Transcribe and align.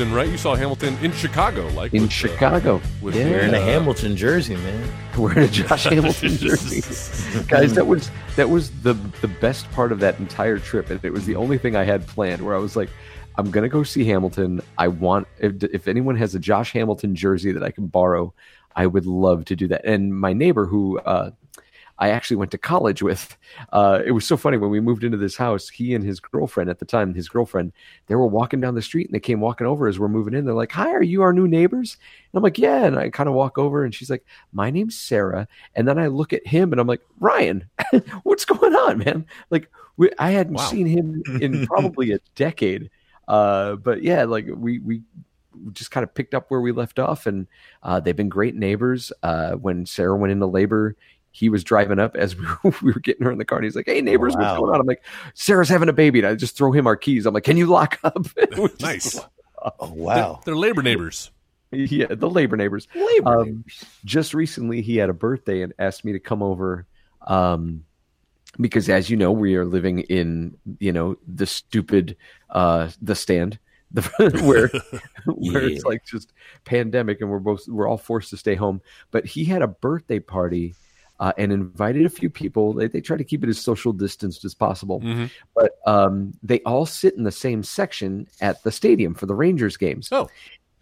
Hamilton, 0.00 0.16
right? 0.16 0.30
You 0.30 0.38
saw 0.38 0.54
Hamilton 0.54 0.96
in 1.02 1.12
Chicago, 1.12 1.68
like 1.68 1.92
in 1.92 2.02
with, 2.02 2.10
uh, 2.10 2.14
Chicago. 2.14 2.80
with 3.02 3.14
yeah, 3.14 3.24
Wearing 3.28 3.54
a 3.54 3.58
Uh, 3.58 3.64
Hamilton 3.66 4.16
jersey, 4.16 4.56
man. 4.56 4.90
wearing 5.18 5.38
a 5.40 5.48
Josh 5.48 5.84
Hamilton 5.84 6.28
jersey. 6.38 6.80
Guys, 7.48 7.74
that 7.74 7.86
was 7.86 8.10
that 8.36 8.48
was 8.48 8.70
the 8.82 8.94
the 9.20 9.28
best 9.28 9.70
part 9.72 9.92
of 9.92 10.00
that 10.00 10.18
entire 10.18 10.58
trip, 10.58 10.88
and 10.88 11.04
it 11.04 11.12
was 11.12 11.26
the 11.26 11.36
only 11.36 11.58
thing 11.58 11.76
I 11.76 11.84
had 11.84 12.06
planned. 12.06 12.40
Where 12.40 12.54
I 12.54 12.58
was 12.58 12.76
like, 12.76 12.88
I'm 13.36 13.50
gonna 13.50 13.68
go 13.68 13.82
see 13.82 14.04
Hamilton. 14.06 14.62
I 14.78 14.88
want 14.88 15.28
if, 15.38 15.62
if 15.64 15.86
anyone 15.86 16.16
has 16.16 16.34
a 16.34 16.38
Josh 16.38 16.72
Hamilton 16.72 17.14
jersey 17.14 17.52
that 17.52 17.62
I 17.62 17.70
can 17.70 17.86
borrow, 17.86 18.32
I 18.74 18.86
would 18.86 19.04
love 19.04 19.44
to 19.46 19.56
do 19.56 19.68
that. 19.68 19.84
And 19.84 20.18
my 20.18 20.32
neighbor, 20.32 20.64
who 20.64 20.98
uh, 21.00 21.32
I 22.00 22.10
actually 22.10 22.38
went 22.38 22.50
to 22.52 22.58
college 22.58 23.02
with, 23.02 23.36
uh, 23.72 24.00
it 24.04 24.12
was 24.12 24.26
so 24.26 24.36
funny 24.36 24.56
when 24.56 24.70
we 24.70 24.80
moved 24.80 25.04
into 25.04 25.18
this 25.18 25.36
house. 25.36 25.68
He 25.68 25.94
and 25.94 26.02
his 26.02 26.18
girlfriend 26.18 26.70
at 26.70 26.78
the 26.78 26.84
time, 26.86 27.14
his 27.14 27.28
girlfriend, 27.28 27.72
they 28.06 28.14
were 28.14 28.26
walking 28.26 28.60
down 28.60 28.74
the 28.74 28.82
street 28.82 29.06
and 29.06 29.14
they 29.14 29.20
came 29.20 29.40
walking 29.40 29.66
over 29.66 29.86
as 29.86 29.98
we're 29.98 30.08
moving 30.08 30.34
in. 30.34 30.46
They're 30.46 30.54
like, 30.54 30.72
"Hi, 30.72 30.90
are 30.90 31.02
you 31.02 31.22
our 31.22 31.32
new 31.32 31.46
neighbors?" 31.46 31.96
And 32.32 32.38
I'm 32.38 32.42
like, 32.42 32.58
"Yeah." 32.58 32.84
And 32.86 32.98
I 32.98 33.10
kind 33.10 33.28
of 33.28 33.34
walk 33.34 33.58
over 33.58 33.84
and 33.84 33.94
she's 33.94 34.10
like, 34.10 34.24
"My 34.52 34.70
name's 34.70 34.96
Sarah." 34.98 35.46
And 35.76 35.86
then 35.86 35.98
I 35.98 36.06
look 36.08 36.32
at 36.32 36.46
him 36.46 36.72
and 36.72 36.80
I'm 36.80 36.86
like, 36.88 37.02
"Ryan, 37.20 37.68
what's 38.24 38.44
going 38.46 38.74
on, 38.74 38.98
man?" 38.98 39.26
Like 39.50 39.70
we, 39.96 40.10
I 40.18 40.30
hadn't 40.30 40.54
Wow. 40.54 40.64
seen 40.70 40.86
him 40.86 41.22
in 41.40 41.66
probably 41.68 42.12
a 42.12 42.18
decade. 42.34 42.90
Uh, 43.28 43.76
but 43.76 44.02
yeah, 44.02 44.24
like 44.24 44.46
we 44.52 44.78
we 44.78 45.02
just 45.72 45.90
kind 45.90 46.04
of 46.04 46.14
picked 46.14 46.32
up 46.32 46.50
where 46.50 46.60
we 46.62 46.72
left 46.72 46.98
off, 46.98 47.26
and 47.26 47.46
uh, 47.82 48.00
they've 48.00 48.16
been 48.16 48.28
great 48.30 48.54
neighbors. 48.54 49.12
Uh, 49.22 49.52
when 49.52 49.84
Sarah 49.84 50.16
went 50.16 50.32
into 50.32 50.46
labor, 50.46 50.96
he 51.32 51.48
was 51.48 51.62
driving 51.64 51.98
up 51.98 52.16
as 52.16 52.34
we 52.36 52.44
were, 52.64 52.74
we 52.82 52.92
were 52.92 53.00
getting 53.00 53.24
her 53.24 53.32
in 53.32 53.38
the 53.38 53.44
car, 53.44 53.58
and 53.58 53.64
he's 53.64 53.76
like, 53.76 53.86
"Hey, 53.86 54.00
neighbors, 54.00 54.34
what's 54.34 54.44
Wow. 54.44 54.58
going 54.60 54.74
on?" 54.74 54.80
I'm 54.80 54.86
like, 54.86 55.04
"Sarah's 55.34 55.68
having 55.68 55.88
a 55.88 55.92
baby," 55.92 56.18
and 56.20 56.28
I 56.28 56.34
just 56.34 56.56
throw 56.56 56.72
him 56.72 56.86
our 56.86 56.96
keys. 56.96 57.26
I'm 57.26 57.34
like, 57.34 57.44
"Can 57.44 57.56
you 57.56 57.66
lock 57.66 57.98
up?" 58.04 58.26
It 58.36 58.56
was 58.58 58.70
just- 58.78 58.80
Nice. 58.82 59.20
Oh 59.80 59.92
wow. 59.92 60.40
They're 60.44 60.56
labor 60.56 60.82
neighbors. 60.82 61.30
yeah, 61.70 62.06
the 62.08 62.28
labor 62.30 62.56
neighbors. 62.56 62.88
Labor 62.94 63.40
Um, 63.42 63.64
just 64.04 64.34
recently, 64.34 64.80
he 64.82 64.96
had 64.96 65.10
a 65.10 65.12
birthday 65.12 65.62
and 65.62 65.72
asked 65.78 66.04
me 66.04 66.12
to 66.12 66.18
come 66.18 66.42
over. 66.42 66.86
Um, 67.26 67.84
because 68.58 68.88
as 68.88 69.08
you 69.10 69.16
know, 69.16 69.30
we 69.30 69.54
are 69.56 69.64
living 69.64 70.00
in 70.00 70.56
you 70.80 70.92
know 70.92 71.16
the 71.32 71.46
stupid 71.46 72.16
uh 72.50 72.88
the 73.00 73.14
stand, 73.14 73.58
the 73.92 74.02
where 74.42 74.68
where 75.26 75.62
it's 75.68 75.84
like 75.84 76.04
just 76.04 76.32
pandemic, 76.64 77.20
and 77.20 77.30
we're 77.30 77.38
both 77.38 77.68
we're 77.68 77.86
all 77.88 77.98
forced 77.98 78.30
to 78.30 78.36
stay 78.36 78.54
home. 78.56 78.80
But 79.12 79.26
he 79.26 79.44
had 79.44 79.62
a 79.62 79.68
birthday 79.68 80.18
party. 80.18 80.74
Uh, 81.20 81.34
and 81.36 81.52
invited 81.52 82.06
a 82.06 82.08
few 82.08 82.30
people. 82.30 82.72
They, 82.72 82.88
they 82.88 83.02
try 83.02 83.18
to 83.18 83.24
keep 83.24 83.44
it 83.44 83.50
as 83.50 83.60
social 83.60 83.92
distanced 83.92 84.42
as 84.46 84.54
possible, 84.54 85.00
Mhm. 85.02 85.30
but 85.54 85.72
um, 85.86 86.32
they 86.42 86.60
all 86.60 86.86
sit 86.86 87.14
in 87.14 87.24
the 87.24 87.30
same 87.30 87.62
section 87.62 88.26
at 88.40 88.62
the 88.62 88.72
stadium 88.72 89.12
for 89.14 89.26
the 89.26 89.34
Rangers 89.34 89.76
games. 89.76 90.08
Oh. 90.10 90.30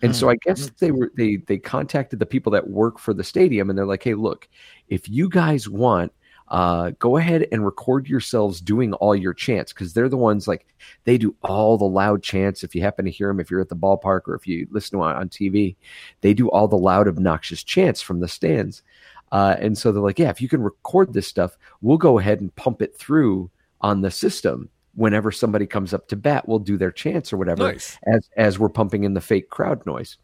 And 0.00 0.14
so 0.14 0.30
I 0.30 0.36
guess 0.36 0.70
they 0.78 0.92
were 0.92 1.10
they 1.16 1.36
they 1.48 1.58
contacted 1.58 2.20
the 2.20 2.26
people 2.26 2.52
that 2.52 2.70
work 2.70 3.00
for 3.00 3.12
the 3.12 3.24
stadium 3.24 3.68
and 3.68 3.76
they're 3.76 3.84
like, 3.84 4.04
"Hey, 4.04 4.14
look, 4.14 4.48
if 4.88 5.08
you 5.08 5.28
guys 5.28 5.68
want, 5.68 6.12
uh, 6.46 6.92
go 7.00 7.16
ahead 7.16 7.48
and 7.50 7.64
record 7.64 8.08
yourselves 8.08 8.60
doing 8.60 8.92
all 8.94 9.16
your 9.16 9.34
chants 9.34 9.72
because 9.72 9.92
they're 9.92 10.08
the 10.08 10.16
ones 10.16 10.46
like 10.46 10.66
they 11.02 11.18
do 11.18 11.34
all 11.42 11.76
the 11.76 11.84
loud 11.84 12.22
chants. 12.22 12.62
If 12.62 12.76
you 12.76 12.80
happen 12.80 13.04
to 13.06 13.10
hear 13.10 13.26
them, 13.26 13.40
if 13.40 13.50
you're 13.50 13.60
at 13.60 13.68
the 13.70 13.76
ballpark 13.76 14.20
or 14.28 14.36
if 14.36 14.46
you 14.46 14.68
listen 14.70 14.98
to 14.98 15.04
it 15.04 15.16
on 15.16 15.28
TV, 15.28 15.74
they 16.20 16.32
do 16.32 16.48
all 16.48 16.68
the 16.68 16.78
loud, 16.78 17.08
obnoxious 17.08 17.64
chants 17.64 18.00
from 18.00 18.20
the 18.20 18.28
stands. 18.28 18.82
Uh, 19.32 19.56
and 19.58 19.76
so 19.76 19.92
they're 19.92 20.02
like, 20.02 20.18
"Yeah, 20.18 20.30
if 20.30 20.40
you 20.40 20.48
can 20.48 20.62
record 20.62 21.12
this 21.12 21.26
stuff, 21.26 21.56
we'll 21.82 21.98
go 21.98 22.18
ahead 22.18 22.40
and 22.40 22.54
pump 22.56 22.82
it 22.82 22.96
through 22.96 23.50
on 23.80 24.00
the 24.00 24.10
system." 24.10 24.68
Whenever 24.94 25.30
somebody 25.30 25.64
comes 25.64 25.94
up 25.94 26.08
to 26.08 26.16
bat, 26.16 26.48
we'll 26.48 26.58
do 26.58 26.76
their 26.76 26.90
chance 26.90 27.32
or 27.32 27.36
whatever 27.36 27.62
Nice. 27.62 27.98
as 28.04 28.28
as 28.36 28.58
we're 28.58 28.68
pumping 28.68 29.04
in 29.04 29.14
the 29.14 29.20
fake 29.20 29.48
crowd 29.48 29.84
noise. 29.86 30.16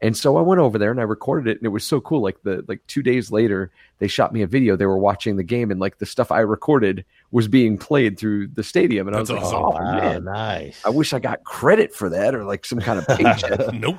And 0.00 0.16
so 0.16 0.36
I 0.36 0.42
went 0.42 0.60
over 0.60 0.78
there 0.78 0.92
and 0.92 1.00
I 1.00 1.02
recorded 1.02 1.50
it, 1.50 1.58
and 1.58 1.66
it 1.66 1.70
was 1.70 1.84
so 1.84 2.00
cool. 2.00 2.22
Like 2.22 2.40
the 2.44 2.64
like 2.68 2.80
two 2.86 3.02
days 3.02 3.32
later, 3.32 3.72
they 3.98 4.06
shot 4.06 4.32
me 4.32 4.42
a 4.42 4.46
video. 4.46 4.76
They 4.76 4.86
were 4.86 4.96
watching 4.96 5.36
the 5.36 5.42
game, 5.42 5.70
and 5.72 5.80
like 5.80 5.98
the 5.98 6.06
stuff 6.06 6.30
I 6.30 6.40
recorded 6.40 7.04
was 7.32 7.48
being 7.48 7.76
played 7.76 8.18
through 8.18 8.46
the 8.48 8.62
stadium. 8.62 9.08
And 9.08 9.16
I 9.16 9.20
was 9.20 9.28
That's 9.28 9.42
like, 9.42 9.52
"Oh 9.52 9.70
wow, 9.70 9.96
man, 10.00 10.24
nice. 10.24 10.80
I 10.84 10.90
wish 10.90 11.12
I 11.12 11.18
got 11.18 11.42
credit 11.42 11.94
for 11.94 12.08
that 12.10 12.34
or 12.34 12.44
like 12.44 12.64
some 12.64 12.78
kind 12.78 13.00
of 13.00 13.06
paycheck." 13.18 13.72
Nope. 13.74 13.98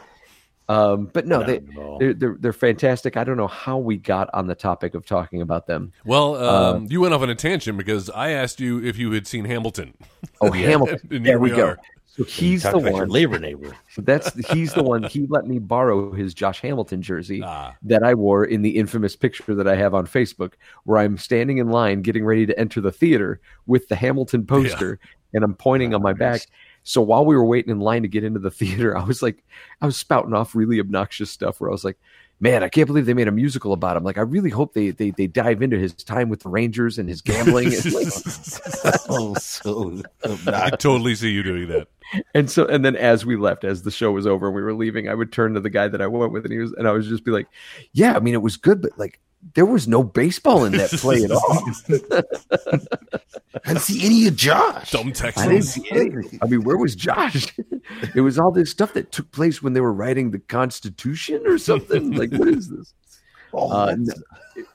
Um, 0.70 1.10
but 1.14 1.26
no, 1.28 1.44
they 1.44 1.60
Not 1.60 1.70
at 1.72 1.78
all. 1.78 1.98
they're, 2.00 2.14
they're 2.14 2.38
they're 2.40 2.54
fantastic. 2.54 3.18
I 3.18 3.24
don't 3.24 3.38
know 3.38 3.48
how 3.48 3.78
we 3.78 3.98
got 3.98 4.30
on 4.34 4.48
the 4.48 4.56
topic 4.56 4.94
of 4.94 5.06
talking 5.06 5.42
about 5.42 5.68
them. 5.68 5.92
Well, 6.06 6.36
Uh, 6.36 6.74
um, 6.76 6.88
you 6.90 7.02
went 7.02 7.14
off 7.14 7.22
on 7.22 7.30
a 7.30 7.36
tangent 7.36 7.78
because 7.78 8.10
I 8.12 8.30
asked 8.32 8.60
you 8.60 8.82
if 8.84 8.98
you 8.98 9.12
had 9.12 9.28
seen 9.28 9.46
Hamilton. 9.46 9.94
Oh, 10.42 10.52
Hamilton! 10.54 11.00
And 11.12 11.26
there 11.26 11.40
we 11.40 11.50
we 11.52 11.58
go. 11.58 11.66
are. 11.70 11.80
So 12.06 12.24
he's 12.26 12.64
the 12.64 12.78
one. 12.78 13.08
labor 13.08 13.40
neighbor. 13.40 13.76
So 13.94 14.02
that's 14.02 14.34
he's 14.50 14.74
the 14.74 14.84
one. 14.84 15.04
He 15.04 15.26
let 15.28 15.46
me 15.48 15.58
borrow 15.60 16.12
his 16.12 16.34
Josh 16.34 16.62
Hamilton 16.62 17.02
jersey 17.02 17.42
Ah. 17.44 17.76
that 17.84 18.04
I 18.04 18.14
wore 18.14 18.46
in 18.46 18.62
the 18.62 18.72
infamous 18.78 19.16
picture 19.16 19.56
that 19.56 19.68
I 19.68 19.76
have 19.76 19.94
on 19.94 20.06
Facebook, 20.06 20.54
where 20.84 21.00
I'm 21.00 21.18
standing 21.18 21.58
in 21.60 21.70
line 21.70 22.02
getting 22.02 22.24
ready 22.26 22.46
to 22.46 22.58
enter 22.60 22.82
the 22.82 22.92
theater 22.92 23.40
with 23.68 23.88
the 23.88 23.96
Hamilton 23.96 24.46
poster, 24.46 25.00
and 25.34 25.44
I'm 25.44 25.54
pointing 25.56 25.94
on 25.96 26.02
my 26.02 26.14
back. 26.14 26.42
So 26.84 27.02
while 27.02 27.26
we 27.26 27.36
were 27.36 27.46
waiting 27.46 27.72
in 27.72 27.80
line 27.80 28.02
to 28.04 28.08
get 28.08 28.24
into 28.24 28.40
the 28.40 28.52
theater, 28.52 28.98
I 28.98 29.04
was 29.04 29.22
like, 29.22 29.44
I 29.82 29.86
was 29.86 29.98
spouting 29.98 30.34
off 30.34 30.56
really 30.56 30.80
obnoxious 30.80 31.32
stuff 31.32 31.60
where 31.60 31.70
I 31.70 31.74
was 31.74 31.84
like, 31.84 31.98
man, 32.40 32.64
I 32.64 32.70
can't 32.70 32.88
believe 32.88 33.06
they 33.06 33.14
made 33.14 33.28
a 33.28 33.32
musical 33.32 33.74
about 33.74 33.98
him. 33.98 34.04
Like, 34.04 34.18
I 34.18 34.22
really 34.22 34.50
hope 34.50 34.74
they 34.74 34.92
they, 34.92 35.12
they 35.12 35.28
dive 35.28 35.62
into 35.62 35.78
his 35.78 35.94
time 35.94 36.30
with 36.30 36.42
the 36.42 36.50
Rangers 36.50 36.98
and 36.98 37.10
his 37.10 37.22
gambling. 37.22 37.74
and, 37.74 37.94
like, 37.94 38.08
oh, 39.10 39.34
so 39.36 40.02
I 40.48 40.70
totally 40.72 41.16
see 41.16 41.32
you 41.32 41.44
doing 41.44 41.68
that. 41.70 41.88
And 42.34 42.50
so, 42.50 42.66
and 42.66 42.84
then 42.84 42.96
as 42.96 43.26
we 43.26 43.36
left, 43.36 43.64
as 43.64 43.84
the 43.84 43.92
show 43.92 44.12
was 44.12 44.26
over 44.26 44.48
and 44.48 44.56
we 44.56 44.64
were 44.64 44.74
leaving, 44.74 45.10
I 45.10 45.14
would 45.14 45.32
turn 45.32 45.54
to 45.54 45.60
the 45.60 45.70
guy 45.70 45.88
that 45.88 46.02
I 46.02 46.08
went 46.08 46.32
with, 46.32 46.44
and 46.46 46.52
he 46.52 46.60
was, 46.60 46.74
and 46.74 46.88
I 46.88 46.92
was 46.92 47.08
just 47.08 47.24
be 47.24 47.32
like, 47.32 47.48
"Yeah, 47.94 48.16
I 48.16 48.20
mean, 48.20 48.34
it 48.34 48.42
was 48.42 48.58
good, 48.58 48.82
but 48.82 48.98
like, 48.98 49.20
there 49.56 49.66
was 49.66 49.88
no 49.88 50.04
baseball 50.04 50.66
in 50.66 50.74
that 50.74 50.90
play 50.92 51.24
at 51.24 51.32
all. 51.32 51.64
I 53.66 53.70
didn't 53.70 53.82
see 53.82 54.06
any 54.06 54.28
of 54.28 54.36
Josh. 54.36 54.92
Dumb 54.92 55.12
I 55.36 55.48
didn't 55.48 55.64
see 55.64 55.90
anything. 55.92 56.40
I 56.42 56.46
mean, 56.48 56.64
where 56.64 56.78
was 56.78 56.96
Josh? 56.96 57.54
it 58.16 58.22
was 58.22 58.38
all 58.38 58.52
this 58.52 58.70
stuff 58.70 58.94
that 58.94 59.12
took 59.12 59.32
place 59.32 59.62
when 59.62 59.74
they 59.74 59.82
were 59.82 59.94
writing 59.94 60.32
the 60.32 60.40
Constitution 60.40 61.42
or 61.46 61.58
something. 61.58 62.12
Like, 62.12 62.32
what 62.32 62.48
is 62.48 62.70
this? 62.70 62.94
Oh, 63.52 63.72
Uh, 63.72 63.96
no, 63.98 64.14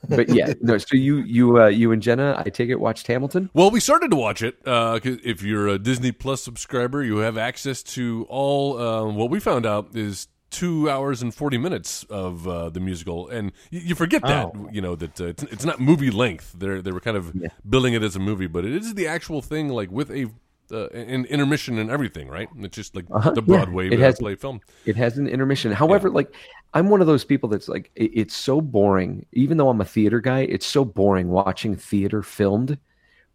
but 0.08 0.28
yeah, 0.30 0.52
no. 0.60 0.78
So 0.78 0.96
you, 0.96 1.19
you, 1.19 1.60
uh, 1.62 1.69
you 1.69 1.92
and 1.92 2.02
Jenna, 2.02 2.42
I 2.44 2.50
take 2.50 2.70
it, 2.70 2.81
watched 2.81 3.06
Hamilton. 3.06 3.48
Well, 3.54 3.70
we 3.70 3.78
started 3.78 4.10
to 4.10 4.16
watch 4.16 4.42
it. 4.42 4.56
Uh, 4.66 4.98
'cause 4.98 5.19
if 5.22 5.44
you're 5.44 5.69
a 5.69 5.78
Disney 5.78 6.10
Plus 6.10 6.42
subscriber, 6.42 7.00
you 7.04 7.19
have 7.19 7.38
access 7.38 7.84
to 7.84 8.26
all. 8.28 8.81
Um, 8.81 9.14
what 9.14 9.31
we 9.31 9.38
found 9.38 9.64
out 9.64 9.91
is 9.94 10.26
two 10.60 10.88
hours 10.91 11.22
and 11.22 11.34
forty 11.34 11.59
minutes 11.59 12.04
of 12.10 12.47
uh, 12.48 12.70
the 12.70 12.81
musical, 12.81 13.28
and 13.28 13.53
you, 13.70 13.81
you 13.88 13.94
forget 13.94 14.22
that 14.22 14.47
Oh. 14.47 14.69
you 14.72 14.81
know 14.81 14.94
that 14.97 15.20
uh, 15.20 15.26
it's, 15.32 15.42
it's 15.54 15.65
not 15.65 15.81
movie 15.81 16.10
length. 16.10 16.54
They're 16.56 16.81
they 16.82 16.92
were 16.92 17.00
kind 17.00 17.16
of 17.16 17.32
Yeah. 17.34 17.48
billing 17.69 17.94
it 17.94 18.03
as 18.03 18.15
a 18.16 18.20
movie, 18.20 18.47
but 18.47 18.64
it 18.64 18.72
is 18.75 18.94
the 18.94 19.06
actual 19.06 19.43
thing, 19.43 19.69
like 19.69 19.91
with 19.91 20.10
a. 20.10 20.31
Uh, 20.72 20.87
an 20.94 21.26
intermission 21.26 21.78
and 21.78 21.91
everything, 21.91 22.26
right? 22.26 22.48
It's 22.60 22.75
just 22.75 22.97
like 22.97 23.04
Uh-huh, 23.10 23.32
the 23.32 23.43
yeah. 23.43 23.56
Broadway 23.59 23.88
It 23.91 24.00
uh, 24.00 24.04
has- 24.06 24.19
play 24.19 24.34
film. 24.34 24.62
It 24.87 24.97
has 24.97 25.19
an 25.19 25.28
intermission. 25.28 25.72
However, 25.72 26.09
like 26.09 26.34
I'm 26.72 26.88
one 26.88 27.03
of 27.03 27.06
those 27.06 27.22
people 27.22 27.50
that's 27.50 27.69
like 27.69 27.91
it, 27.97 28.10
it's 28.14 28.34
so 28.34 28.62
boring. 28.62 29.26
Even 29.32 29.59
though 29.59 29.69
I'm 29.69 29.82
a 29.82 29.84
theater 29.84 30.20
guy, 30.22 30.41
it's 30.41 30.64
so 30.64 30.82
boring 30.82 31.28
watching 31.28 31.76
theater 31.76 32.23
filmed. 32.23 32.79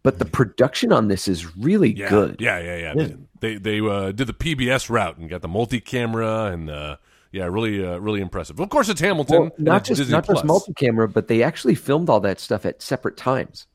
But 0.02 0.18
the 0.18 0.24
production 0.24 0.92
on 0.92 1.06
this 1.06 1.28
is 1.28 1.56
really 1.56 1.92
Yeah, 1.94 2.08
good. 2.10 2.40
Yeah, 2.40 2.58
yeah, 2.58 2.94
yeah. 2.96 3.06
They 3.38 3.58
they 3.58 3.78
uh, 3.80 4.10
did 4.10 4.26
the 4.26 4.34
PBS 4.34 4.90
route 4.90 5.16
and 5.18 5.30
got 5.30 5.40
the 5.42 5.48
multi-camera 5.48 6.46
and 6.46 6.68
uh, 6.68 6.96
yeah, 7.32 7.44
really 7.44 7.84
uh, 7.84 7.98
really 7.98 8.20
impressive. 8.20 8.58
Of 8.60 8.68
course, 8.70 8.88
it's 8.88 9.00
Hamilton. 9.00 9.40
Well, 9.40 9.50
not 9.58 9.84
just 9.84 9.98
Disney 9.98 10.12
not 10.12 10.26
just 10.26 10.44
multi-camera, 10.44 11.08
but 11.08 11.28
they 11.28 11.42
actually 11.42 11.74
filmed 11.74 12.08
all 12.10 12.20
that 12.20 12.40
stuff 12.40 12.66
at 12.66 12.82
separate 12.82 13.16
times. 13.16 13.66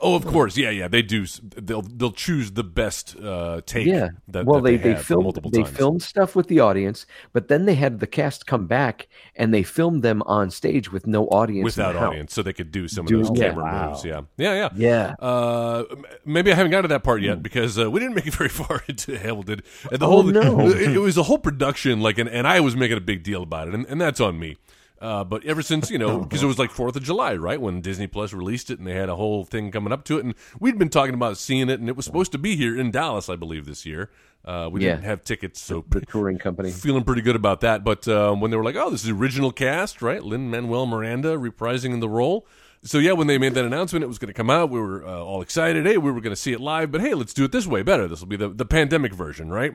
Oh, 0.00 0.14
of 0.14 0.26
course, 0.26 0.56
yeah, 0.56 0.70
yeah. 0.70 0.88
They 0.88 1.02
do. 1.02 1.26
They'll 1.56 1.82
they'll 1.82 2.12
choose 2.12 2.52
the 2.52 2.64
best 2.64 3.16
uh, 3.18 3.60
take. 3.66 3.86
Yeah. 3.86 4.08
That, 4.28 4.46
well, 4.46 4.60
that 4.60 4.70
they 4.70 4.76
they, 4.76 4.92
they 4.94 5.02
filmed 5.02 5.24
multiple 5.24 5.50
they 5.50 5.62
times. 5.62 5.76
filmed 5.76 6.02
stuff 6.02 6.34
with 6.36 6.48
the 6.48 6.60
audience, 6.60 7.06
but 7.32 7.48
then 7.48 7.64
they 7.66 7.74
had 7.74 8.00
the 8.00 8.06
cast 8.06 8.46
come 8.46 8.66
back 8.66 9.08
and 9.36 9.52
they 9.54 9.62
filmed 9.62 10.02
them 10.02 10.22
on 10.22 10.50
stage 10.50 10.90
with 10.92 11.06
no 11.06 11.26
audience 11.26 11.64
without 11.64 11.96
audience, 11.96 12.32
so 12.34 12.42
they 12.42 12.52
could 12.52 12.70
do 12.72 12.88
some 12.88 13.06
Do- 13.06 13.20
of 13.20 13.28
those 13.28 13.38
yeah. 13.38 13.48
camera 13.48 13.64
Wow. 13.64 13.90
moves. 13.90 14.04
Yeah, 14.04 14.20
yeah, 14.36 14.54
yeah. 14.54 14.68
Yeah. 14.76 15.14
Uh, 15.26 15.84
maybe 16.24 16.52
I 16.52 16.54
haven't 16.54 16.72
got 16.72 16.82
to 16.82 16.88
that 16.88 17.02
part 17.04 17.22
yet 17.22 17.42
because 17.42 17.78
uh, 17.78 17.90
we 17.90 18.00
didn't 18.00 18.14
make 18.14 18.26
it 18.26 18.34
very 18.42 18.48
far 18.50 18.82
into 18.88 19.16
Hamilton. 19.18 19.62
And 19.90 20.00
the 20.00 20.06
Oh, 20.06 20.10
whole 20.10 20.22
no. 20.24 20.68
it, 20.68 20.92
it 20.92 20.98
was 20.98 21.16
a 21.16 21.22
whole 21.24 21.38
production, 21.38 22.00
like, 22.00 22.18
and, 22.18 22.28
and 22.28 22.46
I 22.46 22.60
was 22.60 22.76
making 22.76 22.96
a 22.96 23.00
big 23.00 23.22
deal 23.22 23.42
about 23.42 23.68
it, 23.68 23.74
and, 23.74 23.86
and 23.86 24.00
that's 24.00 24.20
on 24.20 24.38
me. 24.38 24.56
Uh, 25.00 25.22
but 25.24 25.44
ever 25.44 25.60
since 25.62 25.90
you 25.90 25.98
know, 25.98 26.18
because 26.22 26.42
it 26.42 26.46
was 26.46 26.58
like 26.58 26.70
Fourth 26.70 26.96
of 26.96 27.02
July, 27.02 27.34
right 27.34 27.60
when 27.60 27.80
Disney 27.80 28.06
Plus 28.06 28.32
released 28.32 28.70
it, 28.70 28.78
and 28.78 28.86
they 28.86 28.94
had 28.94 29.08
a 29.08 29.16
whole 29.16 29.44
thing 29.44 29.70
coming 29.70 29.92
up 29.92 30.04
to 30.04 30.18
it, 30.18 30.24
and 30.24 30.34
we'd 30.58 30.78
been 30.78 30.88
talking 30.88 31.14
about 31.14 31.36
seeing 31.38 31.68
it, 31.68 31.80
and 31.80 31.88
it 31.88 31.96
was 31.96 32.04
supposed 32.06 32.32
to 32.32 32.38
be 32.38 32.56
here 32.56 32.78
in 32.78 32.90
Dallas, 32.90 33.28
I 33.28 33.36
believe, 33.36 33.66
this 33.66 33.84
year. 33.84 34.10
Uh, 34.44 34.68
we 34.70 34.80
Yeah. 34.84 34.92
didn't 34.92 35.04
have 35.04 35.24
tickets, 35.24 35.60
so 35.60 35.84
the 35.88 36.00
touring 36.02 36.38
company. 36.38 36.70
feeling 36.70 37.02
pretty 37.04 37.20
good 37.22 37.36
about 37.36 37.60
that. 37.62 37.82
But 37.84 38.06
um, 38.08 38.40
when 38.40 38.50
they 38.50 38.56
were 38.56 38.64
like, 38.64 38.76
"Oh, 38.76 38.90
this 38.90 39.00
is 39.02 39.06
the 39.08 39.12
original 39.14 39.50
cast, 39.52 40.00
right? 40.00 40.22
Lin 40.22 40.50
Manuel 40.50 40.86
Miranda 40.86 41.36
reprising 41.36 41.92
in 41.92 42.00
the 42.00 42.08
role." 42.08 42.46
So 42.84 42.98
yeah, 42.98 43.12
when 43.12 43.26
they 43.26 43.38
made 43.38 43.54
that 43.54 43.64
announcement, 43.64 44.04
it 44.04 44.06
was 44.06 44.18
going 44.18 44.28
to 44.28 44.34
come 44.34 44.48
out. 44.48 44.70
We 44.70 44.78
were 44.80 45.04
uh, 45.04 45.18
all 45.18 45.42
excited. 45.42 45.84
Hey, 45.84 45.98
we 45.98 46.12
were 46.12 46.20
going 46.20 46.34
to 46.34 46.40
see 46.40 46.52
it 46.52 46.60
live, 46.60 46.92
but 46.92 47.00
hey, 47.00 47.14
let's 47.14 47.34
do 47.34 47.42
it 47.44 47.50
this 47.50 47.66
way 47.66 47.82
better. 47.82 48.06
This 48.06 48.20
will 48.20 48.28
be 48.28 48.36
the 48.36 48.48
the 48.48 48.64
pandemic 48.64 49.12
version, 49.12 49.50
right? 49.50 49.74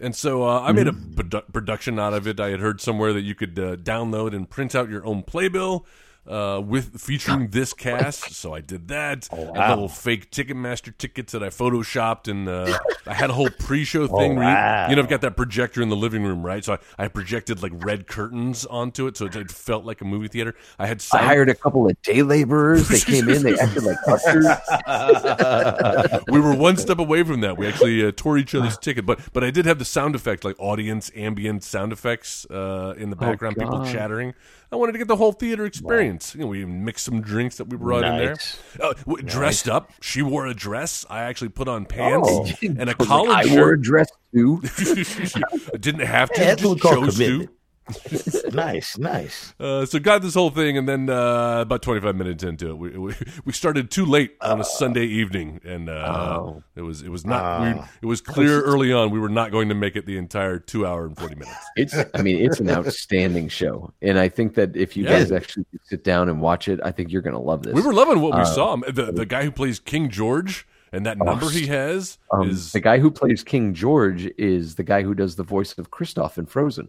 And 0.00 0.16
so 0.16 0.44
uh, 0.44 0.60
I 0.60 0.72
made 0.72 0.88
a 0.88 0.92
produ- 0.92 1.52
production 1.52 1.98
out 1.98 2.14
of 2.14 2.26
it. 2.26 2.40
I 2.40 2.48
had 2.48 2.60
heard 2.60 2.80
somewhere 2.80 3.12
that 3.12 3.20
you 3.20 3.34
could 3.34 3.58
uh, 3.58 3.76
download 3.76 4.34
and 4.34 4.48
print 4.48 4.74
out 4.74 4.88
your 4.88 5.04
own 5.04 5.22
playbill 5.22 5.84
uh, 6.30 6.60
with 6.60 7.00
featuring 7.00 7.48
this 7.48 7.72
cast. 7.72 8.32
So 8.32 8.54
I 8.54 8.60
did 8.60 8.88
that. 8.88 9.28
I 9.32 9.36
had 9.36 9.70
little 9.70 9.88
fake 9.88 10.30
Ticketmaster 10.30 10.96
tickets 10.96 11.32
that 11.32 11.42
I 11.42 11.48
photoshopped, 11.48 12.28
and 12.28 12.48
uh, 12.48 12.78
I 13.06 13.14
had 13.14 13.30
a 13.30 13.32
whole 13.32 13.50
pre-show 13.50 14.06
thing. 14.18 14.36
where 14.36 14.44
you- 14.48 14.54
wow. 14.54 14.88
you 14.88 14.96
know, 14.96 15.02
I've 15.02 15.08
got 15.08 15.20
that 15.22 15.36
projector 15.36 15.82
in 15.82 15.88
the 15.88 15.96
living 15.96 16.22
room, 16.22 16.44
right? 16.46 16.64
So 16.64 16.74
I, 16.98 17.04
I 17.04 17.08
projected 17.08 17.62
like 17.62 17.72
red 17.84 18.06
curtains 18.06 18.64
onto 18.66 19.06
it, 19.06 19.16
so 19.16 19.26
it, 19.26 19.34
it 19.36 19.50
felt 19.50 19.84
like 19.84 20.00
a 20.00 20.04
movie 20.04 20.28
theater. 20.28 20.54
I 20.78 20.86
had 20.86 21.04
I 21.12 21.18
hired 21.24 21.48
a 21.48 21.54
couple 21.54 21.88
of 21.88 22.00
day 22.02 22.22
laborers. 22.22 22.88
They 22.88 23.00
came 23.00 23.28
in. 23.28 23.42
They 23.42 23.58
acted 23.58 23.82
like 23.82 23.96
ushers. 24.06 24.46
we 26.28 26.40
were 26.40 26.54
one 26.54 26.76
step 26.76 26.98
away 26.98 27.22
from 27.22 27.40
that. 27.40 27.56
We 27.56 27.66
actually 27.66 28.04
uh, 28.06 28.12
tore 28.14 28.38
each 28.38 28.54
other's 28.54 28.78
ticket, 28.78 29.04
but 29.06 29.20
but 29.32 29.42
I 29.42 29.50
did 29.50 29.66
have 29.66 29.78
the 29.78 29.84
sound 29.84 30.14
effect, 30.14 30.44
like 30.44 30.56
audience 30.58 31.10
ambient 31.16 31.64
sound 31.64 31.92
effects 31.92 32.46
uh, 32.50 32.94
in 32.96 33.10
the 33.10 33.16
background, 33.16 33.56
people 33.56 33.78
God. 33.78 33.92
chattering. 33.92 34.34
I 34.72 34.76
wanted 34.76 34.92
to 34.92 34.98
get 34.98 35.08
the 35.08 35.16
whole 35.16 35.32
theater 35.32 35.64
experience. 35.66 36.34
You 36.34 36.42
know, 36.42 36.46
we 36.46 36.64
mixed 36.64 37.04
some 37.04 37.20
drinks 37.20 37.56
that 37.56 37.64
we 37.64 37.76
brought 37.76 38.04
in 38.04 38.16
there. 38.16 38.36
Uh, 38.80 38.92
w- 39.06 39.22
Dressed 39.26 39.68
up, 39.68 39.90
she 40.00 40.22
wore 40.22 40.46
a 40.46 40.54
dress. 40.54 41.04
I 41.10 41.22
actually 41.22 41.48
put 41.48 41.66
on 41.66 41.86
pants 41.86 42.28
Oh. 42.30 42.46
and 42.62 42.88
a 42.88 42.94
was 42.96 43.08
like, 43.08 43.46
I 43.48 43.54
wore 43.56 43.72
a 43.72 43.80
dress 43.80 44.08
too. 44.32 44.60
Didn't 45.80 46.06
have 46.06 46.30
to, 46.30 46.56
just 46.56 46.82
chose 46.82 47.18
to. 47.18 47.48
nice, 48.52 48.98
nice. 48.98 49.54
Uh, 49.60 49.84
so 49.86 49.98
got 49.98 50.22
this 50.22 50.34
whole 50.34 50.50
thing, 50.50 50.76
and 50.78 50.88
then 50.88 51.08
uh, 51.10 51.60
about 51.60 51.82
twenty 51.82 52.00
five 52.00 52.16
minutes 52.16 52.42
into 52.44 52.70
it, 52.70 52.78
we, 52.78 52.90
we 52.98 53.14
we 53.44 53.52
started 53.52 53.90
too 53.90 54.04
late 54.04 54.36
on 54.40 54.60
a 54.60 54.64
Sunday 54.64 55.04
evening, 55.04 55.60
and 55.64 55.88
uh, 55.88 56.36
Oh. 56.40 56.62
it 56.76 56.82
was 56.82 57.02
it 57.02 57.08
was 57.10 57.24
not. 57.26 57.62
we, 57.62 57.82
it 58.02 58.06
was 58.06 58.20
clear 58.20 58.60
early 58.62 58.92
on 58.92 59.10
we 59.10 59.18
were 59.18 59.28
not 59.28 59.50
going 59.50 59.68
to 59.68 59.74
make 59.74 59.96
it 59.96 60.06
the 60.06 60.16
entire 60.18 60.58
two 60.58 60.86
hour 60.86 61.06
and 61.06 61.16
forty 61.16 61.34
minutes. 61.34 61.56
It's, 61.76 61.94
I 62.14 62.22
mean, 62.22 62.44
it's 62.44 62.60
an 62.60 62.70
outstanding 62.70 63.48
show, 63.48 63.92
and 64.02 64.18
I 64.18 64.28
think 64.28 64.54
that 64.54 64.76
if 64.76 64.96
you 64.96 65.04
Yeah. 65.04 65.18
guys 65.18 65.32
actually 65.32 65.66
sit 65.84 66.04
down 66.04 66.28
and 66.28 66.40
watch 66.40 66.68
it, 66.68 66.80
I 66.84 66.90
think 66.92 67.10
you're 67.12 67.22
going 67.22 67.34
to 67.36 67.40
love 67.40 67.62
this. 67.62 67.74
We 67.74 67.82
were 67.82 67.92
loving 67.94 68.20
what 68.20 68.34
we 68.34 68.42
Uh, 68.42 68.44
saw. 68.44 68.76
The 68.76 69.12
the 69.12 69.26
guy 69.26 69.44
who 69.44 69.50
plays 69.50 69.78
King 69.78 70.08
George 70.10 70.66
and 70.92 71.06
that 71.06 71.18
number 71.18 71.48
he 71.50 71.68
has 71.68 72.18
Um, 72.32 72.48
is 72.50 72.72
the 72.72 72.80
guy 72.80 72.98
who 72.98 73.10
plays 73.12 73.44
King 73.44 73.74
George 73.74 74.26
is 74.36 74.74
the 74.74 74.82
guy 74.82 75.02
who 75.02 75.14
does 75.14 75.36
the 75.36 75.44
voice 75.44 75.72
of 75.78 75.90
Kristoff 75.92 76.36
in 76.36 76.46
Frozen. 76.46 76.88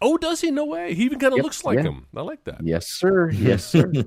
Oh, 0.00 0.16
does 0.18 0.40
he? 0.40 0.50
No 0.50 0.64
way. 0.66 0.94
He 0.94 1.04
even 1.04 1.18
kind 1.18 1.32
of 1.32 1.38
Yep, 1.38 1.44
looks 1.44 1.64
like 1.64 1.76
yeah. 1.76 1.84
him. 1.84 2.06
I 2.16 2.20
like 2.22 2.44
that. 2.44 2.62
Yes, 2.62 2.86
sir. 2.88 3.30
Yes, 3.30 3.64
sir. 3.64 3.92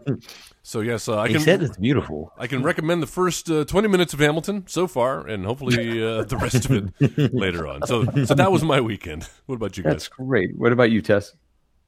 So 0.63 0.81
yes, 0.81 1.07
uh, 1.07 1.17
I 1.19 1.29
He 1.29 1.35
can 1.35 1.43
said 1.43 1.63
it's 1.63 1.77
beautiful. 1.77 2.33
I 2.37 2.45
can 2.45 2.61
recommend 2.61 3.01
the 3.01 3.07
first 3.07 3.49
uh, 3.49 3.63
20 3.63 3.87
minutes 3.87 4.13
of 4.13 4.19
Hamilton 4.19 4.65
so 4.67 4.85
far, 4.85 5.25
and 5.25 5.45
hopefully 5.45 6.03
uh, 6.03 6.23
the 6.25 6.35
rest 6.35 6.65
of 6.65 6.71
it 6.99 7.33
later 7.33 7.65
on. 7.67 7.87
So, 7.87 8.03
so 8.25 8.33
that 8.35 8.51
was 8.51 8.63
my 8.63 8.81
weekend. 8.81 9.29
What 9.45 9.55
about 9.55 9.77
you 9.77 9.83
guys? 9.83 9.93
That's 9.93 10.07
great. 10.09 10.57
What 10.57 10.73
about 10.73 10.91
you, 10.91 11.01
Tess? 11.01 11.33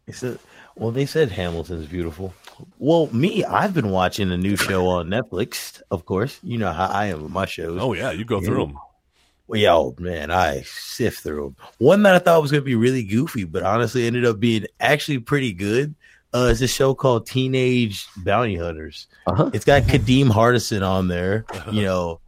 He 0.06 0.14
said, 0.14 0.40
well, 0.78 0.92
they 0.92 1.06
said 1.06 1.30
Hamilton's 1.30 1.88
beautiful. 1.88 2.34
Well, 2.78 3.08
me, 3.12 3.44
I've 3.44 3.74
been 3.74 3.90
watching 3.90 4.32
a 4.32 4.38
new 4.38 4.56
show 4.56 4.88
on 4.88 5.08
Netflix, 5.10 5.82
of 5.92 6.06
course. 6.06 6.40
You 6.42 6.58
know 6.58 6.72
how 6.72 6.86
I 6.88 7.08
am 7.08 7.24
with 7.24 7.34
my 7.34 7.46
shows. 7.48 7.78
Oh 7.82 7.92
yeah, 7.92 8.12
you 8.12 8.24
go 8.24 8.40
through 8.40 8.66
them. 8.68 8.78
Well, 9.50 9.60
yo, 9.60 9.96
man, 9.98 10.30
I 10.30 10.62
sift 10.62 11.22
through 11.24 11.56
them. 11.58 11.66
One 11.80 12.04
that 12.04 12.14
I 12.14 12.20
thought 12.20 12.42
was 12.42 12.52
going 12.52 12.62
to 12.62 12.66
be 12.66 12.76
really 12.76 13.04
goofy, 13.04 13.46
but 13.46 13.64
honestly 13.64 14.06
ended 14.06 14.24
up 14.24 14.40
being 14.40 14.68
actually 14.80 15.18
pretty 15.20 15.54
good. 15.54 15.96
Uh, 16.32 16.50
is 16.52 16.62
a 16.62 16.68
show 16.68 16.94
called 16.94 17.26
Teenage 17.26 18.06
Bounty 18.18 18.56
Hunters. 18.56 19.08
Uh-huh. 19.26 19.50
It's 19.52 19.66
got 19.66 19.82
Kadeem 19.84 20.28
Hardison 20.28 20.88
on 20.88 21.08
there. 21.08 21.44
You 21.72 21.82
know, 21.82 22.20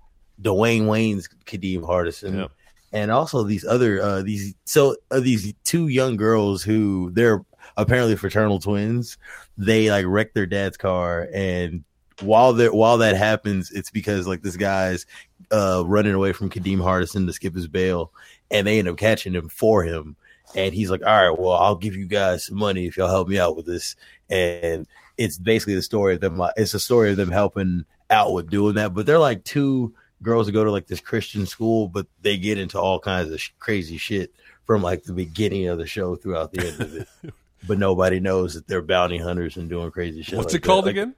Dwayne 0.41 0.88
Wayne's 0.88 1.29
Kadeem 1.45 1.81
Hardison, 1.83 2.33
Yeah. 2.35 2.47
and 2.91 3.12
also 3.12 3.44
these 3.44 3.63
other 3.63 4.01
uh, 4.01 4.24
these 4.24 4.56
so 4.65 4.95
uh, 5.12 5.19
these 5.19 5.53
two 5.65 5.89
young 5.89 6.15
girls 6.15 6.63
who 6.63 7.12
they're 7.13 7.45
apparently 7.77 8.15
fraternal 8.15 8.57
twins. 8.57 9.19
They 9.56 9.91
like 9.91 10.06
wreck 10.07 10.33
their 10.33 10.47
dad's 10.47 10.77
car, 10.77 11.29
and 11.31 11.83
while 12.19 12.54
they 12.54 12.69
while 12.69 12.98
that 13.00 13.16
happens, 13.16 13.72
it's 13.72 13.90
because 13.90 14.28
like 14.28 14.42
this 14.42 14.58
guy's 14.58 15.06
uh, 15.52 15.84
running 15.86 16.13
away 16.13 16.34
from 16.34 16.50
Kadeem 16.50 16.78
Hardison 16.78 17.25
to 17.25 17.34
skip 17.34 17.56
his 17.56 17.68
bail, 17.68 18.12
and 18.50 18.68
they 18.68 18.80
end 18.80 18.88
up 18.88 18.98
catching 18.98 19.34
him 19.34 19.50
for 19.50 19.84
him. 19.84 20.16
And 20.56 20.74
he's 20.74 20.92
like, 20.92 21.02
"All 21.06 21.30
right, 21.30 21.40
well, 21.40 21.54
I'll 21.54 21.75
give 21.75 21.96
you 21.96 22.06
guys 22.06 22.46
some 22.46 22.58
money 22.58 22.86
if 22.86 22.98
y'all 22.98 23.08
help 23.08 23.28
me 23.28 23.40
out 23.40 23.56
with 23.56 23.66
this." 23.66 23.96
And 24.30 24.88
it's 25.18 25.38
basically 25.38 25.75
the 25.75 25.81
story 25.81 26.16
of 26.16 26.22
them. 26.22 26.42
It's 26.58 26.74
a 26.74 26.80
story 26.80 27.12
of 27.12 27.18
them 27.18 27.31
helping 27.31 27.86
out 28.10 28.34
with 28.34 28.50
doing 28.50 28.75
that. 28.75 28.94
But 28.94 29.06
they're 29.06 29.19
like 29.19 29.44
two 29.44 29.94
girls 30.22 30.46
that 30.46 30.52
go 30.52 30.63
to 30.63 30.72
like 30.72 30.88
this 30.88 31.00
Christian 31.00 31.46
school, 31.46 31.88
but 31.88 32.08
they 32.22 32.38
get 32.38 32.58
into 32.58 32.80
all 32.80 33.00
kinds 33.00 33.31
of 33.31 33.42
sh- 33.42 33.52
crazy 33.60 33.98
shit 33.98 34.34
from 34.66 34.81
like 34.81 35.04
the 35.04 35.13
beginning 35.13 35.68
of 35.68 35.78
the 35.78 35.88
show 35.88 36.16
throughout 36.16 36.52
the 36.52 36.68
end 36.68 36.81
of 36.81 36.96
it. 36.96 37.08
but 37.68 37.78
nobody 37.78 38.19
knows 38.19 38.54
that 38.54 38.68
they're 38.68 38.81
bounty 38.81 39.18
hunters 39.18 39.58
and 39.58 39.69
doing 39.69 39.92
crazy 39.92 40.22
shit. 40.22 40.38
What's 40.38 40.54
like 40.54 40.63
it 40.63 40.66
called 40.66 40.86
that. 40.86 40.92
Again? 40.92 41.16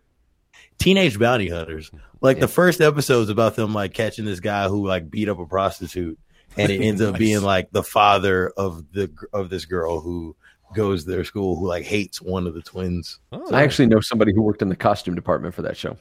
Teenage 0.80 1.18
Bounty 1.20 1.50
Hunters. 1.50 1.92
Like 2.22 2.40
the 2.40 2.48
first 2.48 2.82
episode's 2.82 3.30
about 3.30 3.56
them 3.56 3.74
like 3.74 3.94
catching 3.94 4.26
this 4.26 4.40
guy 4.40 4.68
who 4.68 4.88
like 4.88 5.10
beat 5.10 5.30
up 5.30 5.40
a 5.40 5.46
prostitute, 5.46 6.18
and 6.58 6.72
it 6.72 6.82
ends 6.82 7.02
up 7.02 7.12
Nice. 7.14 7.20
being 7.20 7.42
like 7.42 7.72
the 7.72 7.84
father 7.84 8.50
of 8.58 8.86
the 8.94 9.12
of 9.34 9.50
this 9.50 9.66
girl 9.66 10.00
who 10.00 10.36
goes 10.76 11.04
to 11.04 11.12
their 11.12 11.24
school 11.24 11.56
who 11.56 11.68
like 11.68 11.84
hates 11.84 12.22
one 12.22 12.48
of 12.48 12.54
the 12.54 12.62
twins. 12.62 13.20
Oh, 13.32 13.54
I 13.54 13.64
actually 13.64 13.88
know 13.88 14.00
somebody 14.00 14.34
who 14.34 14.42
worked 14.42 14.62
in 14.62 14.70
the 14.70 14.76
costume 14.76 15.16
department 15.16 15.54
for 15.54 15.62
that 15.64 15.78
show. 15.78 15.98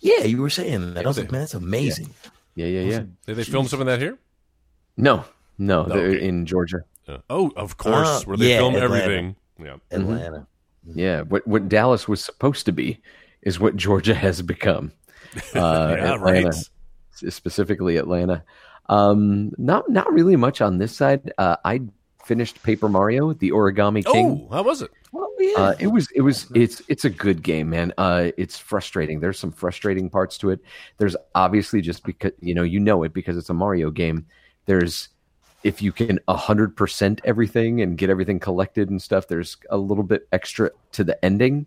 Yeah, 0.00 0.24
you 0.24 0.40
were 0.40 0.50
saying 0.50 0.94
that. 0.94 1.04
I 1.04 1.08
was 1.08 1.18
like, 1.18 1.32
man, 1.32 1.40
that's 1.40 1.54
amazing. 1.54 2.10
Yeah, 2.54 2.66
yeah, 2.66 2.80
yeah. 2.82 3.02
did 3.26 3.36
they 3.36 3.44
film 3.44 3.66
some 3.66 3.80
of 3.80 3.86
that 3.86 4.00
here? 4.00 4.16
No, 4.96 5.24
no, 5.58 5.84
they're 5.84 6.08
okay. 6.10 6.24
in 6.26 6.46
Georgia. 6.46 6.84
Uh, 7.08 7.18
oh, 7.28 7.50
of 7.56 7.76
course, 7.78 8.06
Uh, 8.06 8.20
where 8.24 8.36
they 8.36 8.50
yeah, 8.50 8.58
film 8.58 8.76
Atlanta. 8.76 8.94
everything. 9.02 9.36
Yeah. 9.60 9.76
Atlanta. 9.90 10.46
Yeah, 10.86 11.22
what 11.22 11.46
what 11.46 11.68
Dallas 11.68 12.06
was 12.06 12.22
supposed 12.22 12.66
to 12.66 12.72
be 12.72 13.00
is 13.44 13.60
what 13.60 13.76
Georgia 13.76 14.14
has 14.14 14.42
become. 14.42 14.92
Uh, 15.52 15.96
yeah, 15.98 16.14
Atlanta, 16.14 16.46
right. 16.46 16.54
specifically 17.32 17.96
Atlanta. 17.96 18.44
Um, 18.88 19.50
not 19.58 19.90
not 19.90 20.12
really 20.12 20.36
much 20.36 20.60
on 20.60 20.78
this 20.78 20.96
side. 20.96 21.32
Uh, 21.38 21.56
I 21.64 21.80
finished 22.24 22.62
Paper 22.62 22.88
Mario: 22.88 23.32
The 23.32 23.50
Origami 23.50 24.04
King. 24.04 24.46
Oh, 24.48 24.54
how 24.54 24.62
was 24.62 24.82
it? 24.82 24.92
Uh, 25.56 25.74
it 25.78 25.86
was 25.86 26.08
it 26.14 26.22
was 26.22 26.46
it's 26.54 26.82
it's 26.88 27.04
a 27.04 27.10
good 27.10 27.42
game, 27.42 27.70
man. 27.70 27.92
Uh, 27.98 28.30
it's 28.36 28.58
frustrating. 28.58 29.20
There's 29.20 29.38
some 29.38 29.52
frustrating 29.52 30.10
parts 30.10 30.38
to 30.38 30.50
it. 30.50 30.60
There's 30.98 31.16
obviously 31.34 31.80
just 31.80 32.04
because 32.04 32.32
you 32.40 32.54
know 32.54 32.62
you 32.62 32.80
know 32.80 33.02
it 33.02 33.12
because 33.12 33.36
it's 33.36 33.50
a 33.50 33.54
Mario 33.54 33.90
game. 33.90 34.26
There's 34.66 35.08
if 35.62 35.80
you 35.80 35.92
can 35.92 36.18
hundred 36.28 36.76
percent 36.76 37.20
everything 37.24 37.80
and 37.82 37.96
get 37.96 38.10
everything 38.10 38.40
collected 38.40 38.90
and 38.90 39.00
stuff. 39.00 39.28
There's 39.28 39.56
a 39.70 39.76
little 39.76 40.04
bit 40.04 40.26
extra 40.32 40.70
to 40.92 41.04
the 41.04 41.22
ending, 41.24 41.66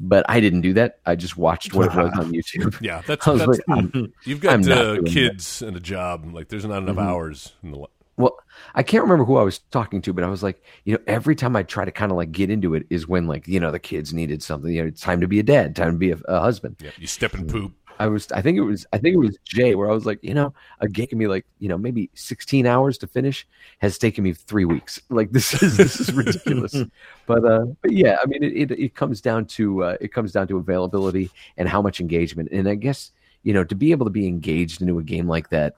but 0.00 0.24
I 0.28 0.40
didn't 0.40 0.60
do 0.62 0.72
that. 0.74 0.98
I 1.06 1.14
just 1.16 1.36
watched 1.36 1.74
what 1.74 1.86
it 1.86 1.96
was 1.96 2.12
on 2.18 2.32
YouTube. 2.32 2.80
Yeah, 2.80 3.02
that's, 3.06 3.24
that's 3.24 3.46
like, 3.46 3.60
I'm- 3.68 4.12
you've 4.24 4.40
got 4.40 4.60
uh, 4.68 4.94
doing 4.94 5.04
that. 5.04 5.10
kids 5.12 5.62
and 5.62 5.76
a 5.76 5.80
job. 5.80 6.26
Like, 6.32 6.48
there's 6.48 6.64
not 6.64 6.78
enough 6.82 6.96
Mhm. 6.96 7.06
hours 7.06 7.52
in 7.62 7.72
the. 7.72 7.86
Well, 8.18 8.38
I 8.74 8.82
can't 8.82 9.02
remember 9.02 9.24
who 9.26 9.36
I 9.36 9.42
was 9.42 9.58
talking 9.58 10.00
to, 10.00 10.12
but 10.14 10.24
I 10.24 10.28
was 10.28 10.42
like, 10.42 10.62
you 10.84 10.94
know, 10.94 11.00
every 11.06 11.36
time 11.36 11.54
I 11.54 11.62
try 11.62 11.84
to 11.84 11.90
kind 11.90 12.10
of 12.10 12.16
like 12.16 12.32
get 12.32 12.48
into 12.50 12.74
it 12.74 12.86
is 12.88 13.06
when 13.06 13.26
like, 13.26 13.46
you 13.46 13.60
know, 13.60 13.70
the 13.70 13.78
kids 13.78 14.14
needed 14.14 14.42
something. 14.42 14.72
You 14.72 14.82
know, 14.82 14.88
it's 14.88 15.02
time 15.02 15.20
to 15.20 15.28
be 15.28 15.38
a 15.38 15.42
dad, 15.42 15.76
time 15.76 15.92
to 15.92 15.98
be 15.98 16.12
a, 16.12 16.16
a 16.26 16.40
husband. 16.40 16.76
Yeah, 16.82 16.92
you 16.96 17.06
step 17.06 17.34
and 17.34 17.46
poop. 17.46 17.74
I 17.98 18.06
was, 18.08 18.30
I 18.32 18.42
think 18.42 18.58
it 18.58 18.62
was, 18.62 18.86
I 18.92 18.98
think 18.98 19.14
it 19.14 19.18
was 19.18 19.38
Jay 19.44 19.74
where 19.74 19.90
I 19.90 19.94
was 19.94 20.06
like, 20.06 20.18
you 20.22 20.34
know, 20.34 20.52
a 20.80 20.88
game 20.88 21.06
can 21.06 21.18
be 21.18 21.26
like, 21.26 21.46
you 21.58 21.68
know, 21.68 21.78
maybe 21.78 22.10
16 22.14 22.66
hours 22.66 22.98
to 22.98 23.06
finish 23.06 23.46
has 23.78 23.98
taken 23.98 24.24
me 24.24 24.32
three 24.32 24.64
weeks. 24.64 25.00
Like 25.16 25.30
this 25.30 25.62
is, 25.62 25.76
this 25.78 25.98
is 26.00 26.12
ridiculous. 26.12 26.74
but, 27.26 27.44
uh, 27.44 27.66
but 27.80 27.92
yeah, 27.92 28.18
I 28.22 28.26
mean, 28.26 28.42
it, 28.42 28.70
it, 28.70 28.78
it 28.78 28.94
comes 28.94 29.20
down 29.20 29.46
to, 29.46 29.84
uh, 29.84 29.96
it 30.00 30.12
comes 30.12 30.32
down 30.32 30.46
to 30.48 30.58
availability 30.58 31.30
and 31.56 31.68
how 31.68 31.80
much 31.80 32.00
engagement. 32.00 32.50
And 32.52 32.68
I 32.68 32.74
guess, 32.74 33.12
you 33.44 33.54
know, 33.54 33.64
to 33.64 33.74
be 33.74 33.92
able 33.92 34.04
to 34.04 34.10
be 34.10 34.26
engaged 34.26 34.82
into 34.82 34.98
a 34.98 35.02
game 35.02 35.26
like 35.26 35.48
that, 35.50 35.76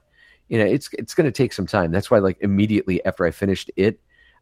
you 0.49 0.57
know, 0.57 0.65
it's, 0.65 0.89
it's 0.93 1.13
going 1.13 1.25
to 1.25 1.31
take 1.31 1.53
some 1.53 1.67
time. 1.67 1.91
That's 1.91 2.11
why 2.11 2.19
like 2.19 2.37
immediately 2.41 3.05
after 3.05 3.25
I 3.25 3.31
finished 3.31 3.71
it, 3.77 3.99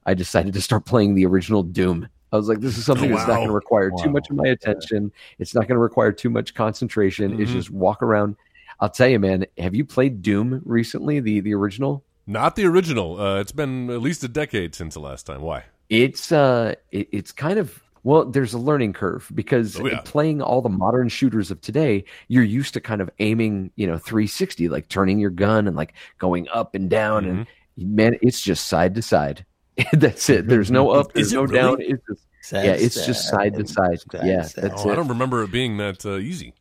I 0.07 0.13
decided 0.13 0.53
to 0.53 0.62
start 0.62 0.86
playing 0.86 1.13
the 1.13 1.25
original 1.25 1.62
Doom. 1.62 2.07
I 2.31 2.36
was 2.38 2.50
like, 2.50 2.60
this 2.60 2.77
is 2.77 2.86
something 2.86 3.12
Oh, 3.12 3.15
that's 3.15 3.27
not 3.27 3.36
going 3.38 3.48
to 3.48 3.53
require 3.53 3.89
too 4.03 4.10
much 4.10 4.29
of 4.29 4.36
my 4.36 4.48
attention. 4.48 5.12
It's 5.39 5.55
not 5.55 5.62
going 5.62 5.75
to 5.75 5.81
require 5.81 6.12
too 6.12 6.29
much 6.29 6.53
concentration. 6.53 7.39
It's 7.39 7.51
Mhm. 7.51 7.53
just 7.55 7.69
walk 7.72 8.03
around. 8.03 8.36
I'll 8.79 8.89
tell 8.89 9.07
you, 9.07 9.17
man. 9.19 9.46
Have 9.57 9.74
you 9.75 9.86
played 9.86 10.22
Doom 10.22 10.62
recently? 10.65 11.19
The 11.19 11.39
the 11.39 11.53
original? 11.53 12.03
Not 12.27 12.55
the 12.57 12.65
original. 12.65 13.19
Uh, 13.19 13.39
it's 13.39 13.53
been 13.53 13.89
at 13.89 14.01
least 14.01 14.24
a 14.24 14.27
decade 14.27 14.75
since 14.75 14.93
the 14.96 15.00
last 15.00 15.25
time. 15.25 15.41
Why? 15.41 15.63
It's 15.89 16.31
uh, 16.31 16.75
it, 16.91 17.07
it's 17.12 17.31
kind 17.31 17.57
of 17.60 17.81
Well, 18.03 18.24
there's 18.25 18.53
a 18.53 18.57
learning 18.60 18.93
curve 18.93 19.29
because 19.36 19.79
Oh, 19.79 19.86
yeah. 19.88 20.00
playing 20.05 20.41
all 20.41 20.62
the 20.62 20.69
modern 20.69 21.10
shooters 21.10 21.51
of 21.51 21.60
today, 21.62 22.05
you're 22.29 22.43
used 22.43 22.74
to 22.75 22.79
kind 22.81 23.01
of 23.01 23.10
aiming, 23.19 23.72
you 23.75 23.86
know, 23.88 23.98
360, 23.98 24.69
like 24.69 24.88
turning 24.88 25.19
your 25.19 25.29
gun 25.31 25.67
and 25.67 25.75
like 25.75 25.93
going 26.17 26.48
up 26.53 26.74
and 26.75 26.89
down. 26.89 27.25
And 27.25 27.39
Mm-hmm. 27.39 27.96
man, 27.96 28.17
it's 28.22 28.41
just 28.41 28.67
side 28.67 28.96
to 28.96 29.01
side. 29.01 29.46
That's 29.93 30.29
it. 30.29 30.48
There's 30.48 30.72
no 30.72 30.89
up, 30.89 31.13
there's 31.13 31.34
no 31.34 31.43
really? 31.43 31.55
down. 31.55 31.77
It's 31.81 32.03
just, 32.07 32.22
Sad, 32.41 32.65
yeah, 32.65 32.72
it's 32.74 33.05
just 33.05 33.27
side 33.29 33.55
to 33.55 33.67
side. 33.67 34.00
sad, 34.12 34.25
Yeah, 34.25 34.41
sad. 34.43 34.63
that's 34.63 34.86
Oh, 34.86 34.89
I 34.91 34.96
don't 34.96 35.10
remember 35.10 35.43
it 35.43 35.51
being 35.51 35.77
that 35.77 36.05
uh, 36.05 36.15
easy. 36.17 36.53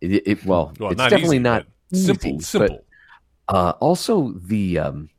it, 0.00 0.22
it- 0.26 0.44
well, 0.44 0.72
Well, 0.80 0.90
it's 0.90 0.98
not 0.98 1.10
definitely 1.10 1.36
easy, 1.36 1.42
not 1.42 1.66
simple. 1.92 2.30
easy, 2.36 2.58
but- 2.58 2.84
Uh, 3.48 3.74
also, 3.80 4.32
the 4.46 4.78
um, 4.78 5.10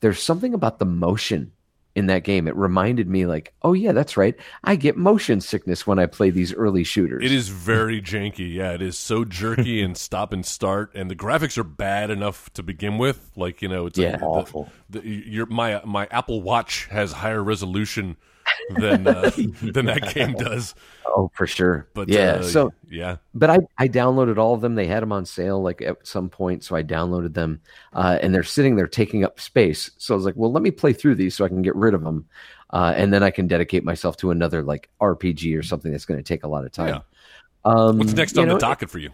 there's 0.00 0.20
something 0.22 0.54
about 0.54 0.78
the 0.80 0.84
motion 0.84 1.52
in 1.94 2.06
that 2.06 2.22
game. 2.24 2.46
It 2.46 2.54
reminded 2.56 3.08
me, 3.08 3.26
like, 3.26 3.52
oh 3.62 3.72
yeah, 3.72 3.92
that's 3.92 4.16
right. 4.16 4.34
I 4.64 4.76
get 4.76 4.96
motion 4.96 5.40
sickness 5.40 5.86
when 5.86 5.98
I 5.98 6.06
play 6.06 6.30
these 6.30 6.52
early 6.54 6.84
shooters. 6.84 7.24
It 7.24 7.32
is 7.32 7.48
very 7.48 8.00
janky. 8.00 8.54
Yeah, 8.54 8.72
it 8.72 8.82
is 8.82 8.98
so 8.98 9.24
jerky 9.24 9.82
and 9.82 9.96
stop 9.96 10.32
and 10.32 10.44
start, 10.46 10.92
and 10.94 11.10
the 11.10 11.16
graphics 11.16 11.58
are 11.58 11.64
bad 11.64 12.10
enough 12.10 12.52
to 12.54 12.62
begin 12.62 12.98
with. 12.98 13.30
Like 13.36 13.60
you 13.62 13.68
know, 13.68 13.86
it's 13.86 13.98
Yeah. 13.98 14.10
like 14.12 14.20
the- 14.20 14.26
Awful. 14.26 14.72
The, 14.88 15.06
your 15.06 15.46
my 15.46 15.80
my 15.84 16.06
Apple 16.10 16.42
Watch 16.42 16.86
has 16.86 17.12
higher 17.12 17.42
resolution 17.42 18.16
than 18.70 19.06
uh, 19.06 19.30
than 19.62 19.86
that 19.86 20.12
game 20.14 20.34
does. 20.34 20.74
Oh, 21.06 21.30
for 21.34 21.46
sure. 21.46 21.88
But 21.94 22.08
yeah, 22.08 22.34
uh, 22.34 22.42
so 22.42 22.72
yeah, 22.88 23.16
but 23.34 23.50
I 23.50 23.58
I 23.78 23.88
downloaded 23.88 24.38
all 24.38 24.54
of 24.54 24.60
them. 24.60 24.74
They 24.74 24.86
had 24.86 25.02
them 25.02 25.12
on 25.12 25.24
sale 25.24 25.62
like 25.62 25.82
at 25.82 26.06
some 26.06 26.28
point, 26.28 26.64
so 26.64 26.76
I 26.76 26.82
downloaded 26.82 27.34
them, 27.34 27.60
uh, 27.92 28.18
and 28.20 28.34
they're 28.34 28.42
sitting 28.42 28.76
there 28.76 28.86
taking 28.86 29.24
up 29.24 29.40
space. 29.40 29.90
So 29.98 30.14
I 30.14 30.16
was 30.16 30.24
like, 30.24 30.36
well, 30.36 30.52
let 30.52 30.62
me 30.62 30.70
play 30.70 30.92
through 30.92 31.16
these 31.16 31.34
so 31.34 31.44
I 31.44 31.48
can 31.48 31.62
get 31.62 31.76
rid 31.76 31.94
of 31.94 32.02
them, 32.02 32.26
uh, 32.70 32.94
and 32.96 33.12
then 33.12 33.22
I 33.22 33.30
can 33.30 33.46
dedicate 33.46 33.84
myself 33.84 34.16
to 34.18 34.30
another 34.30 34.62
like 34.62 34.88
RPG 35.00 35.58
or 35.58 35.62
something 35.62 35.90
that's 35.90 36.04
going 36.04 36.18
to 36.18 36.24
take 36.24 36.44
a 36.44 36.48
lot 36.48 36.64
of 36.64 36.72
time. 36.72 36.88
Yeah. 36.88 37.00
Um, 37.64 37.98
what's 37.98 38.14
next 38.14 38.36
you 38.36 38.42
on 38.42 38.48
know, 38.48 38.54
the 38.54 38.60
docket 38.60 38.88
for 38.88 38.98
you? 38.98 39.10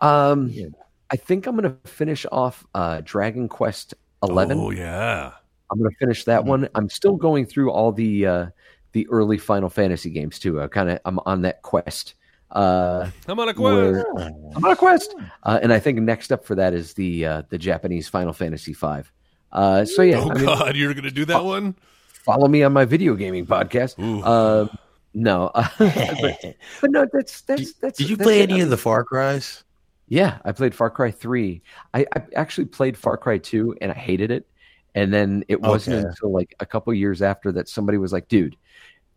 Um, 0.00 0.48
Yeah. 0.48 0.66
I 1.10 1.16
think 1.16 1.46
I'm 1.46 1.56
going 1.56 1.74
to 1.74 1.90
finish 1.90 2.26
off 2.30 2.66
uh, 2.74 3.00
Dragon 3.04 3.48
Quest 3.48 3.94
Eleven. 4.22 4.58
Oh 4.58 4.70
yeah, 4.70 5.32
I'm 5.70 5.78
going 5.78 5.90
to 5.90 5.96
finish 5.96 6.24
that 6.24 6.44
one. 6.44 6.68
I'm 6.74 6.90
still 6.90 7.16
going 7.16 7.46
through 7.46 7.70
all 7.70 7.92
the 7.92 8.26
uh, 8.26 8.46
the 8.92 9.06
early 9.08 9.38
Final 9.38 9.68
Fantasy 9.68 10.10
games 10.10 10.38
too. 10.38 10.60
I 10.60 10.66
kind 10.68 10.90
of 10.90 10.98
I'm 11.04 11.18
on 11.26 11.42
that 11.42 11.62
quest. 11.62 12.14
Uh, 12.50 13.10
I'm 13.26 13.38
on 13.38 13.48
a 13.48 13.52
where- 13.52 14.04
quest. 14.04 14.32
I'm 14.56 14.64
on 14.64 14.70
a 14.70 14.76
quest, 14.76 15.14
uh, 15.42 15.58
and 15.62 15.72
I 15.72 15.78
think 15.78 15.98
next 16.00 16.32
up 16.32 16.44
for 16.44 16.54
that 16.54 16.72
is 16.74 16.94
the 16.94 17.24
uh, 17.26 17.42
the 17.50 17.58
Japanese 17.58 18.08
Final 18.08 18.32
Fantasy 18.32 18.72
Five. 18.72 19.12
Uh, 19.52 19.84
so 19.84 20.02
yeah, 20.02 20.18
Oh 20.20 20.30
I 20.30 20.34
mean, 20.34 20.44
God, 20.46 20.76
you're 20.76 20.94
gonna 20.94 21.10
do 21.10 21.24
that 21.26 21.44
one? 21.44 21.74
follow 22.08 22.46
me 22.48 22.62
on 22.62 22.72
my 22.74 22.84
video 22.84 23.14
gaming 23.14 23.46
podcast. 23.46 23.98
Ooh. 24.02 24.22
Uh, 24.22 24.66
no, 25.14 25.50
but, 25.78 25.78
but 26.80 26.90
no, 26.90 27.06
that's 27.12 27.40
that's 27.42 27.72
that's. 27.74 27.98
Did 27.98 28.10
you 28.10 28.16
that's 28.16 28.26
play 28.26 28.40
it. 28.40 28.50
any 28.50 28.60
of 28.60 28.70
the 28.70 28.76
Far 28.76 29.04
Cries? 29.04 29.64
Yeah, 30.10 30.38
I 30.44 30.52
played 30.52 30.74
Far 30.74 30.88
Cry 30.88 31.10
3. 31.10 31.60
I, 31.92 32.06
I 32.16 32.22
actually 32.34 32.64
played 32.64 32.96
Far 32.96 33.18
Cry 33.18 33.36
2 33.36 33.76
and 33.82 33.92
I 33.92 33.94
hated 33.94 34.30
it. 34.30 34.46
And 34.98 35.14
then 35.14 35.44
it 35.46 35.60
wasn't 35.60 35.98
Okay. 35.98 36.08
until 36.08 36.32
like 36.32 36.56
a 36.58 36.66
couple 36.66 36.92
years 36.92 37.22
after 37.22 37.52
that 37.52 37.68
somebody 37.68 37.98
was 37.98 38.12
like, 38.12 38.26
dude, 38.26 38.56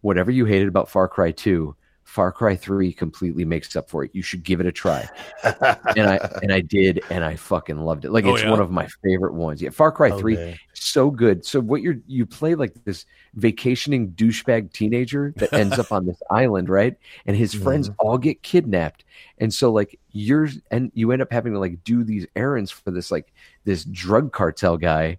whatever 0.02 0.30
you 0.30 0.46
hated 0.46 0.68
about 0.68 0.88
Far 0.88 1.08
Cry 1.08 1.32
2, 1.32 1.76
Far 2.04 2.32
Cry 2.32 2.56
3 2.56 2.94
completely 2.94 3.46
makes 3.46 3.76
up 3.76 3.90
for 3.90 4.04
it. 4.04 4.12
You 4.14 4.22
should 4.22 4.44
give 4.44 4.60
it 4.60 4.68
a 4.68 4.72
try. 4.72 5.10
And 5.44 6.08
I 6.08 6.18
and 6.44 6.52
I 6.52 6.62
did 6.62 7.02
and 7.10 7.24
I 7.24 7.36
fucking 7.36 7.80
loved 7.80 8.06
it. 8.06 8.12
Like 8.12 8.26
Oh, 8.26 8.36
it's 8.36 8.44
yeah? 8.44 8.52
one 8.52 8.60
of 8.60 8.70
my 8.70 8.88
favorite 9.04 9.34
ones. 9.34 9.60
Yeah, 9.60 9.72
Far 9.72 9.92
Cry 9.92 10.12
3 10.12 10.56
so 10.74 11.10
good. 11.10 11.44
So 11.46 11.60
what 11.60 11.82
you're 11.82 11.98
you 12.06 12.28
play 12.28 12.54
like 12.54 12.74
this 12.84 13.06
vacationing 13.34 14.12
douchebag 14.12 14.74
teenager 14.74 15.34
that 15.38 15.52
ends 15.62 15.80
up 15.80 15.92
on 15.92 16.06
this 16.06 16.22
island, 16.30 16.70
right? 16.70 16.96
And 17.26 17.36
his 17.36 17.56
friends 17.56 17.90
mm-hmm. 17.90 18.08
all 18.08 18.20
get 18.20 18.44
kidnapped. 18.44 19.04
And 19.40 19.52
so 19.52 19.72
like 19.72 20.00
you're 20.12 20.50
and 20.70 20.92
you 20.94 21.12
end 21.12 21.24
up 21.24 21.32
having 21.32 21.54
to 21.54 21.60
like 21.60 21.84
do 21.84 22.04
these 22.04 22.28
errands 22.36 22.70
for 22.70 22.92
this 22.92 23.10
like 23.10 23.34
this 23.64 23.84
drug 23.86 24.32
cartel 24.32 24.78
guy 24.78 25.18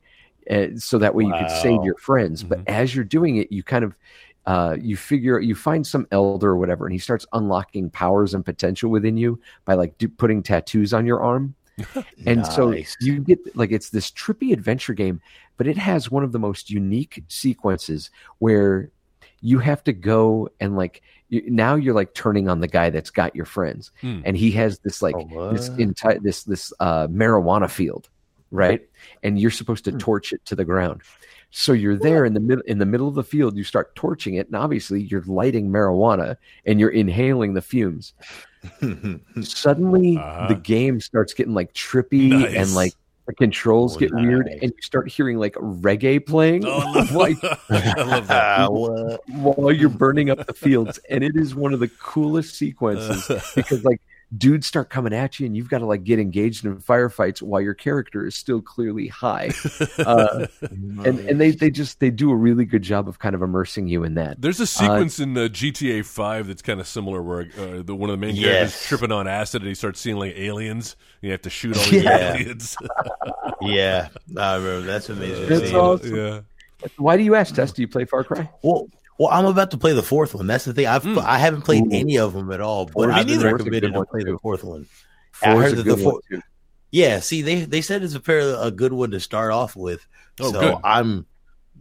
uh, 0.51 0.67
so 0.77 0.99
that 0.99 1.15
way 1.15 1.25
you 1.25 1.33
could 1.33 1.51
save 1.63 1.83
your 1.85 1.97
friends. 1.97 2.43
But 2.43 2.61
as 2.67 2.95
you're 2.95 3.05
doing 3.05 3.37
it, 3.37 3.51
you 3.53 3.63
kind 3.63 3.85
of 3.85 3.95
uh, 4.47 4.77
you 4.81 4.97
figure 4.97 5.39
you 5.41 5.55
find 5.55 5.87
some 5.87 6.07
elder 6.11 6.51
or 6.51 6.57
whatever, 6.57 6.85
and 6.87 6.93
he 6.93 6.99
starts 6.99 7.25
unlocking 7.33 7.91
powers 7.91 8.35
and 8.35 8.45
potential 8.45 8.91
within 8.91 9.17
you 9.17 9.41
by 9.65 9.75
like 9.75 9.97
do, 9.99 10.09
putting 10.09 10.43
tattoos 10.43 10.93
on 10.93 11.07
your 11.07 11.21
arm. 11.23 11.55
And 12.27 12.45
so 12.47 12.71
you 13.01 13.21
get 13.21 13.39
like 13.57 13.73
it's 13.73 13.91
this 13.91 14.11
trippy 14.11 14.53
adventure 14.53 14.95
game, 14.95 15.21
but 15.57 15.67
it 15.67 15.77
has 15.79 16.11
one 16.11 16.23
of 16.25 16.33
the 16.33 16.39
most 16.39 16.71
unique 16.71 17.23
sequences 17.29 18.11
where 18.39 18.91
you 19.41 19.59
have 19.59 19.83
to 19.85 19.93
go 19.93 20.49
and 20.61 20.77
like 20.77 21.03
you, 21.31 21.43
now 21.51 21.75
you're 21.75 21.95
like 21.95 22.15
turning 22.15 22.49
on 22.49 22.61
the 22.61 22.69
guy 22.69 22.91
that's 22.91 23.11
got 23.11 23.35
your 23.35 23.47
friends, 23.47 23.91
Hmm. 24.01 24.21
and 24.25 24.37
he 24.37 24.51
has 24.53 24.79
this 24.81 25.03
like 25.03 25.15
Oh, 25.17 25.53
this 25.53 25.69
entire 25.69 26.19
this 26.21 26.43
this 26.45 26.73
uh, 26.79 27.07
marijuana 27.09 27.71
field, 27.71 28.09
right? 28.53 28.81
And 29.25 29.41
you're 29.41 29.51
supposed 29.51 29.85
to 29.87 29.93
torch 29.93 30.33
it 30.33 30.45
to 30.47 30.55
the 30.55 30.65
ground. 30.65 31.01
So 31.55 31.73
you're 31.75 31.97
there 31.99 32.25
in 32.25 32.33
the 32.33 32.41
middle 32.41 32.63
in 32.67 32.79
the 32.79 32.87
middle 32.87 33.09
of 33.09 33.15
the 33.15 33.25
field. 33.25 33.57
You 33.59 33.65
start 33.65 33.95
torching 33.97 34.37
it, 34.37 34.47
and 34.47 34.57
obviously 34.57 35.03
you're 35.03 35.25
lighting 35.27 35.69
marijuana 35.71 36.37
and 36.65 36.79
you're 36.81 36.89
inhaling 36.91 37.53
the 37.55 37.61
fumes. 37.61 38.15
Suddenly, 39.43 40.17
Uh-huh. 40.17 40.47
the 40.49 40.55
game 40.55 41.01
starts 41.01 41.35
getting 41.35 41.55
like 41.55 41.73
trippy 41.75 42.29
Nice. 42.31 42.55
and 42.55 42.75
like 42.75 42.93
the 43.27 43.35
controls 43.35 43.97
Oh, 43.97 43.99
get 44.01 44.15
weird, 44.15 44.47
and 44.49 44.63
you 44.63 44.83
start 44.83 45.09
hearing 45.11 45.39
like 45.39 45.55
reggae 45.55 46.25
playing 46.25 46.65
Oh, 46.65 46.71
I 46.81 46.93
love, 46.93 47.13
like 47.13 47.37
I 47.71 48.03
love 48.03 48.27
that. 48.29 49.21
While 49.29 49.73
you're 49.73 49.89
burning 49.91 50.31
up 50.31 50.47
the 50.47 50.55
fields, 50.55 50.99
and 51.11 51.23
it 51.23 51.37
is 51.37 51.55
one 51.55 51.73
of 51.75 51.81
the 51.81 51.89
coolest 51.89 52.57
sequences 52.57 53.29
because 53.55 53.85
like 53.85 54.01
dudes 54.39 54.67
start 54.67 54.89
coming 54.89 55.13
at 55.13 55.39
you 55.39 55.45
and 55.47 55.55
you've 55.57 55.69
got 55.69 55.79
to 55.79 55.87
like 55.87 56.05
get 56.05 56.19
engaged 56.19 56.65
in 56.65 56.77
firefights 56.79 57.43
while 57.43 57.61
your 57.61 57.75
character 57.75 58.27
is 58.27 58.35
still 58.35 58.63
clearly 58.63 59.07
high 59.09 59.51
uh, 59.99 60.47
and 61.05 61.19
and 61.21 61.41
they 61.41 61.51
they 61.51 61.71
just 61.71 62.01
they 62.01 62.11
do 62.11 62.31
a 62.31 62.35
really 62.35 62.65
good 62.65 62.83
job 62.83 63.09
of 63.09 63.19
kind 63.19 63.35
of 63.35 63.43
immersing 63.43 63.89
you 63.89 64.05
in 64.05 64.15
that 64.15 64.41
There's 64.41 64.61
a 64.61 64.67
sequence 64.67 65.21
in 65.21 65.37
uh, 65.37 65.43
GTA 65.43 66.05
5 66.05 66.47
that's 66.47 66.63
kind 66.63 66.81
of 66.81 66.87
similar 66.87 67.23
where 67.23 67.43
uh, 67.59 67.83
the, 67.83 67.95
one 67.95 68.09
of 68.09 68.19
the 68.19 68.27
main 68.27 68.35
characters 68.35 68.75
is 68.75 68.87
tripping 68.87 69.13
on 69.13 69.29
acid 69.29 69.63
and 69.63 69.69
he 69.69 69.75
starts 69.75 70.01
seeing 70.01 70.17
like 70.17 70.35
aliens. 70.37 70.97
And 71.21 71.27
you 71.29 71.33
have 71.33 71.43
to 71.43 71.51
shoot 71.51 71.77
all 71.77 71.85
these 71.85 72.03
Yeah. 72.03 72.35
aliens. 72.35 72.77
yeah, 73.61 74.09
I 74.39 74.55
remember. 74.57 74.81
That's 74.87 75.09
amazing. 75.11 75.47
That's 75.49 75.73
awesome. 75.73 76.17
yeah. 76.17 76.41
why 76.97 77.17
do 77.17 77.23
you 77.23 77.35
ask 77.35 77.55
tess 77.55 77.73
do 77.73 77.83
you 77.83 77.89
play 77.89 78.05
far 78.07 78.25
cry 78.25 78.49
Well, 78.63 78.89
well, 79.19 79.29
I'm 79.31 79.45
about 79.47 79.71
to 79.73 79.79
play 79.79 79.93
the 79.93 80.03
fourth 80.03 80.35
one. 80.35 80.47
That's 80.47 80.65
the 80.65 80.73
thing. 80.73 80.87
I've 80.87 81.07
I 81.19 81.39
haven't 81.39 81.63
played 81.63 81.85
Ooh. 81.85 81.91
any 81.93 82.19
of 82.19 82.33
them 82.33 82.51
at 82.53 82.61
all, 82.61 82.87
but 82.87 83.09
Me 83.09 83.15
I've 83.15 83.27
been 83.27 83.41
recommended 83.41 83.93
to 83.95 84.05
play 84.07 84.23
one, 84.23 84.33
the 84.33 84.39
fourth 84.39 84.65
one. 84.65 84.87
I 85.43 85.55
heard 85.57 85.77
that 85.77 85.83
the 85.85 85.95
one, 85.95 86.03
four- 86.03 86.21
too. 86.31 86.41
Yeah, 86.91 87.21
see, 87.21 87.43
they 87.43 87.65
they 87.65 87.81
said 87.81 88.03
it's 88.03 88.15
a 88.15 88.21
fairly 88.21 88.55
a 88.67 88.71
good 88.71 88.93
one 88.93 89.11
to 89.13 89.21
start 89.21 89.51
off 89.53 89.75
with. 89.77 90.07
Oh, 90.41 90.53
so 90.53 90.61
good. 90.61 90.77
I'm 90.85 91.27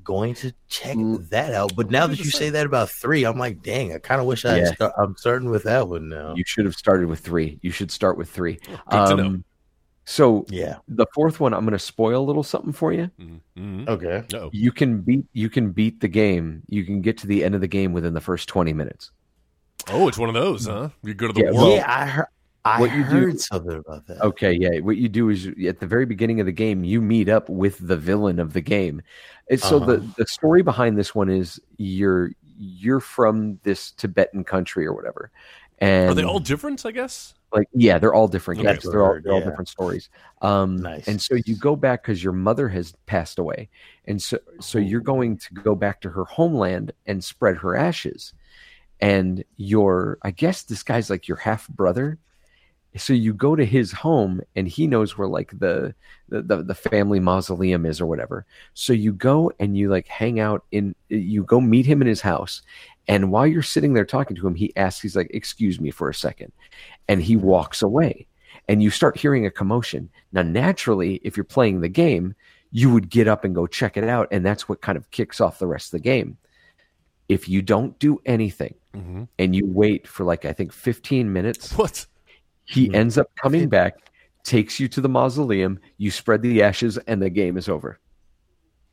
going 0.04 0.34
to 0.36 0.52
check 0.68 0.96
Mm. 0.98 1.30
that 1.30 1.54
out. 1.54 1.76
But 1.76 1.92
now 1.92 2.08
that 2.08 2.18
you 2.18 2.32
say 2.32 2.50
that 2.52 2.66
about 2.66 2.90
three, 2.90 3.24
I'm 3.24 3.38
like, 3.38 3.62
dang, 3.62 3.94
I 3.94 4.00
kind 4.00 4.20
of 4.20 4.26
wish 4.28 4.46
I. 4.46 4.58
Yeah. 4.58 4.66
Had 4.66 4.76
start, 4.76 4.94
I'm 4.98 5.16
starting 5.18 5.50
with 5.52 5.64
that 5.64 5.88
one 5.90 6.10
now. 6.10 6.34
you 6.36 6.44
should 6.46 6.66
have 6.66 6.76
started 6.76 7.08
with 7.08 7.20
three 7.20 7.60
you 7.62 7.72
should 7.72 7.92
start 7.92 8.18
with 8.18 8.30
three 8.30 8.58
Good 8.90 9.08
to 9.08 9.16
know. 9.16 9.44
So 10.12 10.46
yeah. 10.50 10.76
the 10.88 11.06
fourth 11.14 11.40
one 11.40 11.54
i'm 11.54 11.62
going 11.62 11.72
to 11.72 11.80
spoil 11.80 12.22
a 12.24 12.28
little 12.30 12.44
something 12.44 12.74
for 12.74 12.92
you 12.92 13.10
Mm-hmm. 13.20 13.86
Okay. 13.88 14.24
Oh. 14.34 14.50
you 14.52 14.72
can 14.72 15.02
beat 15.02 15.26
you 15.34 15.50
can 15.50 15.72
beat 15.72 16.00
the 16.02 16.08
game 16.08 16.64
you 16.68 16.84
can 16.84 17.02
get 17.02 17.18
to 17.20 17.28
the 17.28 17.44
end 17.44 17.56
of 17.56 17.62
the 17.62 17.68
game 17.68 17.94
within 17.94 18.14
the 18.14 18.22
first 18.22 18.50
20 18.50 18.74
minutes 18.74 19.12
oh, 19.90 20.08
it's 20.08 20.18
one 20.18 20.30
of 20.30 20.36
those, 20.36 20.68
huh? 20.68 20.90
You 21.04 21.14
go 21.16 21.28
to 21.28 21.34
the 21.34 21.42
Yeah, 21.46 21.52
world. 21.52 21.74
yeah, 21.74 21.86
I 22.02 22.06
heard. 22.06 22.26
I 22.64 22.80
what 22.80 22.94
you 22.94 23.04
do- 23.10 23.36
something 23.40 23.78
about 23.78 24.06
that. 24.06 24.22
Okay, 24.22 24.54
yeah. 24.54 24.80
What 24.82 24.98
you 24.98 25.10
do 25.10 25.30
is 25.30 25.48
at 25.68 25.80
the 25.80 25.88
very 25.88 26.06
beginning 26.06 26.40
of 26.40 26.46
the 26.46 26.52
game, 26.52 26.84
you 26.84 27.02
meet 27.02 27.28
up 27.30 27.50
with 27.50 27.80
the 27.88 27.98
villain 27.98 28.38
of 28.40 28.54
the 28.54 28.62
game. 28.62 29.02
And 29.50 29.60
so 29.60 29.80
the 29.80 29.96
Uh-huh. 29.98 30.06
the 30.18 30.28
story 30.28 30.62
behind 30.62 31.00
this 31.00 31.16
one 31.16 31.30
is 31.30 31.60
you're 31.78 32.30
you're 32.60 33.00
from 33.00 33.60
this 33.64 33.90
Tibetan 33.94 34.44
country 34.44 34.86
or 34.86 34.94
whatever, 34.94 35.32
and 35.82 36.10
Are 36.10 36.14
they 36.14 36.24
all 36.24 36.40
different, 36.40 36.86
I 36.86 36.92
guess? 36.92 37.34
like 37.54 37.68
yeah, 37.74 38.00
they're 38.00 38.14
all 38.14 38.28
different. 38.28 38.62
Okay. 38.62 38.74
Yes, 38.74 38.84
they're 38.84 39.04
all 39.04 39.20
they're 39.22 39.34
all 39.34 39.40
yeah. 39.40 39.46
different 39.46 39.70
stories. 39.70 40.10
Um, 40.42 40.78
Nice. 40.78 41.08
And 41.08 41.22
so 41.22 41.36
you 41.46 41.56
go 41.56 41.76
back 41.76 42.04
because 42.04 42.24
your 42.24 42.34
mother 42.34 42.70
has 42.70 42.94
passed 43.06 43.40
away, 43.40 43.70
and 44.06 44.22
so 44.22 44.40
so 44.60 44.80
you're 44.80 45.02
going 45.02 45.38
to 45.38 45.54
go 45.54 45.76
back 45.76 46.02
to 46.02 46.10
her 46.10 46.26
homeland 46.26 46.94
and 47.06 47.24
spread 47.24 47.58
her 47.58 47.76
ashes. 47.76 48.34
And 49.02 49.44
your, 49.58 50.20
I 50.22 50.30
guess 50.30 50.62
this 50.62 50.84
guy's 50.84 51.10
like 51.10 51.28
your 51.28 51.38
half 51.38 51.68
brother. 51.70 52.20
So 52.98 53.14
you 53.14 53.34
go 53.34 53.56
to 53.56 53.66
his 53.66 53.92
home, 53.92 54.42
and 54.56 54.68
he 54.68 54.86
knows 54.86 55.18
where 55.18 55.28
like 55.28 55.58
the, 55.58 55.96
the 56.30 56.42
the 56.42 56.64
the 56.64 56.76
family 56.76 57.20
mausoleum 57.20 57.86
is 57.86 58.00
or 58.00 58.06
whatever. 58.06 58.46
So 58.74 58.94
you 58.94 59.14
go 59.14 59.52
and 59.60 59.76
you 59.76 59.90
like 59.90 60.08
hang 60.08 60.40
out 60.40 60.66
in. 60.72 60.96
You 61.10 61.44
go 61.44 61.60
meet 61.60 61.86
him 61.86 62.02
in 62.02 62.08
his 62.08 62.22
house, 62.22 62.62
and 63.12 63.32
while 63.32 63.46
you're 63.46 63.62
sitting 63.62 63.94
there 63.94 64.06
talking 64.06 64.36
to 64.38 64.48
him, 64.48 64.56
he 64.56 64.72
asks, 64.76 65.02
he's 65.02 65.16
like, 65.16 65.30
"Excuse 65.34 65.80
me 65.80 65.92
for 65.92 66.10
a 66.10 66.14
second. 66.16 66.52
and 67.08 67.22
he 67.22 67.36
walks 67.36 67.82
away 67.82 68.26
and 68.70 68.82
you 68.82 68.90
start 68.90 69.18
hearing 69.18 69.46
a 69.46 69.52
commotion. 69.52 70.10
Now, 70.32 70.44
naturally, 70.44 71.20
if 71.24 71.36
you're 71.36 71.44
playing 71.44 71.82
the 71.82 71.90
game, 71.90 72.34
you 72.72 72.92
would 72.94 73.10
get 73.10 73.28
up 73.28 73.44
and 73.44 73.54
go 73.54 73.68
check 73.68 73.98
it 73.98 74.06
out, 74.06 74.28
and 74.32 74.46
that's 74.46 74.70
what 74.70 74.82
kind 74.82 74.98
of 74.98 75.10
kicks 75.12 75.42
off 75.42 75.60
the 75.60 75.68
rest 75.68 75.88
of 75.88 75.92
the 76.00 76.04
game. 76.14 76.38
If 77.28 77.50
you 77.50 77.62
don't 77.62 77.98
do 78.00 78.22
anything, 78.26 78.76
Mhm. 78.96 79.28
and 79.40 79.56
you 79.56 79.66
wait 79.66 80.08
for 80.08 80.24
like 80.24 80.46
I 80.46 80.54
think 80.54 80.72
15 80.74 81.32
minutes. 81.34 81.72
What? 81.78 82.06
He 82.66 82.94
ends 82.94 83.18
up 83.18 83.28
coming 83.36 83.68
back, 83.68 83.94
takes 84.44 84.80
you 84.80 84.88
to 84.90 85.02
the 85.02 85.10
mausoleum. 85.10 85.80
You 85.98 86.12
spread 86.12 86.42
the 86.42 86.62
ashes, 86.64 86.98
and 87.08 87.22
the 87.22 87.30
game 87.30 87.58
is 87.58 87.68
over. 87.68 88.00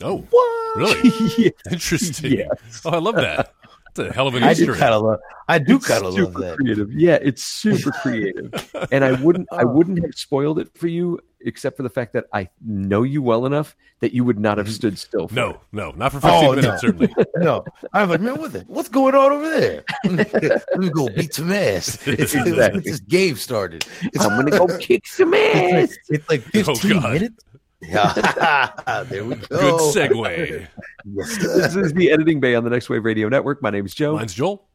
Oh, 0.02 0.24
What? 0.30 0.76
really? 0.76 1.10
Yeah. 1.38 1.50
Interesting. 1.70 2.32
Yes. 2.38 2.82
Oh, 2.84 2.90
I 2.90 2.98
love 2.98 3.16
that. 3.16 3.52
It's 3.90 3.98
a 3.98 4.12
hell 4.12 4.28
of 4.28 4.34
an 4.34 4.42
I 4.42 4.54
do 4.54 4.62
Easter 4.62 4.72
egg. 4.74 4.78
kind 4.80 4.94
of 4.94 5.02
love. 5.02 5.20
I 5.48 5.58
do 5.58 5.78
kind 5.78 6.04
of 6.04 6.14
love 6.14 6.26
super 6.26 6.40
that. 6.40 6.56
creative. 6.56 6.92
Yeah, 6.92 7.18
it's 7.22 7.42
super 7.42 7.90
creative. 8.02 8.52
and 8.92 9.04
I 9.04 9.12
wouldn't 9.12 9.48
I 9.52 9.62
oh. 9.62 9.68
wouldn't 9.68 10.02
have 10.02 10.14
spoiled 10.14 10.58
it 10.58 10.76
for 10.76 10.88
you 10.88 11.18
except 11.40 11.76
for 11.76 11.84
the 11.84 11.88
fact 11.90 12.12
that 12.14 12.24
I 12.32 12.48
know 12.64 13.04
you 13.04 13.22
well 13.22 13.46
enough 13.46 13.76
that 14.00 14.12
you 14.12 14.24
would 14.24 14.38
not 14.40 14.58
have 14.58 14.66
mm-hmm. 14.66 14.74
stood 14.74 14.98
still 14.98 15.28
for 15.28 15.32
it. 15.34 15.36
No, 15.36 15.60
no, 15.72 15.90
not 15.92 16.10
for 16.12 16.20
15 16.20 16.32
Oh, 16.44 16.48
minutes, 16.50 16.66
no. 16.66 16.76
certainly. 16.78 17.14
No, 17.36 17.64
I 17.92 18.00
was 18.02 18.10
like, 18.10 18.20
man, 18.20 18.40
what 18.40 18.52
the, 18.52 18.60
what's 18.66 18.88
going 18.88 19.14
on 19.14 19.30
over 19.32 19.48
there? 19.48 19.84
Let 20.04 20.78
me 20.78 20.90
go 20.90 21.08
beat 21.08 21.32
some 21.34 21.52
ass. 21.52 22.04
It's 22.08 22.34
Exactly. 22.34 22.80
this 22.80 22.98
game 23.00 23.36
started. 23.36 23.86
It's, 24.02 24.24
I'm 24.24 24.30
gonna 24.36 24.50
go 24.50 24.66
kick 24.78 25.06
some 25.06 25.32
it's 25.34 25.56
ass. 25.56 25.98
like, 26.08 26.18
it's 26.18 26.28
like 26.28 26.42
15 26.42 26.92
Oh, 26.96 27.00
minutes. 27.12 27.44
Yeah, 27.80 29.04
there 29.08 29.24
we 29.24 29.36
go. 29.36 29.46
Good 29.48 30.10
segue. 30.10 30.66
Yes. 31.04 31.36
This 31.38 31.76
is 31.76 31.92
the 31.92 32.10
Editing 32.10 32.40
Bay 32.40 32.54
on 32.54 32.64
the 32.64 32.70
Next 32.70 32.88
Wave 32.88 33.04
Radio 33.04 33.28
Network. 33.28 33.62
My 33.62 33.70
name 33.70 33.86
is 33.86 33.94
Joe. 33.94 34.16
Mine's 34.16 34.34
Joel. 34.34 34.68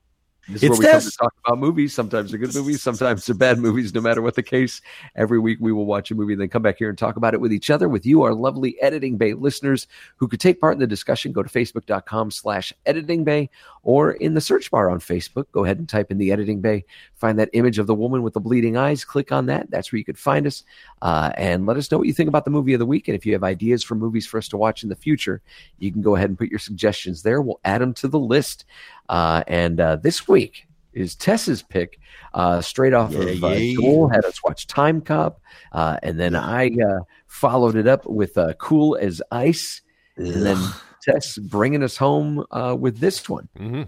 This 0.48 0.57
is 0.57 0.63
It's 0.63 0.79
where 0.79 0.88
we 0.88 0.91
come 0.91 1.01
to 1.01 1.17
talk 1.17 1.33
about 1.45 1.60
movies. 1.60 1.93
Sometimes 1.93 2.31
they're 2.31 2.39
good 2.39 2.53
movies, 2.53 2.81
sometimes 2.81 3.25
they're 3.25 3.36
bad 3.36 3.60
movies, 3.60 3.93
no 3.93 4.01
matter 4.01 4.22
what 4.22 4.36
the 4.36 4.43
case. 4.43 4.81
Every 5.15 5.39
week 5.39 5.57
we 5.62 5.72
will 5.72 5.86
watch 5.86 6.12
a 6.12 6.15
movie 6.15 6.33
and 6.33 6.41
then 6.41 6.50
come 6.50 6.62
back 6.62 6.77
here 6.77 6.89
and 6.89 6.98
talk 6.98 7.15
about 7.15 7.33
it 7.33 7.39
with 7.39 7.53
each 7.53 7.69
other, 7.69 7.88
with 7.88 8.05
you, 8.05 8.24
our 8.24 8.33
lovely 8.33 8.79
Editing 8.81 9.17
Bay 9.17 9.33
listeners 9.33 9.88
who 10.17 10.27
could 10.27 10.41
take 10.41 10.60
part 10.60 10.74
in 10.74 10.79
the 10.79 10.88
discussion. 10.88 11.31
Go 11.31 11.43
to 11.43 11.50
facebook.com 11.50 12.29
slash 12.31 12.74
editing 12.86 13.24
bay 13.24 13.50
or 13.83 14.13
in 14.13 14.33
the 14.33 14.41
search 14.41 14.69
bar 14.69 14.89
on 14.89 15.00
Facebook. 15.00 15.45
Go 15.53 15.63
ahead 15.63 15.77
and 15.77 15.88
type 15.88 16.12
in 16.12 16.17
the 16.17 16.31
Editing 16.31 16.60
Bay. 16.60 16.83
Find 17.23 17.39
that 17.39 17.49
image 17.53 17.79
of 17.79 17.87
the 17.87 17.95
woman 17.95 18.21
with 18.21 18.33
the 18.33 18.41
bleeding 18.41 18.75
eyes. 18.75 19.05
Click 19.05 19.31
on 19.31 19.45
that. 19.45 19.71
That's 19.71 19.93
where 19.93 19.97
you 19.97 20.03
could 20.03 20.19
find 20.19 20.45
us. 20.45 20.61
Uh, 21.01 21.31
and 21.37 21.65
let 21.65 21.77
us 21.77 21.89
know 21.89 21.97
what 21.97 22.07
you 22.07 22.11
think 22.11 22.27
about 22.27 22.43
the 22.43 22.51
movie 22.51 22.73
of 22.73 22.79
the 22.79 22.85
week. 22.85 23.07
And 23.07 23.15
if 23.15 23.25
you 23.25 23.31
have 23.31 23.45
ideas 23.45 23.81
for 23.81 23.95
movies 23.95 24.27
for 24.27 24.37
us 24.37 24.49
to 24.49 24.57
watch 24.57 24.83
in 24.83 24.89
the 24.89 24.95
future, 24.97 25.41
you 25.79 25.89
can 25.89 26.01
go 26.01 26.17
ahead 26.17 26.27
and 26.27 26.37
put 26.37 26.49
your 26.49 26.59
suggestions 26.59 27.23
there. 27.23 27.41
We'll 27.41 27.61
add 27.63 27.79
them 27.79 27.93
to 27.93 28.09
the 28.09 28.19
list. 28.19 28.65
Uh, 29.07 29.41
and 29.47 29.79
uh, 29.79 29.95
this 29.95 30.27
week 30.27 30.67
is 30.91 31.15
Tess's 31.15 31.63
pick, 31.63 31.97
uh, 32.33 32.59
straight 32.59 32.93
off 32.93 33.13
Yeah, 33.13 33.19
of 33.19 33.43
uh, 33.45 33.47
yeah. 33.51 33.75
Joel 33.75 34.09
had 34.09 34.25
us 34.25 34.43
watch 34.43 34.67
Time 34.67 34.99
Cop, 34.99 35.39
uh, 35.71 35.97
and 36.03 36.19
then 36.19 36.35
I 36.35 36.67
uh, 36.67 36.99
followed 37.27 37.77
it 37.77 37.87
up 37.87 38.05
with 38.05 38.37
uh, 38.37 38.51
Cool 38.59 38.97
as 38.97 39.21
Ice, 39.31 39.81
and 40.17 40.45
then 40.45 40.57
Tess 41.01 41.37
bringing 41.37 41.83
us 41.83 41.95
home 41.95 42.45
uh, 42.51 42.75
with 42.77 42.99
this 42.99 43.29
one. 43.29 43.47
hmm 43.55 43.83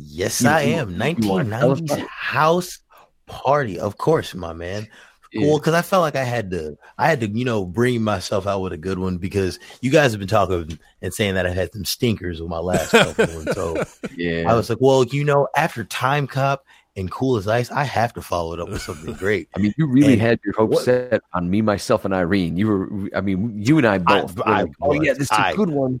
Yes, 0.00 0.40
You- 0.42 0.48
I 0.48 0.62
you- 0.62 0.74
am. 0.76 0.90
you 0.90 1.28
wanna 1.28 1.50
tell 1.58 1.72
us 1.72 1.80
1990s 1.80 2.06
house 2.08 2.78
party, 3.26 3.78
of 3.78 3.98
course, 3.98 4.34
my 4.34 4.52
man. 4.52 4.86
Yeah. 5.32 5.48
Well, 5.48 5.58
because 5.58 5.74
I 5.74 5.82
felt 5.82 6.00
like 6.00 6.16
I 6.16 6.24
had 6.24 6.50
to, 6.52 6.78
I 6.96 7.08
had 7.08 7.20
to, 7.20 7.28
you 7.28 7.44
know, 7.44 7.66
bring 7.66 8.02
myself 8.02 8.46
out 8.46 8.62
with 8.62 8.72
a 8.72 8.78
good 8.78 8.98
one 8.98 9.18
because 9.18 9.58
you 9.82 9.90
guys 9.90 10.12
have 10.12 10.20
been 10.20 10.28
talking 10.28 10.78
and 11.02 11.12
saying 11.12 11.34
that 11.34 11.44
I 11.44 11.50
had 11.50 11.70
some 11.74 11.84
stinkers 11.84 12.40
with 12.40 12.48
my 12.48 12.58
last 12.60 12.92
couple 12.92 13.26
ones. 13.34 13.52
So 13.52 13.84
Yeah, 14.16 14.50
I 14.50 14.54
was 14.54 14.70
like, 14.70 14.78
well, 14.80 15.04
you 15.04 15.24
know, 15.24 15.46
after 15.54 15.84
Time 15.84 16.26
Cop 16.26 16.64
and 16.98 17.10
Cool 17.10 17.36
as 17.36 17.48
Ice, 17.48 17.70
I 17.70 17.84
have 17.84 18.12
to 18.14 18.22
follow 18.22 18.52
it 18.52 18.60
up 18.60 18.68
with 18.68 18.82
something 18.82 19.14
great. 19.24 19.48
I 19.56 19.60
mean, 19.60 19.72
you 19.78 19.86
really 19.86 20.12
And 20.14 20.20
had 20.20 20.40
your 20.44 20.52
hopes 20.54 20.74
what- 20.76 20.84
set 20.84 21.22
on 21.32 21.48
me, 21.48 21.62
myself, 21.62 22.04
and 22.04 22.12
Irene. 22.12 22.56
You 22.56 22.66
were, 22.66 23.08
I 23.16 23.20
mean, 23.22 23.62
you 23.62 23.78
and 23.78 23.86
I 23.86 23.98
both. 23.98 24.36
were 24.36 24.46
I 24.48 24.62
like, 24.62 24.72
oh 24.82 24.92
yeah, 25.00 25.12
this 25.14 25.22
is 25.22 25.30
a 25.30 25.40
I- 25.40 25.54
good 25.54 25.70
one. 25.70 26.00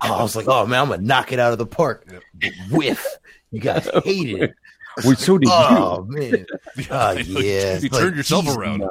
I 0.00 0.22
was 0.22 0.34
like, 0.34 0.48
oh 0.48 0.66
man, 0.66 0.80
I'm 0.82 0.88
gonna 0.88 1.02
knock 1.02 1.30
it 1.32 1.38
out 1.38 1.52
of 1.52 1.58
the 1.58 1.66
park. 1.66 2.08
Whiff. 2.72 3.06
You 3.52 3.60
guys 3.60 3.88
hated 4.04 4.42
it. 4.42 4.54
Well, 5.04 5.14
so 5.16 5.38
did 5.38 5.48
Oh 5.52 6.04
man. 6.08 6.46
Oh, 6.90 7.12
you 7.12 7.38
yeah. 7.40 7.78
You 7.78 7.86
It's 7.86 7.92
like, 7.92 7.92
turned 8.00 8.16
yourself 8.16 8.44
geez, 8.46 8.56
around. 8.56 8.80
you. 8.80 8.90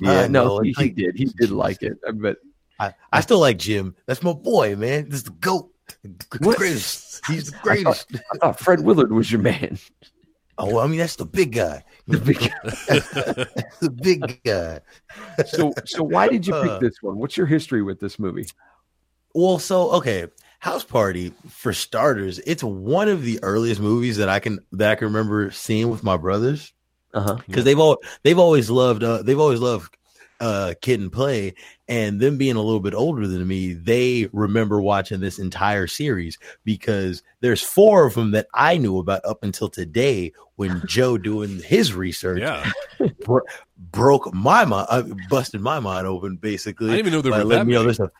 Yeah, 0.00 0.20
I 0.22 0.26
no, 0.28 0.44
know, 0.44 0.58
he, 0.60 0.72
he 0.72 0.88
did. 0.90 1.16
He 1.16 1.24
did 1.26 1.50
like 1.50 1.82
it. 1.82 1.96
but. 2.14 2.38
I, 2.80 2.92
I 3.12 3.20
still 3.20 3.38
like 3.38 3.56
Jim. 3.58 3.94
That's 4.06 4.20
my 4.24 4.32
boy, 4.32 4.74
man. 4.74 5.04
This 5.08 5.18
is 5.20 5.24
the 5.24 5.30
goat. 5.30 5.70
The 6.02 6.26
greatest. 6.38 7.20
He's 7.28 7.52
the 7.52 7.56
I 7.58 7.62
greatest. 7.62 8.10
thought, 8.10 8.20
I 8.32 8.38
thought 8.38 8.58
Fred 8.58 8.80
Willard 8.80 9.12
was 9.12 9.30
your 9.30 9.40
man. 9.42 9.78
Oh, 10.58 10.66
well, 10.66 10.78
I 10.80 10.86
mean, 10.86 10.98
that's 10.98 11.16
the 11.16 11.26
big 11.26 11.52
guy. 11.52 11.84
The 12.06 12.18
big- 12.18 12.38
guy. 12.38 12.50
the 13.80 13.90
big 13.90 14.40
guy. 14.44 14.80
so, 15.46 15.72
so 15.86 16.02
why 16.04 16.28
did 16.28 16.46
you 16.46 16.54
Uh. 16.54 16.62
pick 16.78 16.80
this 16.90 17.02
one? 17.02 17.16
What's 17.18 17.36
your 17.36 17.46
history 17.46 17.82
with 17.82 17.98
this 18.00 18.18
movie? 18.18 18.46
Well, 19.34 19.58
so 19.58 19.90
okay, 19.92 20.28
House 20.60 20.84
Party 20.84 21.32
for 21.48 21.72
starters. 21.72 22.38
It's 22.40 22.62
one 22.62 23.08
of 23.08 23.22
the 23.22 23.42
earliest 23.42 23.80
movies 23.80 24.18
that 24.18 24.28
I 24.28 24.38
can 24.38 24.60
that 24.72 24.90
I 24.90 24.94
can 24.94 25.06
remember 25.08 25.50
seeing 25.50 25.90
with 25.90 26.04
my 26.04 26.16
brothers 26.16 26.72
Uh 27.14 27.20
huh. 27.20 27.36
because 27.46 27.64
they've 27.64 27.78
all 27.78 27.98
they've 28.22 28.38
always 28.38 28.70
loved 28.70 29.02
uh, 29.02 29.22
they've 29.22 29.40
always 29.40 29.60
loved 29.60 29.96
uh 30.44 30.74
kid 30.82 31.00
and 31.00 31.10
play 31.10 31.54
and 31.88 32.20
them 32.20 32.36
being 32.36 32.56
a 32.56 32.60
little 32.60 32.80
bit 32.80 32.92
older 32.92 33.26
than 33.26 33.46
me 33.46 33.72
they 33.72 34.28
remember 34.32 34.78
watching 34.80 35.18
this 35.20 35.38
entire 35.38 35.86
series 35.86 36.38
because 36.64 37.22
there's 37.40 37.62
four 37.62 38.04
of 38.06 38.12
them 38.14 38.30
that 38.32 38.46
i 38.52 38.76
knew 38.76 38.98
about 38.98 39.24
up 39.24 39.42
until 39.42 39.68
today 39.70 40.30
when 40.56 40.82
joe 40.86 41.16
doing 41.16 41.60
his 41.62 41.94
research 41.94 42.40
Yeah. 42.40 42.70
bro- 43.24 43.40
broke 43.90 44.34
my 44.34 44.66
mind 44.66 44.86
uh, 44.90 45.02
busted 45.30 45.62
my 45.62 45.80
mind 45.80 46.06
open 46.06 46.36
basically 46.36 46.88
I 46.92 46.96
didn't 46.96 47.06
even 47.06 47.12
know 47.14 47.22
there 47.22 47.32
were 47.32 47.44
letting 47.44 47.58
that 47.60 47.66
me 47.66 47.72
know 47.72 47.84
many. 47.84 47.86
there's 47.96 48.00
a 48.00 48.12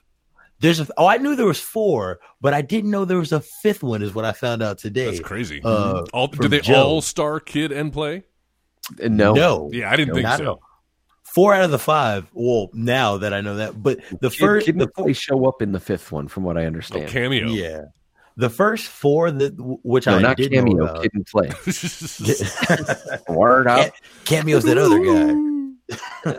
there's 0.61 0.81
a 0.81 0.87
oh 0.97 1.07
i 1.07 1.19
knew 1.19 1.37
there 1.37 1.45
was 1.47 1.61
four 1.61 2.21
but 2.41 2.55
i 2.55 2.63
didn't 2.63 2.91
know 2.91 3.05
there 3.05 3.19
was 3.19 3.33
a 3.33 3.41
fifth 3.41 3.83
one 3.83 4.01
is 4.03 4.15
what 4.15 4.25
i 4.25 4.33
found 4.33 4.63
out 4.63 4.79
today 4.79 5.07
That's 5.07 5.21
crazy. 5.21 5.61
uh 5.63 6.05
all, 6.15 6.29
did 6.29 6.51
they 6.51 6.61
Joe. 6.61 6.75
all 6.87 7.01
star 7.03 7.39
kid 7.39 7.71
and 7.71 7.93
play? 7.93 8.23
No, 9.01 9.35
no 9.35 9.71
Yeah, 9.73 9.91
I 9.91 9.97
didn't 9.97 10.09
No, 10.09 10.15
think 10.15 10.25
not 10.25 10.39
so. 10.39 10.61
At 11.35 11.39
all. 11.39 11.45
four 11.45 11.55
out 11.55 11.65
of 11.65 11.71
the 11.71 11.79
five. 11.79 12.27
Well, 12.33 12.71
now 12.73 13.19
that 13.19 13.35
I 13.35 13.41
know 13.41 13.57
that, 13.57 13.83
but 13.83 13.99
the 14.21 14.31
Kid, 14.31 14.39
first, 14.39 14.67
Kid 14.67 14.79
the, 14.79 14.85
and 14.85 14.95
Play 14.95 15.13
show 15.13 15.47
up 15.47 15.63
in 15.63 15.73
the 15.73 15.81
fifth 15.81 16.13
one, 16.13 16.29
from 16.29 16.45
what 16.45 16.57
I 16.57 16.65
Oh, 16.65 16.67
understand. 16.67 17.09
cameo. 17.09 17.49
yeah, 17.49 17.83
the 18.37 18.51
first 18.51 18.87
four 18.87 19.31
that 19.31 19.55
which 19.83 20.07
no, 20.07 20.17
I 20.17 20.23
not 20.23 20.37
did 20.37 20.53
cameo. 20.53 20.85
about. 20.85 21.03
Kid 21.03 21.13
and 21.15 21.27
Play. 21.27 21.49
Word 23.35 23.67
up. 23.67 23.93
cameo's 24.25 24.65
that 24.65 24.79
other 24.79 24.99
guy. 25.01 25.35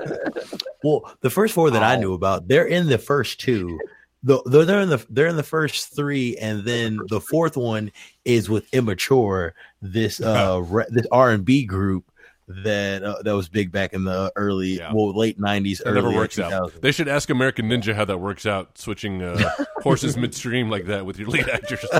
well, 0.83 1.15
the 1.21 1.29
first 1.29 1.53
four 1.53 1.69
that 1.71 1.83
I 1.83 1.95
knew 1.97 2.13
about, 2.13 2.47
they're 2.47 2.65
in 2.65 2.87
the 2.87 2.97
first 2.97 3.39
two. 3.39 3.79
The, 4.23 4.41
they're, 4.47 4.65
they're 4.65 4.81
in 4.81 4.89
the 4.89 5.05
they're 5.09 5.27
in 5.27 5.35
the 5.35 5.43
first 5.43 5.95
three, 5.95 6.35
and 6.37 6.63
then 6.65 6.99
the 7.09 7.21
fourth 7.21 7.55
one 7.55 7.91
is 8.25 8.49
with 8.49 8.65
Immature. 8.73 9.53
This 9.83 10.19
uh 10.19 10.63
re, 10.65 10.83
this 10.89 11.05
R 11.11 11.29
and 11.29 11.45
B 11.45 11.63
group 11.63 12.09
that 12.47 13.03
uh, 13.03 13.21
that 13.23 13.35
was 13.35 13.49
big 13.49 13.71
back 13.71 13.93
in 13.93 14.03
the 14.03 14.31
early 14.35 14.77
Yeah. 14.77 14.93
well 14.93 15.13
late 15.17 15.39
nineties. 15.39 15.81
It 15.81 15.91
never 15.93 16.11
works 16.11 16.37
out. 16.37 16.79
They 16.81 16.91
should 16.91 17.07
ask 17.07 17.29
American 17.29 17.67
Ninja 17.69 17.95
how 17.95 18.05
that 18.05 18.19
works 18.19 18.45
out, 18.45 18.77
switching 18.77 19.21
uh, 19.23 19.49
horses 19.83 20.15
midstream 20.15 20.69
like 20.69 20.85
that 20.85 21.05
with 21.05 21.17
your 21.19 21.27
lead 21.29 21.49
actors. 21.49 21.83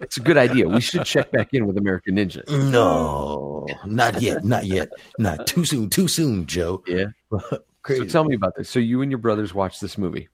It's 0.00 0.16
a 0.16 0.20
good 0.20 0.36
idea. 0.36 0.68
We 0.68 0.80
should 0.80 1.04
check 1.04 1.30
back 1.32 1.52
in 1.52 1.66
with 1.66 1.76
American 1.76 2.14
Ninja. 2.16 2.46
No, 2.70 3.66
not 3.84 4.22
yet, 4.22 4.44
not 4.44 4.64
yet, 4.66 4.88
not 5.18 5.46
too 5.46 5.64
soon, 5.64 5.90
too 5.90 6.08
soon, 6.08 6.46
Joe. 6.46 6.82
Yeah. 6.88 7.06
Crazy. 7.82 8.02
So 8.02 8.06
tell 8.08 8.24
me 8.24 8.34
about 8.34 8.54
this. 8.56 8.70
So 8.70 8.78
you 8.78 9.02
and 9.02 9.10
your 9.10 9.18
brothers 9.18 9.52
watched 9.52 9.80
this 9.80 9.98
movie. 9.98 10.28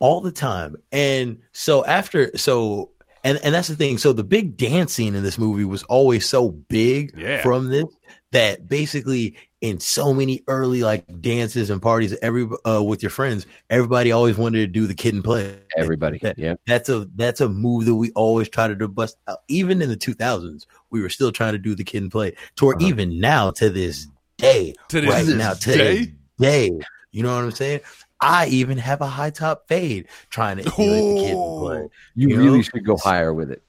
all 0.00 0.20
the 0.20 0.32
time. 0.32 0.76
And 0.90 1.38
so 1.52 1.84
after 1.84 2.36
so 2.36 2.90
and 3.24 3.38
and 3.44 3.54
that's 3.54 3.68
the 3.68 3.76
thing. 3.76 3.98
So 3.98 4.12
the 4.12 4.24
big 4.24 4.56
dance 4.56 4.92
scene 4.92 5.14
in 5.14 5.22
this 5.22 5.38
movie 5.38 5.64
was 5.64 5.84
always 5.84 6.28
so 6.28 6.50
big 6.50 7.14
Yeah. 7.16 7.40
from 7.42 7.68
this 7.70 7.84
that 8.32 8.68
basically 8.68 9.36
in 9.60 9.78
so 9.78 10.12
many 10.12 10.42
early 10.48 10.82
like 10.82 11.04
dances 11.20 11.70
and 11.70 11.80
parties 11.80 12.16
every 12.22 12.48
uh 12.66 12.82
with 12.82 13.02
your 13.02 13.10
friends, 13.10 13.46
everybody 13.70 14.10
always 14.10 14.36
wanted 14.36 14.58
to 14.58 14.66
do 14.66 14.86
the 14.86 14.94
kid 14.94 15.14
and 15.14 15.22
play. 15.22 15.56
Everybody. 15.76 16.18
That- 16.18 16.38
Yeah. 16.38 16.54
That's 16.66 16.88
a 16.88 17.08
that's 17.14 17.40
a 17.40 17.48
move 17.48 17.84
that 17.84 17.94
we 17.94 18.10
always 18.12 18.48
try 18.48 18.66
to 18.68 18.74
do 18.74 18.88
bust 18.88 19.16
out. 19.28 19.38
Even 19.48 19.80
in 19.80 19.88
the 19.88 19.96
2000s, 19.96 20.66
we 20.90 21.00
were 21.00 21.08
still 21.10 21.30
trying 21.30 21.52
to 21.52 21.58
do 21.58 21.74
the 21.74 21.84
kid 21.84 22.02
and 22.02 22.10
play. 22.10 22.34
To 22.56 22.66
where 22.66 22.76
Uh-huh. 22.76 22.86
even 22.88 23.20
now 23.20 23.50
to 23.52 23.70
this 23.70 24.08
day, 24.38 24.74
To 24.88 25.00
this 25.00 25.10
right 25.10 25.26
now 25.36 25.52
to 25.54 25.72
day? 25.72 25.98
this 25.98 26.08
day, 26.40 26.70
you 27.12 27.22
know 27.22 27.34
what 27.34 27.44
I'm 27.44 27.50
saying? 27.52 27.80
I 28.20 28.46
even 28.46 28.78
have 28.78 29.00
a 29.00 29.06
high 29.06 29.30
top 29.30 29.68
fade 29.68 30.06
trying 30.30 30.56
to 30.58 30.62
emulate 30.62 31.16
the 31.16 31.22
kid 31.22 31.34
and 31.36 31.58
play. 31.60 31.88
You, 32.14 32.28
You 32.28 32.38
really 32.38 32.56
know? 32.58 32.62
should 32.62 32.84
go 32.86 32.96
higher 32.96 33.34
with 33.34 33.50
it. 33.50 33.62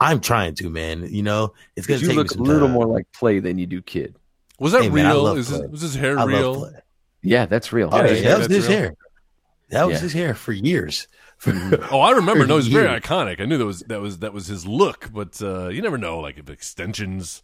I'm 0.00 0.20
trying 0.20 0.54
to, 0.56 0.70
man. 0.70 1.06
You 1.12 1.22
know, 1.22 1.52
it's 1.76 1.86
gonna 1.86 1.98
Because 1.98 2.02
you 2.02 2.08
take 2.08 2.16
look 2.16 2.36
me 2.38 2.40
a 2.40 2.52
little 2.52 2.68
time. 2.68 2.74
more 2.74 2.86
like 2.86 3.06
play 3.12 3.38
than 3.38 3.58
you 3.58 3.66
do 3.66 3.82
kid. 3.82 4.16
Was 4.58 4.72
that 4.72 4.82
Hey, 4.82 4.88
man, 4.90 5.06
real? 5.06 5.22
love 5.22 5.38
Is 5.38 5.48
his, 5.48 5.58
play. 5.58 5.66
was 5.68 5.80
his 5.82 5.94
hair 5.94 6.18
I 6.18 6.24
real? 6.24 6.72
Yeah, 7.22 7.46
that's 7.46 7.72
real. 7.72 7.90
Oh, 7.92 7.98
Yeah, 7.98 8.06
yeah, 8.06 8.12
yeah, 8.14 8.28
that 8.30 8.38
was 8.38 8.46
his 8.48 8.68
real. 8.68 8.76
hair. 8.78 8.94
That 9.70 9.86
was 9.86 9.96
Yeah. 9.96 10.00
his 10.00 10.12
hair 10.14 10.34
for 10.34 10.52
years. 10.52 11.06
Oh, 11.90 12.00
I 12.00 12.10
remember. 12.12 12.46
No, 12.46 12.58
it's 12.58 12.66
very 12.66 12.88
iconic. 13.00 13.40
I 13.40 13.46
knew 13.46 13.56
that 13.56 13.64
was 13.64 13.80
that 13.88 14.00
was 14.02 14.18
that 14.18 14.32
was 14.34 14.46
his 14.46 14.66
look, 14.66 15.08
but 15.12 15.40
uh, 15.40 15.68
you 15.68 15.80
never 15.80 15.96
know. 15.96 16.18
Like 16.20 16.36
if 16.38 16.50
extensions, 16.50 17.42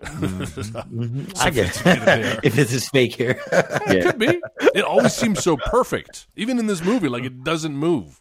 Mhm. 0.00 1.32
I 1.40 1.50
guess 1.50 1.80
if 2.44 2.58
it's 2.58 2.70
his 2.70 2.88
fake 2.88 3.14
hair. 3.16 3.38
Yeah. 3.88 4.02
could 4.10 4.18
be. 4.18 4.40
It 4.74 4.84
always 4.84 5.12
seems 5.14 5.42
so 5.42 5.56
perfect, 5.56 6.26
even 6.36 6.58
in 6.58 6.66
this 6.66 6.82
movie. 6.82 7.08
Like 7.08 7.24
it 7.24 7.44
doesn't 7.44 7.76
move. 7.76 8.20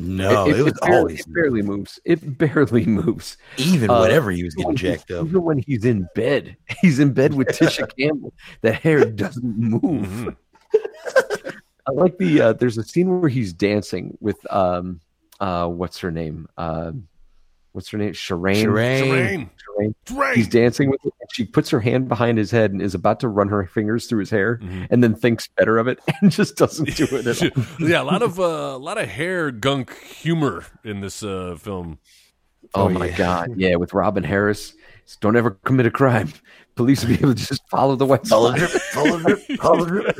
No, 0.00 0.48
it, 0.48 0.62
was 0.62 0.72
barely, 0.80 0.96
always 0.96 1.20
it 1.20 1.32
barely 1.32 1.62
moves. 1.62 2.00
It 2.04 2.38
barely 2.38 2.84
moves. 2.84 3.36
even 3.56 3.90
uh, 3.90 3.98
whatever 3.98 4.30
he 4.30 4.44
was 4.44 4.54
getting 4.54 4.76
jacked 4.76 5.10
up. 5.10 5.26
Even 5.26 5.42
when 5.42 5.58
he's 5.58 5.84
in 5.84 6.08
bed, 6.14 6.56
he's 6.80 6.98
in 6.98 7.12
bed 7.12 7.34
with 7.34 7.48
Tisha 7.48 7.90
Campbell. 7.98 8.32
The 8.60 8.72
hair 8.72 9.04
doesn't 9.04 9.58
move. 9.58 9.82
Mhm. 9.82 10.36
I 11.88 11.92
like 11.92 12.18
the. 12.18 12.40
Uh, 12.42 12.52
there's 12.52 12.78
a 12.78 12.84
scene 12.84 13.20
where 13.20 13.30
he's 13.30 13.52
dancing 13.52 14.16
with 14.20 14.36
um, 14.52 15.00
uh, 15.40 15.66
what's 15.66 15.98
her 15.98 16.10
name? 16.10 16.46
Uh, 16.56 16.92
what's 17.72 17.88
her 17.90 17.98
name? 17.98 18.12
Shireen. 18.12 18.64
Shireen. 18.64 19.06
Terrain. 19.06 19.94
Shireen. 20.06 20.34
He's 20.34 20.48
dancing 20.48 20.90
with. 20.90 21.00
Her. 21.04 21.10
She 21.32 21.44
puts 21.44 21.68
her 21.70 21.80
hand 21.80 22.08
behind 22.08 22.38
his 22.38 22.50
head 22.50 22.72
and 22.72 22.80
is 22.80 22.94
about 22.94 23.20
to 23.20 23.28
run 23.28 23.48
her 23.48 23.66
fingers 23.66 24.06
through 24.06 24.20
his 24.20 24.30
hair, 24.30 24.58
Mhm. 24.62 24.86
and 24.90 25.04
then 25.04 25.14
thinks 25.14 25.46
better 25.56 25.76
of 25.78 25.86
it 25.88 25.98
and 26.22 26.30
just 26.32 26.56
doesn't 26.56 26.96
do 26.96 27.04
it 27.10 27.26
at 27.26 27.42
all. 27.80 27.88
yeah, 27.88 28.00
a 28.00 28.04
lot 28.04 28.22
of 28.22 28.40
uh, 28.40 28.42
a 28.42 28.78
lot 28.78 28.98
of 28.98 29.08
hair 29.08 29.50
gunk 29.50 29.94
humor 30.02 30.64
in 30.84 31.00
this 31.00 31.22
uh, 31.22 31.56
film. 31.58 31.98
Oh, 32.74 32.82
Oh, 32.84 32.88
my 32.88 33.06
yeah. 33.06 33.16
god, 33.16 33.50
yeah, 33.56 33.76
with 33.76 33.94
Robin 33.94 34.24
Harris. 34.24 34.74
Don't 35.16 35.36
ever 35.36 35.52
commit 35.64 35.86
a 35.86 35.90
crime. 35.90 36.32
Police 36.76 37.02
will 37.02 37.08
be 37.08 37.14
able 37.14 37.34
to 37.34 37.46
just 37.46 37.66
follow 37.68 37.96
the 37.96 38.06
white 38.06 38.26
Follow 38.26 38.54
drip, 38.54 38.70
follow 38.70 39.18
drip, 39.18 39.40
follow 39.58 39.84
drip. 39.86 40.16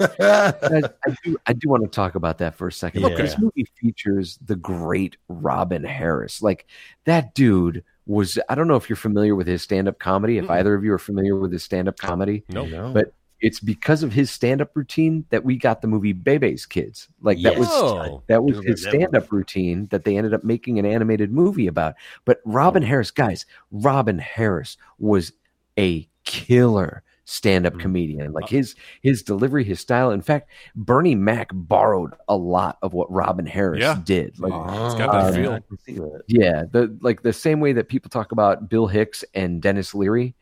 I, 0.00 0.82
I 1.06 1.14
do. 1.24 1.36
I 1.46 1.52
do 1.52 1.68
want 1.68 1.82
to 1.82 1.88
talk 1.88 2.14
about 2.14 2.38
that 2.38 2.54
for 2.54 2.68
a 2.68 2.72
second. 2.72 3.02
Look, 3.02 3.16
this 3.16 3.38
movie 3.38 3.66
features 3.80 4.38
the 4.44 4.56
great 4.56 5.16
Robin 5.28 5.84
Harris. 5.84 6.40
Like 6.42 6.66
that 7.04 7.34
dude 7.34 7.84
was. 8.06 8.38
I 8.48 8.54
don't 8.54 8.68
know 8.68 8.76
if 8.76 8.88
you're 8.88 8.96
familiar 8.96 9.34
with 9.34 9.46
his 9.46 9.62
stand-up 9.62 9.98
comedy. 9.98 10.38
If 10.38 10.46
Mm-mm. 10.46 10.50
either 10.58 10.74
of 10.74 10.84
you 10.84 10.92
are 10.92 10.98
familiar 10.98 11.36
with 11.36 11.52
his 11.52 11.62
stand-up 11.62 11.98
comedy, 11.98 12.44
Nope. 12.48 12.68
No. 12.70 12.92
but 12.92 13.12
it's 13.40 13.60
because 13.60 14.02
of 14.02 14.12
his 14.12 14.30
stand-up 14.30 14.70
routine 14.74 15.24
that 15.30 15.44
we 15.44 15.56
got 15.56 15.80
the 15.82 15.88
movie 15.88 16.12
Bebe's 16.12 16.66
Kids. 16.66 17.08
Like 17.22 17.38
that 17.42 17.52
Yes. 17.52 17.58
was 17.58 17.68
Oh. 17.70 18.22
that 18.26 18.44
was 18.44 18.58
his 18.64 18.82
stand-up 18.82 19.30
routine 19.32 19.86
that 19.90 20.04
they 20.04 20.16
ended 20.16 20.34
up 20.34 20.44
making 20.44 20.78
an 20.78 20.86
animated 20.86 21.32
movie 21.32 21.66
about. 21.66 21.94
But 22.24 22.40
Robin 22.44 22.82
Harris, 22.82 23.10
guys, 23.10 23.46
Robin 23.70 24.18
Harris 24.18 24.76
was 24.98 25.32
a 25.78 26.06
killer 26.24 27.02
stand-up 27.24 27.74
Mhm. 27.74 27.80
comedian. 27.80 28.32
Like 28.32 28.48
his 28.48 28.74
his 29.02 29.22
delivery, 29.22 29.62
his 29.62 29.78
style. 29.78 30.10
In 30.10 30.20
fact, 30.20 30.50
Bernie 30.74 31.14
Mac 31.14 31.48
borrowed 31.52 32.12
a 32.28 32.36
lot 32.36 32.76
of 32.82 32.92
what 32.92 33.10
Robin 33.10 33.46
Harris 33.46 33.80
Yeah. 33.80 34.00
did. 34.04 34.38
Like 34.40 34.52
It's 34.52 34.94
got 34.96 35.12
that 35.12 35.26
Um, 35.28 35.34
feel. 35.34 35.52
I 35.52 35.60
can 35.60 35.78
see 35.78 35.94
that. 35.94 36.22
yeah, 36.26 36.64
the 36.70 36.94
like 37.00 37.22
the 37.22 37.32
same 37.32 37.60
way 37.60 37.72
that 37.72 37.88
people 37.88 38.10
talk 38.10 38.32
about 38.32 38.68
Bill 38.68 38.88
Hicks 38.88 39.24
and 39.34 39.62
Denis 39.62 39.94
Leary. 39.94 40.34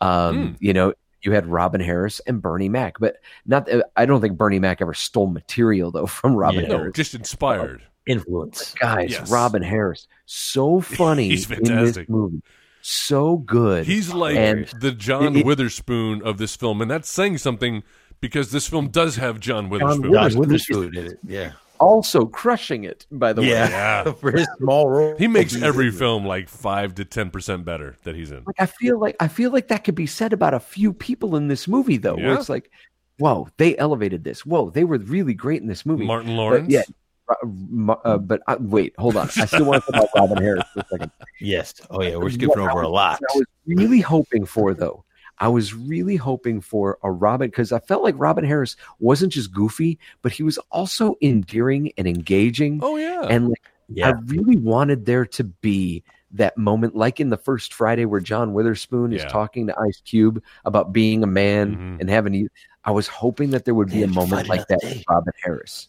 Um, 0.00 0.48
Hmm. 0.48 0.54
You 0.58 0.72
know, 0.72 0.92
you 1.22 1.32
had 1.32 1.46
Robin 1.46 1.80
Harris 1.80 2.20
and 2.26 2.40
Bernie 2.42 2.68
Mac, 2.68 2.98
but 2.98 3.16
not. 3.46 3.70
Uh, 3.72 3.82
I 3.96 4.06
don't 4.06 4.20
think 4.20 4.36
Bernie 4.36 4.58
Mac 4.58 4.80
ever 4.80 4.94
stole 4.94 5.26
material 5.28 5.90
though 5.90 6.06
from 6.18 6.34
Robin 6.34 6.62
Yeah. 6.62 6.68
No, 6.68 6.78
Harris. 6.78 6.94
just 6.96 7.14
inspired. 7.14 7.82
Influence. 8.06 8.74
Guys, 8.80 9.10
Yes. 9.12 9.30
Robin 9.30 9.62
Harris, 9.62 10.08
so 10.26 10.80
funny 10.82 11.28
He's 11.28 11.48
in 11.50 11.58
this 11.62 11.68
fantastic. 11.68 12.08
movie, 12.08 12.42
so 12.80 13.36
good. 13.36 13.86
He's 13.86 14.12
like 14.12 14.36
And 14.36 14.66
the 14.80 14.90
John 14.92 15.36
it- 15.36 15.40
it- 15.40 15.46
Witherspoon 15.46 16.20
of 16.22 16.38
this 16.38 16.56
film, 16.56 16.80
and 16.82 16.90
that's 16.90 17.08
saying 17.08 17.38
something 17.38 17.84
because 18.20 18.50
this 18.50 18.66
film 18.68 18.88
does 18.88 19.16
have 19.16 19.38
John 19.40 19.68
Witherspoon. 19.68 20.10
Witherspoon. 20.10 20.12
Josh 20.30 20.34
Witherspoon. 20.34 20.78
Witherspoon 20.80 21.04
did 21.04 21.12
it. 21.12 21.18
Yeah. 21.26 21.52
Also 21.82 22.24
crushing 22.26 22.84
it. 22.84 23.06
By 23.10 23.32
the 23.32 23.42
way, 23.42 23.48
Yeah. 23.48 23.68
Yeah. 23.68 24.12
For 24.20 24.30
his 24.30 24.46
small 24.58 24.88
role. 24.88 25.16
He 25.18 25.26
makes 25.28 25.54
every 25.60 25.90
film 25.90 26.24
like 26.24 26.48
five 26.48 26.94
to 26.96 27.04
ten 27.04 27.30
percent 27.30 27.64
better 27.64 27.96
that 28.04 28.14
he's 28.14 28.30
in. 28.30 28.44
like 28.46 28.56
I 28.60 28.66
feel 28.66 28.98
like 28.98 29.16
I 29.20 29.28
feel 29.28 29.50
like 29.50 29.68
that 29.68 29.84
could 29.84 29.94
be 29.94 30.06
said 30.06 30.32
about 30.32 30.54
a 30.54 30.60
few 30.60 30.92
people 30.92 31.36
in 31.36 31.48
this 31.48 31.66
movie 31.68 31.96
though, 31.98 32.16
where 32.16 32.34
it's 32.34 32.48
like, 32.48 32.70
whoa, 33.18 33.48
they 33.58 33.76
elevated 33.78 34.24
this. 34.24 34.46
Whoa, 34.46 34.70
they 34.70 34.84
were 34.84 34.98
really 34.98 35.34
great 35.34 35.60
in 35.60 35.68
this 35.68 35.84
movie. 35.84 36.04
Martin 36.06 36.30
But 36.30 36.36
Lawrence. 36.36 36.72
yeah, 36.72 36.82
uh, 37.28 37.92
uh, 38.04 38.18
but 38.18 38.42
uh, 38.46 38.56
wait, 38.60 38.94
hold 38.98 39.16
on. 39.16 39.28
I 39.36 39.46
still 39.46 39.64
want 39.66 39.84
to 39.86 39.92
talk 39.92 40.08
about 40.14 40.28
Robin 40.30 40.42
Harris 40.42 40.64
for 40.74 40.80
a 40.80 40.86
second. 40.90 41.10
Yes. 41.40 41.74
Oh 41.90 42.00
yeah, 42.02 42.16
we're 42.16 42.30
skipping 42.30 42.48
What 42.50 42.60
I 42.60 42.70
over 42.70 42.82
a 42.82 42.88
lot. 42.88 43.20
I 43.28 43.36
was 43.38 43.46
really 43.66 44.00
hoping 44.00 44.44
for 44.46 44.74
though. 44.74 45.04
I 45.42 45.48
was 45.48 45.74
really 45.74 46.14
hoping 46.16 46.60
for 46.60 46.98
a 47.02 47.10
Robin 47.10 47.48
because 47.50 47.72
I 47.72 47.80
felt 47.80 48.04
like 48.04 48.14
Robin 48.16 48.44
Harris 48.44 48.76
wasn't 49.00 49.32
just 49.32 49.52
goofy, 49.52 49.98
but 50.22 50.30
he 50.30 50.44
was 50.44 50.56
also 50.70 51.16
endearing 51.20 51.90
and 51.98 52.06
engaging. 52.06 52.78
Oh 52.80 52.96
yeah. 52.96 53.22
And 53.28 53.48
like, 53.48 53.62
I 54.04 54.10
really 54.26 54.56
wanted 54.56 55.04
there 55.04 55.26
to 55.26 55.42
be 55.44 56.04
that 56.34 56.56
moment, 56.56 56.94
like 56.94 57.18
in 57.18 57.28
the 57.30 57.36
first 57.36 57.74
Friday 57.74 58.04
where 58.04 58.20
John 58.20 58.54
Witherspoon 58.54 59.12
is 59.12 59.24
talking 59.24 59.66
to 59.66 59.74
Ice 59.78 60.00
Cube 60.04 60.42
about 60.64 60.92
being 60.92 61.22
a 61.24 61.26
man 61.26 61.76
Mhm. 61.76 62.00
and 62.00 62.08
having. 62.08 62.48
I 62.84 62.92
was 62.92 63.08
hoping 63.08 63.50
that 63.50 63.64
there 63.64 63.74
would 63.74 63.90
be 63.90 64.02
a 64.04 64.08
moment 64.08 64.48
like 64.48 64.66
that 64.68 64.78
with. 64.82 65.02
Robin 65.10 65.32
Harris. 65.44 65.88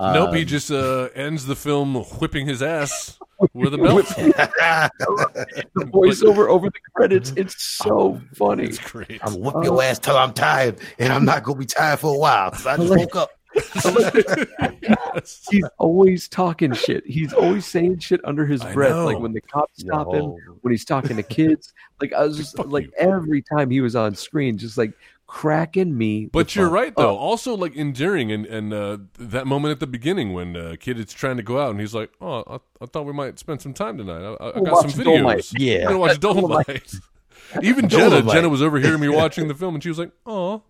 nope. 0.00 0.34
He 0.34 0.42
Um, 0.42 0.46
just 0.46 0.70
uh, 0.70 1.08
ends 1.14 1.44
the 1.46 1.56
film 1.56 1.94
whipping 2.20 2.46
his 2.46 2.62
ass 2.62 3.17
with 3.54 3.74
a 3.74 3.78
belt. 3.78 4.06
the 5.74 5.84
voiceover 5.84 6.48
over 6.48 6.66
the 6.66 6.80
credits. 6.94 7.32
It's 7.36 7.62
so 7.62 7.98
oh, 7.98 8.20
funny. 8.34 8.64
It's 8.64 8.78
great. 8.78 9.20
I'm 9.22 9.40
whoop 9.40 9.64
your 9.64 9.80
uh, 9.80 9.84
ass 9.84 9.98
till 9.98 10.16
I'm 10.16 10.32
tired, 10.32 10.78
and 10.98 11.12
I'm 11.12 11.24
not 11.24 11.44
gonna 11.44 11.58
be 11.58 11.66
tired 11.66 12.00
for 12.00 12.14
a 12.14 12.18
while. 12.18 12.50
'cause 12.50 12.66
I 12.66 12.76
just 12.76 12.90
woke 12.90 13.16
up. 13.16 13.30
He's 15.50 15.64
always 15.78 16.28
talking 16.28 16.72
shit. 16.72 17.04
He's 17.06 17.32
always 17.32 17.66
saying 17.66 17.98
shit 18.00 18.20
under 18.24 18.46
his 18.46 18.60
I 18.60 18.72
breath. 18.72 18.90
know. 18.90 19.06
Like 19.06 19.18
when 19.18 19.32
the 19.32 19.40
cops 19.40 19.80
stop 19.80 20.12
him, 20.12 20.34
when 20.60 20.70
he's 20.70 20.84
talking 20.84 21.16
to 21.16 21.22
kids. 21.22 21.72
Like 22.00 22.12
I 22.12 22.24
was 22.24 22.36
just 22.36 22.56
Fuck 22.56 22.68
like 22.68 22.84
you. 22.84 22.92
every 22.98 23.42
time 23.42 23.70
he 23.70 23.80
was 23.80 23.96
on 23.96 24.14
screen, 24.14 24.58
just 24.58 24.78
like 24.78 24.92
cracking 25.28 25.96
me. 25.96 26.24
the 26.24 26.30
But 26.32 26.56
you're 26.56 26.66
fuck 26.66 26.74
right 26.74 26.96
though. 26.96 27.14
up. 27.14 27.20
Also, 27.20 27.54
like 27.56 27.76
endearing, 27.76 28.32
and 28.32 28.44
and 28.46 28.72
uh, 28.74 28.98
that 29.20 29.46
moment 29.46 29.70
at 29.70 29.78
the 29.78 29.86
beginning 29.86 30.32
when 30.32 30.56
uh, 30.56 30.74
kid 30.80 30.98
is 30.98 31.12
trying 31.12 31.36
to 31.36 31.44
go 31.44 31.60
out, 31.60 31.70
and 31.70 31.78
he's 31.80 31.94
like, 31.94 32.10
"Oh, 32.20 32.42
I, 32.48 32.58
I 32.82 32.86
thought 32.86 33.06
we 33.06 33.12
might 33.12 33.38
spend 33.38 33.62
some 33.62 33.72
time 33.74 33.96
tonight. 33.98 34.22
I, 34.22 34.32
I 34.44 34.48
I 34.48 34.52
We'll 34.58 34.64
got 34.64 34.90
some 34.90 34.98
watch 34.98 35.04
Dolomite." 35.04 35.38
videos. 35.38 35.54
Yeah. 35.58 35.84
Gonna 35.84 35.98
watch 35.98 36.18
Dolomite. 36.20 36.66
Dolomite." 36.66 36.94
Even 37.62 37.88
Jenna, 37.88 38.10
Dolomite. 38.10 38.34
Jenna 38.34 38.48
was 38.48 38.60
overhearing 38.62 39.00
me 39.00 39.08
watching 39.22 39.46
the 39.46 39.54
film, 39.54 39.74
and 39.74 39.82
she 39.82 39.88
was 39.90 39.98
like, 40.00 40.10
"Oh, 40.26 40.62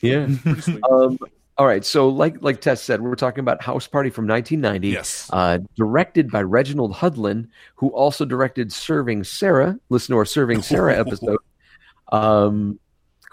Yeah. 0.00 0.26
um, 0.90 1.18
all 1.56 1.66
right. 1.66 1.84
So, 1.84 2.08
like 2.08 2.36
like 2.42 2.60
Tess 2.60 2.82
said, 2.82 3.00
we're 3.00 3.14
talking 3.14 3.40
about 3.40 3.62
House 3.62 3.86
Party 3.86 4.10
from 4.10 4.26
1990. 4.26 4.88
yes, 4.88 5.30
Uh, 5.32 5.58
directed 5.76 6.30
by 6.30 6.42
Reginald 6.42 6.92
Hudlin, 6.94 7.48
who 7.76 7.88
also 7.90 8.24
directed 8.24 8.72
Serving 8.72 9.22
Sara. 9.24 9.78
Listen 9.88 10.14
to 10.14 10.18
our 10.18 10.24
Serving 10.24 10.62
Sara 10.62 10.98
episode. 10.98 11.38
Um, 12.12 12.78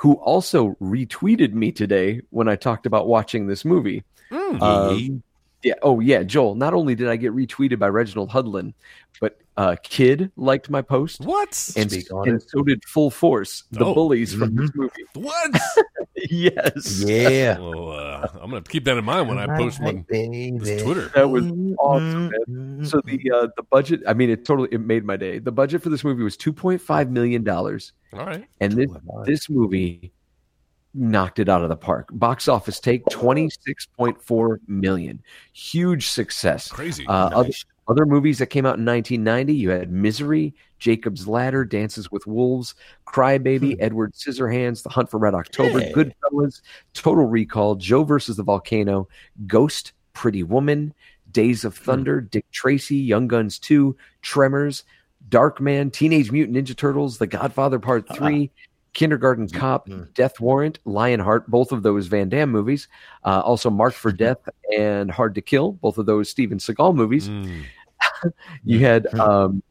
who 0.01 0.13
also 0.13 0.75
retweeted 0.81 1.53
me 1.53 1.71
today 1.71 2.21
when 2.31 2.47
I 2.47 2.55
talked 2.55 2.87
about 2.87 3.07
watching 3.07 3.45
this 3.45 3.63
movie. 3.63 4.03
Mm. 4.31 4.59
Um, 4.59 5.23
yeah. 5.63 5.73
Oh, 5.81 5.99
yeah, 5.99 6.23
Joel. 6.23 6.55
Not 6.55 6.73
only 6.73 6.95
did 6.95 7.07
I 7.07 7.15
get 7.15 7.33
retweeted 7.33 7.79
by 7.79 7.89
Reginald 7.89 8.29
Hudlin, 8.31 8.73
but 9.19 9.39
uh, 9.57 9.75
Kid 9.83 10.31
liked 10.37 10.69
my 10.69 10.81
post, 10.81 11.21
what? 11.21 11.49
and, 11.75 11.91
Speak 11.91 12.11
on 12.13 12.29
and 12.29 12.41
so 12.41 12.61
did 12.63 12.83
Full 12.85 13.11
Force, 13.11 13.63
the 13.71 13.85
Oh. 13.85 13.93
bullies 13.93 14.33
from 14.33 14.55
this 14.55 14.71
movie. 14.73 15.03
what? 15.13 15.51
yes. 16.29 17.03
Yeah. 17.05 17.59
well, 17.59 17.91
uh, 17.91 18.27
I'm 18.41 18.49
gonna 18.49 18.61
keep 18.61 18.85
that 18.85 18.97
in 18.97 19.03
mind 19.05 19.27
when 19.27 19.37
I 19.37 19.57
post 19.57 19.81
my 19.81 20.03
this 20.09 20.81
Twitter. 20.83 21.09
That 21.15 21.29
was 21.29 21.45
awesome, 21.77 22.31
Mm-hmm. 22.49 22.85
So 22.85 23.01
the 23.05 23.31
uh, 23.31 23.47
the 23.55 23.63
budget, 23.63 24.01
I 24.07 24.13
mean, 24.13 24.29
it 24.29 24.45
totally 24.45 24.69
it 24.71 24.81
made 24.81 25.03
my 25.03 25.17
day. 25.17 25.39
The 25.39 25.51
budget 25.51 25.83
for 25.83 25.89
this 25.89 26.03
movie 26.03 26.23
was 26.23 26.37
two 26.37 26.53
point 26.53 26.81
five 26.81 27.09
million 27.11 27.43
dollars, 27.43 27.93
All 28.13 28.25
right, 28.25 28.45
and 28.59 28.73
this 28.73 28.89
this 29.25 29.49
movie 29.49 30.11
knocked 30.93 31.39
it 31.39 31.49
out 31.49 31.63
of 31.63 31.69
the 31.69 31.75
park. 31.75 32.09
Box 32.11 32.47
office 32.47 32.79
take 32.79 33.05
twenty 33.09 33.49
six 33.49 33.85
point 33.85 34.21
four 34.21 34.59
million, 34.67 35.21
huge 35.53 36.07
success. 36.07 36.69
crazy. 36.69 37.05
Uh, 37.07 37.29
other, 37.29 37.43
Nice. 37.45 37.65
other 37.87 38.05
movies 38.05 38.39
that 38.39 38.47
came 38.47 38.65
out 38.65 38.77
in 38.77 38.85
1990, 38.85 39.53
you 39.53 39.69
had 39.69 39.91
Misery, 39.91 40.53
Jacob's 40.79 41.27
Ladder, 41.27 41.63
Dances 41.63 42.11
with 42.11 42.27
Wolves, 42.27 42.75
Crybaby, 43.07 43.75
hmm. 43.75 43.81
Edward 43.81 44.13
Scissorhands, 44.13 44.83
The 44.83 44.89
Hunt 44.89 45.09
for 45.09 45.17
Red 45.17 45.35
October, 45.35 45.79
Yeah. 45.79 45.91
Goodfellas, 45.91 46.61
Total 46.93 47.25
Recall, 47.25 47.75
Joe 47.75 48.03
versus 48.03 48.35
the 48.37 48.43
Volcano, 48.43 49.07
Ghost, 49.47 49.93
Pretty 50.13 50.43
Woman, 50.43 50.93
Days 51.31 51.63
of 51.63 51.77
hmm. 51.77 51.83
Thunder, 51.85 52.19
Dick 52.19 52.45
Tracy, 52.51 52.97
Young 52.97 53.27
Guns 53.27 53.59
2, 53.59 53.95
Tremors, 54.21 54.83
Darkman, 55.29 55.93
Teenage 55.93 56.31
Mutant 56.31 56.57
Ninja 56.57 56.75
Turtles, 56.75 57.19
The 57.19 57.27
Godfather 57.27 57.79
Part 57.79 58.09
uh-huh. 58.09 58.17
3, 58.17 58.51
Kindergarten 58.93 59.47
Cop, 59.49 59.87
Mhm. 59.87 60.13
Death 60.13 60.39
Warrant, 60.39 60.79
Lionheart, 60.85 61.47
both 61.49 61.71
of 61.71 61.81
those 61.83 62.07
Van 62.07 62.27
Damme 62.29 62.51
movies. 62.51 62.87
Uh, 63.23 63.41
also 63.41 63.69
Marked 63.69 63.95
for 63.97 64.11
Death 64.11 64.47
and 64.77 65.09
Hard 65.09 65.35
to 65.35 65.41
Kill, 65.41 65.73
both 65.73 65.97
of 65.97 66.05
those 66.05 66.29
Steven 66.29 66.57
Seagal 66.57 66.95
movies. 66.95 67.29
Mm. 67.29 67.63
You 68.63 68.79
had 68.79 69.07
um, 69.15 69.63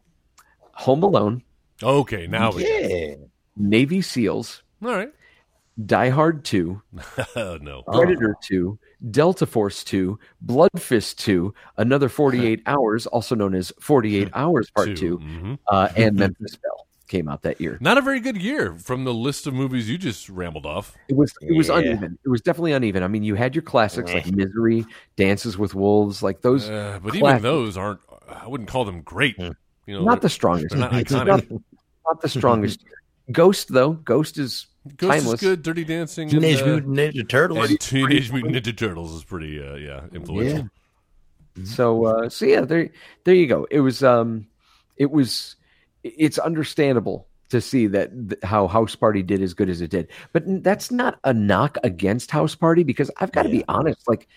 Home 0.72 1.02
Alone, 1.02 1.42
Okay, 1.82 2.26
now 2.26 2.52
we 2.52 2.64
Yeah. 2.66 3.14
Navy 3.56 4.00
SEALs, 4.02 4.62
all 4.82 4.90
right. 4.92 5.12
Die 5.86 6.08
Hard 6.10 6.44
2, 6.44 6.80
no, 7.36 7.82
Predator 7.92 8.36
2, 8.42 8.78
Delta 9.10 9.46
Force 9.46 9.82
2, 9.84 10.18
Blood 10.42 10.70
Fist 10.78 11.18
2, 11.20 11.54
Another 11.76 12.08
48 12.08 12.62
Hours, 12.66 13.06
also 13.06 13.34
known 13.34 13.54
as 13.54 13.72
48 13.80 14.28
Hours 14.34 14.70
Part 14.70 14.96
2, 14.96 15.18
Mhm. 15.18 15.58
uh, 15.68 15.88
and 15.96 16.16
Memphis 16.16 16.56
Belle. 16.56 16.86
Came 17.10 17.28
out 17.28 17.42
that 17.42 17.60
year. 17.60 17.76
Not 17.80 17.98
a 17.98 18.00
very 18.00 18.20
good 18.20 18.40
year 18.40 18.74
from 18.78 19.04
the 19.04 19.12
list 19.12 19.46
of 19.46 19.52
movies 19.52 19.90
you 19.90 19.98
just 19.98 20.30
rambled 20.30 20.64
off. 20.64 20.94
It 21.08 21.16
was 21.16 21.34
it 21.42 21.54
was 21.54 21.68
Yeah. 21.68 21.78
uneven. 21.78 22.18
It 22.24 22.28
was 22.30 22.40
definitely 22.40 22.72
uneven. 22.72 23.02
I 23.02 23.08
mean, 23.08 23.22
you 23.24 23.34
had 23.34 23.54
your 23.54 23.62
classics 23.62 24.12
like 24.14 24.26
Misery, 24.32 24.86
Dances 25.16 25.58
with 25.58 25.74
Wolves, 25.74 26.22
like 26.22 26.40
those. 26.40 26.70
Uh, 26.70 26.98
but 27.02 27.14
even 27.14 27.42
those 27.42 27.76
aren't. 27.76 28.00
I 28.28 28.46
wouldn't 28.46 28.70
call 28.70 28.84
them 28.86 29.02
great. 29.02 29.36
You 29.38 29.54
know, 29.88 30.04
not 30.04 30.22
the 30.22 30.28
strongest. 30.30 30.74
not 30.74 30.92
not, 31.10 31.26
not 32.06 32.20
the 32.22 32.28
strongest. 32.28 32.84
Ghost 33.32 33.68
though, 33.72 33.92
Ghost 33.92 34.38
is 34.38 34.66
Ghost 34.96 35.10
timeless. 35.12 35.34
is 35.34 35.40
good. 35.40 35.62
Dirty 35.62 35.84
Dancing. 35.84 36.28
Teenage 36.28 36.60
and, 36.60 36.70
uh, 36.70 36.74
Mutant 36.86 37.14
Ninja 37.16 37.28
Turtles. 37.28 37.68
and 37.70 37.80
Teenage 37.80 38.32
Mutant 38.32 38.54
Ninja 38.54 38.76
Turtles 38.76 39.14
is 39.14 39.24
pretty, 39.24 39.60
uh, 39.60 39.74
yeah, 39.74 40.02
influential. 40.12 40.68
So 41.64 42.04
uh, 42.06 42.28
so 42.28 42.46
yeah, 42.46 42.60
there 42.62 42.88
there 43.24 43.34
you 43.34 43.46
go. 43.46 43.66
It 43.70 43.80
was 43.80 44.02
um 44.02 44.46
it 44.96 45.10
was 45.10 45.56
it's 46.04 46.38
understandable 46.38 47.26
to 47.50 47.60
see 47.60 47.86
that 47.88 48.10
th- 48.30 48.40
how 48.44 48.68
House 48.68 48.94
Party 48.94 49.22
did 49.22 49.42
as 49.42 49.54
good 49.54 49.68
as 49.68 49.80
it 49.80 49.90
did. 49.90 50.08
But 50.32 50.44
n- 50.46 50.62
that's 50.62 50.90
not 50.90 51.18
a 51.24 51.32
knock 51.34 51.78
against 51.82 52.30
House 52.30 52.54
Party 52.54 52.84
because 52.84 53.10
I've 53.18 53.32
got 53.32 53.42
to 53.42 53.48
be 53.48 53.64
honest 53.68 54.08
like 54.08 54.28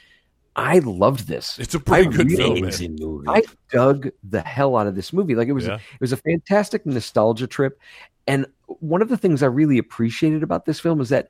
I 0.56 0.80
loved 0.80 1.28
this. 1.28 1.58
It's 1.58 1.73
a 1.73 1.80
pretty 1.80 2.08
I 2.08 2.12
good 2.12 2.32
really- 2.32 2.71
film, 2.71 2.91
man. 2.91 2.95
Movie. 2.99 3.28
I 3.28 3.41
dug 3.71 4.10
the 4.23 4.41
hell 4.41 4.76
out 4.76 4.88
of 4.88 4.95
this 4.95 5.12
movie. 5.13 5.36
Like 5.36 5.47
it 5.47 5.54
was 5.54 5.67
Yeah. 5.67 5.76
it 5.76 6.02
was 6.02 6.12
a 6.12 6.17
fantastic 6.17 6.86
nostalgia 6.86 7.47
trip. 7.47 7.80
And 8.28 8.45
one 8.67 9.02
of 9.02 9.10
the 9.10 9.17
things 9.17 9.43
I 9.43 9.47
really 9.47 9.78
appreciated 9.78 10.43
about 10.43 10.65
this 10.65 10.80
film 10.80 11.02
is 11.02 11.10
that 11.10 11.30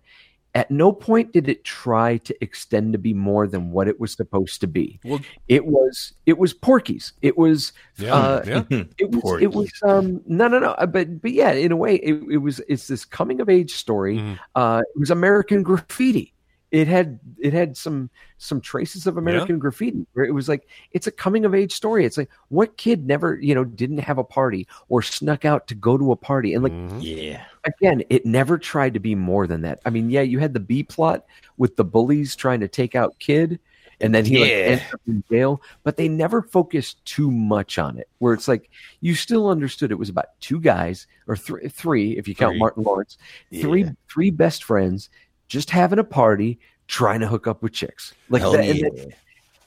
at 0.56 0.70
no 0.70 0.92
point 0.92 1.34
did 1.34 1.50
it 1.50 1.63
try 1.63 2.18
to 2.18 2.36
extend 2.44 2.94
to 2.94 3.00
be 3.00 3.13
more 3.13 3.48
than 3.48 3.72
what 3.72 3.88
it 3.88 4.00
was 4.00 4.13
supposed 4.13 4.62
to 4.62 4.68
be. 4.68 5.00
Well, 5.04 5.20
It 5.48 5.66
was 5.66 6.13
it 6.26 6.38
was 6.38 6.54
Porky's. 6.54 7.13
It 7.22 7.38
was 7.38 7.74
yeah, 7.98 8.13
uh, 8.13 8.44
yeah. 8.46 8.84
it 9.00 9.10
was 9.12 9.42
it 9.42 9.52
was 9.52 9.72
um 9.84 10.22
no 10.28 10.48
no 10.48 10.60
no 10.60 10.72
uh, 10.72 10.86
but 10.86 11.22
but 11.22 11.32
yeah 11.32 11.52
in 11.52 11.72
a 11.72 11.76
way 11.76 11.96
it, 11.96 12.13
it 12.32 12.38
was 12.38 12.62
it's 12.68 12.88
this 12.88 13.06
coming 13.06 13.42
of 13.42 13.50
age 13.50 13.74
story 13.74 14.18
Mhm. 14.18 14.39
uh 14.56 14.82
it 14.96 15.00
was 15.00 15.10
american 15.12 15.63
graffiti 15.63 16.33
it 16.74 16.88
had 16.88 17.20
it 17.40 17.54
had 17.54 17.78
some 17.78 18.10
some 18.40 18.60
traces 18.60 19.06
of 19.08 19.16
american 19.16 19.60
graffiti 19.60 20.06
where 20.14 20.26
it 20.26 20.32
was 20.34 20.50
like 20.50 20.68
it's 20.92 21.06
a 21.08 21.12
coming 21.12 21.46
of 21.46 21.54
age 21.56 21.72
story 21.72 22.04
it's 22.04 22.18
like 22.18 22.30
what 22.50 22.76
kid 22.78 23.06
never 23.06 23.40
you 23.40 23.54
know 23.56 23.64
didn't 23.64 24.00
have 24.00 24.18
a 24.18 24.24
party 24.24 24.68
or 24.90 25.02
snuck 25.02 25.46
out 25.46 25.68
to 25.68 25.76
go 25.76 25.98
to 25.98 26.12
a 26.12 26.16
party 26.16 26.54
and 26.54 26.64
like 26.64 26.74
Mhm. 26.74 26.98
yeah. 27.02 27.46
again 27.66 28.04
it 28.10 28.26
never 28.26 28.58
tried 28.58 28.94
to 28.96 29.00
be 29.00 29.14
more 29.16 29.46
than 29.48 29.62
that 29.62 29.80
i 29.86 29.90
mean 29.92 30.10
yeah 30.10 30.22
you 30.22 30.40
had 30.40 30.54
the 30.54 30.60
b 30.60 30.84
plot 30.84 31.26
with 31.58 31.76
the 31.78 31.86
bullies 31.86 32.36
trying 32.36 32.60
to 32.60 32.68
take 32.68 32.96
out 32.96 33.18
kid 33.20 33.60
and 34.02 34.14
then 34.16 34.26
he 34.26 34.40
like 34.40 34.50
Yeah. 34.50 34.56
ends 34.56 34.84
up 34.94 35.02
in 35.08 35.24
jail 35.30 35.62
but 35.84 35.96
they 35.96 36.08
never 36.10 36.42
focused 36.42 37.06
too 37.06 37.30
much 37.30 37.78
on 37.78 38.00
it 38.00 38.10
where 38.18 38.34
it's 38.34 38.48
like 38.48 38.72
you 39.02 39.14
still 39.14 39.48
understood 39.48 39.92
it 39.92 40.00
was 40.00 40.10
about 40.10 40.30
two 40.42 40.60
guys 40.60 41.06
or 41.28 41.38
three 41.38 41.70
three 41.70 42.18
if 42.18 42.28
you 42.28 42.34
count 42.34 42.54
Three. 42.54 42.60
martin 42.60 42.84
lawrence 42.84 43.20
three 43.62 43.86
three 44.10 44.32
best 44.32 44.64
friends 44.64 45.12
just 45.54 45.70
having 45.70 46.00
a 46.00 46.04
party 46.04 46.60
trying 46.88 47.22
to 47.22 47.28
hook 47.28 47.48
up 47.48 47.62
with 47.63 47.72
chicks 47.72 48.13
like 48.30 48.42
Hell 48.42 48.52
that, 48.54 48.66
yeah. 48.76 48.88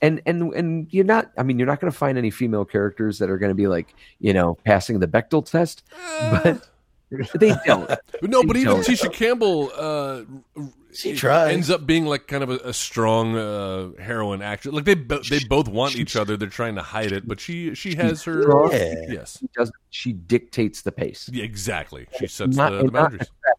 and, 0.02 0.20
and 0.26 0.42
and 0.42 0.52
and 0.54 0.86
you're 0.90 1.04
not 1.04 1.30
i 1.38 1.42
mean 1.42 1.58
you're 1.58 1.66
not 1.66 1.80
going 1.80 1.90
to 1.90 1.96
find 1.96 2.18
any 2.18 2.30
female 2.30 2.64
characters 2.66 3.18
that 3.20 3.30
are 3.30 3.38
going 3.38 3.48
to 3.50 3.54
be 3.54 3.66
like 3.68 3.94
you 4.20 4.34
know 4.34 4.56
passing 4.64 4.98
the 5.00 5.06
Bechdel 5.06 5.44
test 5.48 5.82
but 6.30 6.68
they 7.38 7.54
don't 7.64 7.88
No, 8.22 8.42
but 8.42 8.56
even 8.56 8.72
don't. 8.74 8.84
Tisha 8.84 9.12
Campbell 9.12 9.70
uh, 9.76 10.22
She 10.92 11.14
tries. 11.14 11.52
ends 11.54 11.70
up 11.70 11.86
being 11.86 12.04
like 12.04 12.26
kind 12.26 12.42
of 12.42 12.50
a, 12.50 12.56
a 12.64 12.72
strong 12.72 13.36
uh, 13.36 13.90
heroine 14.02 14.42
actress. 14.42 14.74
Like 14.74 14.86
they 14.86 14.94
bo- 14.94 15.22
they 15.22 15.38
both 15.48 15.68
want 15.68 15.94
each 15.96 16.16
other. 16.16 16.36
They're 16.36 16.48
trying 16.48 16.74
to 16.74 16.82
hide 16.82 17.12
it, 17.12 17.28
but 17.28 17.38
she 17.38 17.74
she 17.76 17.94
has 17.94 18.24
her. 18.24 18.42
Yeah. 18.72 18.94
yes, 19.08 19.38
she 19.38 19.46
does 19.56 19.70
she 19.90 20.12
dictates 20.14 20.82
the 20.82 20.90
pace 20.90 21.30
yeah, 21.32 21.44
exactly. 21.44 22.08
She 22.18 22.26
sets 22.26 22.56
Not- 22.56 22.72
the, 22.72 22.82
the 22.84 22.90
boundaries. 22.90 23.20
not 23.46 23.56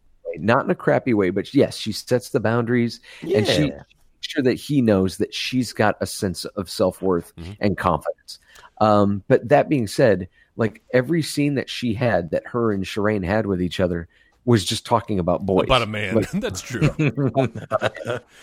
in 0.64 0.70
a 0.70 0.74
crappy 0.74 1.14
way 1.14 1.30
but 1.30 1.52
yes 1.54 1.76
she 1.76 1.92
sets 1.92 2.30
the 2.30 2.40
boundaries 2.40 3.00
and 3.22 3.46
she 3.46 3.62
makes 3.70 3.84
sure 4.20 4.42
that 4.42 4.54
he 4.54 4.80
knows 4.82 5.16
that 5.18 5.32
she's 5.34 5.72
got 5.72 5.96
a 6.00 6.06
sense 6.06 6.44
of 6.44 6.68
self-worth 6.70 7.34
Mhm. 7.36 7.56
and 7.60 7.76
confidence 7.78 8.38
um, 8.80 9.22
but 9.28 9.48
that 9.48 9.68
being 9.68 9.86
said 9.86 10.28
like 10.56 10.82
every 10.92 11.22
scene 11.22 11.54
that 11.54 11.68
she 11.70 11.94
had 11.94 12.30
that 12.32 12.46
her 12.46 12.72
and 12.72 12.84
Shireen 12.84 13.24
had 13.24 13.46
with 13.46 13.62
each 13.62 13.78
other 13.80 14.08
was 14.44 14.64
just 14.64 14.86
talking 14.86 15.18
about 15.18 15.44
boys 15.44 15.64
About 15.66 15.82
a 15.82 15.86
man, 15.86 16.14
Like, 16.14 16.30
that's 16.34 16.60
true. 16.62 16.88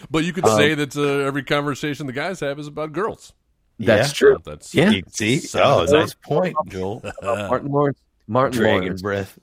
but 0.10 0.23
you 0.23 0.34
could 0.34 0.45
Um, 0.45 0.58
say 0.58 0.73
that 0.75 0.95
uh, 0.95 1.25
every 1.25 1.43
conversation 1.43 2.05
the 2.05 2.13
guys 2.13 2.39
have 2.41 2.60
is 2.60 2.67
about 2.67 2.91
girls. 2.93 3.34
that's 3.79 4.10
Yeah. 4.10 4.13
true 4.13 4.38
That's 4.45 4.73
Yeah. 4.73 4.89
You 4.91 5.03
See? 5.10 5.39
Son 5.39 5.62
Oh, 5.65 5.81
a- 5.81 5.91
nice 5.91 6.13
point, 6.13 6.55
Joel. 6.67 7.01
Martin 7.23 7.71
Lawrence 7.71 7.99
Martin 8.28 8.60
Dragon 8.60 8.82
Lawrence 8.82 9.02
breath. 9.02 9.40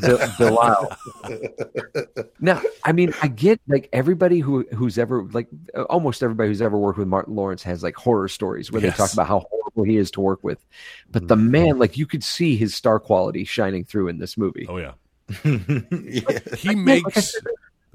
Bil- 0.00 0.18
Bilal. 0.38 0.96
now, 2.40 2.60
I 2.84 2.92
mean, 2.92 3.14
I 3.22 3.28
get 3.28 3.60
like 3.66 3.88
everybody 3.92 4.40
who 4.40 4.66
who's 4.74 4.98
ever 4.98 5.22
like 5.32 5.48
uh, 5.74 5.82
almost 5.84 6.22
everybody 6.22 6.48
who's 6.48 6.60
ever 6.62 6.76
worked 6.76 6.98
with 6.98 7.08
Martin 7.08 7.34
Lawrence 7.34 7.62
has 7.62 7.82
like 7.82 7.96
horror 7.96 8.28
stories 8.28 8.70
where 8.70 8.82
Yes. 8.82 8.96
they 8.96 9.02
talk 9.04 9.12
about 9.12 9.26
how 9.26 9.46
horrible 9.50 9.84
he 9.84 9.96
is 9.96 10.10
to 10.12 10.20
work 10.20 10.44
with. 10.44 10.64
But 11.10 11.28
the 11.28 11.36
man, 11.36 11.78
like 11.78 11.96
you 11.96 12.06
could 12.06 12.22
see 12.22 12.56
his 12.56 12.74
star 12.74 13.00
quality 13.00 13.44
shining 13.44 13.84
through 13.84 14.08
in 14.08 14.18
this 14.18 14.36
movie. 14.36 14.66
oh 14.68 14.76
yeah. 14.76 14.92
yeah. 15.44 16.38
He 16.56 16.68
like 16.68 16.68
I 16.68 16.74
makes 16.74 17.32
said, 17.32 17.42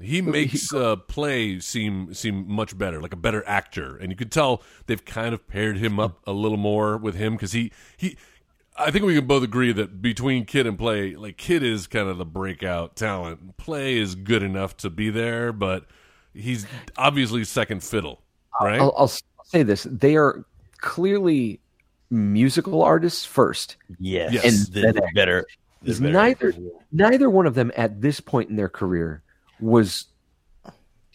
he 0.00 0.20
makes 0.20 0.74
uh, 0.74 0.96
play 0.96 1.60
seem 1.60 2.12
seem 2.12 2.44
much 2.52 2.76
better, 2.76 3.00
like 3.00 3.12
a 3.12 3.16
better 3.16 3.46
actor, 3.46 3.96
and 3.96 4.10
you 4.10 4.16
could 4.16 4.32
tell 4.32 4.62
they've 4.86 5.04
kind 5.04 5.32
of 5.32 5.46
paired 5.46 5.78
him 5.78 6.00
up 6.00 6.20
a 6.26 6.32
little 6.32 6.58
more 6.58 6.96
with 6.96 7.14
him 7.14 7.34
because 7.34 7.52
he 7.52 7.70
he. 7.96 8.16
I 8.76 8.90
think 8.90 9.04
we 9.04 9.14
can 9.14 9.26
both 9.26 9.42
agree 9.42 9.72
that 9.72 10.00
between 10.00 10.44
Kid 10.44 10.66
and 10.66 10.78
Play, 10.78 11.14
like 11.14 11.36
Kid 11.36 11.62
is 11.62 11.86
kind 11.86 12.08
of 12.08 12.18
the 12.18 12.24
breakout 12.24 12.96
talent. 12.96 13.56
Play 13.56 13.98
is 13.98 14.14
good 14.14 14.42
enough 14.42 14.76
to 14.78 14.90
be 14.90 15.10
there, 15.10 15.52
but 15.52 15.84
he's 16.34 16.66
obviously 16.96 17.44
second 17.44 17.84
fiddle, 17.84 18.22
right? 18.60 18.80
I'll, 18.80 18.94
I'll 18.96 19.12
say 19.44 19.62
this: 19.62 19.84
they 19.84 20.16
are 20.16 20.44
clearly 20.78 21.60
musical 22.10 22.82
artists 22.82 23.24
first. 23.24 23.76
Yes. 23.98 24.32
Yes. 24.32 24.44
And 24.44 24.74
the, 24.74 24.92
the 24.92 25.08
better. 25.14 25.46
the 25.82 25.92
better- 25.92 26.12
neither 26.12 26.54
neither 26.92 27.30
one 27.30 27.46
of 27.46 27.54
them 27.54 27.72
at 27.76 28.00
this 28.00 28.20
point 28.20 28.50
in 28.50 28.56
their 28.56 28.68
career 28.68 29.22
was 29.60 30.06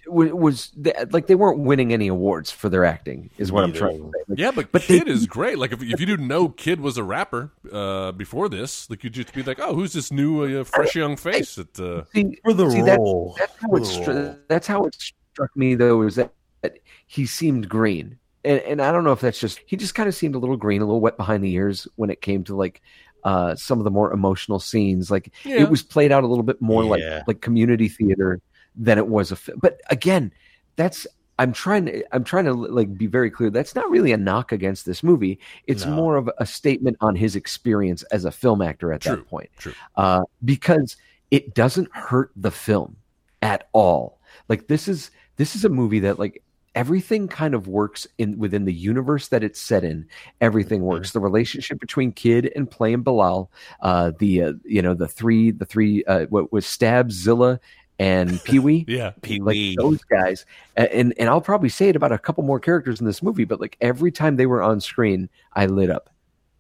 was, 0.08 0.32
was 0.34 0.72
like 1.12 1.28
they 1.28 1.36
weren't 1.36 1.60
winning 1.60 1.94
any 1.94 2.08
awards 2.08 2.52
for 2.52 2.70
their 2.70 2.86
acting. 2.86 3.30
Is 3.38 3.52
what 3.52 3.64
I'm 3.64 3.74
trying 3.74 3.98
to 3.98 4.04
say. 4.06 4.24
Like, 4.28 4.40
yeah, 4.40 4.52
but, 4.52 4.72
but 4.72 4.82
they- 4.88 5.00
Kid 5.00 5.08
is 5.08 5.26
great. 5.28 5.58
Like 5.58 5.72
if, 5.72 5.82
if 5.82 6.00
you 6.00 6.06
didn't 6.06 6.28
know 6.28 6.50
Kid 6.50 6.80
was 6.80 6.98
a 6.98 7.04
rapper 7.04 7.52
uh, 7.72 8.12
before 8.14 8.50
this, 8.50 8.90
like 8.90 9.04
you'd 9.04 9.14
just 9.14 9.34
be 9.34 9.44
like, 9.44 9.60
"Oh, 9.60 9.74
who's 9.76 9.94
this 9.94 10.12
new 10.12 10.60
uh, 10.62 10.64
fresh 10.64 10.96
young 10.96 11.16
face?" 11.18 11.56
That 11.56 11.80
uh, 11.80 12.04
see, 12.14 12.38
For 12.44 12.54
the 12.54 12.70
see, 12.70 12.82
that- 12.82 12.98
role. 13.00 13.36
that's 13.38 13.54
how 13.62 13.70
it 13.76 13.84
stru- 13.84 14.40
that's 14.48 14.68
how 14.68 14.86
it 14.86 14.96
struck 14.96 15.56
me 15.56 15.76
though 15.76 16.02
is 16.04 16.16
that, 16.16 16.32
that 16.62 16.80
he 17.06 17.26
seemed 17.28 17.70
green 17.70 18.18
and, 18.44 18.60
and 18.62 18.82
i 18.82 18.92
don't 18.92 19.04
know 19.04 19.12
if 19.12 19.22
that's 19.22 19.40
just 19.40 19.60
he 19.68 19.76
just 19.78 19.94
kind 19.94 20.10
of 20.10 20.16
seemed 20.16 20.34
a 20.34 20.40
little 20.40 20.58
green 20.58 20.82
a 20.82 20.86
little 20.86 21.00
wet 21.00 21.16
behind 21.16 21.44
the 21.44 21.54
ears 21.54 21.88
when 21.96 22.10
it 22.10 22.22
came 22.22 22.44
to 22.44 22.56
like 22.56 22.82
uh 23.24 23.54
some 23.56 23.78
of 23.78 23.84
the 23.84 23.92
more 23.92 24.12
emotional 24.12 24.60
scenes 24.60 25.12
like 25.12 25.32
Yeah. 25.44 25.58
it 25.62 25.70
was 25.70 25.84
played 25.84 26.12
out 26.12 26.24
a 26.24 26.28
little 26.28 26.44
bit 26.44 26.60
more 26.60 26.84
Yeah. 26.98 27.18
like 27.18 27.28
like 27.28 27.42
community 27.42 27.88
theater 27.88 28.42
than 28.78 28.98
it 28.98 29.08
was 29.08 29.32
a 29.32 29.36
film. 29.36 29.60
but 29.62 29.82
again 29.90 30.32
that's 30.76 31.06
i'm 31.40 31.52
trying 31.52 31.86
to 31.86 32.04
i'm 32.16 32.24
trying 32.24 32.46
to 32.46 32.54
like 32.54 32.98
be 32.98 33.08
very 33.08 33.30
clear 33.32 33.50
that's 33.50 33.76
not 33.76 33.90
really 33.90 34.12
a 34.12 34.18
knock 34.18 34.52
against 34.52 34.86
this 34.86 35.02
movie 35.04 35.40
it's 35.66 35.86
No. 35.86 35.92
more 35.96 36.16
of 36.16 36.30
a 36.38 36.46
statement 36.46 36.96
on 37.02 37.16
his 37.16 37.36
experience 37.36 38.04
as 38.12 38.26
a 38.26 38.32
film 38.32 38.62
actor 38.62 38.94
at 38.94 39.02
True. 39.02 39.16
that 39.18 39.28
point 39.28 39.50
True. 39.58 39.74
uh, 39.96 40.22
because 40.46 40.96
it 41.32 41.54
doesn't 41.54 41.94
hurt 41.94 42.32
the 42.38 42.52
film 42.52 42.96
at 43.42 43.68
all. 43.74 44.20
Like 44.50 44.68
this 44.68 44.88
is 44.88 45.12
this 45.36 45.56
is 45.56 45.66
a 45.66 45.70
movie 45.70 46.00
that 46.00 46.18
like 46.20 46.42
everything 46.74 47.28
kind 47.28 47.54
of 47.54 47.68
works 47.68 48.08
in 48.18 48.38
within 48.38 48.66
the 48.66 48.74
universe 48.74 49.28
that 49.30 49.44
it's 49.44 49.60
set 49.60 49.84
in. 49.84 50.08
Everything 50.42 50.84
works. 50.84 51.12
The 51.12 51.20
relationship 51.20 51.80
between 51.80 52.12
Kid 52.14 52.52
and 52.56 52.70
Play 52.70 52.94
and 52.94 53.04
Bilal, 53.04 53.52
uh, 53.82 54.12
the 54.20 54.42
uh, 54.44 54.54
you 54.64 54.82
know 54.82 54.94
the 54.94 55.08
three 55.08 55.52
the 55.52 55.66
three 55.66 56.04
uh, 56.06 56.28
what 56.28 56.52
was 56.54 56.66
Stab 56.66 57.12
Zilla 57.12 57.60
and 58.00 58.44
Pee 58.44 58.60
Wee. 58.60 58.86
yeah, 58.88 59.12
Pee 59.22 59.40
Wee. 59.40 59.46
like 59.46 59.54
Wee. 59.54 59.76
those 59.78 60.04
guys 60.04 60.46
and 60.76 61.14
and 61.18 61.30
I'll 61.30 61.42
probably 61.42 61.70
say 61.70 61.90
it 61.90 61.96
about 61.96 62.12
a 62.12 62.18
couple 62.18 62.44
more 62.44 62.60
characters 62.60 63.00
in 63.00 63.06
this 63.06 63.24
movie 63.24 63.46
but 63.46 63.60
like 63.60 63.78
every 63.82 64.12
time 64.12 64.36
they 64.36 64.46
were 64.46 64.62
on 64.62 64.80
screen 64.80 65.30
I 65.54 65.66
lit 65.66 65.90
up 65.90 66.10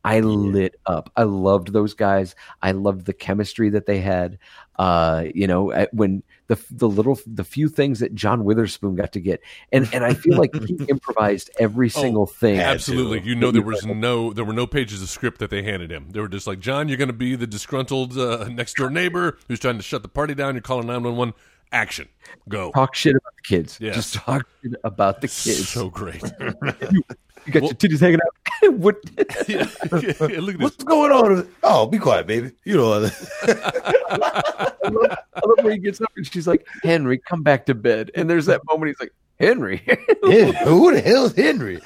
I 0.07 0.19
lit 0.21 0.75
up 0.85 1.11
I 1.15 1.23
loved 1.23 1.73
those 1.73 1.93
guys 1.93 2.35
I 2.61 2.71
loved 2.71 3.05
the 3.05 3.13
chemistry 3.13 3.69
that 3.71 3.85
they 3.85 3.99
had 3.99 4.37
uh 4.77 5.25
you 5.33 5.47
know 5.47 5.73
when 5.91 6.23
the 6.47 6.57
the 6.71 6.87
little 6.87 7.19
the 7.25 7.43
few 7.43 7.67
things 7.67 7.99
that 7.99 8.15
John 8.15 8.43
Witherspoon 8.45 8.95
got 8.95 9.11
to 9.13 9.19
get 9.19 9.41
and 9.71 9.89
and 9.93 10.05
I 10.05 10.13
feel 10.13 10.37
like 10.37 10.53
he 10.55 10.75
improvised 10.89 11.49
every 11.59 11.87
Oh, 11.87 12.01
single 12.01 12.25
thing 12.27 12.59
absolutely. 12.59 13.21
You 13.27 13.35
know, 13.35 13.51
there 13.51 13.61
was 13.61 13.85
no 14.07 14.31
there 14.33 14.45
were 14.45 14.53
no 14.53 14.65
pages 14.67 15.01
of 15.01 15.09
script 15.09 15.39
that 15.39 15.49
they 15.49 15.63
handed 15.63 15.91
him. 15.91 16.07
They 16.11 16.19
were 16.21 16.29
just 16.29 16.47
like, 16.47 16.59
"John, 16.59 16.87
you're 16.87 16.97
going 16.97 17.07
to 17.09 17.13
be 17.13 17.35
the 17.35 17.47
disgruntled 17.47 18.17
uh, 18.17 18.47
next 18.49 18.77
door 18.77 18.89
neighbor 18.89 19.37
who's 19.47 19.59
trying 19.59 19.77
to 19.77 19.83
shut 19.83 20.03
the 20.03 20.07
party 20.09 20.33
down. 20.35 20.55
You're 20.55 20.61
calling 20.61 20.87
nine 20.87 21.03
one 21.03 21.15
one. 21.17 21.33
Action, 21.73 22.07
go." 22.47 22.71
talk 22.71 22.95
shit 22.95 23.15
about 23.15 23.33
the 23.35 23.41
kids 23.55 23.77
Yes. 23.81 23.95
just 23.95 24.13
talk 24.13 24.47
shit 24.63 24.73
about 24.85 25.19
the 25.21 25.27
kids 25.27 25.67
So 25.67 25.89
great. 25.89 26.21
you 26.39 27.03
got 27.51 27.61
Well- 27.61 27.63
your 27.63 27.73
titties 27.73 27.99
hanging 27.99 28.19
out 28.25 28.35
what? 28.71 28.97
yeah, 29.47 29.67
look 29.91 30.03
at 30.03 30.29
this. 30.29 30.57
What's 30.57 30.83
going 30.83 31.11
on? 31.11 31.47
Oh, 31.63 31.85
be 31.87 31.99
quiet, 31.99 32.27
baby. 32.27 32.51
You 32.63 32.77
know. 32.77 32.93
I 32.93 32.97
love, 32.97 33.31
I 34.87 35.41
love 35.45 35.57
when 35.63 35.73
he 35.73 35.77
gets 35.79 36.01
up 36.01 36.11
and 36.15 36.25
she's 36.25 36.47
like, 36.47 36.65
"Henry, 36.83 37.17
come 37.17 37.43
back 37.43 37.65
to 37.67 37.75
bed." 37.75 38.11
And 38.15 38.29
there's 38.29 38.45
that 38.47 38.61
moment 38.69 38.89
he's 38.89 38.99
like, 38.99 39.13
"Henry." 39.39 39.77
Hen- 39.85 40.53
Who 40.65 40.93
the 40.93 41.01
hell's 41.01 41.35
Henry? 41.35 41.81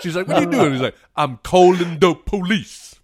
She's 0.00 0.16
like, 0.16 0.26
"What 0.28 0.38
are 0.38 0.40
you 0.42 0.50
doing?" 0.50 0.72
He's 0.72 0.80
like, 0.80 0.96
"I'm 1.16 1.36
calling 1.38 1.98
the 1.98 2.14
police." 2.14 2.98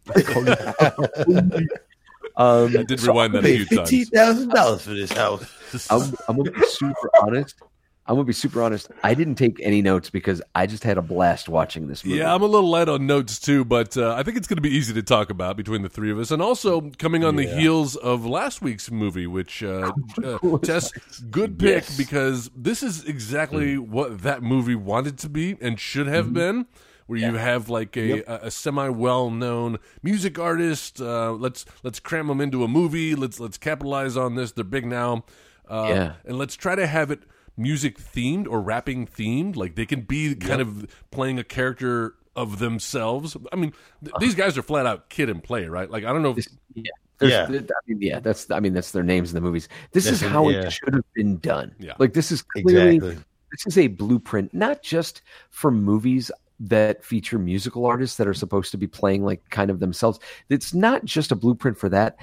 um, 2.36 2.76
I 2.76 2.84
did 2.84 3.02
rewind 3.02 3.34
that 3.34 3.44
a 3.44 3.56
few 3.56 3.64
fifteen 3.66 4.06
times. 4.06 4.10
thousand 4.10 4.48
dollars 4.50 4.82
for 4.82 4.94
this 4.94 5.12
house. 5.12 5.44
I'm, 5.90 6.14
I'm 6.28 6.36
gonna 6.36 6.52
be 6.52 6.66
super 6.66 7.10
honest. 7.22 7.60
I'm 8.08 8.14
gonna 8.14 8.24
be 8.24 8.32
super 8.32 8.62
honest. 8.62 8.88
I 9.02 9.14
didn't 9.14 9.34
take 9.34 9.58
any 9.62 9.82
notes 9.82 10.10
because 10.10 10.40
I 10.54 10.66
just 10.66 10.84
had 10.84 10.96
a 10.96 11.02
blast 11.02 11.48
watching 11.48 11.88
this 11.88 12.04
movie. 12.04 12.18
Yeah, 12.18 12.32
I'm 12.32 12.42
a 12.42 12.46
little 12.46 12.70
light 12.70 12.88
on 12.88 13.06
notes 13.06 13.38
too, 13.40 13.64
but 13.64 13.96
uh, 13.96 14.14
I 14.14 14.22
think 14.22 14.36
it's 14.36 14.46
going 14.46 14.58
to 14.58 14.62
be 14.62 14.70
easy 14.70 14.94
to 14.94 15.02
talk 15.02 15.28
about 15.28 15.56
between 15.56 15.82
the 15.82 15.88
three 15.88 16.12
of 16.12 16.18
us, 16.18 16.30
and 16.30 16.40
also 16.40 16.90
coming 16.98 17.24
on 17.24 17.34
the 17.34 17.44
heels 17.46 17.96
of 17.96 18.24
last 18.24 18.62
week's 18.62 18.90
movie, 18.92 19.26
which 19.26 19.62
uh, 19.64 19.90
uh, 20.24 20.58
Tess, 20.58 20.92
good 21.30 21.58
pick 21.58 21.84
Yes. 21.84 21.96
because 21.96 22.48
this 22.54 22.82
is 22.84 23.04
exactly 23.04 23.76
what 23.76 24.22
that 24.22 24.40
movie 24.42 24.76
wanted 24.76 25.18
to 25.18 25.28
be 25.28 25.56
and 25.60 25.80
should 25.80 26.06
have 26.06 26.32
been. 26.32 26.66
Where 27.08 27.18
you 27.20 27.34
have 27.34 27.68
like 27.68 27.96
a, 27.96 28.22
a, 28.22 28.46
a 28.46 28.50
semi 28.50 28.88
well 28.88 29.30
known 29.30 29.78
music 30.02 30.38
artist, 30.40 31.00
uh, 31.00 31.32
let's 31.32 31.64
let's 31.84 32.00
cram 32.00 32.26
them 32.28 32.40
into 32.40 32.64
a 32.64 32.68
movie. 32.68 33.14
Let's 33.14 33.38
let's 33.38 33.58
capitalize 33.58 34.16
on 34.16 34.34
this. 34.34 34.50
They're 34.52 34.64
big 34.64 34.84
now, 34.86 35.24
uh, 35.70 35.86
Yeah. 35.88 36.12
and 36.24 36.36
let's 36.36 36.56
try 36.56 36.74
to 36.74 36.84
have 36.86 37.12
it 37.12 37.22
music 37.56 37.98
themed 37.98 38.46
or 38.48 38.60
rapping 38.60 39.06
themed. 39.06 39.56
Like 39.56 39.74
they 39.74 39.86
can 39.86 40.02
be 40.02 40.34
kind 40.34 40.60
of 40.60 40.86
playing 41.10 41.38
a 41.38 41.44
character 41.44 42.14
of 42.34 42.58
themselves. 42.58 43.36
I 43.52 43.56
mean, 43.56 43.72
th- 44.04 44.14
these 44.20 44.34
guys 44.34 44.58
are 44.58 44.62
flat 44.62 44.84
out 44.86 45.08
kid 45.08 45.30
and 45.30 45.42
play, 45.42 45.66
right? 45.66 45.90
Like 45.90 46.04
I 46.04 46.12
don't 46.12 46.22
know. 46.22 46.30
If, 46.30 46.36
This- 46.36 46.48
yeah. 46.74 46.82
There's- 47.18 47.32
Yeah. 47.32 47.46
th- 47.46 47.70
I 47.70 47.80
mean, 47.86 48.02
yeah, 48.02 48.20
that's 48.20 48.50
I 48.50 48.60
mean 48.60 48.74
that's 48.74 48.90
their 48.90 49.02
names 49.02 49.30
in 49.30 49.34
the 49.36 49.40
movies. 49.40 49.68
This 49.92 50.04
That's 50.04 50.20
is 50.22 50.28
how 50.28 50.48
yeah. 50.50 50.66
it 50.66 50.70
should 50.70 50.92
have 50.92 51.04
been 51.14 51.38
done. 51.38 51.74
Yeah. 51.78 51.94
Like 51.98 52.12
this 52.12 52.30
is 52.30 52.42
clearly 52.42 52.96
Exactly. 52.96 53.24
this 53.52 53.66
is 53.66 53.78
a 53.78 53.86
blueprint, 53.86 54.52
not 54.52 54.82
just 54.82 55.22
for 55.48 55.70
movies 55.70 56.30
that 56.60 57.02
feature 57.04 57.38
musical 57.38 57.86
artists 57.86 58.16
that 58.18 58.26
are 58.28 58.34
supposed 58.34 58.70
to 58.72 58.76
be 58.78 58.86
playing 58.86 59.24
like 59.24 59.48
kind 59.50 59.70
of 59.70 59.80
themselves. 59.80 60.18
It's 60.50 60.74
not 60.74 61.04
just 61.06 61.32
a 61.32 61.36
blueprint 61.36 61.78
for 61.78 61.88
that. 61.88 62.16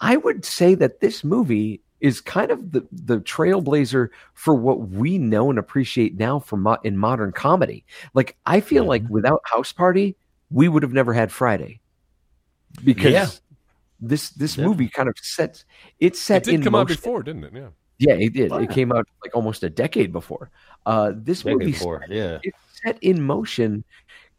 I 0.00 0.16
would 0.16 0.44
say 0.44 0.74
that 0.76 1.00
this 1.00 1.24
movie 1.24 1.80
is 2.00 2.20
kind 2.20 2.50
of 2.50 2.72
the, 2.72 2.86
the 2.92 3.18
trailblazer 3.20 4.08
for 4.34 4.54
what 4.54 4.88
we 4.90 5.18
know 5.18 5.48
and 5.50 5.58
appreciate 5.58 6.16
now 6.18 6.38
for 6.38 6.56
mo- 6.56 6.76
in 6.84 6.96
modern 6.96 7.32
comedy. 7.32 7.84
Like 8.14 8.36
I 8.46 8.60
feel 8.60 8.84
like 8.84 9.02
without 9.08 9.40
House 9.44 9.72
Party, 9.72 10.14
we 10.50 10.68
would 10.68 10.82
have 10.82 10.92
never 10.92 11.12
had 11.14 11.32
Friday 11.32 11.80
because 12.84 13.12
Yeah. 13.12 13.26
this 14.00 14.30
this 14.30 14.56
Yeah. 14.56 14.66
movie 14.66 14.88
kind 14.88 15.08
of 15.08 15.16
sets 15.20 15.64
it 16.00 16.16
set 16.16 16.44
did 16.44 16.54
in 16.54 16.62
come 16.62 16.74
out 16.74 16.88
motion. 16.88 16.96
before, 16.96 17.22
didn't 17.22 17.44
it? 17.44 17.52
Yeah. 17.54 17.68
Yeah, 17.98 18.14
it 18.14 18.34
did. 18.34 18.52
It 18.52 18.70
came 18.70 18.92
out 18.92 19.08
like 19.24 19.34
almost 19.34 19.62
a 19.62 19.70
decade 19.70 20.12
before. 20.12 20.50
Uh, 20.84 21.12
this 21.16 21.42
Decade 21.42 21.58
movie 21.58 21.72
before, 21.72 22.04
yeah. 22.10 22.38
it 22.42 22.52
set 22.84 22.98
in 23.02 23.22
motion 23.22 23.84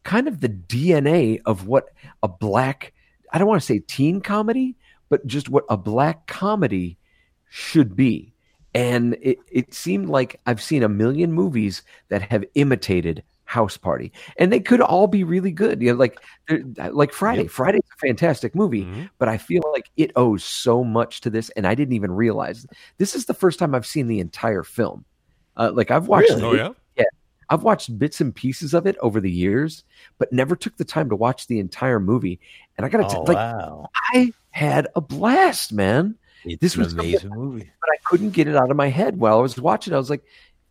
kind 0.04 0.28
of 0.28 0.42
the 0.42 0.50
DNA 0.50 1.42
of 1.48 1.66
what 1.68 1.90
a 2.22 2.28
black 2.28 2.94
I 3.34 3.40
don't 3.40 3.48
want 3.48 3.60
to 3.60 3.66
say 3.66 3.80
teen 3.80 4.22
comedy, 4.22 4.76
but 5.10 5.26
just 5.26 5.50
what 5.50 5.66
a 5.70 5.76
black 5.76 6.28
comedy 6.28 6.98
should 7.58 7.96
be. 7.96 8.32
And 8.76 9.18
it, 9.22 9.40
it 9.52 9.74
seemed 9.74 10.08
like 10.10 10.40
I've 10.46 10.62
seen 10.62 10.84
a 10.84 10.90
million 10.90 11.32
movies 11.34 11.82
that 12.10 12.22
have 12.22 12.46
imitated 12.54 13.24
House 13.46 13.78
Party, 13.78 14.12
and 14.38 14.52
they 14.54 14.60
could 14.60 14.82
all 14.82 15.08
be 15.08 15.24
really 15.24 15.52
good. 15.52 15.82
You 15.82 15.94
know, 15.94 15.98
like 15.98 16.20
like 16.94 17.12
Friday. 17.14 17.48
Friday's 17.48 17.82
a 17.96 17.98
fantastic 18.06 18.54
movie, 18.54 18.84
Mhm. 18.84 19.10
but 19.18 19.30
I 19.30 19.38
feel 19.38 19.64
like 19.74 19.90
it 19.96 20.12
owes 20.16 20.44
so 20.44 20.84
much 20.84 21.22
to 21.22 21.30
this, 21.32 21.50
and 21.52 21.66
I 21.66 21.74
didn't 21.74 21.94
even 21.96 22.12
realize 22.12 22.68
this 22.98 23.16
is 23.16 23.26
the 23.26 23.34
first 23.34 23.58
time 23.58 23.74
I've 23.74 23.86
seen 23.86 24.08
the 24.08 24.20
entire 24.20 24.64
film. 24.64 25.06
Uh, 25.56 25.72
like 25.74 25.90
I've 25.90 26.08
watched 26.08 26.30
Really? 26.30 26.44
Oh 26.44 26.76
yeah. 26.98 27.04
I've 27.50 27.64
watched 27.64 27.98
bits 27.98 28.20
and 28.20 28.36
pieces 28.36 28.74
of 28.74 28.86
it 28.86 28.98
over 29.00 29.22
the 29.22 29.32
years, 29.32 29.86
but 30.18 30.34
never 30.34 30.54
took 30.54 30.76
the 30.76 30.84
time 30.84 31.08
to 31.10 31.16
watch 31.16 31.48
the 31.48 31.60
entire 31.62 31.98
movie. 32.02 32.42
And 32.78 32.86
I 32.86 32.90
got 32.90 32.98
to 32.98 33.06
Oh, 33.06 33.10
tell 33.10 33.24
like 33.24 33.38
wow. 33.38 33.88
I 34.14 34.34
had 34.52 34.90
a 34.98 35.02
blast, 35.02 35.72
man. 35.72 36.16
It's 36.46 36.62
this 36.62 36.78
was 36.78 36.90
something- 36.90 37.10
amazing 37.10 37.30
movie. 37.30 37.72
But 37.82 37.90
I 37.92 37.98
couldn't 38.06 38.32
get 38.32 38.48
it 38.48 38.56
out 38.56 38.72
of 38.72 38.78
my 38.78 38.90
head 38.90 39.20
while 39.20 39.38
I 39.38 39.42
was 39.42 39.58
watching. 39.58 39.94
I 39.94 39.98
was 39.98 40.10
like, 40.10 40.24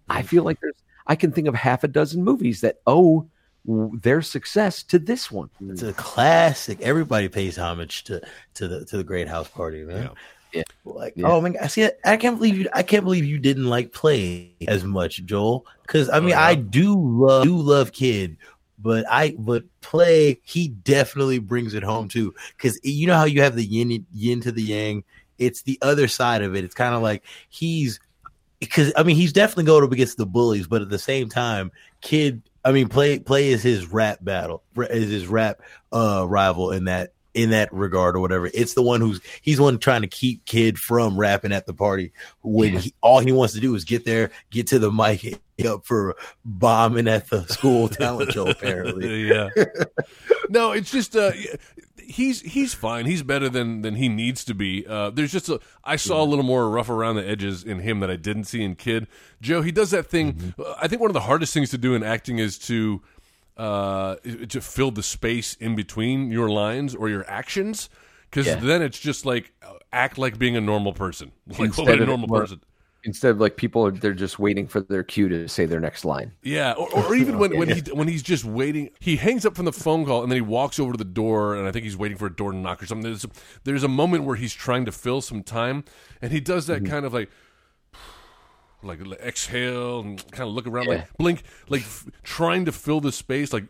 I 0.08 0.22
feel 0.22 0.44
like 0.44 0.60
there's 0.60 0.74
I 1.06 1.16
can 1.16 1.32
think 1.32 1.46
of 1.46 1.54
half 1.54 1.84
a 1.84 1.88
dozen 1.88 2.24
movies 2.24 2.60
that 2.62 2.80
owe 2.86 3.28
their 3.66 4.22
success 4.22 4.82
to 4.84 4.98
this 4.98 5.30
one. 5.30 5.50
It's 5.68 5.82
a 5.82 5.92
classic. 5.92 6.80
Everybody 6.80 7.28
pays 7.28 7.56
homage 7.56 8.04
to 8.04 8.20
to 8.54 8.68
the 8.68 8.84
to 8.86 8.96
the 8.96 9.04
Great 9.04 9.28
House 9.28 9.48
Party, 9.48 9.84
man. 9.84 10.04
Yeah. 10.04 10.08
Yeah. 10.52 10.62
Like, 10.84 11.14
Yeah. 11.16 11.28
oh 11.28 11.40
man, 11.40 11.56
I 11.60 11.66
see. 11.66 11.88
I 12.04 12.16
can't 12.16 12.38
believe 12.38 12.56
you. 12.56 12.68
I 12.72 12.82
can't 12.82 13.04
believe 13.04 13.24
you 13.24 13.38
didn't 13.38 13.66
like 13.66 13.92
play 13.92 14.52
as 14.68 14.84
much, 14.84 15.24
Joel. 15.24 15.66
Because 15.82 16.08
I 16.08 16.18
oh, 16.18 16.20
mean, 16.20 16.30
yeah. 16.30 16.42
I 16.42 16.54
do 16.54 16.94
love 16.96 17.44
do 17.44 17.56
love 17.56 17.92
Kid, 17.92 18.36
but 18.78 19.04
I 19.10 19.34
but 19.38 19.64
play 19.80 20.40
he 20.44 20.68
definitely 20.68 21.40
brings 21.40 21.74
it 21.74 21.82
home 21.82 22.08
too. 22.08 22.34
Because 22.56 22.78
you 22.84 23.06
know 23.06 23.16
how 23.16 23.24
you 23.24 23.42
have 23.42 23.56
the 23.56 23.64
yin 23.64 24.06
yin 24.12 24.40
to 24.42 24.52
the 24.52 24.62
yang. 24.62 25.04
It's 25.38 25.62
the 25.62 25.78
other 25.82 26.08
side 26.08 26.42
of 26.42 26.54
it. 26.54 26.64
It's 26.64 26.74
kind 26.74 26.94
of 26.94 27.02
like 27.02 27.24
he's 27.48 28.00
because 28.60 28.92
I 28.96 29.02
mean 29.02 29.16
he's 29.16 29.32
definitely 29.32 29.64
going 29.64 29.84
up 29.84 29.92
against 29.92 30.16
the 30.16 30.26
bullies, 30.26 30.66
but 30.66 30.82
at 30.82 30.88
the 30.88 30.98
same 30.98 31.28
time, 31.28 31.72
Kid. 32.00 32.42
I 32.64 32.72
mean, 32.72 32.88
play 32.88 33.20
play 33.20 33.50
is 33.50 33.62
his 33.62 33.86
rap 33.86 34.18
battle, 34.20 34.62
is 34.76 35.10
his 35.10 35.28
rap 35.28 35.60
uh 35.92 36.26
rival 36.28 36.72
in 36.72 36.86
that 36.86 37.12
in 37.36 37.50
that 37.50 37.72
regard 37.72 38.16
or 38.16 38.20
whatever. 38.20 38.50
It's 38.52 38.74
the 38.74 38.82
one 38.82 39.00
who's 39.00 39.20
he's 39.42 39.58
the 39.58 39.62
one 39.62 39.78
trying 39.78 40.00
to 40.00 40.08
keep 40.08 40.44
Kid 40.46 40.78
from 40.78 41.16
rapping 41.18 41.52
at 41.52 41.66
the 41.66 41.74
party 41.74 42.12
when 42.42 42.78
he, 42.78 42.94
all 43.02 43.20
he 43.20 43.30
wants 43.30 43.54
to 43.54 43.60
do 43.60 43.74
is 43.74 43.84
get 43.84 44.04
there, 44.04 44.30
get 44.50 44.68
to 44.68 44.78
the 44.78 44.90
mic, 44.90 45.38
up 45.64 45.84
for 45.84 46.16
bombing 46.44 47.08
at 47.08 47.28
the 47.28 47.44
school 47.46 47.88
talent 47.88 48.32
show. 48.32 48.48
Apparently, 48.48 49.24
yeah. 49.28 49.50
No, 50.48 50.72
it's 50.72 50.90
just 50.90 51.14
uh, 51.14 51.32
he's 52.06 52.40
he's 52.42 52.74
fine. 52.74 53.06
He's 53.06 53.22
better 53.22 53.48
than 53.48 53.82
than 53.82 53.96
he 53.96 54.08
needs 54.08 54.44
to 54.44 54.54
be. 54.54 54.86
Uh, 54.86 55.10
there's 55.10 55.32
just 55.32 55.48
a 55.48 55.60
I 55.84 55.96
saw 55.96 56.22
a 56.22 56.24
little 56.24 56.44
more 56.44 56.68
rough 56.70 56.88
around 56.90 57.16
the 57.16 57.28
edges 57.28 57.62
in 57.64 57.80
him 57.80 58.00
that 58.00 58.10
I 58.10 58.16
didn't 58.16 58.44
see 58.44 58.62
in 58.62 58.74
Kid. 58.76 59.06
Joe, 59.40 59.62
he 59.62 59.72
does 59.72 59.90
that 59.90 60.06
thing. 60.06 60.54
uh, 60.58 60.74
I 60.80 60.88
think 60.88 61.00
one 61.00 61.10
of 61.10 61.14
the 61.14 61.20
hardest 61.20 61.52
things 61.54 61.70
to 61.70 61.78
do 61.78 61.94
in 61.94 62.02
acting 62.02 62.38
is 62.38 62.58
to 62.60 63.02
uh, 63.56 64.16
to 64.48 64.60
fill 64.60 64.90
the 64.90 65.02
space 65.02 65.54
in 65.54 65.74
between 65.76 66.30
your 66.30 66.48
lines 66.48 66.94
or 66.94 67.08
your 67.08 67.28
actions. 67.28 67.88
Because 68.30 68.46
Yeah. 68.46 68.56
then 68.56 68.82
it's 68.82 68.98
just 68.98 69.24
like 69.24 69.52
uh, 69.62 69.74
act 69.92 70.18
like 70.18 70.38
being 70.38 70.56
a 70.56 70.60
normal 70.60 70.92
person, 70.92 71.32
like 71.58 71.76
what 71.78 71.86
would 71.88 72.00
a 72.02 72.06
normal 72.06 72.28
more- 72.28 72.40
person. 72.40 72.60
Instead 73.06 73.30
of 73.30 73.40
like 73.40 73.56
people 73.56 73.86
are 73.86 73.92
they're 73.92 74.12
just 74.12 74.40
waiting 74.40 74.66
for 74.66 74.80
their 74.80 75.04
cue 75.04 75.28
to 75.28 75.48
say 75.48 75.64
their 75.64 75.78
next 75.78 76.04
line. 76.04 76.32
Yeah, 76.42 76.72
or, 76.72 76.92
or 76.92 77.14
even 77.14 77.38
when, 77.38 77.56
when 77.56 77.68
he 77.68 77.80
when 77.92 78.08
he's 78.08 78.22
just 78.22 78.44
waiting, 78.44 78.90
he 78.98 79.14
hangs 79.14 79.46
up 79.46 79.54
from 79.54 79.64
the 79.64 79.72
phone 79.72 80.04
call 80.04 80.24
and 80.24 80.30
then 80.30 80.36
he 80.36 80.42
walks 80.42 80.80
over 80.80 80.92
to 80.92 80.98
the 80.98 81.04
door, 81.04 81.54
and 81.54 81.68
I 81.68 81.72
think 81.72 81.84
he's 81.84 81.96
waiting 81.96 82.18
for 82.18 82.26
a 82.26 82.34
door 82.34 82.50
to 82.50 82.58
knock 82.58 82.82
or 82.82 82.86
something. 82.86 83.08
There's 83.08 83.24
there's 83.62 83.84
a 83.84 83.88
moment 83.88 84.24
where 84.24 84.34
he's 84.34 84.52
trying 84.52 84.84
to 84.86 84.92
fill 84.92 85.20
some 85.20 85.44
time, 85.44 85.84
and 86.20 86.32
he 86.32 86.40
does 86.40 86.66
that 86.66 86.82
mm-hmm. 86.82 86.92
kind 86.92 87.06
of 87.06 87.14
like 87.14 87.30
like 88.82 89.00
exhale 89.20 90.00
and 90.00 90.18
kind 90.32 90.48
of 90.48 90.54
look 90.54 90.66
around, 90.66 90.86
Yeah. 90.86 90.90
like 90.90 91.16
blink, 91.16 91.42
like 91.68 91.82
f- 91.82 92.06
trying 92.24 92.64
to 92.64 92.72
fill 92.72 93.00
the 93.00 93.12
space. 93.12 93.52
Like 93.52 93.66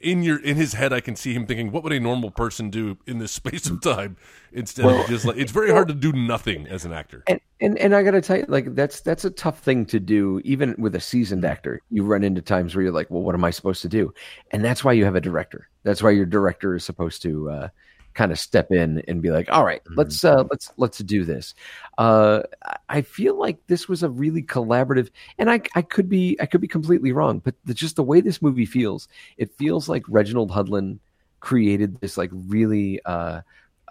in 0.00 0.22
your 0.22 0.38
in 0.38 0.56
his 0.56 0.74
head, 0.74 0.92
I 0.92 1.00
can 1.00 1.16
see 1.16 1.32
him 1.32 1.46
thinking, 1.46 1.72
"What 1.72 1.82
would 1.84 1.92
a 1.92 2.00
normal 2.00 2.30
person 2.30 2.70
do 2.70 2.98
in 3.06 3.18
this 3.18 3.32
space 3.40 3.68
of 3.68 3.80
time?" 3.80 4.16
Instead 4.52 4.86
of 4.86 5.06
just 5.06 5.24
like 5.24 5.36
it's 5.36 5.52
very 5.52 5.70
hard 5.70 5.88
to 5.88 5.94
do 5.94 6.12
nothing 6.12 6.66
as 6.66 6.84
an 6.84 6.92
actor. 6.92 7.22
And 7.26 7.40
and 7.60 7.78
and 7.78 7.94
I 7.94 8.02
gotta 8.02 8.20
tell 8.20 8.38
you, 8.38 8.46
like 8.48 8.74
that's 8.74 9.00
that's 9.00 9.24
a 9.24 9.30
tough 9.30 9.60
thing 9.60 9.86
to 9.86 10.00
do, 10.00 10.40
even 10.44 10.74
with 10.78 10.94
a 10.94 11.00
seasoned 11.00 11.44
actor. 11.44 11.80
You 11.90 12.04
run 12.04 12.24
into 12.24 12.42
times 12.42 12.74
where 12.74 12.82
you're 12.82 12.92
like, 12.92 13.10
well, 13.10 13.22
what 13.22 13.34
am 13.34 13.44
I 13.44 13.50
supposed 13.50 13.82
to 13.82 13.88
do? 13.88 14.12
And 14.50 14.64
that's 14.64 14.84
why 14.84 14.92
you 14.92 15.04
have 15.04 15.16
a 15.16 15.20
director. 15.20 15.68
That's 15.82 16.02
why 16.02 16.10
your 16.10 16.26
director 16.26 16.74
is 16.74 16.84
supposed 16.84 17.22
to 17.22 17.50
uh, 17.50 17.68
kind 18.16 18.32
of 18.32 18.38
step 18.38 18.72
in 18.72 19.02
and 19.06 19.22
be 19.22 19.30
like, 19.30 19.48
all 19.52 19.64
right, 19.64 19.82
let's 19.94 20.24
uh, 20.24 20.42
let's 20.50 20.72
let's 20.78 20.98
do 20.98 21.24
this. 21.24 21.54
Uh, 21.98 22.42
I- 22.88 23.02
feel 23.02 23.38
like 23.38 23.58
this 23.68 23.88
was 23.88 24.02
a 24.02 24.10
really 24.10 24.42
collaborative, 24.42 25.10
and 25.38 25.50
I 25.50 25.60
I 25.76 25.82
could 25.82 26.08
be 26.08 26.36
I 26.40 26.46
could 26.46 26.60
be 26.60 26.68
completely 26.68 27.12
wrong, 27.12 27.38
but 27.38 27.54
the, 27.64 27.74
just 27.74 27.96
the 27.96 28.02
way 28.02 28.20
this 28.20 28.42
movie 28.42 28.66
feels, 28.66 29.06
it 29.36 29.52
feels 29.56 29.88
like 29.88 30.02
Reginald 30.08 30.50
Hudlin 30.50 30.98
created 31.40 32.00
this 32.00 32.16
like 32.16 32.30
really 32.32 33.00
uh, 33.04 33.42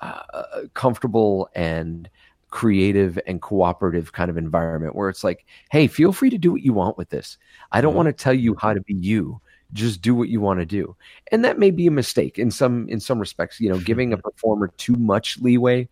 uh, 0.01 0.43
comfortable 0.73 1.47
and 1.55 2.09
creative 2.49 3.19
and 3.27 3.41
cooperative 3.41 4.13
kind 4.13 4.29
of 4.29 4.37
environment 4.37 4.95
where 4.95 5.09
it's 5.09 5.23
like, 5.23 5.45
hey, 5.71 5.87
feel 5.87 6.13
free 6.13 6.29
to 6.29 6.37
do 6.37 6.51
what 6.51 6.61
you 6.61 6.73
want 6.73 6.97
with 6.97 7.09
this. 7.09 7.37
I 7.71 7.81
don't 7.81 7.95
want 7.95 8.07
to 8.07 8.13
tell 8.13 8.33
you 8.33 8.55
how 8.59 8.73
to 8.73 8.81
be 8.81 8.93
you. 8.93 9.41
Just 9.75 10.01
do 10.01 10.15
what 10.15 10.29
you 10.29 10.41
want 10.41 10.59
to 10.61 10.65
do. 10.65 10.95
And 11.31 11.45
that 11.45 11.59
may 11.59 11.69
be 11.69 11.85
a 11.85 11.91
mistake 11.91 12.39
in 12.39 12.49
some 12.49 12.89
in 12.89 12.99
some 12.99 13.19
respects, 13.19 13.59
you 13.59 13.69
know, 13.69 13.77
giving 13.91 14.11
a 14.13 14.17
performer 14.17 14.69
too 14.77 14.95
much 14.95 15.37
leeway 15.39 15.87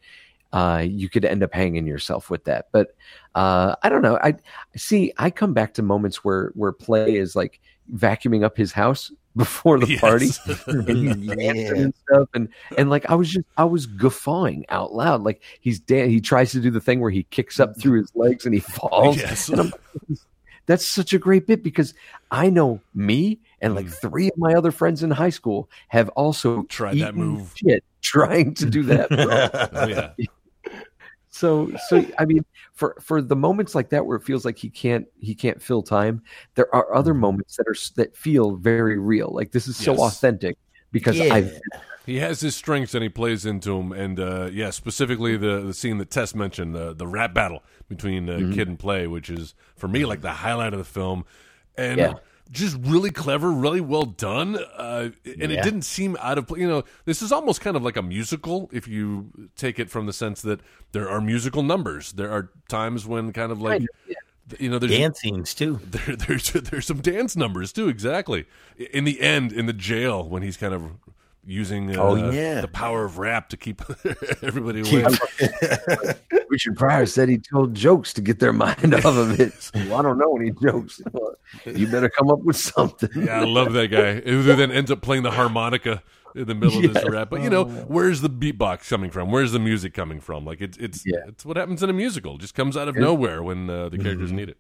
uh, 0.53 0.85
you 0.87 1.09
could 1.09 1.25
end 1.25 1.41
up 1.41 1.51
hanging 1.51 1.87
yourself 1.87 2.29
with 2.29 2.43
that. 2.43 2.67
But 2.71 2.95
uh, 3.33 3.75
I 3.81 3.89
don't 3.89 4.03
know. 4.03 4.17
I 4.21 4.35
see. 4.75 5.11
I 5.17 5.31
come 5.31 5.51
back 5.53 5.73
to 5.73 5.81
moments 5.81 6.23
where 6.23 6.51
where 6.53 6.71
play 6.71 7.15
is 7.15 7.35
like 7.35 7.59
vacuuming 7.91 8.43
up 8.43 8.55
his 8.55 8.71
house 8.71 9.11
before 9.35 9.79
the 9.79 9.87
Yes. 9.87 9.99
party 9.99 10.29
and 10.67 11.23
Yeah. 11.25 11.73
and 11.73 11.93
stuff 12.07 12.29
and 12.35 12.49
and 12.77 12.91
like 12.91 13.09
I 13.09 13.15
was 13.15 13.31
just 13.31 13.47
I 13.57 13.63
was 13.65 13.87
guffawing 13.87 14.63
out 14.69 14.93
loud 14.93 15.23
like 15.23 15.41
he's 15.59 15.79
dan- 15.79 16.11
he 16.11 16.21
tries 16.21 16.51
to 16.51 16.59
do 16.61 16.69
the 16.69 16.79
thing 16.79 16.99
where 16.99 17.09
he 17.09 17.23
kicks 17.23 17.59
up 17.59 17.75
through 17.75 18.01
his 18.01 18.11
legs 18.13 18.45
and 18.45 18.53
he 18.53 18.59
falls 18.61 19.17
Yes. 19.17 19.49
and 19.49 19.73
that's 20.67 20.85
such 20.85 21.13
a 21.13 21.17
great 21.19 21.47
bit 21.47 21.63
because 21.63 21.95
I 22.29 22.51
know 22.51 22.79
me 22.93 23.39
and 23.63 23.75
like 23.75 23.87
three 23.87 24.27
of 24.27 24.37
my 24.37 24.53
other 24.53 24.71
friends 24.71 25.01
in 25.03 25.09
high 25.11 25.29
school 25.29 25.69
have 25.87 26.09
also 26.09 26.63
Tried 26.63 26.99
that 26.99 27.15
move. 27.15 27.51
shit 27.55 27.83
trying 28.01 28.53
to 28.55 28.65
do 28.69 28.83
that 28.83 29.07
Oh 29.73 29.87
yeah. 29.87 30.11
so 31.29 31.71
so 31.87 32.05
i 32.19 32.25
mean 32.25 32.45
for 32.73 32.95
for 33.01 33.21
the 33.21 33.35
moments 33.35 33.73
like 33.73 33.89
that 33.89 34.05
where 34.05 34.17
it 34.17 34.23
feels 34.23 34.45
like 34.45 34.57
he 34.57 34.69
can't 34.69 35.07
he 35.19 35.33
can't 35.33 35.59
fill 35.61 35.81
time 35.81 36.21
there 36.55 36.73
are 36.75 36.93
other 36.93 37.13
moments 37.15 37.55
that 37.57 37.67
are 37.67 37.75
that 37.95 38.15
feel 38.15 38.55
very 38.55 38.99
real 38.99 39.29
like 39.33 39.51
this 39.51 39.67
is 39.67 39.75
so 39.75 39.93
Yes. 39.93 39.99
authentic 40.01 40.57
because 40.91 41.17
Yeah. 41.19 41.33
i've 41.33 41.51
He 42.05 42.17
has 42.17 42.41
his 42.41 42.55
strengths 42.55 42.93
and 42.93 43.01
he 43.01 43.07
plays 43.09 43.45
into 43.45 43.69
them. 43.77 43.93
And 43.93 44.19
uh, 44.19 44.49
yeah, 44.51 44.71
specifically 44.71 45.37
the, 45.37 45.61
the 45.61 45.73
scene 45.73 45.99
that 45.99 46.11
Tess 46.11 46.35
mentioned, 46.35 46.75
the 46.75 46.93
the 46.93 47.07
rap 47.07 47.33
battle 47.33 47.63
between 47.87 48.29
uh, 48.29 48.39
Kid 48.53 48.67
and 48.67 48.77
Play, 48.77 49.07
which 49.07 49.29
is 49.29 49.55
for 49.77 49.87
me 49.87 50.03
like 50.05 50.19
the 50.19 50.33
highlight 50.33 50.73
of 50.73 50.79
the 50.79 50.83
film, 50.99 51.23
and 51.77 51.97
Yeah. 51.99 52.13
Just 52.51 52.77
really 52.81 53.11
clever, 53.11 53.51
really 53.51 53.81
well 53.81 54.05
done. 54.05 54.57
Uh, 54.77 55.09
and 55.25 55.51
it 55.51 55.63
didn't 55.63 55.83
seem 55.83 56.17
out 56.19 56.37
of 56.37 56.47
place. 56.47 56.61
You 56.61 56.67
know, 56.67 56.83
this 57.05 57.21
is 57.21 57.31
almost 57.31 57.61
kind 57.61 57.75
of 57.75 57.83
like 57.83 57.97
a 57.97 58.01
musical 58.01 58.69
if 58.71 58.87
you 58.87 59.49
take 59.55 59.79
it 59.79 59.89
from 59.89 60.05
the 60.05 60.13
sense 60.13 60.41
that 60.43 60.61
there 60.91 61.09
are 61.09 61.21
musical 61.21 61.63
numbers. 61.63 62.11
There 62.13 62.31
are 62.31 62.51
times 62.69 63.05
when 63.05 63.33
kind 63.33 63.51
of 63.51 63.61
like. 63.61 63.81
Of, 63.81 63.87
You 64.59 64.69
know, 64.69 64.77
there's 64.77 64.91
Dance 64.91 65.19
scenes 65.19 65.53
too. 65.53 65.79
there, 65.85 66.17
there's 66.17 66.51
there's 66.51 66.85
some 66.85 66.99
dance 66.99 67.37
numbers 67.37 67.71
too. 67.71 67.87
Exactly. 67.87 68.45
In 68.91 69.05
the 69.05 69.21
end, 69.21 69.53
in 69.53 69.67
the 69.67 69.73
jail, 69.73 70.27
when 70.27 70.43
he's 70.43 70.57
kind 70.57 70.73
of 70.73 70.91
using 71.45 71.95
uh, 71.95 72.01
Oh, 72.01 72.15
yeah. 72.31 72.61
the 72.61 72.67
power 72.67 73.03
of 73.05 73.17
rap 73.17 73.49
to 73.49 73.57
keep 73.57 73.81
everybody 74.41 74.81
away. 74.81 75.05
richard 76.49 76.77
pryor 76.77 77.05
said 77.05 77.29
he 77.29 77.37
told 77.37 77.73
jokes 77.73 78.13
to 78.13 78.21
get 78.21 78.39
their 78.39 78.53
mind 78.53 78.93
off 78.93 79.05
of 79.05 79.39
it 79.39 79.53
so 79.61 79.71
i 79.95 80.01
don't 80.01 80.17
know 80.19 80.35
any 80.37 80.51
jokes 80.61 81.01
you 81.65 81.87
better 81.87 82.09
come 82.09 82.29
up 82.29 82.39
with 82.43 82.55
something 82.55 83.09
yeah, 83.15 83.41
I 83.41 83.43
love 83.43 83.73
that 83.73 83.87
guy. 83.87 84.19
Who 84.21 84.43
then 84.43 84.71
ends 84.71 84.89
up 84.91 85.01
playing 85.01 85.23
the 85.23 85.31
harmonica 85.31 86.01
in 86.35 86.47
the 86.47 86.55
middle 86.55 86.83
of 86.83 86.93
this 86.93 87.07
rap. 87.07 87.29
But 87.29 87.41
you 87.41 87.49
know, 87.49 87.65
where's 87.65 88.21
the 88.21 88.29
beatbox 88.29 88.89
coming 88.89 89.11
from? 89.11 89.31
Where's 89.31 89.51
the 89.51 89.59
music 89.59 89.93
coming 89.93 90.19
from? 90.19 90.45
Like 90.45 90.61
it's 90.61 90.77
it's 90.77 91.03
Yeah. 91.05 91.19
it's 91.27 91.45
what 91.45 91.57
happens 91.57 91.83
in 91.83 91.89
a 91.89 91.93
musical. 91.93 92.35
It 92.35 92.41
just 92.41 92.55
comes 92.55 92.75
out 92.75 92.87
of 92.87 92.95
nowhere 92.95 93.43
when 93.43 93.69
uh, 93.69 93.89
the 93.89 93.97
characters 93.99 94.29
Mm-hmm. 94.29 94.37
need 94.37 94.49
it. 94.49 94.57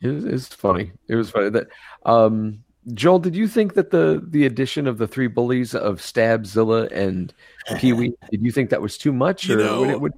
It's, 0.00 0.24
was, 0.24 0.48
funny. 0.48 0.92
It 1.08 1.16
was 1.16 1.30
funny 1.30 1.50
that 1.50 1.66
um, 2.06 2.62
Joel. 2.94 3.18
Did 3.18 3.36
you 3.36 3.46
think 3.46 3.74
that 3.74 3.90
the 3.90 4.22
the 4.26 4.46
addition 4.46 4.86
of 4.86 4.98
the 4.98 5.06
three 5.06 5.26
bullies 5.26 5.74
of 5.74 6.00
Stab, 6.00 6.46
Zilla, 6.46 6.86
and 6.86 7.32
Pee 7.76 7.92
Wee? 7.92 8.14
did 8.30 8.42
you 8.42 8.50
think 8.50 8.70
that 8.70 8.80
was 8.80 8.96
too 8.96 9.12
much, 9.12 9.46
You 9.46 9.60
or 9.60 9.64
know, 9.64 9.80
would 9.80 9.90
it, 9.90 10.00
would, 10.00 10.12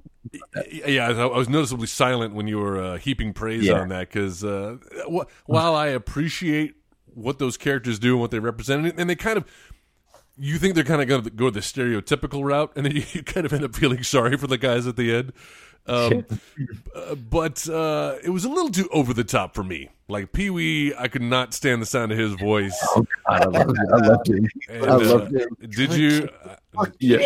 Yeah, 0.87 1.09
I 1.09 1.25
was 1.25 1.49
noticeably 1.49 1.87
silent 1.87 2.33
when 2.33 2.47
you 2.47 2.59
were 2.59 2.81
uh, 2.81 2.97
heaping 2.97 3.33
praise 3.33 3.63
Yeah. 3.65 3.81
on 3.81 3.89
that 3.89 4.09
because 4.09 4.43
uh, 4.43 4.77
wh- 5.11 5.25
while 5.45 5.75
I 5.75 5.87
appreciate 5.87 6.75
what 7.13 7.37
those 7.37 7.57
characters 7.57 7.99
do 7.99 8.13
and 8.13 8.21
what 8.21 8.31
they 8.31 8.39
represent, 8.39 8.97
and- 8.97 9.09
they 9.09 9.15
kind 9.15 9.37
of, 9.37 9.45
you 10.37 10.57
think 10.57 10.73
they're 10.75 10.83
kind 10.83 11.01
of 11.01 11.07
going 11.07 11.23
to 11.23 11.29
go 11.29 11.49
the 11.49 11.59
stereotypical 11.59 12.43
route, 12.43 12.71
and 12.75 12.85
then 12.85 12.95
you, 12.95 13.03
you 13.11 13.23
kind 13.23 13.45
of 13.45 13.53
end 13.53 13.63
up 13.65 13.75
feeling 13.75 14.01
sorry 14.03 14.37
for 14.37 14.47
the 14.47 14.57
guys 14.57 14.87
at 14.87 14.95
the 14.95 15.13
end. 15.13 15.33
Um, 15.85 16.25
uh, 16.95 17.15
but 17.15 17.67
uh, 17.67 18.15
it 18.23 18.29
was 18.29 18.45
a 18.45 18.49
little 18.49 18.69
too 18.69 18.87
over 18.91 19.13
the 19.13 19.23
top 19.23 19.53
for 19.53 19.63
me. 19.63 19.89
Like 20.09 20.31
Pee 20.31 20.49
Wee, 20.49 20.93
I 20.95 21.07
could 21.07 21.21
not 21.21 21.53
stand 21.53 21.81
the 21.81 21.85
sound 21.85 22.11
of 22.11 22.17
his 22.17 22.33
voice. 22.33 22.77
Oh, 22.89 23.05
God, 23.27 23.41
I 23.41 23.45
loved. 23.45 23.77
I 23.79 23.97
loved 24.07 24.29
it. 24.29 24.51
And, 24.69 24.85
I 24.85 24.89
uh, 24.89 24.99
loved 24.99 25.33
it. 25.33 25.69
Did 25.71 25.93
you? 25.93 26.29
uh, 26.77 26.85
Yeah, 26.99 27.17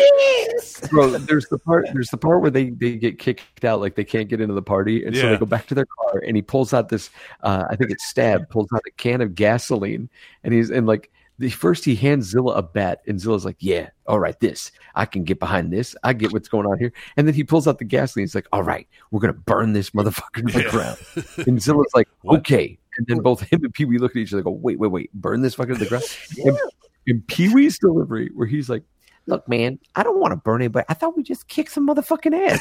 bro. 0.88 1.10
There's 1.18 1.46
the 1.48 1.58
part. 1.58 1.88
There's 1.92 2.08
the 2.10 2.16
part 2.16 2.40
where 2.40 2.50
they 2.50 2.70
they 2.70 2.96
get 2.96 3.18
kicked 3.18 3.64
out, 3.64 3.80
like 3.80 3.96
they 3.96 4.04
can't 4.04 4.28
get 4.28 4.40
into 4.40 4.54
the 4.54 4.62
party, 4.62 5.04
and 5.04 5.14
so 5.14 5.28
they 5.28 5.36
go 5.36 5.46
back 5.46 5.66
to 5.68 5.74
their 5.74 5.86
car, 5.86 6.22
and 6.26 6.36
he 6.36 6.42
pulls 6.42 6.72
out 6.72 6.88
this. 6.88 7.10
Uh, 7.42 7.64
I 7.68 7.76
think 7.76 7.90
it's 7.90 8.06
Stab 8.06 8.48
pulls 8.48 8.68
out 8.72 8.82
a 8.86 8.90
can 8.92 9.20
of 9.20 9.34
gasoline, 9.34 10.08
and 10.44 10.54
he's 10.54 10.70
and 10.70 10.86
like. 10.86 11.10
The 11.38 11.50
first 11.50 11.84
he 11.84 11.94
hands 11.94 12.26
Zilla 12.26 12.54
a 12.54 12.62
bat, 12.62 13.00
and 13.06 13.20
Zilla's 13.20 13.44
like, 13.44 13.56
"Yeah, 13.60 13.90
all 14.06 14.18
right, 14.18 14.38
this 14.40 14.72
I 14.96 15.04
can 15.06 15.22
get 15.22 15.38
behind 15.38 15.72
this. 15.72 15.94
I 16.02 16.12
get 16.12 16.32
what's 16.32 16.48
going 16.48 16.66
on 16.66 16.78
here." 16.78 16.92
And 17.16 17.28
then 17.28 17.34
he 17.34 17.44
pulls 17.44 17.68
out 17.68 17.78
the 17.78 17.84
gasoline. 17.84 18.24
He's 18.24 18.34
like, 18.34 18.48
"All 18.52 18.62
right, 18.64 18.88
we're 19.12 19.20
gonna 19.20 19.32
burn 19.34 19.72
this 19.72 19.90
motherfucker 19.90 20.46
to 20.46 20.52
the 20.52 20.62
Yeah. 20.64 20.70
ground." 20.70 20.98
And 21.46 21.62
Zilla's 21.62 21.92
like, 21.94 22.08
What? 22.22 22.38
"Okay." 22.40 22.76
And 22.96 23.06
then 23.06 23.18
both 23.18 23.42
him 23.42 23.62
and 23.62 23.72
Pee 23.72 23.84
Wee 23.84 23.98
look 23.98 24.12
at 24.12 24.16
each 24.16 24.32
other, 24.32 24.42
go, 24.42 24.50
"Wait, 24.50 24.80
wait, 24.80 24.90
wait, 24.90 25.12
burn 25.14 25.40
this 25.42 25.54
fucker 25.54 25.68
to 25.68 25.74
the 25.76 25.86
ground." 25.86 26.04
And, 26.44 26.58
and 27.06 27.26
Pee 27.28 27.54
Wee's 27.54 27.78
delivery, 27.78 28.30
where 28.34 28.48
he's 28.48 28.68
like, 28.68 28.82
"Look, 29.26 29.48
man, 29.48 29.78
I 29.94 30.02
don't 30.02 30.18
want 30.18 30.32
to 30.32 30.36
burn 30.36 30.60
anybody. 30.60 30.86
I 30.88 30.94
thought 30.94 31.16
we 31.16 31.22
just 31.22 31.46
kick 31.46 31.70
some 31.70 31.86
motherfucking 31.86 32.34
ass." 32.34 32.58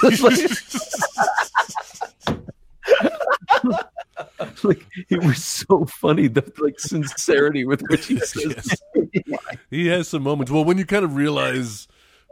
like, 4.40 4.64
like, 4.64 4.86
it 5.10 5.24
was 5.24 5.44
so 5.44 5.86
funny 5.86 6.28
the 6.28 6.44
like 6.60 6.80
sincerity 6.80 7.66
with 7.66 7.82
which 7.90 8.08
he 8.08 8.20
says. 8.20 8.78
Yes. 9.16 9.50
he 9.70 9.88
has 9.88 10.08
some 10.08 10.24
moments. 10.24 10.52
Well, 10.52 10.64
when 10.66 10.78
you 10.78 10.86
kind 10.86 11.06
of 11.06 11.16
realize 11.16 11.88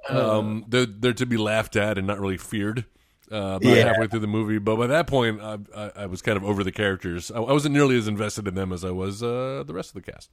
Uh. 0.10 0.40
um, 0.40 0.66
they're, 0.68 0.86
they're 0.86 1.14
to 1.14 1.26
be 1.26 1.38
laughed 1.38 1.76
at 1.76 1.98
and 1.98 2.06
not 2.08 2.20
really 2.20 2.38
feared. 2.38 2.86
Uh, 3.32 3.58
about 3.60 3.64
Yeah. 3.64 3.88
halfway 3.88 4.06
through 4.08 4.20
the 4.20 4.28
movie, 4.28 4.60
but 4.60 4.76
by 4.76 4.86
that 4.86 5.08
point, 5.08 5.42
I, 5.42 5.58
I, 5.76 5.92
I 5.96 6.06
was 6.06 6.22
kind 6.22 6.38
of 6.38 6.44
over 6.44 6.64
the 6.64 6.72
characters. 6.72 7.32
I, 7.32 7.38
I 7.38 7.52
wasn't 7.54 7.74
nearly 7.74 7.98
as 7.98 8.08
invested 8.08 8.48
in 8.48 8.54
them 8.54 8.72
as 8.72 8.86
I 8.86 8.92
was 8.92 9.24
uh, 9.24 9.64
the 9.66 9.74
rest 9.74 9.96
of 9.96 10.04
the 10.06 10.12
cast. 10.12 10.30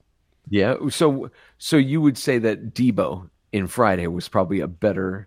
Yeah. 0.50 0.74
So, 0.90 1.30
so 1.56 1.78
you 1.78 2.02
would 2.02 2.18
say 2.18 2.36
that 2.40 2.74
Debo 2.74 3.30
in 3.50 3.66
Friday 3.66 4.06
was 4.08 4.28
probably 4.28 4.60
a 4.60 4.68
better, 4.68 5.26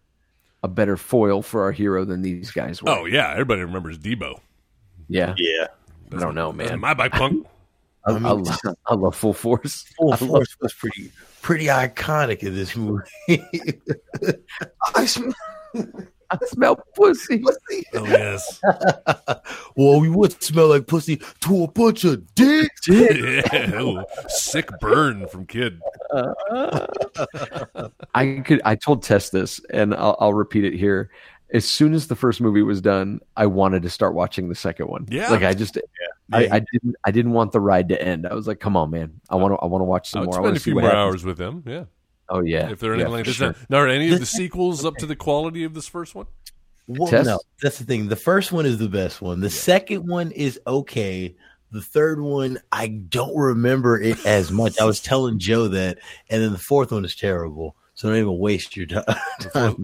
a 0.62 0.68
better 0.68 0.96
foil 0.96 1.42
for 1.42 1.64
our 1.64 1.72
hero 1.72 2.06
than 2.06 2.22
these 2.22 2.52
guys 2.52 2.84
were. 2.84 2.90
Oh 2.92 3.06
yeah, 3.06 3.32
everybody 3.32 3.62
remembers 3.62 3.98
Debo. 3.98 4.40
yeah. 5.08 5.34
Yeah. 5.38 5.68
I 6.16 6.20
don't 6.20 6.36
know, 6.36 6.52
man. 6.52 6.80
my 6.80 6.94
bike 6.94 7.12
punk. 7.14 7.46
I 8.08 8.12
I 8.12 8.14
mean, 8.20 8.24
love, 8.44 8.60
I 8.88 8.94
love 8.94 9.16
Full 9.16 9.34
Force. 9.34 9.84
Full 9.98 10.10
I 10.14 10.18
love- 10.18 10.20
Force 10.30 10.56
was 10.62 10.74
pretty 10.74 11.12
pretty 11.42 11.66
iconic 11.66 12.40
in 12.44 12.54
this 12.56 12.76
movie. 12.76 13.04
I 14.96 15.06
smell 15.06 15.34
I 16.32 16.38
smell 16.48 16.76
pussy. 16.96 17.44
Oh 17.94 18.06
yes, 18.06 18.60
well, 19.76 20.00
we 20.00 20.10
would 20.10 20.42
smell 20.44 20.68
like 20.70 20.88
pussy 20.88 21.18
to 21.42 21.64
a 21.64 21.68
bunch 21.72 22.04
of 22.04 22.34
dicks. 22.36 22.88
yeah. 22.88 23.80
Ooh, 23.82 24.04
sick 24.28 24.70
burn 24.80 25.28
from 25.28 25.46
kid. 25.46 25.80
I 28.14 28.42
could. 28.46 28.62
I 28.66 28.76
told 28.76 29.04
Tess 29.04 29.30
this, 29.30 29.62
and 29.72 29.94
I'll, 29.94 30.16
I'll 30.20 30.34
repeat 30.34 30.66
it 30.66 30.74
here. 30.74 31.10
As 31.54 31.66
soon 31.66 31.94
as 31.94 32.08
the 32.08 32.16
first 32.16 32.42
movie 32.42 32.64
was 32.64 32.82
done, 32.82 33.20
I 33.38 33.46
wanted 33.46 33.84
to 33.84 33.90
start 33.90 34.14
watching 34.14 34.50
the 34.50 34.56
second 34.56 34.88
one. 34.88 35.06
Yeah. 35.10 35.30
like 35.30 35.44
I 35.44 35.54
just, 35.54 35.78
I, 36.34 36.48
I 36.52 36.60
didn't, 36.60 36.96
I 37.06 37.12
didn't 37.12 37.32
want 37.34 37.52
the 37.52 37.60
ride 37.60 37.90
to 37.90 38.02
end. 38.02 38.26
I 38.28 38.34
was 38.34 38.48
like, 38.48 38.60
"Come 38.60 38.76
on, 38.76 38.90
man! 38.90 39.22
I 39.30 39.36
want 39.36 39.54
to, 39.54 39.58
I 39.58 39.66
want 39.68 39.82
to 39.82 39.86
watch 39.86 40.10
I 40.10 40.12
some 40.12 40.22
would 40.22 40.26
more. 40.28 40.34
I 40.34 40.38
spend 40.38 40.44
want 40.46 40.58
a 40.58 40.60
few 40.60 40.74
more 40.74 40.82
happens." 40.82 40.98
hours 40.98 41.24
with 41.26 41.38
them. 41.38 41.64
Yeah, 41.68 41.84
Oh 42.30 42.42
yeah, 42.42 42.70
if 42.70 42.80
they're 42.80 42.94
anything 42.94 43.12
yeah, 43.12 43.18
like 43.18 43.26
this. 43.26 43.36
sure. 43.36 43.56
Now, 43.70 43.78
are 43.78 43.88
any 43.88 44.12
of 44.12 44.20
the 44.20 44.26
sequels 44.26 44.84
up 44.86 44.96
to 44.98 45.06
the 45.06 45.16
quality 45.16 45.64
of 45.64 45.74
this 45.74 45.88
first 45.88 46.16
one? 46.16 46.26
Well, 46.88 47.10
Tess? 47.10 47.26
no, 47.26 47.40
that's 47.62 47.80
the 47.80 47.86
thing. 47.86 48.08
The 48.08 48.16
first 48.16 48.52
one 48.52 48.66
is 48.66 48.78
the 48.78 48.90
best 48.90 49.22
one. 49.22 49.42
The 49.42 49.50
second 49.50 50.08
one 50.08 50.32
is 50.32 50.60
okay. 50.66 51.36
The 51.72 51.82
third 51.82 52.22
one, 52.22 52.60
I 52.72 52.88
don't 52.88 53.36
remember 53.36 54.00
it 54.00 54.24
as 54.26 54.52
much. 54.52 54.80
I 54.80 54.86
was 54.86 55.02
telling 55.02 55.40
Joe 55.40 55.68
that, 55.70 55.98
and 56.30 56.42
then 56.42 56.52
the 56.52 56.60
fourth 56.60 56.92
one 56.92 57.04
is 57.06 57.16
terrible. 57.16 57.76
So 57.96 58.10
don't 58.10 58.18
even 58.18 58.38
waste 58.38 58.76
your 58.78 58.86
time. 58.88 59.06
so 59.54 59.76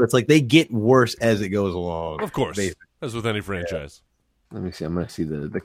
it's 0.00 0.12
like 0.12 0.26
they 0.26 0.40
get 0.40 0.70
worse 0.72 1.14
as 1.16 1.40
it 1.40 1.48
goes 1.50 1.74
along. 1.74 2.22
Of 2.22 2.32
course, 2.32 2.56
Basically. 2.56 2.86
as 3.00 3.14
with 3.14 3.26
any 3.26 3.40
franchise. 3.40 4.02
Let 4.50 4.62
me 4.62 4.70
see. 4.72 4.84
I'm 4.84 4.94
going 4.94 5.06
to 5.06 5.12
see 5.12 5.24
the, 5.24 5.48
the 5.48 5.60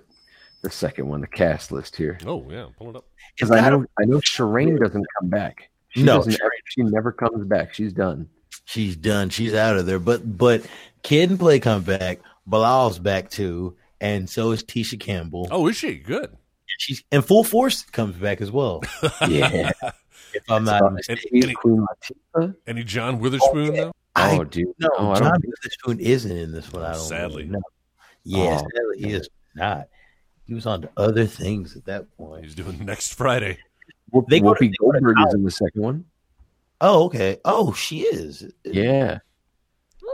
the 0.63 0.71
second 0.71 1.07
one, 1.07 1.21
the 1.21 1.27
cast 1.27 1.71
list 1.71 1.95
here, 1.95 2.17
Oh 2.25 2.45
yeah, 2.49 2.67
pull 2.77 2.89
it 2.89 2.95
up. 2.95 3.05
because 3.35 3.51
I 3.51 3.69
know 3.69 3.85
I 3.99 4.05
know 4.05 4.17
Shireen 4.19 4.79
doesn't 4.79 5.05
come 5.19 5.29
back. 5.29 5.69
She 5.89 6.03
No, 6.03 6.21
ever, 6.21 6.31
she 6.65 6.81
never 6.83 7.11
comes 7.11 7.45
back. 7.47 7.73
She's 7.73 7.93
done. 7.93 8.27
She's 8.65 8.95
done. 8.95 9.29
She's 9.29 9.53
out 9.53 9.77
of 9.77 9.85
there. 9.85 9.99
But 9.99 10.37
but 10.37 10.65
Kid 11.03 11.29
and 11.29 11.39
Play 11.39 11.59
come 11.59 11.83
back. 11.83 12.19
Bilal's 12.47 12.97
back 12.99 13.29
too, 13.29 13.75
and 14.01 14.29
so 14.29 14.51
is 14.51 14.63
Tisha 14.63 14.99
Campbell. 14.99 15.47
Oh, 15.51 15.67
is 15.67 15.77
she 15.77 15.95
good? 15.95 16.35
She's 16.79 17.03
and 17.11 17.25
Full 17.25 17.43
Force 17.43 17.83
comes 17.83 18.15
back 18.15 18.41
as 18.41 18.51
well. 18.51 18.83
Yeah, 19.27 19.71
If 20.33 20.49
I'm 20.49 20.63
not 20.63 20.93
mistaken. 20.93 21.29
And- 21.43 21.55
Queen 21.55 21.85
Latifah. 22.35 22.55
Any 22.67 22.83
John 22.83 23.19
Witherspoon 23.19 23.73
though? 23.75 23.93
I 24.15 24.37
Oh, 24.37 24.43
dude. 24.43 24.67
No, 24.79 24.89
Oh, 24.97 25.15
John. 25.15 25.39
Witherspoon 25.43 25.99
isn't 25.99 26.35
in 26.35 26.51
this 26.51 26.71
one. 26.73 26.83
I 26.83 26.93
don't 26.93 27.01
Sadly. 27.01 27.45
know. 27.45 27.61
Yeah, 28.23 28.59
Oh. 28.61 28.67
sadly 28.75 28.97
he 29.09 29.13
is 29.13 29.29
not. 29.55 29.87
He 30.45 30.53
was 30.53 30.65
on 30.65 30.81
to 30.81 30.89
other 30.97 31.25
things 31.25 31.75
at 31.75 31.85
that 31.85 32.05
point. 32.17 32.43
He's 32.45 32.55
doing 32.55 32.83
next 32.85 33.13
Friday. 33.13 33.57
Whoop- 34.11 34.27
They 34.27 34.39
go 34.39 34.53
to- 34.53 34.59
Whoopi 34.59 34.69
they 34.71 34.75
Goldberg 34.79 35.17
is 35.27 35.33
in 35.33 35.43
the 35.43 35.51
second 35.51 35.81
one. 35.81 36.05
Oh, 36.81 37.05
okay. 37.05 37.37
Oh, 37.45 37.73
she 37.73 38.01
is. 38.01 38.45
Yeah, 38.63 39.19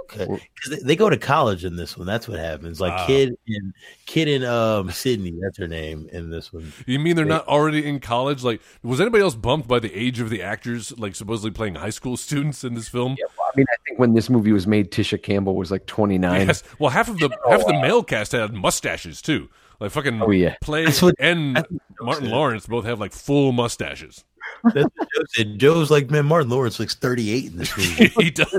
Okay, 0.04 0.26
'Cause 0.26 0.40
they, 0.70 0.78
they 0.78 0.96
go 0.96 1.10
to 1.10 1.18
college 1.18 1.64
in 1.66 1.76
this 1.76 1.98
one. 1.98 2.06
That's 2.06 2.28
what 2.28 2.38
happens. 2.40 2.82
Like 2.82 3.08
kid 3.08 3.38
and 3.48 3.74
kid 4.06 4.28
and 4.28 4.44
um 4.44 4.92
Sidney. 4.92 5.34
That's 5.42 5.58
her 5.58 5.68
name 5.68 6.10
in 6.12 6.30
this 6.30 6.52
one. 6.52 6.72
You 6.86 7.00
mean 7.00 7.16
they're 7.16 7.26
not 7.26 7.48
already 7.48 7.86
in 7.86 8.00
college? 8.00 8.44
Like, 8.44 8.62
was 8.84 9.00
anybody 9.00 9.24
else 9.24 9.36
bumped 9.36 9.68
by 9.68 9.80
the 9.80 9.94
age 9.94 10.20
of 10.20 10.30
the 10.30 10.42
actors, 10.42 10.98
like 11.00 11.16
supposedly 11.16 11.52
playing 11.52 11.76
high 11.76 11.90
school 11.90 12.18
students 12.28 12.64
in 12.64 12.74
this 12.74 12.88
film? 12.90 13.16
Yeah, 13.20 13.26
I 13.42 13.52
mean, 13.56 13.66
I 13.72 13.76
think 13.88 14.00
when 14.00 14.14
this 14.14 14.30
movie 14.30 14.52
was 14.52 14.68
made, 14.68 14.92
Tisha 14.92 15.22
Campbell 15.22 15.56
was 15.56 15.72
like 15.72 15.86
29. 15.86 16.48
Yes. 16.48 16.64
Well, 16.80 16.90
half 16.90 17.08
of 17.10 17.18
the 17.20 17.30
half 17.50 17.62
of 17.62 17.68
the 17.68 17.74
male 17.82 18.04
cast 18.04 18.34
had 18.34 18.54
mustaches 18.54 19.22
too. 19.22 19.50
Like 19.80 19.92
fucking 19.92 20.22
Oh, 20.22 20.32
yeah. 20.32 20.56
Play 20.62 20.86
what- 20.86 21.16
and 21.20 21.56
that's 21.58 21.70
what 21.72 21.82
Joe 22.00 22.06
Martin. 22.06 22.30
Lawrence 22.30 22.68
both 22.68 22.86
have 22.86 23.00
like 23.00 23.12
full 23.14 23.52
mustaches. 23.52 24.26
That's 24.64 24.90
what 24.96 25.10
Joe 25.16 25.24
said. 25.30 25.60
Joe's 25.60 25.92
like, 25.92 26.10
man, 26.10 26.26
Martin 26.26 26.50
Lawrence 26.50 26.80
looks 26.80 26.96
38 26.96 27.46
in 27.46 27.58
this 27.58 27.78
movie. 28.00 28.08
he 28.24 28.32
does. 28.32 28.54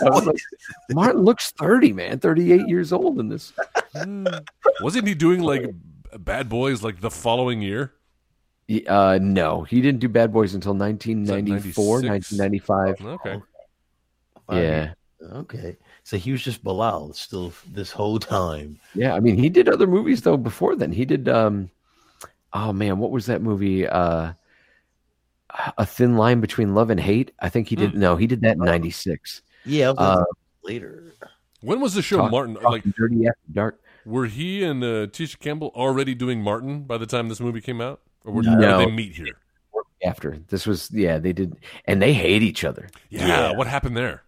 Like, 0.00 0.36
Martin 0.90 1.22
looks 1.22 1.52
30, 1.52 1.92
man, 1.92 2.18
38 2.18 2.66
years 2.68 2.92
old 2.92 3.20
in 3.20 3.28
this. 3.28 3.52
Wasn't 4.80 5.06
he 5.06 5.14
doing 5.14 5.40
like 5.40 5.70
Bad 6.18 6.48
Boys 6.48 6.82
like 6.82 7.00
the 7.00 7.10
following 7.10 7.62
year? 7.62 7.92
Uh, 8.86 9.18
no, 9.20 9.62
he 9.62 9.80
didn't 9.80 10.00
do 10.00 10.08
Bad 10.08 10.32
Boys 10.32 10.54
until 10.54 10.74
1994, 10.74 12.02
96? 12.02 12.38
1995. 12.38 13.06
Okay. 13.20 13.42
Yeah. 14.50 14.94
Okay. 15.34 15.76
So 16.04 16.16
he 16.16 16.32
was 16.32 16.42
just 16.42 16.64
Bilal 16.64 17.12
still 17.12 17.52
this 17.70 17.90
whole 17.90 18.18
time. 18.18 18.78
Yeah, 18.94 19.14
I 19.14 19.20
mean, 19.20 19.36
he 19.36 19.48
did 19.48 19.68
other 19.68 19.86
movies 19.86 20.22
though 20.22 20.36
before 20.36 20.74
then. 20.74 20.92
He 20.92 21.04
did 21.04 21.28
um 21.28 21.70
oh 22.52 22.72
man, 22.72 22.98
what 22.98 23.10
was 23.10 23.26
that 23.26 23.42
movie? 23.42 23.86
Uh 23.86 24.32
A 25.78 25.84
Thin 25.86 26.16
Line 26.16 26.40
Between 26.40 26.74
Love 26.74 26.90
and 26.90 26.98
Hate. 27.00 27.30
I 27.40 27.48
think 27.48 27.68
he 27.68 27.76
did 27.76 27.94
no, 27.94 28.16
he 28.16 28.26
did 28.26 28.40
that 28.42 28.52
in 28.56 28.64
96. 28.64 29.42
Yeah, 29.64 29.90
Uh, 29.90 30.24
later. 30.64 31.12
When 31.60 31.80
was 31.80 31.94
the 31.94 32.02
show 32.02 32.16
Talk- 32.18 32.30
Martin? 32.30 32.54
Like, 32.54 32.62
Talking 32.84 32.94
Dirty 32.96 33.26
After 33.26 33.52
Dark. 33.52 33.80
were 34.04 34.26
he 34.26 34.64
and 34.64 34.82
uh, 34.82 35.06
Tisha 35.08 35.38
Campbell 35.38 35.70
already 35.76 36.14
doing 36.14 36.40
Martin 36.42 36.82
by 36.82 36.98
the 36.98 37.06
time 37.06 37.28
this 37.28 37.38
movie 37.40 37.60
came 37.60 37.80
out, 37.80 38.00
or 38.24 38.32
were, 38.32 38.42
No. 38.42 38.58
did 38.78 38.88
they 38.88 38.90
meet 38.92 39.14
here? 39.14 39.26
After 40.04 40.38
this 40.48 40.66
was 40.66 40.90
yeah, 40.90 41.18
they 41.18 41.32
did 41.32 41.54
and 41.84 42.02
they 42.02 42.12
hate 42.12 42.42
each 42.42 42.64
other. 42.64 42.88
Yeah. 43.10 43.26
Yeah. 43.28 43.52
What 43.56 43.68
happened 43.68 43.96
there? 43.96 44.22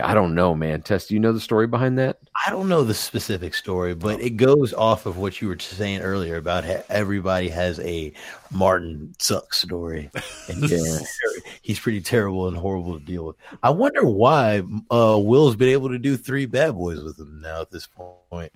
I 0.00 0.14
don't 0.14 0.34
know, 0.34 0.54
man. 0.54 0.82
Tess, 0.82 1.06
do 1.06 1.14
you 1.14 1.20
know 1.20 1.32
the 1.32 1.40
story 1.40 1.66
behind 1.66 1.98
that? 1.98 2.18
I 2.46 2.50
don't 2.50 2.68
know 2.68 2.84
the 2.84 2.94
specific 2.94 3.54
story, 3.54 3.94
but 3.94 4.20
it 4.20 4.30
goes 4.36 4.72
off 4.72 5.04
of 5.06 5.16
what 5.16 5.40
you 5.40 5.48
were 5.48 5.58
saying 5.58 6.00
earlier 6.02 6.36
about 6.36 6.64
how 6.64 6.82
everybody 6.88 7.48
has 7.48 7.80
a 7.80 8.12
Martin 8.52 9.14
sucks 9.18 9.60
story. 9.60 10.10
And 10.48 10.60
Yeah. 10.70 10.76
he's, 10.78 11.18
he's 11.62 11.80
pretty 11.80 12.00
terrible 12.00 12.46
and 12.46 12.56
horrible 12.56 12.98
to 12.98 13.04
deal 13.04 13.24
with. 13.26 13.36
I 13.62 13.70
wonder 13.70 14.04
why 14.04 14.62
uh, 14.90 15.18
Will's 15.20 15.56
been 15.56 15.70
able 15.70 15.88
to 15.88 15.98
do 15.98 16.16
three 16.16 16.46
bad 16.46 16.74
boys 16.74 17.02
with 17.02 17.18
him 17.18 17.40
now 17.40 17.60
at 17.60 17.70
this 17.70 17.88
point. 18.30 18.52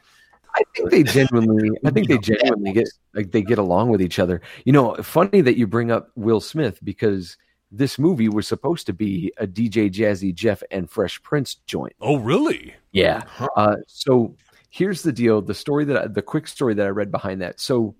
I 0.56 0.62
think 0.76 0.90
they 0.90 1.02
genuinely. 1.02 1.70
I 1.84 1.90
think 1.90 2.06
they 2.06 2.18
genuinely 2.18 2.72
get 2.72 2.88
like 3.12 3.32
they 3.32 3.42
get 3.42 3.58
along 3.58 3.88
with 3.88 4.00
each 4.00 4.20
other. 4.20 4.40
You 4.64 4.72
know, 4.72 4.94
funny 5.02 5.40
that 5.40 5.56
you 5.56 5.66
bring 5.66 5.90
up 5.90 6.10
Will 6.14 6.40
Smith 6.40 6.78
because 6.84 7.36
this 7.76 7.98
movie 7.98 8.28
was 8.28 8.46
supposed 8.46 8.86
to 8.86 8.92
be 8.92 9.32
a 9.38 9.46
DJ 9.46 9.90
Jazzy 9.90 10.34
Jeff 10.34 10.62
and 10.70 10.88
Fresh 10.90 11.22
Prince 11.22 11.56
joint. 11.66 11.94
Oh, 12.00 12.16
really? 12.18 12.74
Yeah. 12.92 13.22
Uh, 13.56 13.76
so 13.86 14.36
here's 14.70 15.02
the 15.02 15.12
deal: 15.12 15.42
the 15.42 15.54
story 15.54 15.84
that 15.86 15.96
I, 15.96 16.06
the 16.06 16.22
quick 16.22 16.46
story 16.46 16.74
that 16.74 16.86
I 16.86 16.90
read 16.90 17.10
behind 17.10 17.42
that. 17.42 17.58
So 17.60 17.94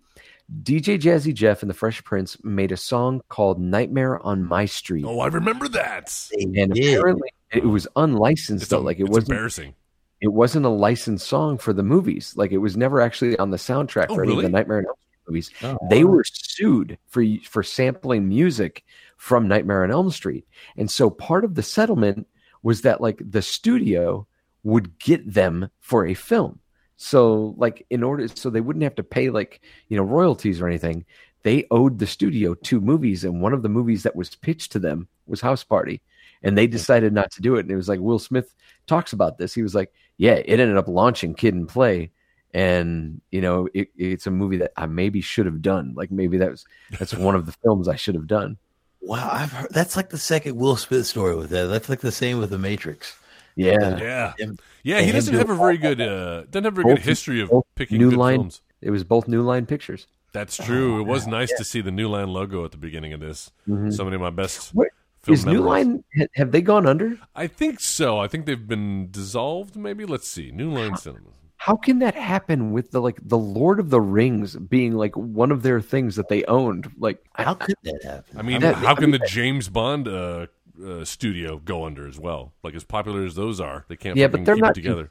DJ 0.63 0.99
Jazzy 1.01 1.33
Jeff 1.35 1.63
and 1.63 1.71
the 1.71 1.75
Fresh 1.75 2.05
Prince 2.05 2.37
made 2.45 2.71
a 2.73 2.77
song 2.77 3.23
called 3.29 3.59
"Nightmare 3.61 4.21
on 4.25 4.45
My 4.45 4.67
Street," 4.67 5.05
Oh, 5.07 5.21
I 5.21 5.27
remember 5.29 5.69
that. 5.69 6.15
and 6.33 6.57
apparently 6.77 7.31
it 7.53 7.65
was 7.65 7.89
unlicensed. 7.97 8.63
It's, 8.65 8.71
though, 8.71 8.79
a- 8.79 8.81
like 8.81 9.01
it 9.01 9.09
wasn't 9.09 9.31
embarrassing. 9.31 9.75
it 10.21 10.29
wasn't 10.29 10.67
a 10.67 10.71
licensed 10.71 11.27
song 11.27 11.57
for 11.59 11.73
the 11.73 11.83
movies. 11.83 12.35
Like 12.37 12.53
it 12.53 12.59
was 12.59 12.77
never 12.77 13.01
actually 13.01 13.39
on 13.39 13.51
the 13.51 13.57
soundtrack 13.57 14.07
Oh, 14.11 14.17
for 14.17 14.25
any 14.25 14.37
of 14.37 14.43
the 14.43 14.49
Nightmare 14.51 14.79
on 14.79 14.85
Elm 14.87 14.95
Street 14.97 15.04
movies. 15.27 15.51
Oh, 15.63 15.79
They 15.91 16.05
were 16.05 16.25
sued 16.25 16.99
for 17.09 17.25
for 17.45 17.63
sampling 17.63 18.29
music 18.29 18.85
from 19.17 19.49
Nightmare 19.49 19.85
on 19.85 19.91
Elm 19.91 20.11
Street, 20.11 20.47
and 20.77 20.91
so 20.91 21.11
part 21.11 21.45
of 21.45 21.55
the 21.55 21.63
settlement 21.63 22.27
was 22.63 22.83
that 22.83 23.01
like 23.01 23.21
the 23.21 23.43
studio 23.43 24.27
would 24.63 24.99
get 24.99 25.33
them 25.33 25.69
for 25.81 26.07
a 26.07 26.15
film. 26.15 26.61
So 26.97 27.55
like 27.57 27.87
in 27.91 28.03
order, 28.03 28.29
so 28.29 28.51
they 28.51 28.61
wouldn't 28.61 28.83
have 28.83 28.95
to 28.97 29.05
pay 29.05 29.31
like 29.31 29.61
you 29.89 29.97
know 29.97 30.03
royalties 30.03 30.61
or 30.61 30.67
anything. 30.69 31.05
They 31.43 31.67
owed 31.71 31.99
the 31.99 32.07
studio 32.07 32.55
two 32.55 32.81
movies, 32.81 33.25
and 33.25 33.41
one 33.41 33.53
of 33.53 33.63
the 33.63 33.69
movies 33.69 34.03
that 34.05 34.17
was 34.17 34.35
pitched 34.35 34.73
to 34.73 34.79
them 34.79 35.09
was 35.27 35.41
House 35.43 35.63
Party, 35.63 36.01
and 36.43 36.57
they 36.57 36.67
decided 36.67 37.13
not 37.13 37.31
to 37.33 37.43
do 37.43 37.57
it. 37.57 37.61
And 37.61 37.71
it 37.71 37.77
was 37.77 37.89
like 37.89 38.01
Will 38.01 38.19
Smith 38.19 38.55
talks 38.87 39.13
about 39.13 39.37
this. 39.37 39.53
He 39.53 39.63
was 39.63 39.75
like, 39.75 39.93
"Yeah, 40.17 40.35
it 40.35 40.61
ended 40.61 40.77
up 40.79 40.89
launching 40.89 41.35
Kid 41.35 41.55
and 41.55 41.69
Play." 41.69 42.11
And 42.55 43.21
you 43.33 43.41
know, 43.41 43.69
it, 43.75 43.89
it's 43.99 44.27
a 44.27 44.31
movie 44.31 44.59
that 44.59 44.73
I 44.77 44.87
maybe 44.87 45.21
should 45.21 45.45
have 45.47 45.61
done. 45.61 45.93
Like 45.97 46.11
maybe 46.13 46.39
that 46.39 46.51
was 46.53 46.65
that's 46.99 47.13
one 47.13 47.35
of 47.35 47.47
the 47.47 47.53
films 47.65 47.89
I 47.89 47.97
should 47.97 48.15
have 48.15 48.29
done. 48.29 48.57
Wow, 49.03 49.29
I've 49.31 49.53
heard 49.53 49.71
that's 49.71 49.97
like 49.97 50.09
the 50.11 50.19
second 50.19 50.57
Will 50.57 50.77
Smith 50.77 51.05
story 51.07 51.35
with 51.37 51.51
that. 51.51 51.67
That's 51.67 51.89
like 51.89 52.01
the 52.01 52.13
same 52.13 52.39
with 52.39 52.51
the 52.51 52.59
Matrix. 52.59 53.17
Yeah, 53.57 53.99
Yeah, 53.99 54.33
Him- 54.39 54.59
yeah. 54.83 55.01
He 55.03 55.13
doesn't 55.13 55.35
have 55.35 55.51
a 55.51 55.55
very 55.57 55.77
good 55.79 56.01
uh, 56.01 56.45
doesn't 56.51 56.65
have 56.65 56.79
a 56.79 56.83
very 56.83 56.95
good 56.95 57.05
history 57.05 57.41
of 57.43 57.51
picking 57.75 57.99
New 57.99 58.11
good 58.11 58.19
Line- 58.19 58.39
films. 58.39 58.61
it 58.81 58.91
was 58.91 59.03
both 59.05 59.27
New 59.29 59.43
Line 59.43 59.67
Pictures. 59.67 60.07
That's 60.33 60.57
true. 60.57 60.99
it 61.01 61.05
was 61.05 61.27
nice 61.29 61.53
to 61.59 61.65
see 61.65 61.81
the 61.81 61.93
New 61.93 62.09
Line 62.09 62.29
logo 62.29 62.65
at 62.65 62.71
the 62.73 62.77
beginning 62.77 63.13
of 63.13 63.21
this. 63.21 63.51
So 63.67 64.05
many 64.05 64.15
of 64.17 64.21
my 64.23 64.31
best 64.31 64.75
What- 64.75 64.89
film 65.23 65.35
Is 65.35 65.45
New. 65.47 65.61
Line 65.61 66.03
have 66.37 66.51
they 66.53 66.61
gone 66.63 66.87
under? 66.87 67.19
I 67.35 67.47
think 67.49 67.81
so. 67.81 68.19
I 68.19 68.27
think 68.29 68.47
they've 68.47 68.67
been 68.67 69.11
dissolved. 69.11 69.77
Maybe 69.77 70.05
let's 70.05 70.27
see. 70.29 70.51
New 70.53 70.73
Line 70.73 70.97
Cinema. 70.97 71.31
How 71.65 71.77
can 71.77 72.01
that 72.01 72.15
happen 72.15 72.73
with 72.73 72.91
the 72.91 73.01
like 73.01 73.19
the 73.23 73.39
Lord 73.39 73.81
of 73.81 73.89
the 73.89 74.01
Rings 74.01 74.55
being 74.55 74.93
like 74.93 75.17
one 75.17 75.51
of 75.51 75.63
their 75.63 75.81
things 75.81 76.17
that 76.17 76.29
they 76.29 76.45
owned? 76.45 76.93
Like 76.99 77.25
How 77.33 77.55
could 77.55 77.75
that 77.85 78.03
happen? 78.05 78.39
I 78.39 78.43
mean, 78.43 78.61
That- 78.61 78.75
how 78.77 78.95
can 78.95 79.13
the 79.13 79.19
James 79.21 79.71
Bond 79.71 80.07
uh, 80.07 80.49
uh, 80.85 81.05
studio 81.07 81.59
go 81.65 81.87
under 81.87 82.07
as 82.07 82.19
well? 82.19 82.53
Like 82.63 82.75
as 82.75 82.85
popular 82.85 83.25
as 83.25 83.35
those 83.35 83.61
are, 83.61 83.87
they 83.89 83.97
can't. 83.97 84.15
yeah, 84.19 84.27
but 84.27 84.45
they're 84.45 84.57
keep 84.57 84.65
not 84.65 84.75
together. 84.75 85.09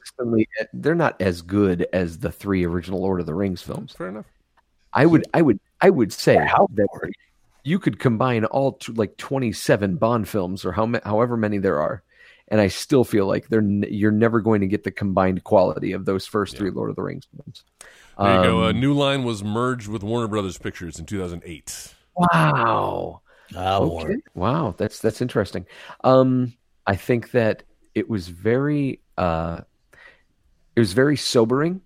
they're 0.72 0.94
not 0.94 1.20
as 1.20 1.42
good 1.42 1.88
as 1.92 2.18
the 2.20 2.30
three 2.30 2.64
original 2.64 3.00
Lord 3.00 3.18
of 3.18 3.26
the 3.26 3.34
Rings 3.34 3.60
films. 3.60 3.92
Fair 3.92 4.06
enough. 4.10 4.26
I 4.92 5.06
would 5.06 5.24
I 5.34 5.42
would 5.42 5.58
I 5.80 5.90
would 5.90 6.12
say 6.12 6.36
How 6.36 6.68
that 6.74 6.86
you 7.64 7.80
could 7.80 7.98
combine 7.98 8.44
all 8.44 8.74
t- 8.74 8.92
like 8.92 9.16
27 9.16 9.96
Bond 9.96 10.28
films 10.28 10.64
or 10.64 10.70
how 10.70 10.86
ma- 10.86 11.00
however 11.04 11.36
many 11.36 11.58
there 11.58 11.80
are 11.80 12.03
and 12.48 12.60
I 12.60 12.68
still 12.68 13.04
feel 13.04 13.26
like 13.26 13.48
they're 13.48 13.60
n- 13.60 13.86
you're 13.88 14.10
never 14.12 14.40
going 14.40 14.60
to 14.60 14.66
get 14.66 14.84
the 14.84 14.90
combined 14.90 15.44
quality 15.44 15.92
of 15.92 16.04
those 16.04 16.26
first 16.26 16.56
three 16.56 16.70
Lord 16.70 16.90
of 16.90 16.96
the 16.96 17.02
Rings 17.02 17.26
films. 17.36 17.64
There 18.18 18.36
you 18.36 18.42
go. 18.42 18.64
Uh, 18.64 18.70
Um, 18.70 18.80
New 18.80 18.92
Line 18.94 19.24
was 19.24 19.42
merged 19.42 19.88
with 19.88 20.02
Warner 20.02 20.28
Brothers 20.28 20.58
Pictures 20.58 20.98
in 20.98 21.06
2008. 21.06 21.94
wow. 22.14 23.20
I 23.56 23.76
Okay. 23.78 24.16
Wow, 24.34 24.74
that's 24.76 24.98
that's 25.00 25.20
interesting. 25.20 25.66
Um, 26.02 26.54
I 26.86 26.96
think 26.96 27.30
that 27.32 27.62
it 27.94 28.08
was 28.08 28.28
very 28.28 29.00
uh, 29.18 29.60
it 30.76 30.80
was 30.80 30.92
very 30.92 31.16
sobering 31.16 31.80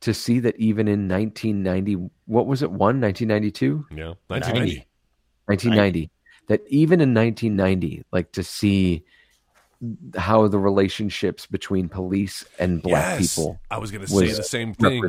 to 0.00 0.14
see 0.14 0.40
that 0.40 0.56
even 0.58 0.86
in 0.86 1.08
1990, 1.08 2.10
what 2.26 2.46
was 2.46 2.62
it? 2.62 2.70
One 2.70 3.00
1992, 3.00 3.86
Yeah, 3.90 4.14
1990. 4.28 4.86
1990. 5.46 6.10
That 6.48 6.62
even 6.68 7.00
in 7.00 7.14
1990, 7.14 8.04
like 8.12 8.32
to 8.32 8.42
see 8.42 9.04
how 10.16 10.48
the 10.48 10.58
relationships 10.58 11.46
between 11.46 11.88
police 11.88 12.44
and 12.58 12.82
black 12.82 13.20
Yes, 13.20 13.34
people 13.36 13.60
I 13.70 13.78
was 13.78 13.90
going 13.92 14.04
to 14.04 14.10
say 14.10 14.32
the 14.32 14.42
same 14.42 14.74
thing. 14.74 15.02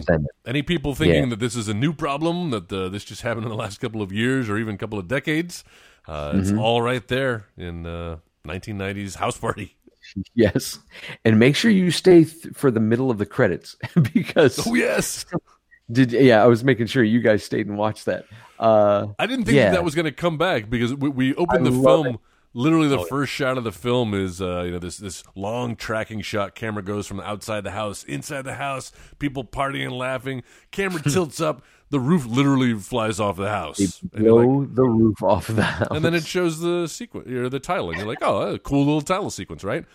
Any 0.45 0.61
people 0.61 0.93
thinking 0.93 1.23
Yeah. 1.23 1.29
that 1.31 1.39
this 1.39 1.55
is 1.55 1.67
a 1.67 1.73
new 1.73 1.91
problem, 1.93 2.51
that 2.51 2.71
uh, 2.71 2.89
this 2.89 3.03
just 3.03 3.21
happened 3.23 3.45
in 3.45 3.49
the 3.49 3.55
last 3.57 3.79
couple 3.79 4.01
of 4.01 4.11
years 4.11 4.47
or 4.49 4.57
even 4.57 4.75
a 4.75 4.77
couple 4.77 4.99
of 4.99 5.07
decades, 5.07 5.63
uh, 6.07 6.33
it's 6.35 6.49
Mm-hmm. 6.49 6.59
all 6.59 6.81
right 6.81 7.07
there 7.07 7.45
in 7.57 7.85
uh, 7.85 8.17
1990s 8.47 9.15
House 9.15 9.37
Party. 9.37 9.75
Yes, 10.33 10.79
and 11.23 11.37
make 11.37 11.55
sure 11.55 11.69
you 11.69 11.91
stay 11.91 12.23
th- 12.23 12.55
for 12.55 12.71
the 12.71 12.79
middle 12.79 13.11
of 13.11 13.17
the 13.19 13.25
credits 13.27 13.75
because 14.13 14.65
Oh 14.65 14.73
yes, 14.73 15.25
Did 15.91 16.11
yeah, 16.13 16.43
I 16.43 16.47
was 16.47 16.63
making 16.63 16.87
sure 16.87 17.03
you 17.03 17.19
guys 17.19 17.43
stayed 17.43 17.67
and 17.67 17.77
watched 17.77 18.05
that. 18.05 18.25
Uh, 18.57 19.07
I 19.19 19.25
didn't 19.27 19.45
think 19.45 19.55
Yeah. 19.57 19.65
that, 19.65 19.77
that 19.77 19.83
was 19.83 19.93
going 19.95 20.05
to 20.05 20.11
come 20.11 20.37
back 20.37 20.69
because 20.69 20.93
we, 20.95 21.09
we 21.09 21.35
opened 21.35 21.67
I 21.67 21.69
the 21.69 21.83
film. 21.83 22.19
Literally, 22.53 22.87
the 22.87 23.05
first 23.05 23.31
shot 23.31 23.57
of 23.59 23.63
the 23.63 23.71
film 23.71 24.13
is 24.15 24.41
uh, 24.41 24.63
you 24.63 24.71
know 24.71 24.79
this 24.79 24.97
this 24.97 25.23
long 25.35 25.75
tracking 25.75 26.21
shot. 26.21 26.55
Camera 26.55 26.81
goes 26.81 27.05
from 27.05 27.19
outside 27.19 27.63
the 27.63 27.71
house, 27.71 28.03
inside 28.03 28.41
the 28.41 28.55
house, 28.55 28.91
people 29.19 29.43
partying, 29.43 29.91
laughing. 29.91 30.41
Camera 30.71 30.99
tilts 31.07 31.39
up, 31.39 31.61
the 31.91 31.99
roof 31.99 32.25
literally 32.25 32.73
flies 32.73 33.19
off 33.19 33.37
the 33.37 33.49
house, 33.49 34.01
and, 34.13 34.23
blow 34.25 34.35
like- 34.47 34.73
the 34.73 34.83
roof 34.83 35.21
off 35.21 35.45
the 35.47 35.61
house. 35.61 35.87
and 35.91 36.03
then 36.03 36.15
it 36.15 36.25
shows 36.25 36.59
the 36.59 36.87
sequence 36.87 37.29
or 37.29 37.49
the 37.49 37.59
title, 37.59 37.89
and 37.91 37.99
you're 37.99 38.07
like, 38.07 38.17
oh, 38.23 38.53
a 38.53 38.57
cool 38.59 38.79
little 38.83 39.01
title 39.01 39.29
sequence, 39.29 39.63
right? 39.63 39.85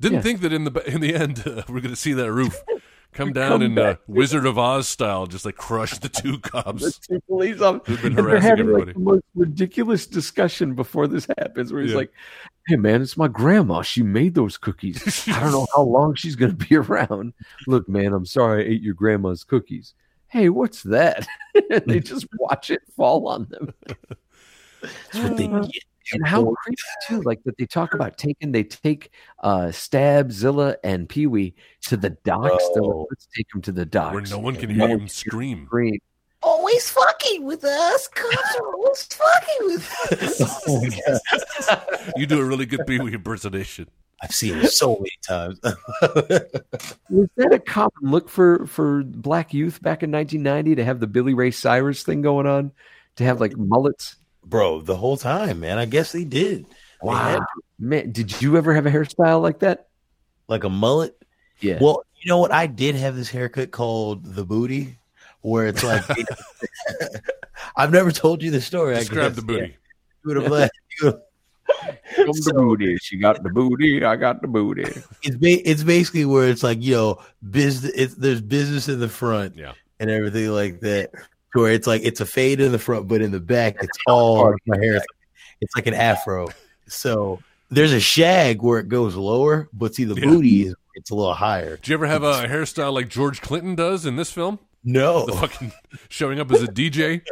Didn't 0.00 0.16
Yeah. 0.16 0.22
think 0.22 0.40
that 0.40 0.52
in 0.52 0.64
the 0.64 0.82
in 0.92 1.00
the 1.00 1.14
end 1.14 1.42
uh, 1.46 1.62
we're 1.68 1.80
going 1.80 1.94
to 1.94 1.96
see 1.96 2.12
that 2.14 2.32
roof 2.32 2.56
come 3.12 3.32
down 3.32 3.50
Come 3.52 3.62
in 3.62 3.78
uh. 3.78 3.96
Wizard 4.06 4.46
of 4.46 4.58
Oz 4.58 4.88
style, 4.88 5.26
just 5.26 5.44
like 5.44 5.56
crush 5.56 5.98
the 5.98 6.08
two 6.08 6.38
cops, 6.40 6.82
the 6.98 7.06
two 7.14 7.20
police 7.28 7.60
officers. 7.60 7.86
Who've 7.86 8.02
been 8.02 8.18
And 8.18 8.26
harassing 8.28 8.48
having, 8.48 8.72
like, 8.72 8.94
the 8.94 8.98
most 9.00 9.24
ridiculous 9.34 10.06
discussion 10.06 10.74
before 10.74 11.06
this 11.06 11.26
happens, 11.38 11.72
where 11.72 11.82
he's 11.82 11.90
Yeah. 11.92 11.96
like, 11.98 12.12
"Hey, 12.68 12.76
man, 12.76 13.02
it's 13.02 13.16
my 13.16 13.28
grandma. 13.28 13.82
She 13.82 14.02
made 14.02 14.34
those 14.34 14.56
cookies. 14.56 15.28
I 15.28 15.40
don't 15.40 15.52
know 15.52 15.66
how 15.74 15.82
long 15.82 16.14
she's 16.14 16.36
going 16.36 16.56
to 16.56 16.66
be 16.66 16.76
around. 16.76 17.32
Look, 17.66 17.88
man, 17.88 18.12
I'm 18.12 18.26
sorry 18.26 18.64
I 18.64 18.68
ate 18.68 18.82
your 18.82 18.94
grandma's 18.94 19.44
cookies. 19.44 19.94
Hey, 20.28 20.48
what's 20.48 20.82
that?" 20.84 21.26
and 21.70 21.82
they 21.86 22.00
just 22.00 22.26
watch 22.38 22.70
it 22.70 22.82
fall 22.96 23.26
on 23.28 23.46
them. 23.50 23.74
That's 24.82 25.14
what 25.14 25.36
they 25.36 25.46
get. 25.72 25.84
And 26.12 26.26
how 26.26 26.54
creepy 26.64 26.82
too, 27.06 27.20
like 27.22 27.42
that 27.44 27.56
they 27.58 27.66
talk 27.66 27.94
about 27.94 28.16
taking 28.18 28.52
they 28.52 28.64
take 28.64 29.10
uh 29.42 29.70
Stab, 29.70 30.32
Zilla, 30.32 30.76
and 30.82 31.08
Pee 31.08 31.26
Wee 31.26 31.54
to 31.82 31.96
the 31.96 32.10
docks. 32.10 32.64
They're 32.74 32.82
like, 32.82 32.90
Oh. 32.92 33.06
let's 33.10 33.26
take 33.36 33.48
them 33.50 33.62
to 33.62 33.72
the 33.72 33.84
docks. 33.86 34.14
Where 34.14 34.22
no 34.38 34.38
one 34.38 34.56
can 34.56 34.70
hear 34.70 34.88
them 34.88 35.08
scream. 35.08 35.66
Scream. 35.66 35.98
Always 36.42 36.88
fucking 36.90 37.44
with 37.44 37.64
us. 37.64 38.08
Cops 38.08 38.56
are 38.60 38.74
always 38.74 39.04
fucking 39.04 39.66
with 39.66 40.12
us. 40.40 40.62
Oh 40.66 40.80
my 40.80 41.00
God. 41.06 42.10
You 42.16 42.26
do 42.26 42.40
a 42.40 42.44
really 42.44 42.64
good 42.66 42.86
Pee 42.86 42.98
Wee 42.98 43.12
impersonation. 43.12 43.88
I've 44.22 44.34
seen 44.34 44.56
it 44.58 44.68
so 44.70 44.96
many 44.96 45.12
times. 45.26 45.60
Was 45.62 47.28
that 47.36 47.52
a 47.52 47.58
common 47.58 47.90
look 48.02 48.28
for 48.28 48.66
for 48.66 49.02
black 49.02 49.54
youth 49.54 49.80
back 49.82 50.02
in 50.02 50.10
1990 50.10 50.74
to 50.76 50.84
have 50.84 51.00
the 51.00 51.06
Billy 51.06 51.34
Ray 51.34 51.50
Cyrus 51.50 52.02
thing 52.02 52.20
going 52.22 52.46
on, 52.46 52.72
to 53.16 53.24
have 53.24 53.40
like 53.40 53.56
mullets? 53.56 54.16
Bro, 54.50 54.82
the 54.82 54.96
whole 54.96 55.16
time, 55.16 55.60
man. 55.60 55.78
I 55.78 55.86
guess 55.86 56.12
they 56.12 56.24
did. 56.24 56.66
They 57.02 57.08
had 57.10 57.40
man! 57.78 58.12
Did 58.12 58.42
you 58.42 58.56
ever 58.58 58.74
have 58.74 58.84
a 58.86 58.90
hairstyle 58.90 59.40
like 59.40 59.60
that? 59.60 59.86
like 60.48 60.64
a 60.64 60.68
mullet. 60.68 61.16
Yeah. 61.60 61.78
Well, 61.80 62.02
you 62.20 62.28
know 62.28 62.38
what? 62.38 62.50
I 62.52 62.66
did 62.66 62.96
have 62.96 63.14
this 63.14 63.30
haircut 63.30 63.70
called 63.70 64.24
the 64.34 64.44
booty, 64.44 64.98
where 65.42 65.68
it's 65.68 65.84
like 65.84 66.04
I've 67.76 67.92
never 67.92 68.10
told 68.10 68.42
you 68.42 68.50
the 68.50 68.60
story. 68.60 68.96
I 68.96 68.98
Describe 69.00 69.34
the 69.34 69.42
booty. 69.42 69.60
Yeah. 69.60 69.66
You 69.66 70.34
would 70.34 70.36
have 70.42 70.52
laughed. 70.52 70.72
You 71.00 71.12
the 72.26 72.32
so- 72.42 72.52
booty. 72.52 72.96
She 72.98 73.16
got 73.16 73.42
the 73.42 73.48
booty. 73.50 74.04
I 74.04 74.16
got 74.16 74.42
the 74.42 74.48
booty. 74.48 74.82
It's 75.22 75.36
ba- 75.36 75.70
it's 75.70 75.82
basically 75.84 76.24
where 76.24 76.48
it's 76.48 76.62
like 76.62 76.82
you 76.82 76.94
know 76.96 77.22
business. 77.50 77.92
It's, 77.94 78.14
there's 78.16 78.40
business 78.40 78.88
in 78.88 78.98
the 79.00 79.08
front 79.08 79.56
Yeah. 79.56 79.72
and 80.00 80.10
everything 80.10 80.48
like 80.50 80.80
that. 80.80 81.10
Where 81.52 81.72
it's 81.72 81.86
like 81.86 82.02
it's 82.04 82.20
a 82.20 82.26
fade 82.26 82.60
in 82.60 82.72
the 82.72 82.78
front, 82.78 83.08
but 83.08 83.20
in 83.22 83.30
the 83.32 83.40
back 83.40 83.76
it's 83.82 83.98
all 84.06 84.54
my 84.66 84.76
hair. 84.78 85.00
It's 85.60 85.74
like 85.76 85.86
an 85.86 85.94
afro. 85.94 86.48
So 86.86 87.40
there's 87.70 87.92
a 87.92 88.00
shag 88.00 88.62
where 88.62 88.78
it 88.78 88.88
goes 88.88 89.14
lower, 89.16 89.68
but 89.72 89.94
see 89.94 90.04
the 90.04 90.14
Yeah. 90.14 90.26
booty 90.26 90.66
is 90.66 90.74
it's 90.94 91.10
a 91.10 91.14
little 91.14 91.34
higher. 91.34 91.76
Do 91.76 91.90
you 91.90 91.94
ever 91.96 92.06
have 92.06 92.22
a 92.22 92.44
hairstyle 92.46 92.92
like 92.92 93.08
George 93.08 93.40
Clinton 93.40 93.74
does 93.74 94.06
in 94.06 94.16
this 94.16 94.30
film? 94.32 94.58
No, 94.84 95.26
The 95.26 95.32
fucking 95.32 95.72
showing 96.08 96.40
up 96.40 96.50
as 96.50 96.62
a 96.62 96.66
DJ, 96.66 97.22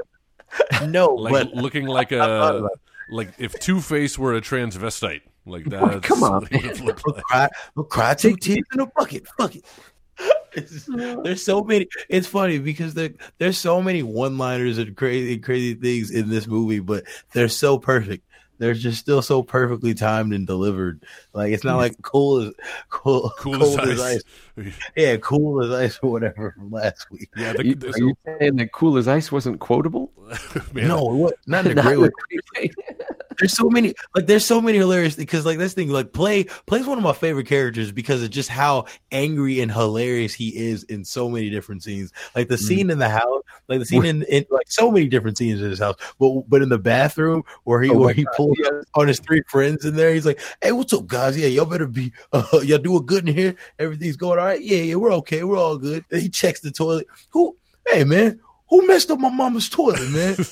no, 0.88 1.08
like 1.14 1.32
but 1.32 1.54
looking 1.54 1.86
like 1.86 2.12
a 2.12 2.68
like 3.10 3.32
if 3.38 3.58
Two 3.58 3.80
Face 3.80 4.18
were 4.18 4.34
a 4.34 4.40
transvestite, 4.40 5.22
like 5.46 5.64
that. 5.66 6.02
Come 6.02 6.22
on, 6.22 6.42
what 6.42 6.52
it 6.52 6.62
would've 6.62 6.80
looked 6.84 7.02
We'll 7.06 7.14
like. 7.16 7.24
cry, 7.24 7.48
we'll 7.74 7.86
cry 7.86 8.14
two 8.14 8.36
tears 8.36 8.64
in 8.74 8.80
a 8.80 8.86
bucket. 8.86 9.26
Fuck 9.38 9.56
it. 9.56 9.64
It's- 10.54 10.88
mm. 10.88 11.22
there's 11.22 11.44
so 11.44 11.62
many. 11.62 11.86
It's 12.08 12.26
funny 12.26 12.58
because 12.58 12.94
there, 12.94 13.10
there's 13.36 13.58
so 13.58 13.82
many 13.82 14.02
one-liners 14.02 14.78
and 14.78 14.96
crazy, 14.96 15.38
crazy 15.38 15.74
things 15.74 16.10
in 16.10 16.30
this 16.30 16.46
movie, 16.46 16.80
but 16.80 17.04
they're 17.32 17.48
so 17.48 17.78
perfect. 17.78 18.24
They're 18.58 18.74
just 18.74 18.98
still 18.98 19.22
so 19.22 19.42
perfectly 19.42 19.94
timed 19.94 20.32
and 20.34 20.46
delivered. 20.46 21.04
Like 21.32 21.52
it's 21.52 21.64
not 21.64 21.76
like 21.76 22.00
cool 22.02 22.40
as 22.40 22.54
cool, 22.88 23.32
Cool 23.38 23.58
cold 23.58 23.80
as 23.80 23.88
as 23.88 24.00
ice. 24.00 24.22
Ice. 24.58 24.74
Yeah, 24.96 25.16
cool 25.18 25.62
as 25.64 25.70
ice 25.72 25.98
or 26.02 26.10
whatever 26.10 26.52
from 26.52 26.70
last 26.70 27.10
week. 27.10 27.28
Yeah, 27.36 27.54
Are 27.58 27.62
you, 27.62 27.74
the, 27.74 27.88
are 27.88 27.98
you 27.98 28.14
saying 28.24 28.56
that 28.56 28.72
Cool 28.72 28.96
as 28.96 29.08
Ice 29.08 29.30
wasn't 29.32 29.60
quotable? 29.60 30.12
man, 30.72 30.88
no, 30.88 31.02
what? 31.04 31.34
Not 31.46 31.66
in 31.66 31.72
a 31.72 31.74
Not 31.82 31.84
great 31.84 31.98
way. 31.98 32.08
a 32.08 32.10
great 32.56 32.74
way. 32.78 32.84
there's 33.38 33.56
so 33.56 33.70
many 33.70 33.94
like 34.16 34.26
there's 34.26 34.44
so 34.44 34.60
many 34.60 34.78
hilarious 34.78 35.14
because 35.14 35.46
like 35.46 35.58
this 35.58 35.72
thing 35.72 35.88
like 35.90 36.12
play 36.12 36.42
plays 36.66 36.86
one 36.86 36.98
of 36.98 37.04
my 37.04 37.12
favorite 37.12 37.46
characters 37.46 37.92
because 37.92 38.20
of 38.20 38.30
just 38.30 38.48
how 38.48 38.84
angry 39.12 39.60
and 39.60 39.70
hilarious 39.70 40.34
he 40.34 40.48
is 40.56 40.82
in 40.84 41.04
so 41.04 41.28
many 41.28 41.48
different 41.48 41.80
scenes 41.84 42.12
like 42.34 42.48
the 42.48 42.56
Mm. 42.56 42.66
scene 42.66 42.90
in 42.90 42.98
the 42.98 43.08
house 43.08 43.42
like 43.68 43.78
the 43.78 43.84
scene 43.84 44.04
in, 44.04 44.24
in 44.24 44.44
like 44.50 44.68
so 44.68 44.90
many 44.90 45.06
different 45.06 45.38
scenes 45.38 45.60
in 45.62 45.70
his 45.70 45.78
house 45.78 45.94
but 46.18 46.42
but 46.48 46.62
in 46.62 46.68
the 46.68 46.78
bathroom 46.78 47.44
where 47.62 47.80
he 47.80 47.90
Oh 47.90 47.98
where 47.98 48.12
he 48.12 48.24
God, 48.24 48.32
pulls 48.36 48.56
yes. 48.58 48.70
up 48.72 48.84
on 48.96 49.06
his 49.06 49.20
three 49.20 49.42
friends 49.46 49.84
in 49.84 49.94
there 49.94 50.12
he's 50.12 50.26
like 50.26 50.40
hey 50.60 50.72
what's 50.72 50.92
up 50.92 51.06
guys 51.06 51.38
yeah 51.38 51.46
y'all 51.46 51.64
better 51.64 51.86
be 51.86 52.12
uh, 52.32 52.42
y'all 52.64 52.78
doing 52.78 53.06
good 53.06 53.28
in 53.28 53.32
here 53.36 53.54
everything's 53.78 54.16
going 54.16 54.40
all 54.40 54.46
right? 54.48 54.60
Yeah 54.62 54.78
yeah 54.78 54.94
we're 54.96 55.12
okay. 55.14 55.44
We're 55.44 55.58
all 55.58 55.78
good. 55.78 56.04
And 56.10 56.22
he 56.22 56.28
checks 56.28 56.60
the 56.60 56.70
toilet. 56.70 57.06
Who 57.30 57.56
hey 57.90 58.04
man 58.04 58.40
who 58.68 58.86
messed 58.86 59.10
up 59.10 59.18
my 59.18 59.30
mama's 59.30 59.68
toilet 59.68 60.10
man? 60.10 60.36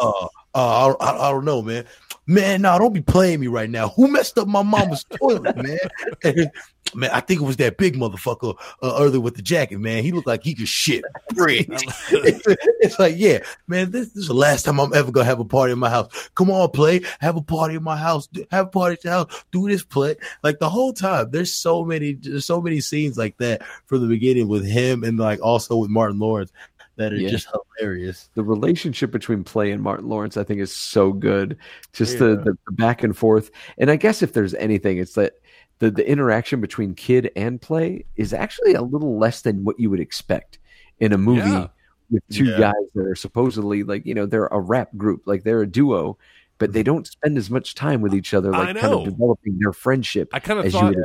Uh, 0.00 0.26
uh, 0.54 0.96
I, 0.98 1.04
I, 1.04 1.28
I 1.28 1.30
don't 1.32 1.44
know, 1.44 1.60
man. 1.60 1.84
Man, 2.26 2.62
no, 2.62 2.78
don't 2.78 2.92
be 2.92 3.00
playing 3.00 3.40
me 3.40 3.46
right 3.46 3.70
now. 3.70 3.90
Who 3.90 4.08
messed 4.08 4.36
up 4.36 4.48
my 4.48 4.62
mama's 4.62 5.04
toilet, 5.20 5.56
man? 5.56 6.50
man, 6.94 7.10
I 7.12 7.20
think 7.20 7.40
it 7.40 7.44
was 7.44 7.56
that 7.58 7.76
big 7.76 7.94
motherfucker 7.94 8.56
uh, 8.82 8.96
earlier 8.98 9.20
with 9.20 9.36
the 9.36 9.42
jacket, 9.42 9.78
man. 9.78 10.02
He 10.02 10.10
looked 10.10 10.26
like 10.26 10.42
he 10.42 10.54
could 10.54 10.68
shit 10.68 11.04
bread. 11.34 11.66
it's 12.10 12.98
like, 12.98 13.14
yeah, 13.16 13.38
man, 13.68 13.90
this, 13.90 14.08
this 14.08 14.22
is 14.22 14.28
the 14.28 14.34
last 14.34 14.64
time 14.64 14.80
I'm 14.80 14.92
ever 14.92 15.12
gonna 15.12 15.24
have 15.24 15.40
a 15.40 15.44
party 15.44 15.72
in 15.72 15.78
my 15.78 15.90
house. 15.90 16.30
Come 16.34 16.50
on, 16.50 16.70
play, 16.70 17.02
have 17.20 17.36
a 17.36 17.42
party 17.42 17.76
in 17.76 17.84
my 17.84 17.96
house, 17.96 18.28
have 18.50 18.66
a 18.66 18.70
party 18.70 18.94
at 18.94 19.04
your 19.04 19.12
house, 19.12 19.44
do 19.52 19.68
this 19.68 19.84
play. 19.84 20.16
Like 20.42 20.58
the 20.58 20.70
whole 20.70 20.92
time, 20.92 21.30
there's 21.30 21.52
so 21.52 21.84
many, 21.84 22.14
there's 22.14 22.44
so 22.44 22.60
many 22.60 22.80
scenes 22.80 23.16
like 23.16 23.36
that 23.38 23.62
from 23.86 24.00
the 24.00 24.08
beginning 24.08 24.48
with 24.48 24.66
him 24.66 25.04
and 25.04 25.18
like 25.18 25.40
also 25.40 25.76
with 25.76 25.90
Martin 25.90 26.18
Lawrence 26.18 26.52
that 26.96 27.12
are 27.12 27.16
Yeah. 27.16 27.28
just 27.28 27.48
hilarious. 27.78 28.30
the 28.34 28.42
relationship 28.42 29.10
between 29.10 29.44
Play 29.44 29.70
and 29.70 29.82
Martin 29.82 30.08
Lawrence, 30.08 30.36
I 30.36 30.44
think, 30.44 30.60
is 30.60 30.74
so 30.74 31.12
good. 31.12 31.56
Just 31.92 32.18
the, 32.18 32.30
Yeah. 32.30 32.34
the, 32.36 32.58
the 32.66 32.72
back 32.72 33.02
and 33.02 33.16
forth. 33.16 33.50
And 33.78 33.90
I 33.90 33.96
guess 33.96 34.22
if 34.22 34.32
there's 34.32 34.54
anything, 34.54 34.98
it's 34.98 35.14
that 35.14 35.34
the, 35.78 35.90
the 35.90 36.08
interaction 36.08 36.60
between 36.60 36.94
Kid 36.94 37.30
and 37.36 37.60
Play 37.60 38.06
is 38.16 38.32
actually 38.32 38.74
a 38.74 38.82
little 38.82 39.18
less 39.18 39.42
than 39.42 39.64
what 39.64 39.78
you 39.78 39.90
would 39.90 40.00
expect 40.00 40.58
in 41.00 41.12
a 41.12 41.18
movie 41.18 41.50
Yeah. 41.50 41.68
with 42.10 42.22
two 42.30 42.46
Yeah. 42.46 42.58
guys 42.58 42.84
that 42.94 43.06
are 43.06 43.14
supposedly 43.14 43.82
like, 43.82 44.06
you 44.06 44.14
know, 44.14 44.24
they're 44.26 44.46
a 44.46 44.60
rap 44.60 44.96
group, 44.96 45.22
like 45.26 45.44
they're 45.44 45.62
a 45.62 45.66
duo, 45.66 46.16
but 46.58 46.72
they 46.72 46.80
mm-hmm. 46.80 46.86
don't 46.86 47.06
spend 47.06 47.36
as 47.36 47.50
much 47.50 47.74
time 47.74 48.00
with 48.00 48.14
each 48.14 48.32
other, 48.32 48.50
like 48.52 48.76
kind 48.78 48.94
of 48.94 49.04
developing 49.04 49.58
their 49.58 49.74
friendship 49.74 50.30
I 50.32 50.40
kind 50.40 50.58
of 50.58 50.72
thought 50.72 50.94
would 50.94 51.04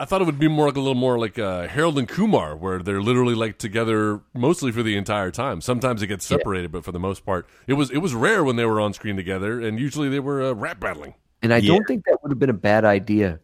I 0.00 0.04
thought 0.04 0.20
it 0.22 0.26
would 0.26 0.38
be 0.38 0.46
more 0.48 0.66
like 0.66 0.76
a 0.76 0.80
little 0.80 0.94
more 0.94 1.18
like 1.18 1.38
uh, 1.40 1.66
Harold 1.66 1.98
and 1.98 2.08
Kumar, 2.08 2.56
where 2.56 2.78
they're 2.78 3.02
literally 3.02 3.34
like 3.34 3.58
together 3.58 4.20
mostly 4.32 4.70
for 4.70 4.82
the 4.84 4.96
entire 4.96 5.32
time. 5.32 5.60
Sometimes 5.60 6.02
it 6.02 6.06
gets 6.06 6.24
separated, 6.24 6.70
but 6.70 6.84
for 6.84 6.92
the 6.92 7.00
most 7.00 7.24
part, 7.26 7.48
it 7.66 7.74
was 7.74 7.90
it 7.90 7.98
was 7.98 8.14
rare 8.14 8.44
when 8.44 8.54
they 8.56 8.64
were 8.64 8.80
on 8.80 8.92
screen 8.92 9.16
together, 9.16 9.60
and 9.60 9.80
usually 9.80 10.08
they 10.08 10.20
were 10.20 10.42
uh, 10.42 10.52
rap 10.52 10.78
battling. 10.78 11.14
And 11.42 11.52
I 11.52 11.58
Yeah. 11.58 11.68
don't 11.68 11.86
think 11.86 12.04
that 12.04 12.18
would 12.22 12.30
have 12.30 12.38
been 12.38 12.50
a 12.50 12.52
bad 12.52 12.84
idea 12.84 13.40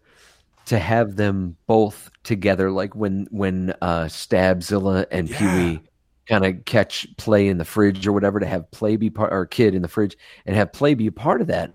to 0.67 0.79
have 0.79 1.17
them 1.17 1.57
both 1.67 2.11
together, 2.25 2.71
like 2.71 2.95
when 2.95 3.27
when 3.31 3.75
uh, 3.83 4.05
Stabzilla 4.05 5.07
and 5.11 5.29
Yeah. 5.29 5.39
Pee 5.39 5.47
Wee 5.47 5.83
kind 6.29 6.45
of 6.47 6.65
catch 6.65 7.07
play 7.19 7.49
in 7.49 7.59
the 7.59 7.65
fridge 7.65 8.07
or 8.07 8.13
whatever 8.13 8.41
to 8.41 8.47
have 8.47 8.71
play 8.71 8.97
be 8.97 9.11
part 9.11 9.33
or 9.33 9.45
kid 9.47 9.75
in 9.75 9.83
the 9.83 9.89
fridge 9.89 10.17
and 10.47 10.57
have 10.57 10.73
play 10.73 10.95
be 10.95 11.07
a 11.09 11.13
part 11.13 11.41
of 11.41 11.49
that. 11.49 11.75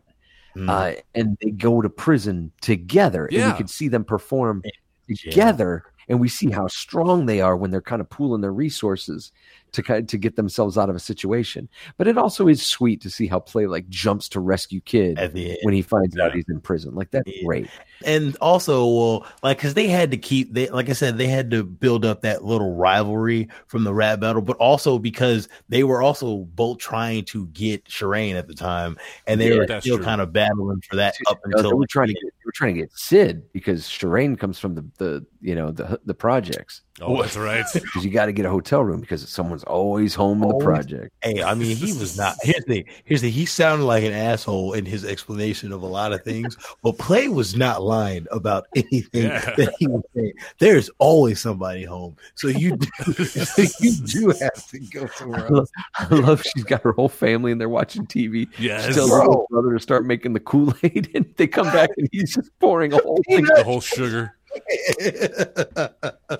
Mm. 0.55 0.69
Uh, 0.69 1.01
and 1.15 1.37
they 1.41 1.51
go 1.51 1.81
to 1.81 1.89
prison 1.89 2.51
together, 2.61 3.25
and 3.25 3.33
Yeah. 3.33 3.51
we 3.51 3.57
could 3.57 3.69
see 3.69 3.87
them 3.87 4.03
perform 4.03 4.63
together, 5.07 5.83
and 6.07 6.19
we 6.19 6.27
see 6.29 6.49
how 6.49 6.67
strong 6.67 7.25
they 7.25 7.41
are 7.41 7.55
when 7.55 7.71
they're 7.71 7.81
kind 7.81 8.01
of 8.01 8.09
pooling 8.09 8.41
their 8.41 8.53
resources 8.53 9.31
to 9.73 9.83
kind 9.83 10.07
to 10.09 10.17
get 10.17 10.35
themselves 10.35 10.77
out 10.77 10.89
of 10.89 10.95
a 10.95 10.99
situation. 10.99 11.69
But 11.97 12.07
it 12.07 12.17
also 12.17 12.47
is 12.47 12.65
sweet 12.65 13.01
to 13.01 13.09
see 13.09 13.27
how 13.27 13.39
play 13.39 13.67
like 13.67 13.87
jumps 13.89 14.29
to 14.29 14.39
rescue 14.39 14.81
kid 14.81 15.19
at 15.19 15.33
the 15.33 15.57
when 15.63 15.73
he 15.73 15.81
finds 15.81 16.17
out 16.17 16.33
he's 16.33 16.45
in 16.49 16.61
prison. 16.61 16.95
Like 16.95 17.11
that's 17.11 17.27
Yeah. 17.27 17.43
great. 17.45 17.69
and 18.05 18.37
also 18.39 18.85
well 18.87 19.27
like 19.43 19.57
because 19.57 19.73
they 19.73 19.87
had 19.87 20.09
to 20.11 20.17
keep 20.17 20.53
they 20.53 20.69
like 20.69 20.89
i 20.89 20.93
said 20.93 21.17
they 21.17 21.27
had 21.27 21.51
to 21.51 21.65
build 21.65 22.05
up 22.05 22.21
that 22.21 22.45
little 22.45 22.73
rivalry 22.75 23.49
from 23.67 23.83
the 23.83 23.93
rap 23.93 24.21
battle 24.21 24.41
but 24.41 24.55
also 24.55 24.97
because 24.97 25.49
they 25.67 25.83
were 25.83 26.01
also 26.01 26.37
both 26.55 26.77
trying 26.77 27.25
to 27.25 27.47
get 27.47 27.83
Shireen 27.85 28.35
at 28.35 28.47
the 28.47 28.53
time 28.53 28.97
and 29.27 29.41
they 29.41 29.49
Yeah, 29.49 29.65
were 29.67 29.81
still 29.81 29.97
true. 29.97 30.05
kind 30.05 30.21
of 30.21 30.31
battling 30.31 30.79
for 30.89 30.95
that 30.95 31.13
up 31.27 31.39
Uh, 31.43 31.49
they 31.49 31.57
until 31.57 31.77
were 31.77 31.87
trying 31.87 32.07
to 32.07 32.13
get 32.13 32.23
they 32.23 32.45
were 32.45 32.53
trying 32.53 32.73
to 32.75 32.79
get 32.79 32.91
Sid 32.93 33.51
because 33.51 33.83
Shireen 33.83 34.39
comes 34.39 34.59
from 34.59 34.75
the 34.75 34.85
the 34.97 35.25
you 35.41 35.53
know 35.55 35.71
the 35.71 35.99
the 36.05 36.13
projects 36.13 36.81
Oh, 37.01 37.21
that's 37.21 37.37
right. 37.37 37.65
because 37.73 38.03
you 38.05 38.11
got 38.11 38.25
to 38.27 38.31
get 38.31 38.45
a 38.45 38.49
hotel 38.49 38.83
room 38.83 38.99
because 39.01 39.27
someone's 39.29 39.63
always 39.63 40.13
home 40.15 40.41
in 40.43 40.49
the 40.49 40.53
Always. 40.55 40.65
project. 40.65 41.13
hey 41.23 41.41
i 41.43 41.53
mean 41.53 41.75
he 41.77 41.93
was 41.93 42.17
not 42.17 42.35
here's 42.41 42.63
the 42.65 42.85
here's 43.05 43.21
the 43.21 43.29
he 43.29 43.45
sounded 43.45 43.85
like 43.85 44.03
an 44.03 44.13
asshole 44.13 44.73
in 44.73 44.85
his 44.85 45.05
explanation 45.05 45.71
of 45.71 45.81
a 45.81 45.85
lot 45.85 46.11
of 46.13 46.23
things 46.23 46.57
but 46.83 46.97
play 46.97 47.27
was 47.27 47.55
not 47.55 47.81
lying 47.81 48.25
about 48.31 48.65
anything 48.75 49.23
Yeah. 49.23 49.53
that 49.55 49.73
he 49.79 49.87
was 49.87 50.03
saying 50.15 50.33
there's 50.59 50.89
always 50.99 51.39
somebody 51.39 51.83
home 51.83 52.15
so 52.35 52.47
you 52.47 52.75
do 52.77 52.87
you 53.79 53.91
do 54.05 54.29
have 54.39 54.67
to 54.69 54.79
go 54.91 55.07
somewhere 55.07 55.45
I 55.45 55.49
love, 55.49 55.69
I 55.95 56.07
love 56.15 56.43
she's 56.53 56.63
got 56.63 56.81
her 56.83 56.91
whole 56.91 57.09
family 57.09 57.51
and 57.51 57.59
they're 57.61 57.69
watching 57.69 58.05
TV. 58.05 58.47
Yes. 58.57 58.85
She 58.87 58.93
tells 58.93 59.09
her 59.11 59.17
little 59.19 59.47
brother 59.49 59.73
to 59.73 59.79
start 59.79 60.05
making 60.05 60.33
the 60.33 60.39
Kool 60.39 60.73
Aid, 60.83 61.09
and 61.15 61.25
they 61.37 61.47
come 61.47 61.67
back 61.67 61.89
and 61.97 62.07
he's 62.11 62.33
just 62.35 62.49
pouring 62.59 62.93
a 62.93 62.97
whole 62.97 63.21
thing. 63.27 63.43
the 63.45 63.63
whole 63.63 63.81
sugar. 63.81 64.35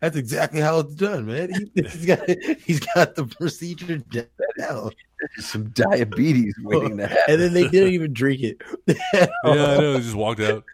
That's 0.00 0.16
exactly 0.16 0.60
how 0.60 0.80
it's 0.80 0.94
done, 0.94 1.26
man. 1.26 1.50
He, 1.74 1.82
has 1.82 2.06
got 2.06 2.28
he's 2.64 2.80
got 2.80 3.14
the 3.14 3.26
procedure 3.26 4.02
down, 4.58 4.90
Some 5.38 5.68
diabetes 5.70 6.54
waiting 6.62 6.96
to 6.98 7.06
happen. 7.06 7.24
and 7.28 7.40
then 7.40 7.52
they 7.52 7.68
didn't 7.68 7.92
even 7.92 8.12
drink 8.12 8.42
it. 8.42 8.62
Yeah, 8.86 9.26
I 9.44 9.54
know. 9.54 9.92
They 9.94 10.00
just 10.00 10.14
walked 10.14 10.40
out. 10.40 10.64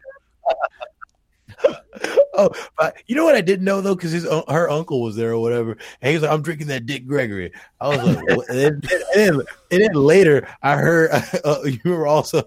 oh, 2.35 2.51
but 2.79 2.97
you 3.07 3.15
know 3.17 3.25
what 3.25 3.35
I 3.35 3.41
didn't 3.41 3.65
know 3.65 3.81
though, 3.81 3.95
because 3.95 4.13
his 4.13 4.25
her 4.25 4.71
uncle 4.71 5.01
was 5.03 5.17
there 5.17 5.33
or 5.33 5.39
whatever, 5.41 5.73
and 6.01 6.09
he 6.09 6.15
was 6.15 6.23
like, 6.23 6.33
"I'm 6.33 6.43
drinking 6.43 6.69
that 6.69 6.87
Dick 6.87 7.07
Gregory." 7.07 7.53
I 7.81 7.89
was 7.89 7.99
like, 8.17 8.37
what? 8.37 8.49
And, 8.49 8.59
then, 8.59 8.73
and, 9.17 9.39
then, 9.39 9.47
and 9.71 9.83
then 9.83 9.93
later 9.95 10.47
I 10.63 10.77
heard 10.77 11.11
uh, 11.45 11.63
you 11.65 11.91
were 11.91 12.07
also 12.07 12.43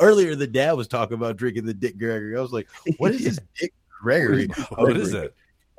earlier 0.00 0.34
the 0.34 0.46
dad 0.46 0.72
was 0.72 0.88
talking 0.88 1.14
about 1.14 1.36
drinking 1.36 1.66
the 1.66 1.74
Dick 1.74 1.98
Gregory. 1.98 2.36
I 2.36 2.40
was 2.40 2.52
like, 2.52 2.68
"What 2.98 3.12
is 3.12 3.24
this 3.24 3.38
Dick 3.58 3.72
Gregory?" 4.00 4.46
What 4.76 4.96
is 4.96 5.12
that? 5.12 5.32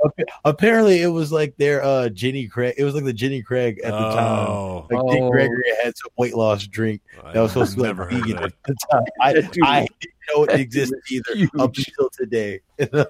Appa- 0.05 0.25
Apparently, 0.43 1.01
it 1.01 1.07
was 1.07 1.31
like 1.31 1.55
their 1.57 1.81
uh 1.83 2.09
Jenny 2.09 2.47
Craig. 2.47 2.75
It 2.77 2.83
was 2.83 2.93
like 2.93 3.05
the 3.05 3.13
Jenny 3.13 3.41
Craig 3.41 3.79
at 3.83 3.91
the 3.91 3.97
time. 3.97 4.47
Oh, 4.49 4.85
Dick 4.89 4.99
Oh. 5.01 5.29
Gregory 5.31 5.63
had 5.81 5.95
some 5.95 6.11
weight 6.17 6.35
loss 6.35 6.67
drink 6.67 7.01
that 7.33 7.39
was 7.39 7.51
supposed 7.53 7.71
to 7.71 7.77
be 7.77 7.81
like 7.83 7.89
never 7.89 8.03
heard 8.09 8.13
vegan 8.23 8.35
that. 8.35 8.43
at 8.45 8.53
the 8.65 8.75
time. 8.91 9.03
I, 9.21 9.33
That 9.41 9.57
I 9.63 9.79
didn't 9.81 10.12
know 10.29 10.43
it 10.43 10.59
existed 10.59 10.99
either 11.09 11.31
was 11.35 11.49
up 11.59 11.75
huge. 11.75 11.87
until 11.89 12.09
today. 12.09 12.59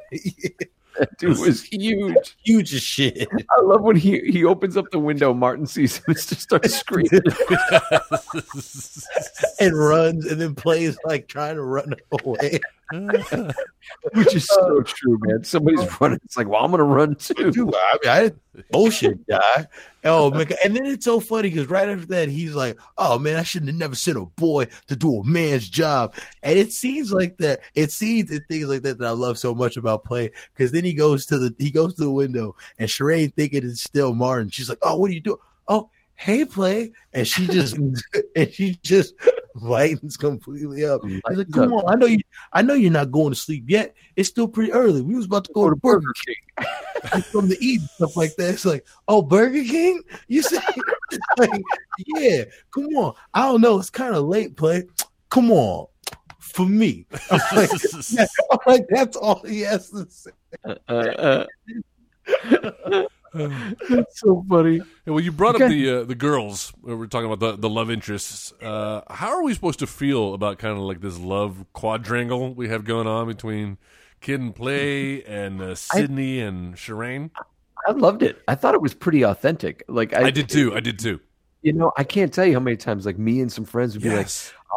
That 0.97 1.18
dude 1.18 1.39
was 1.39 1.64
huge. 1.64 2.38
Huge 2.43 2.74
as 2.74 2.84
shit. 2.84 3.28
I 3.49 3.61
love 3.61 3.82
when 3.82 3.95
he 3.95 4.20
he 4.32 4.45
opens 4.45 4.78
up 4.78 4.91
the 4.91 4.99
window. 4.99 5.34
Martin 5.34 5.66
sees 5.66 5.97
him 5.97 6.03
and 6.07 6.16
just 6.18 6.41
starts 6.41 6.76
screaming. 6.76 7.22
and 9.59 9.78
runs 9.78 10.26
and 10.26 10.39
then 10.39 10.53
plays 10.55 10.97
like 11.05 11.28
trying 11.28 11.55
to 11.55 11.64
run 11.64 11.95
away. 12.24 12.59
Which 14.14 14.36
is 14.36 14.46
so 14.46 14.80
uh, 14.80 14.84
true, 14.84 15.18
man. 15.22 15.44
Somebody's 15.44 15.82
uh, 15.82 15.96
running. 16.00 16.20
It's 16.26 16.38
like, 16.38 16.48
well, 16.48 16.64
I'm 16.64 16.72
gonna 16.72 16.84
run 16.84 17.16
too. 17.16 17.52
Dude, 17.52 17.74
I 17.74 17.98
mean, 18.04 18.32
I 18.56 18.62
bullshit 18.72 19.26
guy. 19.30 19.68
Oh 20.04 20.30
man, 20.32 20.48
and 20.64 20.76
then 20.76 20.86
it's 20.86 21.06
so 21.06 21.20
funny 21.20 21.50
because 21.50 21.70
right 21.70 21.88
after 21.88 22.06
that, 22.08 22.30
he's 22.30 22.56
like, 22.56 22.78
"Oh 22.98 23.18
man, 23.18 23.38
I 23.38 23.44
shouldn't 23.44 23.72
have 23.72 23.80
never 23.80 23.96
sent 23.96 24.18
a 24.18 24.26
boy 24.26 24.68
to 24.88 24.96
do 24.96 25.20
a 25.20 25.24
man's 25.24 25.70
job." 25.70 26.16
And 26.44 26.60
it 26.60 26.72
seems 26.74 27.12
like 27.12 27.38
that. 27.38 27.62
It 27.74 27.92
seems 27.92 28.30
and 28.32 28.42
things 28.48 28.68
like 28.68 28.82
that 28.84 28.98
that 29.00 29.08
I 29.08 29.12
love 29.12 29.38
so 29.38 29.56
much 29.56 29.78
about 29.78 30.04
play 30.04 30.32
because 30.54 30.72
then 30.72 30.84
he 30.84 30.94
goes 30.94 31.26
to 31.28 31.38
the 31.38 31.56
he 31.58 31.72
goes 31.72 31.96
to 31.96 32.04
the 32.04 32.12
window 32.12 32.56
and 32.80 32.90
Sheree 32.90 33.34
thinking 33.34 33.64
it's 33.64 33.84
still 33.84 34.14
Martin. 34.14 34.50
She's 34.50 34.70
like, 34.70 34.80
"Oh, 34.82 34.98
what 34.98 35.10
are 35.10 35.14
you 35.14 35.22
doing?" 35.22 35.40
Oh, 35.68 35.90
hey, 36.16 36.45
play, 36.45 36.91
and 37.14 37.28
she 37.28 37.47
just 37.47 37.78
and 38.36 38.51
she 38.51 38.80
just 38.84 39.14
lightens 39.55 40.18
completely 40.18 40.86
up. 40.86 41.01
He's 41.05 41.22
like, 41.30 41.51
"Come 41.51 41.74
up. 41.74 41.86
on, 41.86 41.93
I 41.93 41.95
know 41.95 42.05
you. 42.07 42.20
I 42.51 42.61
know 42.61 42.74
you're 42.74 42.91
not 42.91 43.11
going 43.11 43.34
to 43.34 43.39
sleep 43.39 43.66
yet. 43.68 43.95
It's 44.16 44.30
still 44.30 44.47
pretty 44.47 44.72
early. 44.72 45.01
We 45.01 45.16
was 45.16 45.26
about 45.26 45.45
to 45.45 45.53
go 45.53 45.70
to 45.70 45.76
Burger 45.76 46.14
King." 46.26 46.36
from 47.32 47.49
the 47.49 47.57
eat 47.59 47.82
stuff 47.82 48.16
like 48.16 48.36
that. 48.36 48.53
It's 48.53 48.66
like, 48.66 48.86
oh, 49.07 49.22
Burger 49.22 49.64
King? 49.64 50.01
You 50.28 50.41
say, 50.41 50.59
like, 51.38 51.49
yeah, 52.16 52.45
come 52.72 52.86
on. 52.95 53.14
I 53.34 53.41
don't 53.43 53.61
know. 53.61 53.80
It's 53.80 53.89
kind 53.89 54.16
of 54.16 54.26
late, 54.26 54.55
play. 54.55 54.84
Come 55.30 55.51
on, 55.51 55.88
for 56.39 56.66
me. 56.66 57.05
I'm 57.32 57.39
like, 57.55 57.70
I'm 58.51 58.59
like, 58.68 58.86
that's 58.89 59.18
all 59.18 59.41
he 59.43 59.61
has 59.61 59.89
to 59.89 60.07
say. 60.09 60.32
Uh, 60.64 60.76
uh, 60.89 61.45
that's 63.34 64.20
so 64.20 64.46
funny. 64.48 64.78
Yeah, 64.78 64.84
well, 65.06 65.20
you 65.20 65.32
brought 65.32 65.60
up 65.60 65.70
the 65.70 65.90
uh, 65.90 66.04
the 66.04 66.16
girls. 66.16 66.72
We 66.82 66.94
We're 66.94 67.08
talking 67.08 67.32
about 67.32 67.40
the, 67.40 67.60
the 67.60 67.70
love 67.70 67.90
interests. 67.90 68.54
Uh, 68.62 69.02
how 69.10 69.30
are 69.30 69.44
we 69.44 69.54
supposed 69.54 69.80
to 69.80 69.88
feel 69.88 70.34
about 70.34 70.60
kind 70.60 70.78
of 70.78 70.84
like 70.84 71.02
this 71.02 71.18
love 71.18 71.66
quadrangle 71.74 72.54
we 72.54 72.70
have 72.70 72.86
going 72.86 73.08
on 73.08 73.28
between 73.28 73.78
Kid 74.22 74.40
and 74.40 74.56
Play 74.56 75.24
and 75.26 75.62
uh, 75.62 75.76
Sidney 75.76 76.40
and 76.40 76.76
Shireen? 76.76 77.32
I 77.88 77.92
loved 77.92 78.24
it. 78.24 78.42
I 78.48 78.56
thought 78.56 78.76
it 78.76 78.82
was 78.82 78.94
pretty 78.94 79.24
authentic. 79.24 79.84
Like 79.88 80.14
I, 80.14 80.26
I 80.26 80.32
did 80.32 80.48
too. 80.48 80.76
I 80.76 80.80
did 80.80 81.00
too. 81.00 81.20
You 81.64 81.74
know, 81.74 81.92
I 81.98 82.04
can't 82.04 82.34
tell 82.34 82.46
you 82.46 82.54
how 82.54 82.60
many 82.60 82.78
times 82.78 83.06
like 83.06 83.18
me 83.18 83.42
and 83.42 83.52
some 83.52 83.66
friends 83.66 83.94
would 83.94 84.04
be 84.04 84.10
like, 84.10 84.28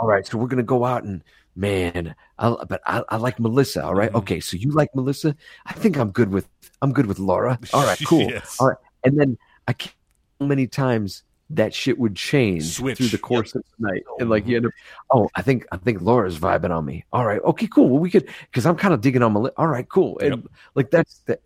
"All 0.01 0.07
right, 0.09 0.27
so 0.27 0.39
we're 0.39 0.47
gonna 0.47 0.63
go 0.63 0.85
out 0.85 1.05
and 1.05 1.23
man, 1.57 2.15
I, 2.39 2.51
but 2.69 2.81
I, 2.87 3.03
I 3.09 3.17
like 3.17 3.41
Melissa. 3.41 3.85
All 3.85 3.95
right? 3.95 4.13
Mhm. 4.13 4.19
okay, 4.19 4.41
so 4.41 4.57
you 4.57 4.71
like 4.71 4.95
Melissa? 4.95 5.35
I 5.67 5.73
think 5.73 5.97
I'm 5.97 6.11
good 6.11 6.31
with 6.31 6.49
I'm 6.83 6.93
good 6.93 7.07
with 7.07 7.19
Laura. 7.19 7.59
All 7.75 7.85
right, 7.85 7.99
cool. 8.07 8.21
Yes. 8.31 8.57
All 8.61 8.69
right, 8.69 8.77
and 9.05 9.19
then 9.19 9.39
I 9.67 9.73
can't 9.73 9.95
how 10.41 10.47
many 10.47 10.67
times 10.67 11.23
that 11.49 11.73
shit 11.73 11.97
would 11.99 12.15
change 12.17 12.65
Switch. 12.65 12.99
through 12.99 13.07
the 13.09 13.19
course 13.19 13.55
of 13.55 13.63
the 13.79 13.89
night, 13.91 14.03
and 14.19 14.29
like 14.29 14.47
you 14.47 14.57
end 14.57 14.67
up, 14.67 14.73
oh, 15.13 15.31
I 15.37 15.43
think 15.43 15.65
I 15.73 15.77
think 15.79 16.03
Laura's 16.03 16.39
vibing 16.39 16.71
on 16.77 16.85
me. 16.85 17.05
All 17.13 17.25
right, 17.25 17.41
okay, 17.43 17.67
cool. 17.69 17.89
Well, 17.89 18.01
we 18.01 18.11
could 18.11 18.29
because 18.51 18.67
I'm 18.67 18.77
kind 18.77 18.93
of 18.93 19.01
digging 19.01 19.23
on 19.23 19.33
Melissa. 19.33 19.55
All 19.57 19.69
right, 19.69 19.89
cool. 19.89 20.19
And 20.19 20.31
Yep. 20.43 20.45
like 20.75 20.91
that's 20.91 21.19
that, 21.27 21.41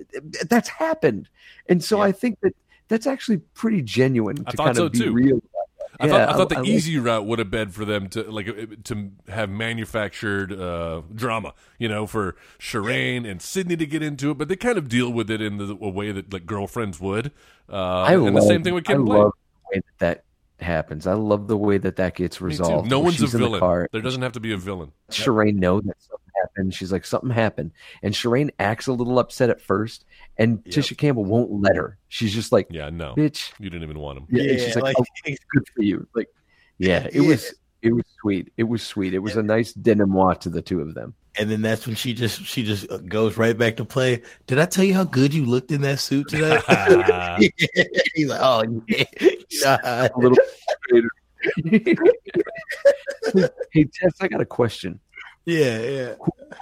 that's 0.48 0.68
happened, 0.68 1.28
and 1.68 1.84
so 1.84 1.98
Yeah. 1.98 2.04
I 2.04 2.12
think 2.12 2.40
that 2.40 2.54
that's 2.88 3.06
actually 3.06 3.36
pretty 3.54 3.82
genuine 3.82 4.38
I 4.46 4.50
to 4.50 4.56
thought 4.56 4.64
kind 4.66 4.76
so, 4.76 4.86
of 4.86 4.92
be 4.92 4.98
too. 5.00 5.12
real. 5.12 5.40
I 6.00 6.06
that. 6.06 6.12
thought, 6.12 6.28
I 6.28 6.32
thought 6.38 6.48
the 6.48 6.56
I 6.56 6.60
like- 6.60 6.68
easy 6.68 6.98
route 6.98 7.26
would 7.26 7.38
have 7.38 7.50
been 7.50 7.70
for 7.70 7.84
them 7.84 8.08
to 8.10 8.22
like 8.30 8.48
uh, 8.48 8.66
to 8.84 9.10
have 9.28 9.50
manufactured 9.50 10.52
uh, 10.52 11.02
drama, 11.14 11.54
you 11.78 11.88
know, 11.88 12.06
for 12.06 12.36
Shireen 12.58 13.28
and 13.30 13.40
Sidney 13.42 13.76
to 13.76 13.86
get 13.86 14.02
into 14.02 14.30
it, 14.30 14.38
but 14.38 14.48
they 14.48 14.56
kind 14.56 14.78
of 14.78 14.88
deal 14.88 15.12
with 15.12 15.30
it 15.30 15.40
in 15.40 15.58
the, 15.58 15.76
a 15.80 15.88
way 15.88 16.12
that 16.12 16.32
like 16.32 16.46
girlfriends 16.46 17.00
would. 17.00 17.32
Uh, 17.68 17.74
I 18.02 18.14
and 18.14 18.24
love, 18.24 18.34
the 18.34 18.42
same 18.42 18.62
thing 18.62 18.74
with 18.74 18.84
Kid 18.84 18.94
I 18.96 18.98
love 18.98 19.32
the 19.72 19.76
way 19.76 19.82
that 19.98 19.98
that 19.98 20.24
happens. 20.62 21.06
I 21.06 21.14
love 21.14 21.48
the 21.48 21.56
way 21.56 21.78
that 21.78 21.96
that 21.96 22.14
gets 22.14 22.40
resolved. 22.40 22.88
No 22.90 22.98
where 22.98 23.04
one's 23.06 23.16
a 23.16 23.26
she's 23.26 23.34
in 23.34 23.40
the 23.40 23.46
villain. 23.46 23.60
car, 23.60 23.88
There 23.92 24.00
doesn't 24.02 24.22
have 24.22 24.32
to 24.32 24.40
be 24.40 24.52
a 24.52 24.56
villain. 24.56 24.92
Shireen 25.10 25.56
know 25.56 25.80
that 25.80 25.96
something 26.00 26.30
happened. 26.40 26.74
She's 26.74 26.92
like, 26.92 27.04
something 27.04 27.30
happened. 27.30 27.72
And 28.02 28.14
Shireen 28.14 28.50
acts 28.58 28.86
a 28.86 28.92
little 28.92 29.18
upset 29.18 29.50
at 29.50 29.60
first, 29.60 30.04
and 30.38 30.62
Yep. 30.64 30.74
Tisha 30.74 30.96
Campbell 30.96 31.24
won't 31.24 31.50
let 31.50 31.76
her. 31.76 31.98
She's 32.08 32.32
just 32.32 32.52
like, 32.52 32.66
Yeah, 32.70 32.90
no, 32.90 33.14
bitch. 33.14 33.52
you 33.58 33.70
didn't 33.70 33.84
even 33.84 33.98
want 33.98 34.18
him. 34.18 34.26
Yeah, 34.30 34.42
and 34.42 34.58
Yeah, 34.58 34.64
she's 34.66 34.74
like, 34.76 34.82
like- 34.84 34.96
oh, 34.98 35.04
it's 35.24 35.44
good 35.54 35.64
for 35.74 35.82
you. 35.82 36.06
Like, 36.14 36.28
yeah, 36.78 37.04
it 37.12 37.14
Yeah. 37.22 37.28
was 37.28 37.54
it 37.82 37.92
was 37.92 38.04
sweet. 38.20 38.52
It 38.58 38.64
was 38.64 38.82
sweet. 38.82 39.14
It 39.14 39.20
was 39.20 39.36
a 39.36 39.42
nice 39.42 39.72
denouement 39.72 40.42
to 40.42 40.50
the 40.50 40.60
two 40.62 40.80
of 40.82 40.94
them. 40.94 41.14
And 41.38 41.48
then 41.50 41.62
that's 41.62 41.86
when 41.86 41.94
she 41.94 42.12
just 42.12 42.44
she 42.44 42.64
just 42.64 42.90
uh, 42.90 42.98
goes 42.98 43.36
right 43.36 43.56
back 43.56 43.76
to 43.76 43.84
play. 43.84 44.22
Did 44.48 44.58
I 44.58 44.66
tell 44.66 44.84
you 44.84 44.94
how 44.94 45.04
good 45.04 45.32
you 45.32 45.44
looked 45.46 45.70
in 45.70 45.80
that 45.82 46.00
suit 46.00 46.28
today? 46.28 46.58
He's 48.14 48.28
like, 48.28 48.40
oh 48.42 48.82
yeah. 48.88 49.78
A 50.14 50.18
little 50.18 50.36
hey 53.72 53.84
Tess, 53.94 54.12
I 54.20 54.28
got 54.28 54.40
a 54.40 54.44
question. 54.46 55.00
yeah, 55.46 55.78
yeah. 55.80 56.14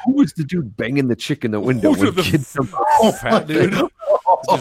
Who 0.06 0.12
was 0.14 0.32
the 0.34 0.44
dude 0.44 0.76
banging 0.76 1.08
the 1.08 1.16
chick 1.16 1.44
in 1.44 1.50
the 1.50 1.60
window 1.60 1.92
Who 1.94 2.06
when 2.06 2.14
the 2.14 2.22
kid 2.22 2.40
f- 2.42 3.20
fat 3.20 3.46
dude? 3.46 3.72
Just 3.72 3.92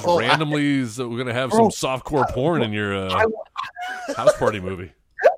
Oh, 0.08 0.18
I- 0.18 0.28
randomly, 0.28 0.82
we're 0.84 1.18
gonna 1.18 1.34
have 1.34 1.52
some 1.52 1.66
Oh. 1.66 1.70
softcore 1.70 2.28
porn 2.34 2.64
in 2.64 2.72
your 2.74 2.96
uh, 2.96 3.26
house 4.16 4.36
party 4.38 4.60
movie. 4.60 4.92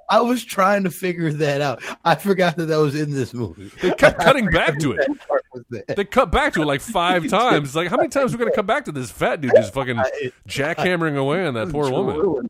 I 0.09 0.21
was 0.21 0.43
trying 0.43 0.83
to 0.85 0.89
figure 0.89 1.31
that 1.31 1.61
out. 1.61 1.81
I 2.03 2.15
forgot 2.15 2.55
that 2.57 2.65
that 2.65 2.77
was 2.77 2.99
in 2.99 3.11
this 3.11 3.33
movie. 3.33 3.71
They 3.81 3.91
kept 3.91 4.19
cutting 4.21 4.47
back 4.47 4.79
to 4.79 4.93
it. 4.93 5.07
That 5.07 5.27
part 5.27 5.45
was 5.53 5.63
there. 5.69 5.83
They 5.87 6.03
cut 6.05 6.31
back 6.31 6.53
to 6.53 6.61
it 6.63 6.65
like 6.65 6.81
five 6.81 7.27
times. 7.29 7.75
Like, 7.75 7.89
how 7.89 7.97
many 7.97 8.09
times 8.09 8.33
are 8.33 8.37
we 8.37 8.43
gonna 8.45 8.55
come 8.55 8.65
back 8.65 8.85
to 8.85 8.91
this 8.91 9.11
fat 9.11 9.41
dude 9.41 9.51
just 9.55 9.73
fucking 9.73 9.97
jackhammering 10.47 11.15
away 11.17 11.45
on 11.45 11.53
that 11.53 11.69
poor 11.69 11.91
woman? 11.91 12.49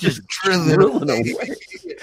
Just 0.00 0.26
drilling, 0.26 0.74
Drilling 0.74 1.10
away. 1.10 1.54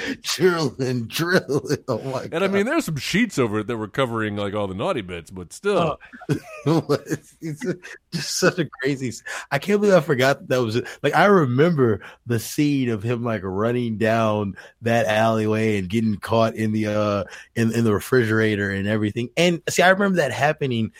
drilling, 0.21 1.05
drilling. 1.07 1.77
Oh 1.87 1.99
my 1.99 2.27
god! 2.27 2.33
And 2.33 2.43
I 2.43 2.47
mean, 2.47 2.65
there's 2.65 2.85
some 2.85 2.97
sheets 2.97 3.37
over 3.37 3.59
it 3.59 3.67
that 3.67 3.77
were 3.77 3.87
covering 3.87 4.35
like 4.35 4.53
all 4.53 4.67
the 4.67 4.73
naughty 4.73 5.01
bits, 5.01 5.31
but 5.31 5.53
still, 5.53 5.99
it's, 6.29 7.35
it's 7.41 7.65
just 8.13 8.39
such 8.39 8.59
a 8.59 8.69
crazy. 8.81 9.13
I 9.51 9.59
can't 9.59 9.81
believe 9.81 9.95
I 9.95 10.01
forgot 10.01 10.39
that, 10.39 10.49
that 10.49 10.61
was 10.61 10.81
like 11.01 11.15
I 11.15 11.25
remember 11.25 12.01
the 12.25 12.39
scene 12.39 12.89
of 12.89 13.03
him 13.03 13.23
like 13.23 13.41
running 13.43 13.97
down 13.97 14.55
that 14.81 15.05
alleyway 15.05 15.77
and 15.77 15.89
getting 15.89 16.17
caught 16.17 16.55
in 16.55 16.71
the 16.71 16.87
uh 16.87 17.23
in 17.55 17.73
in 17.73 17.83
the 17.83 17.93
refrigerator 17.93 18.69
and 18.69 18.87
everything. 18.87 19.29
And 19.37 19.61
see, 19.69 19.81
I 19.81 19.89
remember 19.89 20.17
that 20.17 20.31
happening. 20.31 20.91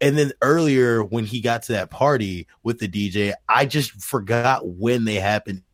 And 0.00 0.18
then 0.18 0.32
earlier 0.42 1.04
when 1.04 1.24
he 1.24 1.40
got 1.40 1.62
to 1.64 1.72
that 1.72 1.90
party 1.90 2.48
with 2.64 2.80
the 2.80 2.88
DJ, 2.88 3.34
I 3.48 3.66
just 3.66 3.92
forgot 3.92 4.66
when 4.66 5.04
they 5.04 5.14
happened 5.14 5.58
in 5.58 5.58
the 5.58 5.65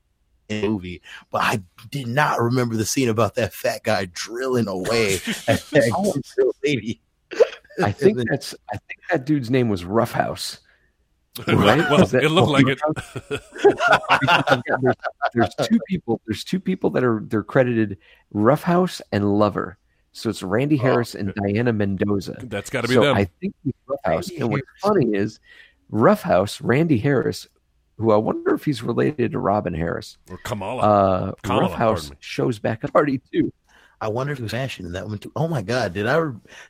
movie, 0.61 1.03
but 1.31 1.43
I 1.43 1.63
did 1.91 2.07
not 2.07 2.41
remember 2.41 2.77
the 2.77 2.85
scene 2.85 3.09
about 3.09 3.35
that 3.37 3.55
fat 3.55 3.85
guy 3.85 4.07
drilling 4.13 4.69
away 4.69 5.15
at 5.49 5.61
that 5.71 5.93
oh. 5.95 6.13
cute 6.35 6.57
lady. 6.65 7.01
I 7.83 7.93
think 7.93 8.19
then- 8.19 8.27
that's 8.31 8.55
I 8.73 8.77
think 8.77 9.01
that 9.11 9.25
dude's 9.25 9.51
name 9.51 9.69
was 9.69 9.85
Roughhouse. 9.85 10.59
Right? 11.49 11.79
well, 11.91 12.05
that- 12.05 12.25
it 12.25 12.29
looked 12.29 12.51
like 12.51 12.67
it. 12.69 12.79
there's, 14.77 14.97
there's 15.33 15.69
two 15.69 15.79
people. 15.89 16.21
There's 16.27 16.45
two 16.45 16.61
people 16.61 16.91
that 16.91 17.03
are 17.03 17.23
they're 17.27 17.43
credited 17.43 17.97
Roughhouse 18.33 19.01
and 19.13 19.39
Lover. 19.39 19.79
So 20.13 20.29
it's 20.29 20.43
Randy 20.43 20.79
oh. 20.79 20.83
Harris 20.83 21.15
and 21.15 21.33
Diana 21.35 21.73
Mendoza. 21.73 22.37
That's 22.43 22.69
got 22.69 22.83
to 22.83 22.89
be 22.89 22.95
so 22.95 23.01
them. 23.01 23.17
I 23.17 23.25
think 23.41 23.55
he's 23.65 23.73
Roughhouse. 23.87 24.29
Randy 24.29 24.43
And 24.43 24.51
what's 24.51 24.67
funny 24.83 25.15
is 25.15 25.41
Roughhouse, 25.89 26.61
Randy 26.61 26.99
Harris, 26.99 27.49
who 27.99 28.11
I 28.13 28.17
wonder 28.17 28.55
if 28.55 28.65
he's 28.65 28.83
related 28.83 29.33
to 29.33 29.39
Robin 29.39 29.75
Harris. 29.75 30.19
or 30.31 30.39
Kamala. 30.39 30.83
Uh, 30.83 31.33
Kamala, 31.43 31.69
Roughhouse 31.69 32.11
shows 32.21 32.59
back 32.59 32.85
at 32.85 32.93
party 32.93 33.21
too. 33.33 33.53
I 34.03 34.09
wonder 34.09 34.33
if 34.33 34.39
he 34.39 34.43
was 34.43 34.51
smashing 34.51 34.85
in 34.85 34.93
that 34.93 35.07
one 35.07 35.17
too. 35.19 35.31
Oh 35.37 35.47
my 35.47 35.63
god, 35.63 35.95
did 35.95 36.07
I 36.09 36.19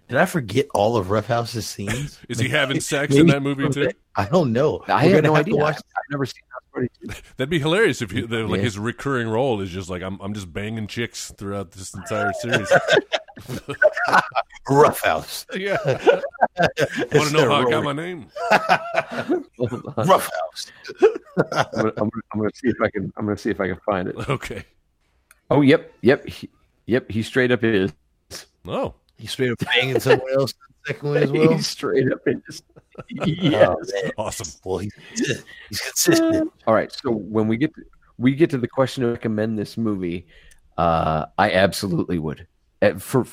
did 0.07 0.19
I 0.19 0.27
forget 0.27 0.67
all 0.75 0.99
of 0.99 1.11
Rough 1.11 1.27
House's 1.27 1.67
scenes? 1.67 2.19
Is 2.29 2.39
he 2.39 2.49
having 2.49 2.79
sex 2.79 3.15
in 3.17 3.27
that 3.29 3.43
movie 3.43 3.69
too? 3.71 3.91
I 4.15 4.27
don't 4.27 4.53
know. 4.53 4.85
I 4.87 5.07
We're 5.07 5.15
had 5.15 5.25
no 5.25 5.35
have 5.35 5.47
idea. 5.47 5.57
watch- 5.57 5.77
I've 5.77 6.11
never 6.11 6.27
seen 6.27 6.43
House 6.53 6.63
Party. 6.73 6.91
That'd 7.39 7.49
be 7.49 7.59
hilarious 7.59 8.03
if 8.03 8.11
he, 8.11 8.21
the, 8.21 8.47
like 8.47 8.59
Yeah. 8.59 8.65
his 8.65 8.79
recurring 8.79 9.29
role 9.29 9.63
is 9.63 9.71
just 9.71 9.89
like 9.89 10.03
I'm 10.03 10.21
I'm 10.21 10.35
just 10.35 10.53
banging 10.53 10.87
chicks 10.87 11.33
throughout 11.39 11.71
this 11.73 11.95
entire 11.95 12.33
series. 12.35 12.71
Rough 14.69 15.01
House. 15.03 15.47
yeah, 15.55 15.79
want 15.85 17.29
to 17.29 17.33
know 17.33 17.49
how 17.51 17.67
I 17.67 17.71
got 17.71 17.83
my 17.83 17.93
name? 17.95 18.27
Hold 19.59 19.95
on. 19.97 20.07
Rough 20.07 20.31
House. 20.41 20.73
I'm 21.51 21.65
gonna, 21.75 21.93
I'm, 21.97 22.11
I'm 22.33 22.39
gonna 22.41 22.51
see 22.55 22.69
if 22.69 22.77
I 22.83 22.91
can. 22.91 23.11
I'm 23.17 23.25
gonna 23.25 23.39
see 23.39 23.51
if 23.51 23.61
I 23.61 23.69
can 23.69 23.79
find 23.87 24.09
it. 24.09 24.29
Okay. 24.29 24.65
Oh, 25.51 25.61
yep, 25.63 25.93
yep, 26.03 26.27
he, 26.27 26.49
yep. 26.87 27.11
He 27.11 27.23
straight 27.23 27.51
up 27.51 27.65
is. 27.65 27.93
Oh, 28.67 28.95
He 29.19 29.27
straight 29.27 29.51
up 29.53 29.59
banging 29.59 30.01
someone 30.01 30.33
else 30.35 30.53
in 30.53 30.59
the 30.69 30.87
second 30.95 31.09
one 31.09 31.23
as 31.23 31.33
well. 31.33 31.53
He 31.57 31.63
straight 31.63 32.13
up 32.13 32.21
is. 32.27 32.63
Yes. 33.25 33.75
Oh, 33.97 34.11
awesome. 34.19 34.61
Well, 34.65 34.79
he's 34.79 34.93
he's 35.71 35.81
consistent. 35.81 36.53
All 36.67 36.75
right. 36.75 36.93
So 36.93 37.11
when 37.11 37.49
we 37.49 37.57
get 37.57 37.75
to, 37.75 37.83
we 38.19 38.35
get 38.35 38.51
to 38.51 38.59
the 38.59 38.69
question 38.69 39.03
to 39.03 39.11
recommend 39.11 39.59
this 39.59 39.79
movie, 39.79 40.27
uh, 40.77 41.27
I 41.39 41.53
absolutely 41.53 42.19
would. 42.19 42.47
Uh, 42.83 42.99
For 42.99 43.25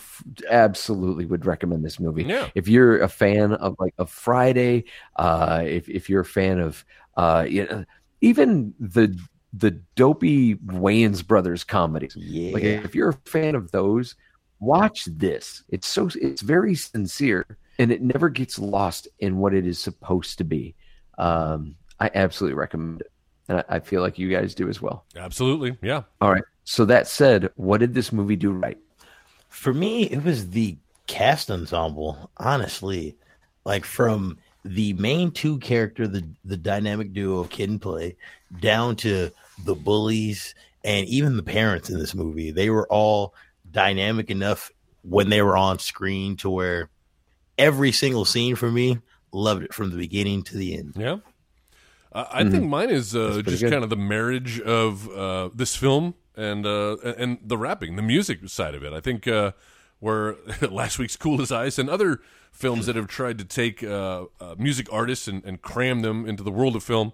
absolutely 0.50 1.26
would 1.26 1.46
recommend 1.46 1.84
this 1.84 2.00
movie. 2.00 2.24
Yeah. 2.24 2.50
If 2.56 2.70
you're 2.70 3.02
a 3.02 3.10
fan 3.10 3.52
of 3.54 3.76
like 3.80 3.94
a 3.98 4.06
Friday, 4.06 4.86
uh, 5.18 5.64
if 5.66 5.90
if 5.90 6.10
you're 6.10 6.22
a 6.22 6.26
fan 6.26 6.60
of 6.60 6.86
uh, 7.18 7.46
you 7.48 7.66
know, 7.66 7.84
even 8.22 8.74
the 8.80 9.14
the 9.54 9.72
dopey 9.96 10.56
Wayans 10.56 11.26
brothers 11.26 11.64
comedies, 11.64 12.16
Yeah. 12.16 12.54
like 12.54 12.64
if 12.64 12.94
you're 12.96 13.10
a 13.10 13.30
fan 13.30 13.56
of 13.56 13.72
those, 13.72 14.16
watch 14.60 15.06
this. 15.06 15.64
It's 15.70 15.88
so 15.88 16.10
it's 16.16 16.42
very 16.42 16.76
sincere 16.76 17.46
and 17.80 17.92
it 17.92 18.02
never 18.02 18.30
gets 18.30 18.60
lost 18.60 19.08
in 19.20 19.38
what 19.38 19.54
it 19.54 19.66
is 19.66 19.80
supposed 19.80 20.38
to 20.38 20.44
be. 20.44 20.76
Um, 21.18 21.76
I 22.00 22.12
absolutely 22.14 22.56
recommend 22.56 23.02
it, 23.02 23.12
and 23.48 23.60
I, 23.60 23.64
I 23.70 23.80
feel 23.80 24.02
like 24.02 24.20
you 24.20 24.30
guys 24.30 24.54
do 24.54 24.70
as 24.70 24.82
well. 24.82 25.06
Absolutely. 25.16 25.78
Yeah. 25.82 26.04
All 26.22 26.32
right. 26.32 26.44
So 26.64 26.86
that 26.86 27.08
said, 27.08 27.50
what 27.56 27.80
did 27.80 27.94
this 27.94 28.12
movie 28.12 28.36
do 28.36 28.52
right? 28.52 28.78
For 29.50 29.74
me, 29.74 30.04
it 30.04 30.24
was 30.24 30.50
the 30.52 30.78
cast 31.08 31.50
ensemble, 31.50 32.30
honestly. 32.38 33.18
Like 33.66 33.84
from 33.86 34.38
the 34.66 34.94
main 34.94 35.32
two 35.32 35.58
character, 35.60 36.08
the 36.08 36.28
the 36.46 36.58
dynamic 36.58 37.14
duo 37.14 37.40
of 37.40 37.50
Kid 37.50 37.70
and 37.70 37.82
Play, 37.82 38.16
down 38.60 38.96
to 38.98 39.32
the 39.66 39.76
bullies 39.76 40.56
and 40.84 41.08
even 41.08 41.38
the 41.38 41.44
parents 41.44 41.90
in 41.90 42.00
this 42.00 42.16
movie. 42.16 42.52
They 42.52 42.70
were 42.70 42.88
all 42.88 43.34
dynamic 43.72 44.30
enough 44.30 44.72
when 45.04 45.30
they 45.30 45.42
were 45.42 45.58
on 45.58 45.80
screen 45.80 46.36
to 46.38 46.50
where 46.50 46.90
every 47.58 47.92
single 47.92 48.26
scene 48.26 48.56
for 48.56 48.72
me 48.72 49.00
loved 49.32 49.64
it 49.64 49.74
from 49.74 49.92
the 49.92 49.98
beginning 49.98 50.44
to 50.44 50.58
the 50.58 50.78
end. 50.78 50.94
Yeah. 50.96 51.18
Uh, 52.12 52.26
I 52.32 52.50
think 52.50 52.68
mine 52.68 52.90
is 52.90 53.16
uh, 53.16 53.42
just 53.46 53.62
good. 53.62 53.72
kind 53.72 53.84
of 53.84 53.92
the 53.92 53.96
marriage 53.96 54.60
of 54.60 55.08
uh, 55.10 55.50
this 55.54 55.76
film 55.76 56.16
and 56.36 56.66
uh, 56.66 56.98
and 56.98 57.38
the 57.44 57.58
rapping, 57.58 57.98
the 57.98 58.02
music 58.02 58.40
side 58.50 58.74
of 58.74 58.84
it. 58.84 58.94
I 58.94 59.00
think 59.00 59.28
uh, 59.28 59.52
where 60.00 60.36
last 60.62 60.98
week's 60.98 61.16
Cool 61.16 61.42
as 61.42 61.52
Ice 61.52 61.78
and 61.78 61.90
other 61.90 62.22
films 62.52 62.86
that 62.86 62.96
have 62.96 63.08
tried 63.08 63.38
to 63.38 63.46
take 63.46 63.84
uh, 63.84 64.26
uh, 64.40 64.56
music 64.58 64.88
artists 64.92 65.28
and, 65.28 65.44
and 65.46 65.62
cram 65.62 66.02
them 66.02 66.28
into 66.28 66.44
the 66.44 66.52
world 66.52 66.76
of 66.76 66.84
film. 66.84 67.14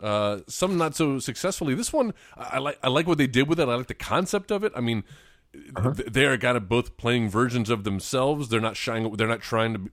Uh, 0.00 0.40
some 0.46 0.76
not 0.76 0.94
so 0.94 1.18
successfully. 1.18 1.74
This 1.74 1.92
one, 1.92 2.12
I, 2.36 2.42
I 2.52 2.58
like. 2.58 2.78
I 2.82 2.88
like 2.88 3.06
what 3.06 3.18
they 3.18 3.26
did 3.26 3.48
with 3.48 3.58
it. 3.58 3.68
I 3.68 3.74
like 3.74 3.86
the 3.86 3.94
concept 3.94 4.50
of 4.50 4.62
it. 4.62 4.72
I 4.76 4.80
mean, 4.80 5.04
th- 5.52 6.08
they 6.08 6.26
are 6.26 6.36
kind 6.36 6.56
of 6.56 6.68
both 6.68 6.96
playing 6.96 7.30
versions 7.30 7.70
of 7.70 7.84
themselves. 7.84 8.48
They're 8.48 8.60
not 8.60 8.76
shying. 8.76 9.10
They're 9.16 9.26
not 9.26 9.40
trying 9.40 9.72
to. 9.72 9.78
Be, 9.78 9.90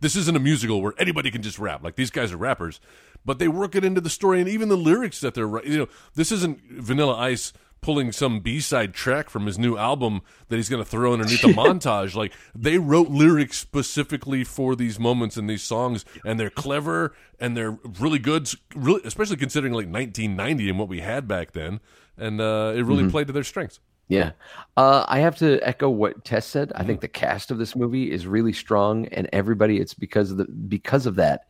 this 0.00 0.16
isn't 0.16 0.36
a 0.36 0.40
musical 0.40 0.80
where 0.80 0.94
anybody 0.98 1.30
can 1.30 1.42
just 1.42 1.58
rap. 1.58 1.82
Like 1.82 1.96
these 1.96 2.10
guys 2.10 2.32
are 2.32 2.36
rappers, 2.36 2.80
but 3.24 3.38
they 3.38 3.48
work 3.48 3.74
it 3.74 3.84
into 3.84 4.00
the 4.00 4.10
story 4.10 4.40
and 4.40 4.48
even 4.48 4.68
the 4.68 4.76
lyrics 4.76 5.20
that 5.20 5.34
they're. 5.34 5.64
You 5.64 5.78
know, 5.78 5.88
this 6.14 6.30
isn't 6.30 6.60
Vanilla 6.70 7.16
Ice 7.16 7.52
pulling 7.80 8.12
some 8.12 8.40
B-side 8.40 8.94
track 8.94 9.30
from 9.30 9.46
his 9.46 9.58
new 9.58 9.76
album 9.76 10.20
that 10.48 10.56
he's 10.56 10.68
going 10.68 10.82
to 10.82 10.88
throw 10.88 11.12
underneath 11.12 11.44
a 11.44 11.46
montage. 11.48 12.14
Like 12.14 12.32
they 12.54 12.78
wrote 12.78 13.08
lyrics 13.08 13.58
specifically 13.58 14.44
for 14.44 14.76
these 14.76 14.98
moments 14.98 15.36
in 15.36 15.46
these 15.46 15.62
songs, 15.62 16.04
and 16.24 16.38
they're 16.38 16.50
clever 16.50 17.14
and 17.38 17.56
they're 17.56 17.78
really 17.98 18.18
good. 18.18 18.50
Really, 18.74 19.00
especially 19.04 19.36
considering 19.36 19.72
like 19.72 19.86
1990 19.86 20.70
and 20.70 20.78
what 20.78 20.88
we 20.88 21.00
had 21.00 21.26
back 21.26 21.52
then, 21.52 21.80
and 22.16 22.40
uh, 22.40 22.72
it 22.74 22.82
really 22.82 23.08
played 23.08 23.26
to 23.28 23.32
their 23.32 23.44
strengths. 23.44 23.80
Yeah. 24.10 24.32
Uh, 24.76 25.04
I 25.06 25.20
have 25.20 25.36
to 25.36 25.60
echo 25.60 25.88
what 25.88 26.24
Tess 26.24 26.44
said. 26.44 26.72
I 26.74 26.82
think 26.82 27.00
the 27.00 27.06
cast 27.06 27.52
of 27.52 27.58
this 27.58 27.76
movie 27.76 28.10
is 28.10 28.26
really 28.26 28.52
strong 28.52 29.06
and 29.06 29.28
everybody 29.32 29.78
it's 29.78 29.94
because 29.94 30.32
of 30.32 30.36
the 30.36 30.46
because 30.46 31.06
of 31.06 31.14
that 31.14 31.44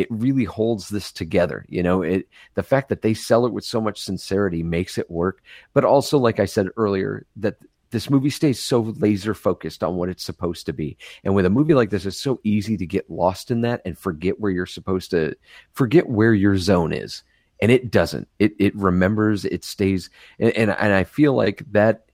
it 0.00 0.08
really 0.10 0.44
holds 0.44 0.88
this 0.88 1.12
together. 1.12 1.66
You 1.68 1.82
know, 1.82 2.00
it 2.00 2.26
the 2.54 2.62
fact 2.62 2.88
that 2.88 3.02
they 3.02 3.12
sell 3.12 3.44
it 3.44 3.52
with 3.52 3.64
so 3.64 3.80
much 3.80 4.00
sincerity 4.00 4.62
makes 4.62 4.96
it 4.96 5.10
work, 5.10 5.42
but 5.74 5.84
also 5.84 6.16
like 6.16 6.40
I 6.40 6.46
said 6.46 6.68
earlier 6.78 7.26
that 7.36 7.56
this 7.90 8.08
movie 8.08 8.30
stays 8.30 8.58
so 8.60 8.80
laser 8.80 9.34
focused 9.34 9.82
on 9.84 9.96
what 9.96 10.08
it's 10.08 10.24
supposed 10.24 10.64
to 10.66 10.72
be. 10.72 10.96
And 11.22 11.34
with 11.34 11.44
a 11.44 11.50
movie 11.50 11.74
like 11.74 11.90
this 11.90 12.06
it's 12.06 12.16
so 12.16 12.40
easy 12.44 12.78
to 12.78 12.86
get 12.86 13.10
lost 13.10 13.50
in 13.50 13.60
that 13.60 13.82
and 13.84 13.98
forget 13.98 14.40
where 14.40 14.50
you're 14.50 14.64
supposed 14.64 15.10
to 15.10 15.34
forget 15.72 16.08
where 16.08 16.32
your 16.32 16.56
zone 16.56 16.92
is 16.94 17.22
and 17.60 17.70
it 17.70 17.90
doesn't. 17.90 18.26
It 18.38 18.52
it 18.58 18.74
remembers. 18.74 19.44
It 19.44 19.64
stays, 19.64 20.08
and 20.38 20.50
and, 20.52 20.70
and 20.70 20.94
I 20.94 21.04
feel 21.04 21.34
like 21.34 21.62
that 21.72 22.06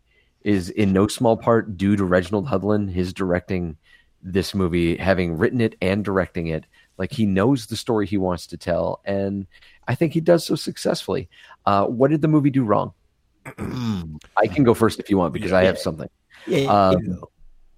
is 0.42 0.70
in 0.70 0.92
no 0.92 1.06
small 1.06 1.36
part 1.36 1.76
due 1.76 1.94
to 1.96 2.04
Reginald 2.04 2.48
Hudlin, 2.48 2.88
his 2.88 3.12
directing 3.12 3.76
this 4.22 4.54
movie, 4.54 4.96
having 4.96 5.38
written 5.38 5.60
it 5.60 5.76
and 5.80 6.04
directing 6.04 6.48
it. 6.48 6.66
Like 6.98 7.12
he 7.12 7.26
knows 7.26 7.66
the 7.66 7.76
story 7.76 8.06
he 8.06 8.16
wants 8.16 8.46
to 8.48 8.56
tell, 8.56 9.00
and 9.04 9.46
I 9.88 9.94
think 9.94 10.12
he 10.12 10.20
does 10.20 10.46
so 10.46 10.54
successfully. 10.54 11.28
Uh, 11.64 11.86
what 11.86 12.10
did 12.10 12.22
the 12.22 12.28
movie 12.28 12.50
do 12.50 12.64
wrong? 12.64 12.92
I 13.58 14.46
can 14.46 14.64
go 14.64 14.74
first 14.74 14.98
if 14.98 15.10
you 15.10 15.18
want 15.18 15.32
because 15.32 15.52
I 15.52 15.64
have 15.64 15.78
something. 15.78 16.08
Yeah, 16.46 16.66
Um, 16.72 17.20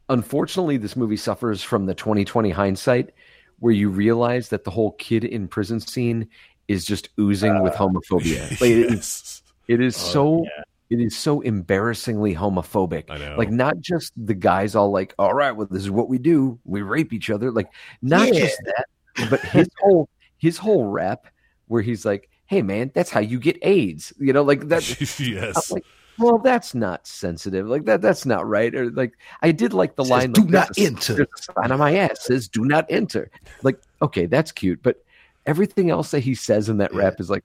unfortunately, 0.09 0.77
this 0.77 0.97
movie 0.97 1.17
suffers 1.17 1.63
from 1.63 1.87
the 1.87 1.95
2020 1.95 2.51
hindsight, 2.51 3.11
where 3.59 3.73
you 3.73 3.89
realize 3.91 4.49
that 4.51 4.65
the 4.65 4.71
whole 4.71 4.93
kid 4.93 5.25
in 5.25 5.49
prison 5.49 5.81
scene 5.81 6.29
is 6.69 6.85
just 6.85 7.09
oozing 7.19 7.63
with 7.63 7.75
homophobia. 7.75 8.49
Like, 8.61 8.71
it 8.71 8.79
is- 8.79 8.93
yes. 8.93 9.43
it 9.69 9.81
is 9.81 9.97
Oh, 9.97 10.13
so 10.13 10.47
it 10.91 11.01
is 11.01 11.15
so 11.17 11.43
embarrassingly 11.43 12.35
homophobic. 12.35 13.09
Like 13.37 13.51
not 13.51 13.79
just 13.81 14.13
the 14.17 14.33
guys 14.35 14.75
all 14.75 14.91
like, 14.91 15.15
all 15.19 15.35
right, 15.35 15.53
well, 15.53 15.67
this 15.71 15.83
is 15.83 15.91
what 15.91 16.09
we 16.09 16.17
do. 16.19 16.59
We 16.65 16.81
rape 16.81 17.13
each 17.13 17.29
other. 17.29 17.51
Like 17.51 17.69
not 18.01 18.29
Yeah. 18.29 18.41
just 18.41 18.59
that, 18.65 18.87
but 19.31 19.41
his 19.41 19.69
whole 19.81 20.09
his 20.39 20.57
whole 20.59 20.85
rap 20.87 21.27
where 21.67 21.83
he's 21.83 22.05
like, 22.05 22.29
Hey 22.47 22.63
man, 22.63 22.91
that's 22.95 23.11
how 23.11 23.21
you 23.21 23.39
get 23.39 23.59
AIDS. 23.63 24.13
You 24.19 24.33
know, 24.33 24.43
like 24.43 24.69
that 24.69 24.89
yes. 25.21 25.71
I'm 25.71 25.75
like, 25.75 25.85
well, 26.19 26.39
that's 26.39 26.75
not 26.75 27.07
sensitive. 27.07 27.69
Like 27.69 27.85
that, 27.85 28.01
that's 28.03 28.27
not 28.27 28.45
right. 28.49 28.75
Or 28.75 28.91
like, 28.91 29.13
I 29.43 29.53
did 29.53 29.73
like 29.73 29.95
the 29.95 30.03
Says, 30.05 30.11
line. 30.11 30.33
"Do 30.33 30.41
like, 30.43 30.51
not 30.51 30.75
there's 30.75 30.87
a- 30.89 30.91
enter." 30.91 31.23
a 31.23 31.27
sign 31.41 31.71
on 31.71 31.79
my 31.79 31.95
ass 31.97 32.25
says 32.25 32.49
"Do 32.49 32.65
not 32.65 32.87
enter." 32.91 33.31
Like, 33.63 33.81
okay, 34.03 34.27
that's 34.27 34.51
cute, 34.51 34.83
but 34.83 35.05
everything 35.47 35.91
else 35.91 36.11
that 36.11 36.21
he 36.21 36.35
says 36.35 36.69
in 36.69 36.79
that 36.79 36.93
rap 36.93 37.21
is 37.21 37.31
like, 37.31 37.45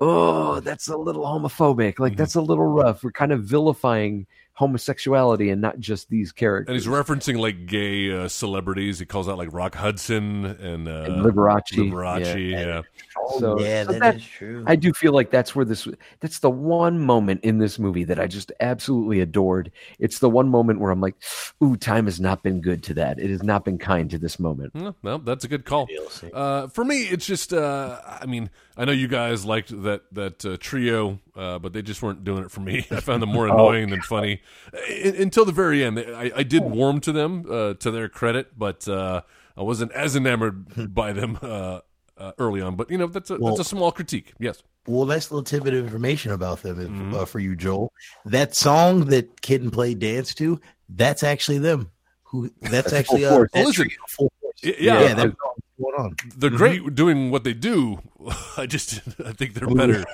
oh, 0.00 0.60
that's 0.60 0.88
a 0.88 0.96
little 0.96 1.24
homophobic. 1.24 1.98
Like 1.98 2.14
Mhm. 2.14 2.16
that's 2.16 2.34
a 2.36 2.40
little 2.40 2.64
rough. 2.66 3.04
We're 3.04 3.12
kind 3.12 3.32
of 3.32 3.44
vilifying 3.44 4.26
homosexuality 4.56 5.50
and 5.50 5.60
not 5.60 5.78
just 5.78 6.08
these 6.10 6.32
characters. 6.32 6.68
And 6.72 6.76
he's 6.76 6.86
referencing 6.92 7.38
like 7.38 7.66
gay 7.66 8.10
uh, 8.10 8.26
celebrities. 8.28 8.98
He 8.98 9.06
calls 9.06 9.28
out 9.28 9.38
like 9.38 9.52
Rock 9.52 9.74
Hudson 9.74 10.44
and, 10.46 10.88
uh, 10.88 11.02
And 11.02 11.24
Liberace, 11.24 11.72
Liberace, 11.72 12.50
yeah. 12.50 12.60
yeah. 12.66 12.82
Oh, 13.18 13.38
so- 13.40 13.60
yeah, 13.60 13.84
so 13.84 13.92
that 13.92 14.00
that- 14.00 14.16
is 14.16 14.24
true. 14.26 14.64
I 14.66 14.76
do 14.76 14.92
feel 14.92 15.12
like 15.12 15.30
that's 15.30 15.54
where 15.54 15.64
this 15.64 15.86
that's 16.20 16.38
the 16.40 16.50
one 16.50 16.98
moment 16.98 17.42
in 17.44 17.58
this 17.58 17.78
movie 17.78 18.04
that 18.04 18.18
I 18.18 18.26
just 18.26 18.50
absolutely 18.60 19.20
adored. 19.20 19.70
It's 19.98 20.18
the 20.20 20.30
one 20.30 20.48
moment 20.48 20.80
where 20.80 20.90
I'm 20.90 21.00
like, 21.00 21.16
ooh, 21.62 21.76
time 21.76 22.06
has 22.06 22.18
not 22.20 22.42
been 22.42 22.60
good 22.60 22.82
to 22.84 22.94
that. 22.94 23.18
It 23.18 23.30
has 23.30 23.42
not 23.42 23.64
been 23.64 23.78
kind 23.78 24.10
to 24.10 24.18
this 24.18 24.38
moment. 24.38 24.74
No, 24.74 24.94
well, 25.02 25.18
that's 25.18 25.44
a 25.44 25.48
good 25.48 25.64
call. 25.64 25.86
Uh, 26.32 26.68
for 26.68 26.84
me, 26.84 27.02
it's 27.02 27.26
just. 27.26 27.52
Uh, 27.52 28.00
I 28.06 28.26
mean, 28.26 28.50
I 28.76 28.84
know 28.84 28.92
you 28.92 29.08
guys 29.08 29.44
liked 29.44 29.68
that 29.82 30.02
that 30.12 30.44
uh, 30.44 30.56
trio, 30.58 31.18
uh, 31.36 31.58
but 31.58 31.72
they 31.72 31.82
just 31.82 32.02
weren't 32.02 32.24
doing 32.24 32.44
it 32.44 32.50
for 32.50 32.60
me. 32.60 32.86
I 32.90 33.00
found 33.00 33.22
them 33.22 33.28
more 33.30 33.46
annoying 33.52 33.90
than 33.90 34.00
funny 34.02 34.40
I- 34.74 35.14
until 35.18 35.44
the 35.44 35.52
very 35.52 35.84
end. 35.84 35.98
I, 35.98 36.30
I 36.36 36.42
did 36.42 36.62
warm 36.62 37.00
to 37.02 37.12
them, 37.12 37.44
uh, 37.50 37.74
to 37.74 37.90
their 37.90 38.08
credit, 38.08 38.58
but 38.58 38.88
uh, 38.88 39.22
I 39.56 39.62
wasn't 39.62 39.92
as 39.92 40.16
enamored 40.16 40.94
by 40.94 41.12
them 41.12 41.38
uh, 41.42 41.80
uh, 42.18 42.32
early 42.38 42.60
on. 42.62 42.76
But 42.76 42.90
you 42.90 42.98
know, 42.98 43.06
that's 43.06 43.30
a 43.30 43.36
Well- 43.38 43.54
that's 43.56 43.66
a 43.66 43.70
small 43.70 43.92
critique. 43.92 44.32
Yes. 44.38 44.62
Well, 44.88 45.04
that's 45.04 45.30
a 45.30 45.34
little 45.34 45.42
tidbit 45.42 45.74
of 45.74 45.84
information 45.84 46.30
about 46.30 46.62
them 46.62 46.80
if, 46.80 46.88
Mhm. 46.88 47.12
uh, 47.14 47.24
for 47.24 47.40
you, 47.40 47.56
Joel. 47.56 47.92
That 48.24 48.54
song 48.54 49.06
that 49.06 49.40
Kid 49.42 49.60
and 49.62 49.72
Play 49.72 49.94
dance 49.94 50.32
to, 50.36 50.60
that's 50.88 51.24
actually 51.24 51.58
them. 51.58 51.90
Who? 52.22 52.52
That's 52.62 52.92
actually 52.92 53.22
Full 53.22 53.32
uh, 53.32 53.36
Force. 53.36 53.50
that 53.52 53.66
Oh, 53.66 53.68
is 53.70 53.76
Full 53.76 54.32
Force. 54.40 54.54
Y- 54.62 54.74
Yeah, 54.78 55.00
yeah, 55.00 55.14
that's 55.14 55.34
what's 55.40 55.65
going 55.80 55.94
on. 55.98 56.16
They're 56.36 56.50
great 56.50 56.94
doing 56.94 57.30
what 57.30 57.44
they 57.44 57.52
do. 57.54 57.98
I 58.56 58.66
just 58.66 59.00
I 59.24 59.32
think 59.32 59.54
they're 59.54 59.68
better 59.68 60.04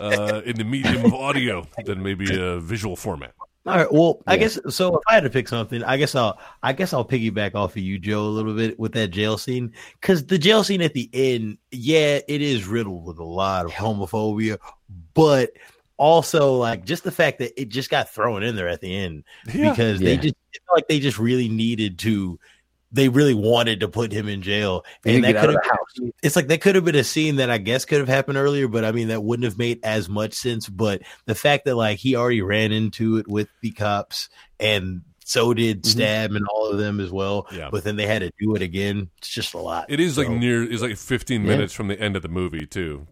uh, 0.00 0.42
in 0.44 0.56
the 0.56 0.64
medium 0.64 1.04
of 1.04 1.14
audio 1.14 1.66
than 1.84 2.02
maybe 2.02 2.38
a 2.38 2.58
visual 2.60 2.96
format. 2.96 3.32
All 3.66 3.76
right. 3.76 3.92
Well, 3.92 4.22
I 4.26 4.34
Yeah. 4.34 4.38
guess 4.40 4.58
so. 4.74 4.96
If 4.96 5.02
I 5.08 5.14
had 5.14 5.24
to 5.24 5.30
pick 5.30 5.46
something, 5.48 5.82
I 5.84 5.96
guess 5.98 6.14
I'll 6.14 6.38
I 6.62 6.72
guess 6.72 6.92
I'll 6.94 7.04
piggyback 7.04 7.54
off 7.54 7.72
of 7.72 7.82
you, 7.82 7.98
Joe, 7.98 8.20
a 8.22 8.28
little 8.28 8.54
bit 8.54 8.78
with 8.78 8.92
that 8.92 9.08
jail 9.08 9.36
scene 9.36 9.72
because 10.00 10.24
the 10.24 10.38
jail 10.38 10.64
scene 10.64 10.80
at 10.80 10.94
the 10.94 11.10
end, 11.12 11.58
yeah, 11.70 12.20
it 12.28 12.40
is 12.40 12.66
riddled 12.66 13.04
with 13.04 13.18
a 13.18 13.24
lot 13.24 13.66
of 13.66 13.72
homophobia, 13.72 14.58
but 15.14 15.50
also 15.98 16.54
like 16.54 16.84
just 16.84 17.02
the 17.04 17.10
fact 17.10 17.40
that 17.40 17.60
it 17.60 17.68
just 17.68 17.90
got 17.90 18.08
thrown 18.08 18.42
in 18.42 18.54
there 18.56 18.68
at 18.68 18.80
the 18.80 18.94
end 18.96 19.24
Yeah. 19.52 19.70
because 19.70 19.98
they 20.00 20.16
just 20.16 20.36
like 20.72 20.88
they 20.88 21.00
just 21.00 21.18
really 21.18 21.48
needed 21.48 21.98
to. 22.00 22.38
They 22.90 23.08
really 23.10 23.34
wanted 23.34 23.80
to 23.80 23.88
put 23.88 24.12
him 24.12 24.28
in 24.28 24.40
jail, 24.40 24.84
and 25.04 25.22
that 25.24 25.36
could 25.36 25.50
have 25.50 25.62
house. 25.62 26.10
it's 26.22 26.36
like 26.36 26.48
that 26.48 26.62
could 26.62 26.74
have 26.74 26.86
been 26.86 26.94
a 26.94 27.04
scene 27.04 27.36
that 27.36 27.50
I 27.50 27.58
guess 27.58 27.84
could 27.84 27.98
have 27.98 28.08
happened 28.08 28.38
earlier, 28.38 28.66
but 28.66 28.84
I 28.84 28.92
mean 28.92 29.08
that 29.08 29.22
wouldn't 29.22 29.44
have 29.44 29.58
made 29.58 29.80
as 29.82 30.08
much 30.08 30.32
sense. 30.32 30.68
But 30.70 31.02
the 31.26 31.34
fact 31.34 31.66
that 31.66 31.74
like 31.76 31.98
he 31.98 32.16
already 32.16 32.40
ran 32.40 32.72
into 32.72 33.18
it 33.18 33.28
with 33.28 33.48
the 33.60 33.72
cops 33.72 34.30
and 34.58 35.02
so 35.22 35.52
did 35.52 35.82
Mhm. 35.82 35.86
Stab 35.86 36.32
and 36.32 36.46
all 36.46 36.70
of 36.70 36.78
them 36.78 36.98
as 37.00 37.10
well. 37.10 37.46
Yeah. 37.52 37.68
But 37.70 37.84
then 37.84 37.96
they 37.96 38.06
had 38.06 38.20
to 38.22 38.30
do 38.40 38.54
it 38.54 38.62
again. 38.62 39.10
It's 39.18 39.28
just 39.28 39.52
a 39.52 39.58
lot. 39.58 39.84
It 39.90 40.00
is 40.00 40.16
like 40.16 40.30
near. 40.30 40.62
It's 40.62 40.80
like 40.80 40.96
15 40.96 41.42
Yeah. 41.42 41.48
minutes 41.48 41.74
from 41.74 41.88
the 41.88 42.00
end 42.00 42.16
of 42.16 42.22
the 42.22 42.28
movie 42.28 42.64
too. 42.66 43.06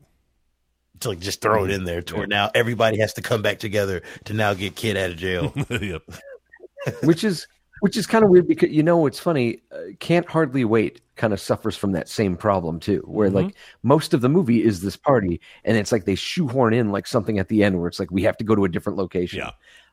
to 1.01 1.11
like 1.11 1.19
just 1.21 1.43
throw 1.43 1.67
it 1.67 1.71
in 1.71 1.85
there 1.85 2.01
to 2.01 2.17
where 2.17 2.27
now 2.27 2.51
everybody 2.55 2.99
has 2.99 3.13
to 3.13 3.21
come 3.21 3.43
back 3.43 3.59
together 3.59 4.01
to 4.25 4.33
now 4.33 4.55
get 4.55 4.75
kid 4.75 4.97
out 4.97 5.11
of 5.11 5.19
jail. 5.19 5.53
yep. 5.83 6.03
which 7.03 7.23
is 7.23 7.47
which 7.81 7.97
is 7.97 8.07
kind 8.07 8.25
of 8.25 8.31
weird 8.31 8.49
because 8.49 8.71
you 8.71 8.83
know 8.83 8.97
what's 8.97 9.19
funny 9.19 9.63
uh, 9.73 9.79
can't 10.01 10.29
hardly 10.29 10.65
wait 10.65 11.01
kind 11.17 11.33
of 11.33 11.41
suffers 11.41 11.77
from 11.77 11.93
that 11.93 12.09
same 12.09 12.37
problem 12.37 12.79
too 12.79 13.03
where 13.07 13.31
like 13.31 13.55
most 13.83 14.13
of 14.13 14.21
the 14.21 14.29
movie 14.29 14.63
is 14.63 14.83
this 14.83 14.97
party 14.97 15.41
and 15.65 15.77
it's 15.77 15.93
like 15.93 16.05
they 16.05 16.15
shoehorn 16.15 16.75
in 16.75 16.93
like 16.93 17.07
something 17.07 17.39
at 17.39 17.49
the 17.49 17.63
end 17.65 17.79
where 17.79 17.89
it's 17.89 17.99
like 17.99 18.11
we 18.11 18.23
have 18.23 18.37
to 18.37 18.45
go 18.45 18.55
to 18.55 18.65
a 18.65 18.69
different 18.69 18.99
location. 18.99 19.39
Yeah. 19.39 19.51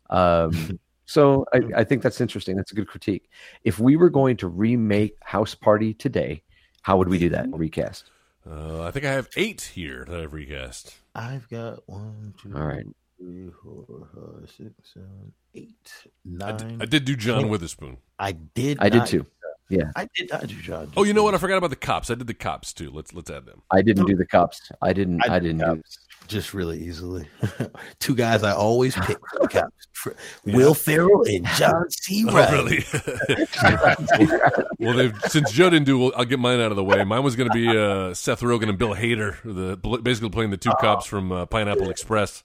um 0.09 0.79
so 1.05 1.45
I, 1.53 1.61
I 1.77 1.83
think 1.83 2.01
that's 2.01 2.21
interesting. 2.21 2.55
That's 2.55 2.71
a 2.71 2.75
good 2.75 2.87
critique. 2.87 3.29
If 3.63 3.79
we 3.79 3.95
were 3.95 4.09
going 4.09 4.37
to 4.37 4.47
remake 4.47 5.17
house 5.21 5.55
party 5.55 5.93
today 5.93 6.43
how 6.83 6.97
would 6.97 7.09
we 7.09 7.17
do 7.17 7.29
that? 7.29 7.47
Recast? 7.51 8.11
Uh, 8.49 8.83
I 8.83 8.91
think 8.91 9.05
I 9.05 9.11
have 9.11 9.29
eight 9.37 9.71
here 9.73 10.05
that 10.09 10.19
I've 10.19 10.33
recast. 10.33 10.95
I've 11.15 11.47
got 11.49 11.87
one, 11.87 12.33
two, 12.41 12.53
all 12.53 12.67
right. 12.67 12.85
three, 13.17 13.49
four, 13.63 14.07
five, 14.13 14.49
six, 14.49 14.73
seven, 14.93 15.31
eight, 15.55 15.91
nine. 16.25 16.79
I 16.81 16.85
did 16.85 17.05
do 17.05 17.15
John 17.15 17.49
Witherspoon. 17.49 17.97
I 18.19 18.31
did. 18.33 18.77
i 18.79 18.89
did 18.89 19.05
too 19.05 19.25
yeah 19.69 19.91
I 19.95 20.07
did 20.15 20.29
not 20.29 20.47
do 20.47 20.55
John. 20.55 20.91
Oh, 20.95 21.03
you 21.03 21.13
know 21.13 21.23
what? 21.23 21.33
I 21.33 21.37
forgot 21.37 21.57
about 21.57 21.69
the 21.69 21.75
cops. 21.75 22.09
I 22.09 22.15
did 22.15 22.27
the 22.27 22.33
cops 22.33 22.73
too. 22.73 22.91
Let's 22.91 23.13
let's 23.13 23.29
add 23.29 23.45
them. 23.45 23.61
i 23.71 23.81
didn't 23.81 24.05
do 24.05 24.15
the 24.15 24.25
cops 24.25 24.71
i 24.81 24.93
didn't 24.93 25.21
i, 25.23 25.39
did 25.39 25.57
didn't 25.57 25.75
do 25.75 25.83
just 26.27 26.53
really 26.53 26.79
easily. 26.79 27.27
Two 27.99 28.15
guys 28.15 28.43
I 28.43 28.53
always 28.53 28.95
pick 28.95 29.17
for 29.17 29.39
the 29.41 29.47
cops: 29.47 29.87
Fr- 29.91 30.11
Will 30.45 30.73
Ferrell 30.73 31.23
and 31.25 31.45
John 31.57 31.89
C. 31.89 32.25
Oh, 32.29 32.51
really? 32.51 32.83
well, 34.79 34.93
they've, 34.95 35.15
since 35.27 35.51
Joe 35.51 35.69
didn't 35.69 35.85
do, 35.85 35.99
well, 35.99 36.13
I'll 36.15 36.25
get 36.25 36.39
mine 36.39 36.59
out 36.61 36.71
of 36.71 36.77
the 36.77 36.83
way. 36.83 37.03
Mine 37.03 37.23
was 37.23 37.35
going 37.35 37.49
to 37.49 37.53
be 37.53 37.67
uh, 37.67 38.13
Seth 38.13 38.41
Rogen 38.41 38.69
and 38.69 38.77
Bill 38.77 38.95
Hader, 38.95 39.35
the 39.43 39.75
basically 39.99 40.29
playing 40.29 40.51
the 40.51 40.57
two 40.57 40.71
cops 40.79 41.05
from 41.05 41.31
uh, 41.31 41.45
Pineapple 41.45 41.89
Express. 41.89 42.43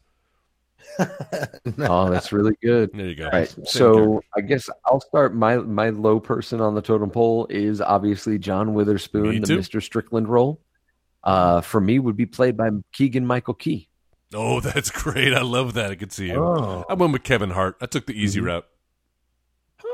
oh 1.79 2.11
that's 2.11 2.33
really 2.33 2.57
good 2.63 2.91
There 2.93 3.07
you 3.07 3.15
go. 3.15 3.27
All 3.27 3.31
right. 3.31 3.49
Same 3.49 3.65
So 3.67 4.23
I 4.37 4.41
guess 4.41 4.69
I'll 4.87 5.01
start. 5.01 5.35
My 5.35 5.57
my 5.59 5.91
low 5.91 6.19
person 6.21 6.61
on 6.61 6.75
the 6.75 6.83
totem 6.83 7.11
pole 7.11 7.47
is 7.51 7.81
obviously 7.81 8.39
John 8.39 8.75
Witherspoon, 8.75 9.29
Me 9.31 9.39
the 9.39 9.47
too. 9.47 9.59
Mr. 9.59 9.83
Strickland 9.83 10.29
role. 10.29 10.61
Uh, 11.25 11.61
for 11.61 11.81
me, 11.81 11.99
would 11.99 12.17
be 12.17 12.27
played 12.27 12.57
by 12.57 12.71
Keegan 12.93 13.27
Michael 13.27 13.55
Key. 13.55 13.89
Oh, 14.35 14.61
that's 14.69 14.91
great. 14.91 15.35
I 15.35 15.43
love 15.43 15.75
that. 15.75 15.91
I 15.91 15.95
could 15.95 16.13
see 16.13 16.29
him. 16.29 16.39
Oh, 16.41 16.85
I 16.89 16.95
went 16.95 17.13
with 17.13 17.23
Kevin 17.25 17.51
Hart. 17.51 17.77
I 17.81 17.87
took 17.87 18.07
the 18.07 18.13
easy 18.21 18.41
Mhm. 18.41 18.45
route. 18.47 18.67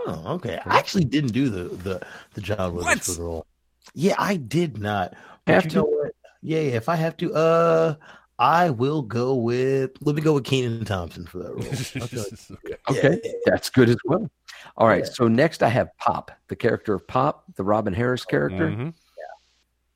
oh, 0.07 0.23
okay. 0.35 0.59
I 0.65 0.79
actually 0.79 1.05
didn't 1.05 1.33
do 1.33 1.49
the 1.49 1.65
the 1.77 2.01
the 2.35 2.41
John 2.41 2.75
What? 2.75 2.85
Witherspoon 2.87 3.25
role. 3.25 3.47
Yeah, 3.95 4.15
I 4.19 4.37
did 4.37 4.79
not. 4.79 5.15
But 5.45 5.55
Have 5.55 5.65
you 5.65 5.71
to? 5.71 5.77
know 5.77 5.85
what? 5.85 6.13
Yeah, 6.43 6.61
yeah. 6.61 6.73
If 6.77 6.89
I 6.89 6.97
have 6.97 7.17
to, 7.19 7.35
uh, 7.35 7.95
I 8.39 8.71
will 8.71 9.03
go 9.03 9.35
with. 9.35 9.93
Let 10.01 10.17
me 10.17 10.23
go 10.23 10.35
with 10.35 10.45
Kenan 10.45 10.85
Thompson 10.85 11.27
for 11.27 11.39
that 11.39 11.51
role. 11.51 11.63
I 11.63 12.07
feel 12.07 12.25
okay. 12.53 12.77
Okay, 12.91 13.21
Yeah, 13.25 13.31
that's 13.47 13.71
good 13.71 13.89
as 13.89 13.97
well. 14.05 14.29
All 14.77 14.89
right. 14.89 15.05
Yeah. 15.05 15.11
So 15.13 15.29
next, 15.29 15.63
I 15.63 15.69
have 15.69 15.89
Pop, 15.99 16.31
the 16.49 16.57
character 16.57 16.95
of 16.95 17.07
Pop, 17.07 17.45
the 17.55 17.63
Robin 17.65 17.93
Harris 17.95 18.25
character. 18.25 18.71
Mhm. 18.71 18.95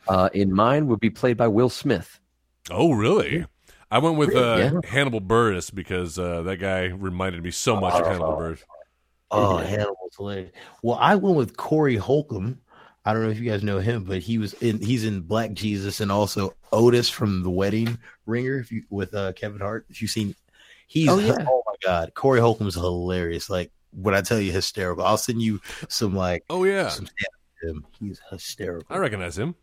Uh, 0.06 0.30
in 0.32 0.52
mine 0.52 0.86
would 0.86 1.00
be 1.00 1.10
played 1.10 1.36
by 1.36 1.48
Will 1.48 1.68
Smith. 1.68 2.18
Oh, 2.70 2.92
really? 2.92 3.44
I 3.90 3.98
went 3.98 4.16
with 4.16 4.34
uh, 4.34 4.56
Yeah. 4.58 4.88
Hannibal 4.88 5.20
Buress 5.20 5.74
because 5.74 6.18
uh, 6.18 6.42
that 6.42 6.56
guy 6.58 6.86
reminded 6.86 7.42
me 7.42 7.50
so 7.50 7.78
much 7.78 7.94
of 7.94 8.06
Hannibal 8.06 8.36
Buress. 8.36 8.62
Oh, 9.30 9.58
Hannibal's 9.58 10.16
hilarious. 10.16 10.52
Well, 10.82 10.96
I 11.00 11.16
went 11.16 11.36
with 11.36 11.56
Corey 11.58 11.96
Holcomb. 11.96 12.60
I 13.04 13.12
don't 13.12 13.22
know 13.22 13.30
if 13.30 13.38
you 13.38 13.50
guys 13.50 13.62
know 13.62 13.78
him, 13.78 14.04
but 14.04 14.18
he 14.18 14.38
was 14.38 14.52
in. 14.54 14.80
He's 14.82 15.04
in 15.04 15.20
Black 15.20 15.52
Jesus 15.52 16.00
and 16.00 16.12
also 16.12 16.54
Otis 16.72 17.08
from 17.08 17.42
The 17.42 17.50
Wedding 17.50 17.98
Ringer. 18.26 18.58
If 18.58 18.70
you 18.70 18.82
with 18.90 19.14
uh, 19.14 19.32
Kevin 19.32 19.60
Hart, 19.60 19.86
if 19.88 20.02
you've 20.02 20.10
seen, 20.10 20.34
he's 20.86 21.08
Oh, 21.08 21.18
oh, 21.18 21.62
my 21.66 21.74
god, 21.82 22.12
Corey 22.14 22.40
Holcomb's 22.40 22.74
hilarious. 22.74 23.48
Like 23.48 23.70
when 23.92 24.14
I 24.14 24.20
tell 24.20 24.38
you 24.38 24.52
hysterical, 24.52 25.04
I'll 25.04 25.16
send 25.16 25.40
you 25.40 25.60
some 25.88 26.14
like 26.14 26.44
Oh, 26.50 26.64
yeah. 26.64 26.88
some 26.88 27.06
stats 27.06 27.68
him. 27.70 27.86
He's 27.98 28.20
hysterical. 28.30 28.86
I 28.94 28.98
recognize 28.98 29.38
him. 29.38 29.54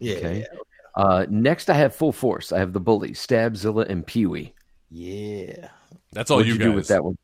Yeah, 0.00 0.16
Okay. 0.16 0.38
yeah, 0.40 0.58
Uh, 0.96 1.26
next, 1.30 1.70
I 1.70 1.74
have 1.74 1.94
Full 1.94 2.12
Force. 2.12 2.50
I 2.52 2.58
have 2.58 2.72
the 2.72 2.80
Bully, 2.80 3.12
Stabzilla, 3.12 3.88
and 3.88 4.04
Pee 4.06 4.26
Wee. 4.26 4.52
yeah. 4.90 5.68
That's 6.12 6.30
all 6.30 6.36
What'd 6.38 6.46
you 6.48 6.54
you 6.54 6.58
guys. 6.60 6.66
do 6.68 6.72
with 6.72 6.88
that 6.88 7.04
one? 7.04 7.16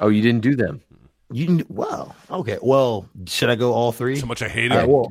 Oh, 0.00 0.08
you 0.08 0.20
didn't 0.22 0.40
do 0.42 0.54
them. 0.56 0.82
You 1.32 1.46
can. 1.46 1.64
Wow. 1.68 2.14
Okay. 2.30 2.58
Well, 2.62 3.08
should 3.26 3.50
I 3.50 3.54
go 3.56 3.72
all 3.72 3.92
three? 3.92 4.16
So 4.16 4.26
much 4.26 4.42
I 4.42 4.48
hate 4.48 4.72
Uh, 4.72 4.80
it. 4.80 4.88
well, 4.88 5.08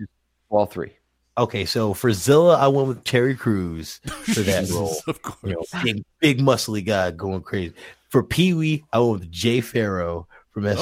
All 0.50 0.66
three. 0.66 0.92
okay. 1.38 1.66
So 1.66 1.94
for 1.94 2.12
Zilla, 2.14 2.58
I 2.58 2.68
went 2.68 2.88
with 2.88 3.04
Terry 3.04 3.36
Crews 3.36 4.00
for 4.06 4.42
that 4.42 4.70
role. 4.70 4.96
of 5.08 5.22
course. 5.22 5.38
you 5.44 5.54
know, 5.54 5.64
big, 5.84 6.04
big 6.20 6.40
muscly 6.40 6.86
guy 6.86 7.12
going 7.12 7.42
crazy. 7.42 7.74
For 8.10 8.24
Pee 8.24 8.54
Wee, 8.54 8.84
I 8.92 9.00
went 9.00 9.22
with 9.22 9.32
Jay 9.32 9.62
Pharoah 9.62 10.26
from 10.52 10.64
SNL. 10.64 10.78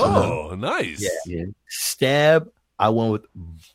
Oh, 0.51 0.55
nice. 0.55 1.01
Yeah. 1.01 1.09
Yeah. 1.37 1.45
Stab, 1.67 2.49
I 2.79 2.89
went 2.89 3.11
with 3.11 3.25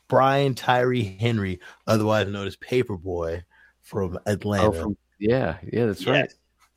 Brian 0.08 0.54
Tyree 0.54 1.16
Henry, 1.20 1.60
otherwise 1.86 2.26
known 2.28 2.46
as 2.48 2.56
Paper 2.56 2.96
Boi 2.96 3.44
from 3.82 4.18
Atlanta. 4.26 4.66
Oh, 4.68 4.72
from, 4.72 4.96
yeah. 5.20 5.58
Yeah, 5.72 5.86
that's 5.86 6.06
right. 6.06 6.32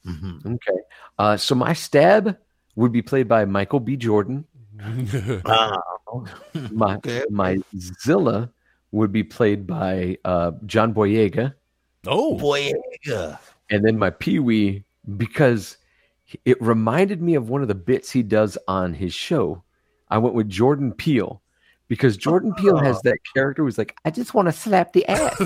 Mhm. 0.06 0.46
Okay. 0.46 0.80
Uh, 1.18 1.36
so 1.38 1.56
my 1.56 1.74
stab 1.74 2.38
would 2.76 2.92
be 2.92 3.02
played 3.02 3.28
by 3.28 3.44
Michael 3.46 3.80
B. 3.80 3.98
Jordan. 3.98 4.46
Ah, 5.46 5.78
My 6.72 6.96
Okay. 6.96 7.24
my 7.30 7.58
Zilla 8.02 8.50
would 8.92 9.12
be 9.12 9.24
played 9.24 9.68
by 9.68 10.18
uh, 10.24 10.52
John 10.66 10.94
Boyega, 10.94 11.54
oh, 12.06 12.38
Boyega. 12.38 13.40
and 13.70 13.84
then 13.86 13.98
my 13.98 14.10
Pee 14.10 14.40
Wee 14.40 14.84
because 15.18 15.78
it 16.46 16.62
reminded 16.62 17.22
me 17.22 17.36
of 17.36 17.50
one 17.50 17.62
of 17.62 17.68
the 17.68 17.76
bits 17.76 18.12
he 18.12 18.24
does 18.24 18.58
on 18.68 18.94
his 18.94 19.14
show. 19.14 19.64
I 20.10 20.18
went 20.20 20.36
with 20.36 20.50
Jordan 20.50 20.94
Peele 20.94 21.42
because 21.88 22.18
Jordan 22.18 22.54
Peele 22.56 22.78
has 22.78 23.02
that 23.02 23.18
character 23.34 23.64
who's 23.64 23.78
like, 23.78 23.96
I 24.06 24.12
just 24.12 24.34
want 24.34 24.48
to 24.48 24.52
slap 24.52 24.94
the 24.94 25.06
ass. 25.10 25.38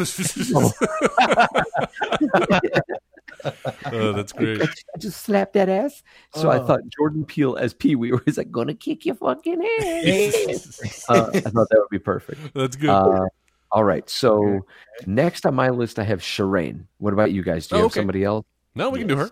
oh, 3.92 4.14
that's 4.14 4.32
great. 4.34 4.62
I 4.62 4.98
just 5.00 5.22
slap 5.22 5.54
that 5.54 5.70
ass. 5.70 6.04
So 6.34 6.50
I 6.50 6.60
Oh. 6.60 6.66
thought 6.68 6.82
Jordan 6.98 7.26
Peele 7.26 7.56
as 7.56 7.74
Pee 7.74 7.96
Wee, 7.96 8.12
was 8.12 8.22
he's 8.26 8.38
like, 8.38 8.52
gonna 8.52 8.74
kick 8.74 9.06
your 9.06 9.16
fucking 9.16 9.62
ass. 10.06 10.80
uh, 11.10 11.28
I 11.34 11.40
thought 11.50 11.68
that 11.70 11.78
would 11.80 11.90
be 11.92 12.00
perfect. 12.00 12.54
That's 12.54 12.76
good. 12.76 12.90
Uh, 12.90 13.26
all 13.72 13.84
right. 13.84 14.10
So 14.10 14.66
next 15.06 15.46
on 15.46 15.56
my 15.56 15.70
list, 15.70 16.00
I 16.00 16.04
have 16.04 16.22
Shireen. 16.22 16.86
What 16.98 17.14
about 17.14 17.32
you 17.32 17.44
guys? 17.44 17.68
Do 17.68 17.76
you 17.76 17.82
Oh, 17.82 17.86
have 17.86 17.92
okay. 17.92 18.00
somebody 18.02 18.24
else? 18.24 18.46
no, 18.76 18.90
we 18.90 19.00
can 19.00 19.08
do 19.08 19.18
her. 19.18 19.30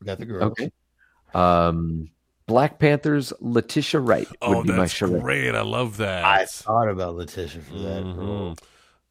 We 0.00 0.06
got 0.06 0.18
the 0.18 0.26
girl. 0.26 0.44
Okay. 0.44 0.70
Um, 1.34 2.10
Black 2.46 2.78
Panthers, 2.78 3.32
Letitia 3.40 4.00
Wright 4.00 4.28
would 4.28 4.38
Oh, 4.42 4.62
be 4.62 4.68
my 4.68 4.82
that's 4.82 4.94
Shireen. 4.94 5.22
great. 5.22 5.54
I 5.54 5.62
love 5.62 5.96
that. 5.96 6.24
I 6.24 6.44
thought 6.44 6.88
about 6.88 7.16
Letitia 7.16 7.62
for 7.62 7.78
that 7.78 8.04
Mhm. 8.04 8.58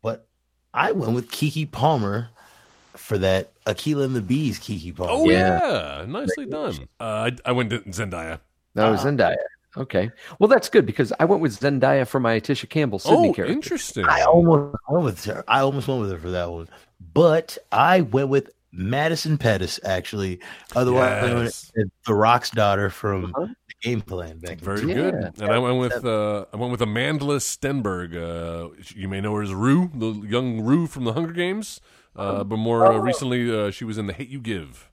but 0.02 0.28
I 0.74 0.92
went 0.92 1.14
with 1.14 1.30
Keke 1.32 1.72
Palmer 1.72 2.30
for 3.14 3.18
that 3.20 3.52
Akeelah 3.66 4.06
and 4.06 4.16
the 4.16 4.22
Bees. 4.22 4.60
Keke 4.60 4.96
Palmer. 4.96 5.12
Oh 5.12 5.30
Yeah. 5.30 6.00
yeah, 6.00 6.06
nicely 6.08 6.46
done. 6.48 6.88
Uh, 7.00 7.30
I, 7.30 7.32
I 7.46 7.52
went 7.52 7.70
to 7.70 7.80
Zendaya. 7.82 8.40
No, 8.76 8.94
Ah. 8.94 8.98
Zendaya. 8.98 9.36
Okay. 9.78 10.12
Well, 10.40 10.48
that's 10.48 10.70
good 10.70 10.86
because 10.86 11.12
I 11.20 11.26
went 11.26 11.42
with 11.42 11.60
Zendaya 11.60 12.08
for 12.08 12.20
my 12.20 12.40
Tisha 12.40 12.70
Campbell 12.70 13.00
Sidney 13.00 13.30
oh, 13.30 13.34
character. 13.34 13.54
interesting. 13.54 14.06
I 14.06 14.22
almost 14.22 14.76
went 14.90 15.04
with 15.06 15.26
her. 15.26 15.44
I 15.48 15.60
almost 15.62 15.88
went 15.88 16.02
with 16.02 16.12
her 16.12 16.18
for 16.20 16.30
that 16.32 16.52
one, 16.52 16.68
but 17.14 17.58
I 17.72 18.02
went 18.02 18.30
with 18.30 18.50
Madison 18.72 19.38
Pettis 19.38 19.80
actually. 19.84 20.40
Otherwise, 20.76 21.22
known 21.30 21.44
Yes. 21.46 21.72
as 21.78 21.86
The 22.08 22.14
Rock's 22.14 22.50
daughter 22.52 22.90
from 22.90 23.26
Uh-huh. 23.36 23.48
the 23.68 23.76
Game 23.82 24.02
Plan 24.02 24.38
back. 24.40 24.58
Very 24.60 24.82
the 24.82 24.94
good. 24.94 25.14
Yeah. 25.38 25.44
And 25.46 25.54
I 25.54 25.58
went 25.60 25.78
with 25.80 26.06
uh, 26.06 26.46
I 26.54 26.58
went 26.58 26.72
with 26.72 26.82
Amandla 26.82 27.38
Stenberg. 27.42 28.16
Uh, 28.16 28.74
you 28.96 29.08
may 29.08 29.22
know 29.22 29.34
her 29.36 29.42
as 29.44 29.54
Rue, 29.54 29.90
the 29.94 30.12
young 30.28 30.62
Rue 30.62 30.86
from 30.88 31.04
the 31.06 31.14
Hunger 31.14 31.34
Games. 31.34 31.80
Uh, 32.16 32.44
but 32.44 32.58
more 32.58 32.86
uh, 32.86 32.98
recently, 32.98 33.56
uh, 33.56 33.72
she 33.72 33.86
was 33.86 33.98
in 33.98 34.06
The 34.08 34.14
Hate 34.14 34.30
You 34.30 34.40
Give. 34.40 34.90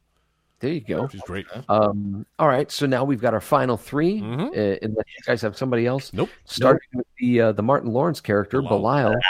There 0.61 0.71
you 0.73 0.81
go. 0.81 1.09
She's 1.09 1.23
great. 1.23 1.47
Um, 1.71 2.27
all 2.39 2.47
right, 2.49 2.71
so 2.71 2.85
now 2.87 3.03
we've 3.05 3.21
got 3.21 3.33
our 3.33 3.41
final 3.41 3.79
3 3.79 4.21
Mhm. 4.21 4.49
Uh, 4.49 4.79
unless 4.83 5.07
you 5.07 5.23
guys 5.27 5.41
have 5.41 5.57
somebody 5.57 5.87
else. 5.87 6.13
Nope. 6.13 6.29
Starting 6.45 6.89
with 6.95 7.07
the 7.19 7.41
uh, 7.41 7.53
the 7.53 7.63
Martin 7.63 7.91
Lawrence 7.93 8.21
character, 8.21 8.61
Bilal. 8.61 9.15
Bilal. 9.15 9.21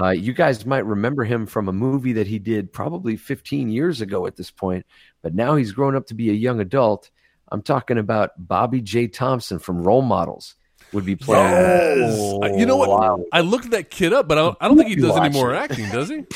Uh, 0.00 0.10
you 0.12 0.32
guys 0.32 0.64
might 0.64 0.86
remember 0.86 1.24
him 1.24 1.44
from 1.44 1.68
a 1.68 1.72
movie 1.72 2.14
that 2.14 2.26
he 2.26 2.38
did 2.38 2.72
probably 2.72 3.16
15 3.18 3.68
years 3.68 4.00
ago 4.00 4.26
at 4.26 4.34
this 4.36 4.50
point, 4.50 4.86
but 5.20 5.34
now 5.34 5.56
he's 5.56 5.72
grown 5.72 5.94
up 5.94 6.06
to 6.06 6.14
be 6.14 6.30
a 6.30 6.34
young 6.34 6.58
adult. 6.60 7.10
I'm 7.52 7.60
talking 7.60 7.98
about 7.98 8.30
Bobb'e 8.48 8.82
J. 8.82 9.08
Thompson 9.08 9.58
from 9.58 9.82
Role 9.82 10.00
Models 10.00 10.54
would 10.94 11.04
be 11.04 11.16
playing. 11.16 11.50
Yes. 11.52 12.18
Uh, 12.42 12.56
you 12.56 12.64
know 12.64 12.76
what? 12.76 12.88
Wow. 12.88 13.24
I 13.30 13.42
looked 13.42 13.70
that 13.72 13.90
kid 13.90 14.14
up, 14.14 14.26
but 14.26 14.38
I 14.38 14.40
don't, 14.40 14.56
I 14.60 14.68
don't 14.68 14.78
think 14.78 14.88
he 14.88 14.96
does 14.96 15.16
any 15.16 15.28
more 15.28 15.54
acting, 15.54 15.90
does 15.90 16.08
he? 16.08 16.24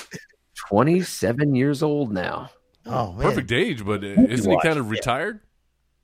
27 0.69 1.55
years 1.55 1.83
old 1.83 2.13
now. 2.13 2.51
Oh 2.87 3.13
man, 3.13 3.23
Perfect 3.23 3.53
age, 3.53 3.85
but 3.85 4.03
uh, 4.05 4.09
isn't 4.09 4.51
he 4.51 4.59
kind 4.63 4.79
of 4.79 4.91
retired? 4.91 5.41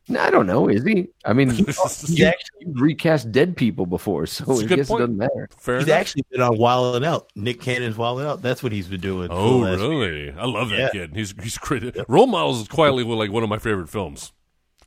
Nah, 0.08 0.24
I 0.24 0.30
don't 0.30 0.46
know. 0.46 0.68
Is 0.68 0.82
he? 0.82 1.08
I 1.24 1.32
mean, 1.34 1.50
He's 1.50 2.18
you, 2.18 2.24
actually, 2.24 2.60
you've 2.60 2.80
recast 2.80 3.30
dead 3.30 3.56
people 3.56 3.86
before, 3.86 4.26
so 4.26 4.44
That's 4.44 4.60
a 4.60 4.64
I 4.64 4.66
good 4.66 4.76
guess 4.78 4.88
point. 4.88 5.00
it 5.00 5.02
doesn't 5.04 5.16
matter. 5.18 5.48
Fair 5.58 5.78
he's 5.78 5.86
enough. 5.86 6.00
actually 6.00 6.24
been 6.32 6.40
on 6.40 6.56
Wildin' 6.56 7.04
Out. 7.04 7.30
Nick 7.36 7.60
Cannon's 7.60 7.96
Wildin' 7.96 8.26
Out. 8.26 8.42
That's 8.42 8.62
what 8.62 8.72
he's 8.72 8.88
been 8.88 9.00
doing. 9.00 9.28
Oh, 9.30 9.60
the 9.64 9.70
last- 9.72 9.80
really? 9.80 10.32
I 10.32 10.46
love 10.46 10.70
that 10.70 10.78
Yeah. 10.78 10.88
kid. 10.88 11.14
He's 11.14 11.34
he's 11.42 11.58
great. 11.58 11.94
Role 12.08 12.26
Models 12.26 12.62
is 12.62 12.68
quietly 12.68 13.04
like 13.04 13.30
one 13.30 13.42
of 13.42 13.48
my 13.48 13.58
favorite 13.58 13.88
films. 13.88 14.32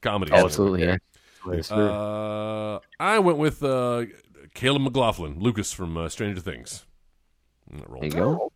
Comedy. 0.02 0.34
Absolutely, 0.34 0.84
yeah. 0.84 0.98
Uh, 1.72 2.80
I 3.00 3.20
went 3.20 3.38
with 3.38 3.64
uh, 3.64 4.06
Caleb 4.54 4.82
McLaughlin, 4.82 5.40
Lucas 5.40 5.72
from 5.72 5.96
uh, 5.96 6.10
Stranger 6.10 6.42
Things. 6.42 6.86
In 7.72 7.78
that 7.78 7.90
role. 7.90 8.02
there 8.02 8.10
you 8.10 8.16
go. 8.16 8.52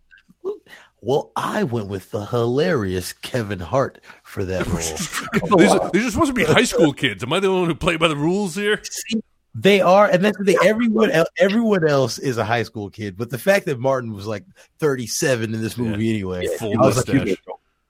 Well, 1.01 1.31
I 1.35 1.63
went 1.63 1.87
with 1.87 2.11
the 2.11 2.25
hilarious 2.25 3.13
Kevin 3.13 3.59
Hart 3.59 3.99
for 4.23 4.43
that 4.45 4.65
role. 5.47 5.57
these, 5.59 5.71
are, 5.71 5.91
these 5.91 6.05
are 6.07 6.11
supposed 6.11 6.29
to 6.29 6.33
be 6.33 6.43
high 6.43 6.63
school 6.63 6.93
kids. 6.93 7.23
Am 7.23 7.31
I 7.33 7.39
the 7.39 7.47
only 7.47 7.61
one 7.61 7.69
who 7.69 7.75
play 7.75 7.97
by 7.97 8.07
the 8.07 8.15
rules 8.15 8.55
here? 8.55 8.81
See, 8.83 9.21
they 9.53 9.81
are, 9.81 10.07
and 10.07 10.23
that's 10.23 10.37
the 10.37 10.45
thing. 10.45 10.57
Everyone, 10.63 11.09
el- 11.11 11.27
everyone 11.37 11.87
else 11.87 12.19
is 12.19 12.37
a 12.37 12.45
high 12.45 12.63
school 12.63 12.89
kid, 12.89 13.17
but 13.17 13.29
the 13.29 13.39
fact 13.39 13.65
that 13.65 13.79
Martin 13.79 14.13
was 14.13 14.27
like 14.27 14.43
37 14.79 15.53
in 15.53 15.61
this 15.61 15.77
movie 15.77 16.09
anyway, 16.09 16.47
Full 16.57 16.73
I 16.81 16.85
was, 16.85 17.07
like. 17.07 17.39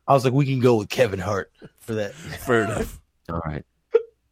I 0.08 0.14
was 0.14 0.24
like, 0.24 0.34
we 0.34 0.46
can 0.46 0.60
go 0.60 0.78
with 0.78 0.90
Kevin 0.90 1.20
Hart 1.20 1.52
for 1.80 1.94
that. 1.96 2.14
Fair 2.46 2.64
enough. 2.64 3.00
All 3.30 3.42
right. 3.46 3.66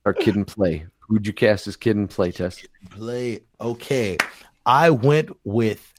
Our 0.06 0.14
Kid 0.14 0.38
'n 0.38 0.46
Play. 0.46 0.86
Who'd 1.00 1.28
you 1.28 1.34
cast 1.34 1.68
as 1.68 1.76
Kid 1.76 1.98
'n 1.98 2.08
Play 2.08 2.32
test? 2.32 2.68
Play 2.92 3.42
okay. 3.60 4.18
I 4.66 4.90
went 4.90 5.36
with 5.44 5.94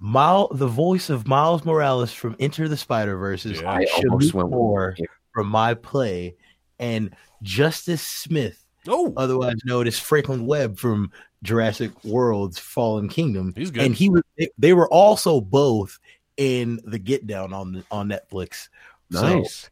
Mile, 0.00 0.48
the 0.52 0.66
voice 0.66 1.08
of 1.10 1.26
Miles 1.26 1.64
Morales 1.64 2.12
from 2.12 2.36
Into 2.38 2.68
the 2.68 2.76
Spider-Verse 2.76 3.46
is 3.46 3.60
Yeah. 3.60 3.70
I 3.70 3.86
almost 3.96 4.34
went 4.34 4.48
with 4.48 4.54
Moore 4.56 4.96
from 5.32 5.48
my 5.48 5.74
play, 5.74 6.36
and 6.78 7.14
Justice 7.42 8.02
Smith, 8.02 8.64
Oh, 8.86 9.12
otherwise 9.16 9.56
known 9.64 9.86
as 9.86 9.98
Franklin 9.98 10.46
Webb 10.46 10.78
from 10.78 11.10
Jurassic 11.42 12.04
World's 12.04 12.58
Fallen 12.58 13.08
Kingdom. 13.08 13.52
He's 13.56 13.70
good. 13.70 13.84
And 13.84 13.94
he 13.94 14.08
was 14.10 14.22
they, 14.38 14.48
they 14.58 14.72
were 14.72 14.88
also 14.88 15.40
both 15.40 15.98
in 16.36 16.80
the 16.84 16.98
Get 16.98 17.26
Down 17.26 17.52
on 17.52 17.84
on 17.90 18.08
Netflix. 18.08 18.68
So 19.10 19.38
Nice. 19.38 19.70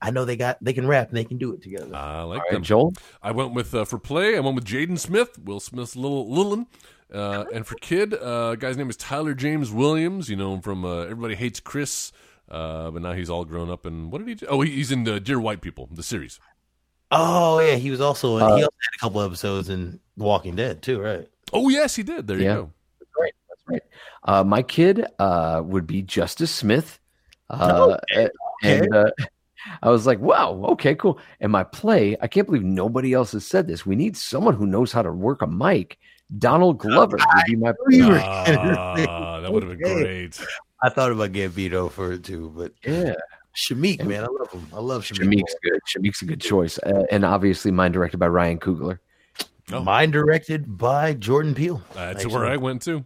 I 0.00 0.10
know 0.12 0.24
they 0.24 0.36
got 0.36 0.62
they 0.62 0.72
can 0.72 0.86
rap 0.86 1.08
and 1.08 1.16
they 1.16 1.24
can 1.24 1.38
do 1.38 1.52
it 1.52 1.62
together. 1.62 1.94
I 1.94 2.22
like 2.22 2.38
All 2.38 2.44
right, 2.44 2.52
them. 2.52 2.62
Joel. 2.62 2.94
I 3.22 3.32
went 3.32 3.52
with 3.52 3.74
uh, 3.74 3.84
for 3.84 3.98
play. 3.98 4.36
I 4.36 4.40
went 4.40 4.54
with 4.54 4.64
Jaden 4.64 4.98
Smith, 4.98 5.38
Will 5.42 5.60
Smith's 5.60 5.96
little 5.96 6.26
Lilin, 6.30 6.66
uh, 7.12 7.44
and 7.52 7.66
for 7.66 7.74
kid, 7.76 8.14
uh, 8.14 8.54
guy's 8.56 8.76
name 8.76 8.90
is 8.90 8.96
Tyler 8.96 9.34
James 9.34 9.70
Williams. 9.72 10.28
You 10.28 10.36
know 10.36 10.54
him 10.54 10.60
from 10.60 10.84
uh, 10.84 11.02
Everybody 11.02 11.34
Hates 11.34 11.60
Chris, 11.60 12.12
uh, 12.50 12.90
but 12.90 13.02
now 13.02 13.12
he's 13.12 13.30
all 13.30 13.44
grown 13.44 13.70
up. 13.70 13.86
And 13.86 14.10
what 14.12 14.18
did 14.18 14.28
he 14.28 14.34
do? 14.34 14.46
Oh, 14.48 14.60
he's 14.60 14.92
in 14.92 15.08
uh, 15.08 15.18
Dear 15.18 15.40
White 15.40 15.60
People, 15.60 15.88
the 15.92 16.02
series. 16.02 16.38
oh 17.10 17.60
yeah, 17.60 17.76
he 17.76 17.90
was 17.90 18.00
also 18.00 18.36
in, 18.36 18.42
Uh, 18.42 18.56
he 18.56 18.62
also 18.62 18.76
had 18.82 18.96
a 18.96 18.98
couple 19.00 19.22
episodes 19.22 19.68
in 19.68 19.98
Walking 20.16 20.56
Dead 20.56 20.82
too, 20.82 21.00
right? 21.00 21.26
Oh 21.52 21.68
yes, 21.68 21.96
he 21.96 22.02
did. 22.02 22.26
There 22.26 22.38
Yeah. 22.38 22.42
you 22.42 22.54
go. 22.56 22.70
Right. 23.18 23.32
That's 23.48 23.62
right. 23.68 23.82
Uh, 24.24 24.44
my 24.44 24.62
kid 24.62 25.06
uh, 25.18 25.62
would 25.64 25.86
be 25.86 26.02
Justice 26.02 26.54
Smith. 26.54 27.00
Uh, 27.48 27.96
And 28.62 28.94
uh, 28.94 29.10
I 29.82 29.88
was 29.90 30.06
like, 30.06 30.18
wow, 30.20 30.52
okay, 30.72 30.94
cool. 30.94 31.18
And 31.40 31.50
my 31.50 31.64
play, 31.64 32.16
I 32.20 32.26
can't 32.26 32.46
believe 32.46 32.62
nobody 32.64 33.12
else 33.12 33.32
has 33.32 33.46
said 33.46 33.66
this. 33.66 33.86
We 33.86 33.96
need 33.96 34.16
someone 34.16 34.54
who 34.54 34.66
knows 34.66 34.92
how 34.92 35.02
to 35.02 35.10
work 35.12 35.40
a 35.42 35.46
mic. 35.46 35.98
Donald 36.36 36.78
Glover 36.78 37.16
would 37.16 37.44
be 37.46 37.56
my 37.56 37.72
favorite. 37.90 38.08
were- 38.08 38.18
Ah, 38.20 39.40
that 39.40 39.52
would 39.52 39.62
have 39.62 39.78
been 39.78 39.96
great. 40.02 40.38
I 40.82 40.90
thought 40.90 41.10
about 41.10 41.32
Gambino 41.32 41.90
for 41.90 42.12
it 42.12 42.24
too, 42.24 42.52
but 42.56 42.72
Yeah. 42.84 43.14
Shameik, 43.56 44.04
man, 44.04 44.22
I 44.24 44.26
love 44.28 44.50
him. 44.52 44.66
I 44.72 44.78
love 44.80 45.02
Shameik. 45.02 45.24
Shameik's 45.40 45.54
good. 45.64 45.80
Shameik's 45.88 46.22
a 46.22 46.26
good 46.26 46.40
choice. 46.40 46.78
Uh, 46.78 47.04
and 47.10 47.24
obviously 47.24 47.70
mine 47.72 47.90
directed 47.92 48.18
by 48.18 48.28
Ryan 48.28 48.58
Coogler. 48.58 48.98
Oh. 49.72 49.82
Mine 49.82 50.10
directed 50.10 50.78
by 50.78 51.14
Jordan 51.14 51.54
Peele. 51.54 51.82
That's 51.94 52.24
Actually. 52.24 52.34
where 52.34 52.46
I 52.46 52.56
went 52.56 52.82
to. 52.82 53.04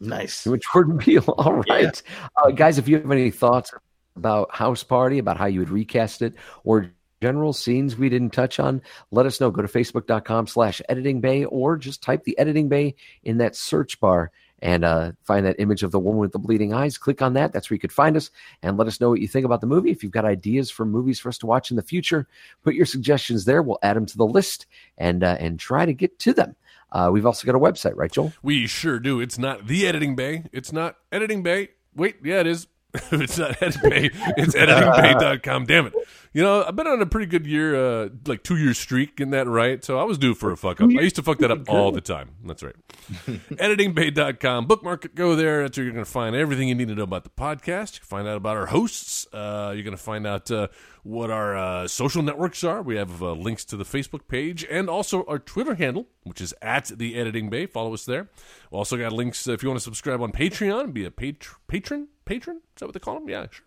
Nice. 0.00 0.46
With 0.46 0.62
Jordan 0.72 0.98
Peele. 0.98 1.22
All 1.38 1.62
right. 1.68 2.02
Uh, 2.42 2.50
guys, 2.50 2.78
if 2.78 2.88
you 2.88 2.96
have 2.98 3.10
any 3.10 3.30
thoughts 3.30 3.72
about 4.16 4.52
House 4.54 4.82
Party, 4.82 5.18
about 5.18 5.36
how 5.36 5.46
you 5.46 5.60
would 5.60 5.70
recast 5.70 6.22
it, 6.22 6.34
or 6.64 6.90
general 7.24 7.54
scenes 7.54 7.96
we 7.96 8.10
didn't 8.10 8.34
touch 8.34 8.60
on, 8.60 8.82
let 9.10 9.24
us 9.24 9.40
know. 9.40 9.50
Go 9.50 9.62
to 9.62 9.68
facebook.com 9.68 10.46
slash 10.46 10.82
editing 10.90 11.22
bay 11.22 11.46
or 11.46 11.78
just 11.78 12.02
type 12.02 12.24
the 12.24 12.38
editing 12.38 12.68
bay 12.68 12.96
in 13.22 13.38
that 13.38 13.56
search 13.56 13.98
bar 13.98 14.30
and 14.60 14.84
uh, 14.84 15.12
find 15.22 15.46
that 15.46 15.58
image 15.58 15.82
of 15.82 15.90
the 15.90 15.98
woman 15.98 16.20
with 16.20 16.32
the 16.32 16.38
bleeding 16.38 16.74
eyes. 16.74 16.98
Click 16.98 17.22
on 17.22 17.32
that. 17.32 17.50
That's 17.50 17.70
where 17.70 17.76
you 17.76 17.80
could 17.80 17.92
find 17.92 18.14
us 18.14 18.30
and 18.62 18.76
let 18.76 18.88
us 18.88 19.00
know 19.00 19.08
what 19.08 19.22
you 19.22 19.26
think 19.26 19.46
about 19.46 19.62
the 19.62 19.66
movie. 19.66 19.90
If 19.90 20.02
you've 20.02 20.12
got 20.12 20.26
ideas 20.26 20.70
for 20.70 20.84
movies 20.84 21.18
for 21.18 21.30
us 21.30 21.38
to 21.38 21.46
watch 21.46 21.70
in 21.70 21.78
the 21.78 21.82
future, 21.82 22.28
put 22.62 22.74
your 22.74 22.84
suggestions 22.84 23.46
there. 23.46 23.62
We'll 23.62 23.78
add 23.82 23.96
them 23.96 24.04
to 24.04 24.16
the 24.18 24.26
list 24.26 24.66
and 24.98 25.24
uh, 25.24 25.38
and 25.40 25.58
try 25.58 25.86
to 25.86 25.94
get 25.94 26.18
to 26.20 26.34
them. 26.34 26.56
Uh, 26.92 27.08
we've 27.10 27.24
also 27.24 27.46
got 27.46 27.54
a 27.54 27.58
website, 27.58 27.96
right, 27.96 28.12
Joel? 28.12 28.34
We 28.42 28.66
sure 28.66 28.98
do. 28.98 29.18
It's 29.18 29.38
not 29.38 29.66
the 29.66 29.86
editing 29.86 30.14
bay. 30.14 30.44
It's 30.52 30.74
not 30.74 30.96
editing 31.10 31.42
bay. 31.42 31.70
Wait, 31.96 32.16
yeah, 32.22 32.40
it 32.40 32.46
is. 32.46 32.66
it's 33.12 33.38
not 33.38 33.58
bay. 33.60 34.10
It's 34.36 34.54
editingbay.com. 34.54 35.64
Damn 35.66 35.86
it. 35.86 35.94
You 36.32 36.42
know, 36.42 36.64
I've 36.64 36.74
been 36.74 36.86
on 36.86 37.00
a 37.00 37.06
pretty 37.06 37.26
good 37.26 37.46
year, 37.46 37.76
uh, 37.76 38.08
like 38.26 38.42
two 38.42 38.56
year 38.56 38.74
streak 38.74 39.20
in 39.20 39.30
that 39.30 39.46
right. 39.46 39.84
So 39.84 39.98
I 39.98 40.04
was 40.04 40.18
due 40.18 40.34
for 40.34 40.50
a 40.50 40.56
fuck 40.56 40.80
up. 40.80 40.90
I 40.90 41.00
used 41.00 41.16
to 41.16 41.22
fuck 41.22 41.38
that 41.38 41.50
up 41.50 41.68
all 41.68 41.92
the 41.92 42.00
time. 42.00 42.30
That's 42.44 42.62
right. 42.62 42.74
editingbay.com. 43.12 44.66
Bookmark 44.66 45.04
it, 45.04 45.14
go 45.14 45.36
there. 45.36 45.62
That's 45.62 45.76
where 45.76 45.84
you're 45.84 45.92
going 45.92 46.04
to 46.04 46.10
find 46.10 46.34
everything 46.34 46.68
you 46.68 46.74
need 46.74 46.88
to 46.88 46.94
know 46.94 47.04
about 47.04 47.22
the 47.24 47.30
podcast. 47.30 47.94
You 47.94 48.00
can 48.00 48.08
find 48.08 48.28
out 48.28 48.36
about 48.36 48.56
our 48.56 48.66
hosts. 48.66 49.28
Uh, 49.32 49.72
you're 49.74 49.84
going 49.84 49.96
to 49.96 50.02
find 50.02 50.26
out 50.26 50.50
uh, 50.50 50.68
what 51.04 51.30
our 51.30 51.56
uh, 51.56 51.88
social 51.88 52.22
networks 52.22 52.64
are. 52.64 52.82
We 52.82 52.96
have 52.96 53.22
uh, 53.22 53.32
links 53.32 53.64
to 53.66 53.76
the 53.76 53.84
Facebook 53.84 54.26
page 54.26 54.64
and 54.68 54.88
also 54.88 55.24
our 55.26 55.38
Twitter 55.38 55.74
handle, 55.76 56.08
which 56.24 56.40
is 56.40 56.52
at 56.60 56.86
the 56.86 57.14
Editing 57.14 57.48
Bay. 57.48 57.66
Follow 57.66 57.94
us 57.94 58.04
there. 58.04 58.28
We 58.72 58.78
also 58.78 58.96
got 58.96 59.12
links 59.12 59.46
uh, 59.48 59.52
if 59.52 59.62
you 59.62 59.68
want 59.68 59.78
to 59.78 59.84
subscribe 59.84 60.20
on 60.20 60.32
Patreon, 60.32 60.92
be 60.92 61.04
a 61.04 61.12
pat- 61.12 61.46
patron. 61.68 62.08
Patron? 62.24 62.56
Is 62.56 62.80
that 62.80 62.86
what 62.86 62.94
they 62.94 63.00
call 63.00 63.14
them? 63.14 63.28
Yeah, 63.28 63.46
sure. 63.50 63.66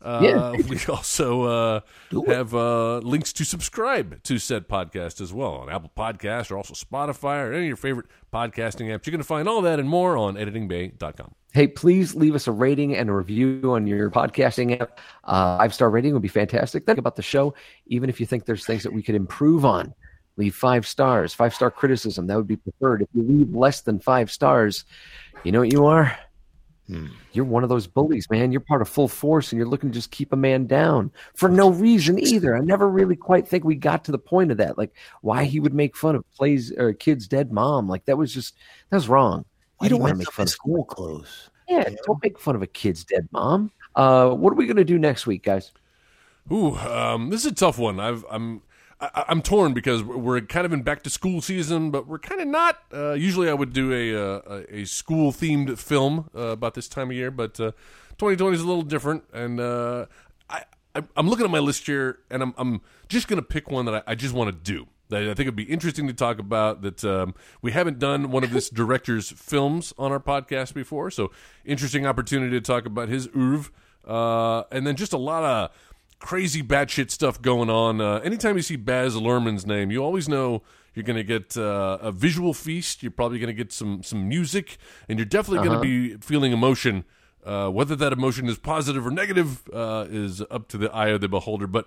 Uh, 0.00 0.20
Yeah. 0.22 0.52
we 0.68 0.78
also 0.88 1.42
uh, 1.42 1.80
have 2.26 2.54
uh, 2.54 2.98
links 2.98 3.32
to 3.34 3.44
subscribe 3.44 4.22
to 4.24 4.38
said 4.38 4.68
podcast 4.68 5.20
as 5.20 5.32
well 5.32 5.54
on 5.54 5.70
Apple 5.70 5.90
Podcasts 5.96 6.50
or 6.50 6.56
also 6.56 6.74
Spotify 6.74 7.44
or 7.44 7.52
any 7.52 7.64
of 7.64 7.68
your 7.68 7.76
favorite 7.76 8.06
podcasting 8.32 8.86
apps. 8.86 9.06
You're 9.06 9.12
going 9.12 9.18
to 9.18 9.24
find 9.24 9.48
all 9.48 9.62
that 9.62 9.80
and 9.80 9.88
more 9.88 10.16
on 10.16 10.36
editingbay.com. 10.36 11.32
Hey, 11.52 11.66
please 11.66 12.14
leave 12.14 12.34
us 12.34 12.46
a 12.46 12.52
rating 12.52 12.94
and 12.94 13.08
a 13.08 13.12
review 13.12 13.62
on 13.64 13.86
your 13.86 14.10
podcasting 14.10 14.80
app. 14.80 15.00
Uh, 15.24 15.58
five 15.58 15.74
star 15.74 15.90
rating 15.90 16.12
would 16.12 16.22
be 16.22 16.28
fantastic. 16.28 16.84
Think 16.84 16.98
about 16.98 17.16
the 17.16 17.22
show, 17.22 17.54
even 17.86 18.10
if 18.10 18.20
you 18.20 18.26
think 18.26 18.44
there's 18.44 18.66
things 18.66 18.82
that 18.82 18.92
we 18.92 19.02
could 19.02 19.14
improve 19.14 19.64
on. 19.64 19.94
Leave 20.36 20.54
five 20.54 20.86
stars, 20.86 21.34
five 21.34 21.52
star 21.54 21.70
criticism. 21.70 22.26
That 22.28 22.36
would 22.36 22.46
be 22.46 22.56
preferred. 22.56 23.02
If 23.02 23.08
you 23.14 23.22
leave 23.22 23.54
less 23.54 23.80
than 23.80 23.98
five 23.98 24.30
stars, 24.30 24.84
you 25.42 25.50
know 25.50 25.60
what 25.60 25.72
you 25.72 25.86
are? 25.86 26.16
Hmm. 26.88 27.08
You're 27.32 27.44
one 27.44 27.62
of 27.62 27.68
those 27.68 27.86
bullies, 27.86 28.26
man. 28.30 28.50
You're 28.50 28.62
part 28.62 28.80
of 28.80 28.88
full 28.88 29.08
force 29.08 29.52
and 29.52 29.58
you're 29.58 29.68
looking 29.68 29.90
to 29.90 29.94
just 29.94 30.10
keep 30.10 30.32
a 30.32 30.36
man 30.36 30.66
down 30.66 31.12
for 31.34 31.48
no 31.50 31.70
reason 31.70 32.18
either. 32.18 32.56
I 32.56 32.60
never 32.60 32.88
really 32.88 33.14
quite 33.16 33.46
think 33.46 33.62
we 33.62 33.74
got 33.74 34.04
to 34.04 34.12
the 34.12 34.18
point 34.18 34.50
of 34.50 34.56
that. 34.56 34.78
Like 34.78 34.94
why 35.20 35.44
he 35.44 35.60
would 35.60 35.74
make 35.74 35.94
fun 35.96 36.16
of 36.16 36.24
plays 36.32 36.72
or 36.72 36.88
a 36.88 36.94
kid's 36.94 37.28
dead 37.28 37.52
mom. 37.52 37.88
Like 37.88 38.06
that 38.06 38.16
was 38.16 38.32
just 38.32 38.54
that 38.88 38.96
was 38.96 39.08
wrong. 39.08 39.44
Why 39.76 39.84
You 39.84 39.88
do 39.90 39.94
don't 39.96 40.00
want 40.02 40.12
to 40.14 40.18
make 40.18 40.32
fun 40.32 40.44
of 40.44 40.50
school 40.50 40.84
clothes. 40.86 41.50
yeah, 41.68 41.84
don't 42.06 42.22
make 42.22 42.38
fun 42.38 42.56
of 42.56 42.62
a 42.62 42.66
kid's 42.66 43.04
dead 43.04 43.28
mom. 43.32 43.70
Uh, 43.94 44.30
what 44.30 44.52
are 44.52 44.56
we 44.56 44.64
going 44.66 44.76
to 44.76 44.84
do 44.84 44.98
next 44.98 45.26
week, 45.26 45.42
guys? 45.44 45.72
Ooh, 46.50 46.74
um, 46.76 47.28
this 47.28 47.44
is 47.44 47.52
a 47.52 47.54
tough 47.54 47.78
one. 47.78 48.00
I've, 48.00 48.24
I'm 48.30 48.62
I, 49.00 49.24
I'm 49.28 49.42
torn 49.42 49.74
because 49.74 50.02
we're 50.02 50.40
kind 50.40 50.66
of 50.66 50.72
in 50.72 50.82
back 50.82 51.02
to 51.04 51.10
school 51.10 51.40
season, 51.40 51.90
but 51.90 52.06
we're 52.06 52.18
kind 52.18 52.40
of 52.40 52.48
not. 52.48 52.82
Uh, 52.92 53.12
usually, 53.12 53.48
I 53.48 53.54
would 53.54 53.72
do 53.72 53.92
a 53.92 54.14
uh, 54.14 54.62
a 54.68 54.84
school 54.84 55.32
themed 55.32 55.78
film 55.78 56.30
uh, 56.34 56.48
about 56.48 56.74
this 56.74 56.88
time 56.88 57.10
of 57.10 57.16
year, 57.16 57.30
but 57.30 57.60
uh, 57.60 57.72
2020 58.18 58.56
is 58.56 58.62
a 58.62 58.66
little 58.66 58.82
different, 58.82 59.24
and 59.32 59.60
uh, 59.60 60.06
I, 60.98 61.02
I'm 61.16 61.28
looking 61.28 61.44
at 61.44 61.50
my 61.50 61.58
list 61.58 61.86
here, 61.86 62.18
and 62.30 62.42
I'm 62.42 62.54
I'm 62.56 62.80
just 63.08 63.28
gonna 63.28 63.42
pick 63.42 63.70
one 63.70 63.84
that 63.86 63.94
I, 63.94 64.12
I 64.12 64.14
just 64.14 64.34
want 64.34 64.50
to 64.50 64.72
do. 64.72 64.86
That 65.10 65.22
I 65.22 65.34
think 65.34 65.40
it 65.40 65.46
would 65.46 65.56
be 65.56 65.64
interesting 65.64 66.06
to 66.08 66.12
talk 66.12 66.38
about. 66.38 66.82
That 66.82 67.04
um, 67.04 67.34
we 67.62 67.72
haven't 67.72 67.98
done 67.98 68.30
one 68.30 68.44
of 68.44 68.50
this 68.50 68.68
director's 68.70 69.30
films 69.30 69.92
on 69.98 70.12
our 70.12 70.20
podcast 70.20 70.74
before, 70.74 71.10
so 71.10 71.30
interesting 71.64 72.06
opportunity 72.06 72.52
to 72.52 72.60
talk 72.60 72.86
about 72.86 73.08
his 73.08 73.28
oeuvre, 73.28 73.70
uh, 74.06 74.64
and 74.72 74.86
then 74.86 74.96
just 74.96 75.12
a 75.12 75.18
lot 75.18 75.44
of 75.44 75.70
crazy 76.18 76.62
batshit 76.62 77.10
stuff 77.10 77.40
going 77.40 77.70
on. 77.70 78.00
Uh, 78.00 78.16
anytime 78.18 78.56
you 78.56 78.62
see 78.62 78.76
Baz 78.76 79.14
Luhrmann's 79.14 79.66
name, 79.66 79.90
you 79.90 80.02
always 80.02 80.28
know 80.28 80.62
you're 80.94 81.04
going 81.04 81.16
to 81.16 81.24
get 81.24 81.56
uh, 81.56 81.98
a 82.00 82.12
visual 82.12 82.52
feast. 82.54 83.02
You're 83.02 83.12
probably 83.12 83.38
going 83.38 83.48
to 83.48 83.54
get 83.54 83.72
some 83.72 84.02
some 84.02 84.28
music, 84.28 84.78
and 85.08 85.18
you're 85.18 85.26
definitely 85.26 85.66
going 85.68 85.80
to 85.80 85.82
be 85.82 86.16
feeling 86.16 86.52
emotion. 86.52 87.04
Uh, 87.44 87.70
whether 87.70 87.96
that 87.96 88.12
emotion 88.12 88.46
is 88.46 88.58
positive 88.58 89.06
or 89.06 89.10
negative 89.10 89.62
uh, 89.72 90.06
is 90.10 90.42
up 90.50 90.68
to 90.68 90.76
the 90.76 90.92
eye 90.92 91.08
of 91.08 91.20
the 91.20 91.28
beholder. 91.28 91.66
But 91.66 91.86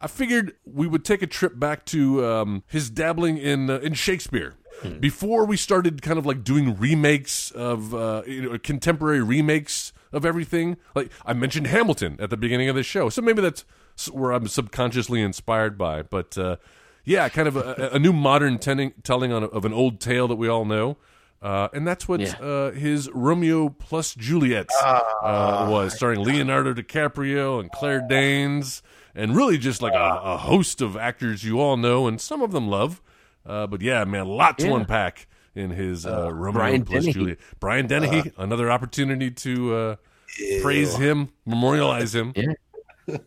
I 0.00 0.06
figured 0.06 0.54
we 0.64 0.86
would 0.86 1.04
take 1.04 1.22
a 1.22 1.26
trip 1.26 1.58
back 1.58 1.84
to 1.86 2.24
um, 2.24 2.62
his 2.66 2.88
dabbling 2.88 3.36
in 3.36 3.68
uh, 3.68 3.78
in 3.80 3.94
Shakespeare. 3.94 4.54
Before 5.00 5.44
we 5.44 5.56
started 5.56 6.02
kind 6.02 6.18
of 6.18 6.26
like 6.26 6.42
doing 6.42 6.76
remakes 6.76 7.50
of 7.52 7.94
uh, 7.94 8.22
you 8.26 8.42
know, 8.50 8.58
contemporary 8.58 9.22
remakes 9.22 9.92
of 10.12 10.24
everything, 10.26 10.76
like 10.94 11.10
I 11.24 11.32
mentioned 11.34 11.68
Hamilton 11.68 12.16
at 12.20 12.30
the 12.30 12.36
beginning 12.36 12.68
of 12.68 12.74
the 12.74 12.82
show, 12.82 13.08
so 13.08 13.22
maybe 13.22 13.40
that's 13.42 13.64
where 14.10 14.32
I'm 14.32 14.48
subconsciously 14.48 15.20
inspired 15.22 15.78
by. 15.78 16.02
But 16.02 16.36
uh, 16.36 16.56
yeah, 17.04 17.28
kind 17.28 17.46
of 17.48 17.56
a, 17.56 17.90
a 17.92 17.98
new 17.98 18.12
modern 18.12 18.58
telling, 18.58 18.92
telling 19.02 19.32
on 19.32 19.42
a, 19.44 19.46
of 19.46 19.64
an 19.64 19.72
old 19.72 20.00
tale 20.00 20.26
that 20.28 20.36
we 20.36 20.48
all 20.48 20.64
know. 20.64 20.96
Uh, 21.40 21.68
and 21.72 21.86
that's 21.86 22.06
what 22.08 22.20
Yeah. 22.20 22.34
uh, 22.40 22.70
his 22.70 23.10
Romeo 23.12 23.68
plus 23.68 24.14
Juliet 24.14 24.68
uh, 24.84 25.66
was, 25.68 25.94
starring 25.94 26.20
Leonardo 26.20 26.72
DiCaprio 26.72 27.58
and 27.58 27.70
Claire 27.72 28.00
Danes, 28.08 28.80
and 29.14 29.34
really 29.36 29.58
just 29.58 29.82
like 29.82 29.92
a, 29.94 30.20
a 30.22 30.36
host 30.36 30.80
of 30.80 30.96
actors 30.96 31.42
you 31.44 31.60
all 31.60 31.76
know 31.76 32.06
and 32.06 32.20
some 32.20 32.42
of 32.42 32.52
them 32.52 32.68
love. 32.68 33.02
Uh, 33.46 33.66
but 33.66 33.80
yeah, 33.82 34.04
man, 34.04 34.26
lot 34.26 34.58
to 34.58 34.68
Yeah. 34.68 34.76
unpack 34.76 35.26
in 35.54 35.70
his 35.70 36.06
uh, 36.06 36.32
Romeo 36.32 36.52
Brian 36.60 36.84
plus 36.84 37.04
Dennehy. 37.04 37.12
Juliet. 37.12 37.38
Brian 37.60 37.86
Dennehy, 37.86 38.32
another 38.38 38.70
opportunity 38.70 39.30
to 39.30 39.74
uh, 39.74 39.96
praise 40.62 40.96
him, 40.96 41.28
memorialize 41.46 42.14
him. 42.14 42.32
Yeah. 42.36 42.52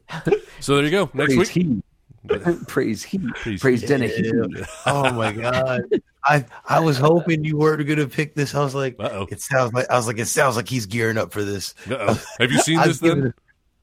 So 0.62 0.76
there 0.78 0.86
you 0.86 0.90
go. 0.92 1.10
Next 1.14 1.36
Praise 1.36 1.56
week. 1.56 1.68
he. 1.68 1.82
Praise 2.68 3.04
he. 3.04 3.20
Praise 3.36 3.60
Praise, 3.62 3.82
he. 3.82 3.88
Dennehy. 3.88 4.32
Oh 4.86 5.12
my 5.12 5.32
god. 5.34 5.82
I 6.24 6.46
I 6.68 6.80
was 6.80 6.98
hoping 6.98 7.44
you 7.44 7.58
weren't 7.58 7.86
gonna 7.88 8.08
pick 8.08 8.34
this. 8.34 8.56
I 8.56 8.62
was 8.64 8.74
like, 8.74 8.96
Uh-oh. 8.98 9.28
it 9.30 9.42
sounds 9.42 9.74
like 9.74 9.88
I 9.92 9.98
was 9.98 10.08
like, 10.08 10.18
it 10.18 10.26
sounds 10.28 10.56
like 10.56 10.68
he's 10.70 10.86
gearing 10.88 11.18
up 11.18 11.32
for 11.34 11.44
this. 11.44 11.76
Uh-oh. 11.88 12.20
Have 12.40 12.52
you 12.52 12.58
seen 12.60 12.80
this 12.82 13.00
then? 13.00 13.34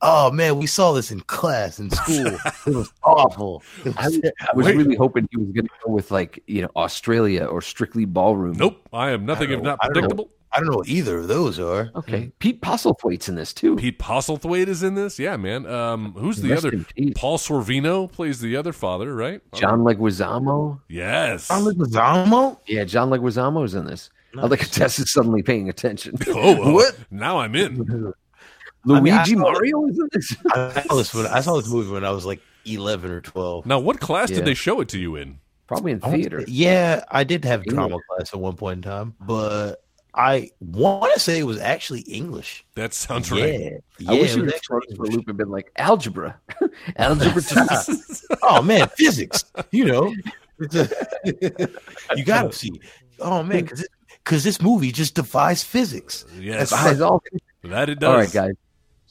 Given 0.03 0.15
it- 0.15 0.19
Oh 0.19 0.31
man, 0.33 0.59
we 0.59 0.67
saw 0.67 0.93
this 0.93 1.11
in 1.11 1.21
class 1.21 1.79
in 1.79 1.91
school. 1.91 2.27
it 2.67 2.75
was 2.75 2.93
awful. 3.05 3.63
It 3.85 3.95
I, 3.97 4.07
was, 4.09 4.21
I 4.25 4.57
was 4.57 4.67
Wait. 4.67 4.77
really 4.77 4.97
hoping 4.97 5.29
he 5.31 5.37
was 5.39 5.49
going 5.53 5.67
to 5.67 5.73
go 5.85 5.93
with 5.93 6.11
like 6.11 6.43
you 6.47 6.63
know 6.63 6.71
Australia 6.77 7.45
or 7.45 7.61
Strictly 7.63 8.05
Ballroom. 8.05 8.57
Nope. 8.57 8.89
I 8.93 9.11
am 9.11 9.25
nothing 9.27 9.51
I 9.51 9.53
if 9.55 9.59
don't 9.59 9.65
not. 9.65 9.79
I 9.81 9.87
don't 9.87 9.95
know. 9.95 10.01
predictable. 10.09 10.31
I 10.55 10.59
don't 10.61 10.71
know 10.71 10.77
what 10.79 10.89
either 10.89 11.17
of 11.19 11.29
those 11.29 11.59
are. 11.59 11.91
Okay, 11.95 12.31
Pete 12.39 12.61
Postlethwaite's 12.61 13.27
in 13.27 13.37
this 13.37 13.55
too. 13.55 13.75
Pete 13.77 13.99
Postlethwaite 13.99 14.67
is 14.69 14.83
in 14.83 14.95
this. 14.97 15.19
Yeah, 15.19 15.39
man. 15.39 15.65
Um, 15.65 16.13
who's 16.13 16.43
the 16.43 16.51
Rest 16.51 16.67
other? 16.67 16.85
Paul 17.17 17.39
Sorvino 17.39 18.11
plays 18.13 18.41
the 18.41 18.55
other 18.57 18.75
father, 18.75 19.15
right? 19.15 19.41
John 19.55 19.81
Leguizamo. 19.81 20.79
Yes. 20.91 21.49
John 21.49 21.63
Leguizamo? 21.65 22.59
Yeah, 22.67 22.85
John 22.85 23.09
Leguizamo's 23.09 23.75
in 23.75 23.87
this. 23.87 24.11
I 24.37 24.47
like 24.47 24.69
Tess 24.71 24.99
is 24.99 25.11
suddenly 25.11 25.43
paying 25.43 25.71
attention. 25.71 26.17
Oh, 26.29 26.33
oh, 26.63 26.73
What? 26.75 26.99
Now 27.11 27.39
I'm 27.39 27.55
in. 27.55 28.13
Luigi 28.85 29.11
I 29.17 29.25
saw- 29.25 29.37
Mario 29.39 29.87
is 29.87 29.99
in 29.99 30.09
this. 30.13 30.37
I 30.55 30.83
saw 30.83 30.95
this 30.97 31.15
when 31.15 31.27
I 31.27 31.41
saw 31.41 31.57
this 31.61 31.69
movie 31.71 31.91
when 31.93 32.05
I 32.05 32.11
was 32.11 32.25
like 32.27 32.41
eleven 32.67 33.11
or 33.11 33.21
twelve. 33.21 33.65
Now, 33.67 33.79
what 33.79 34.01
class 34.01 34.31
Yeah. 34.31 34.37
did 34.39 34.45
they 34.47 34.55
show 34.55 34.81
it 34.81 34.89
to 34.89 34.99
you 34.99 35.17
in? 35.17 35.39
Probably 35.69 35.93
in 35.93 36.01
I 36.03 36.09
want 36.09 36.21
theater. 36.21 36.45
Yeah, 36.49 37.05
I 37.11 37.25
did 37.25 37.45
have 37.45 37.61
English. 37.61 37.75
drama 37.75 37.97
class 38.09 38.33
at 38.35 38.41
one 38.41 38.57
point 38.57 38.79
in 38.85 38.91
time, 38.91 39.15
but 39.21 39.77
I 40.15 40.51
want 40.61 41.15
to 41.15 41.21
say 41.21 41.39
it 41.39 41.45
was 41.45 41.59
actually 41.59 42.01
English. 42.01 42.65
That 42.75 42.93
sounds 42.93 43.31
Yeah, 43.31 43.45
right. 43.45 43.73
yeah. 43.99 44.11
I 44.11 44.15
wish 44.15 44.33
it 44.33 44.37
you 44.37 44.43
was 44.43 44.53
would 44.53 44.55
actually 44.57 44.81
thrown 44.89 44.97
for 44.97 45.05
a 45.05 45.07
loop 45.09 45.29
and 45.29 45.39
been 45.39 45.49
like 45.49 45.71
algebra, 45.77 46.39
algebra 46.97 47.41
two. 47.43 47.61
oh 48.43 48.61
man, 48.63 48.89
physics. 48.97 49.45
You 49.71 49.85
know, 49.87 50.15
you 52.17 52.25
got 52.25 52.43
to 52.43 52.53
see. 52.53 52.73
Oh 53.21 53.43
man, 53.43 53.63
because 53.63 53.87
because 54.25 54.45
this 54.45 54.61
movie 54.61 54.93
just 54.93 55.15
defies 55.15 55.63
physics. 55.65 56.25
Yes, 56.39 56.71
Guys, 56.71 57.01
all, 57.01 57.23
that 57.65 57.89
it 57.89 57.99
does. 57.99 58.09
all 58.09 58.17
right, 58.17 58.33
guys. 58.33 58.55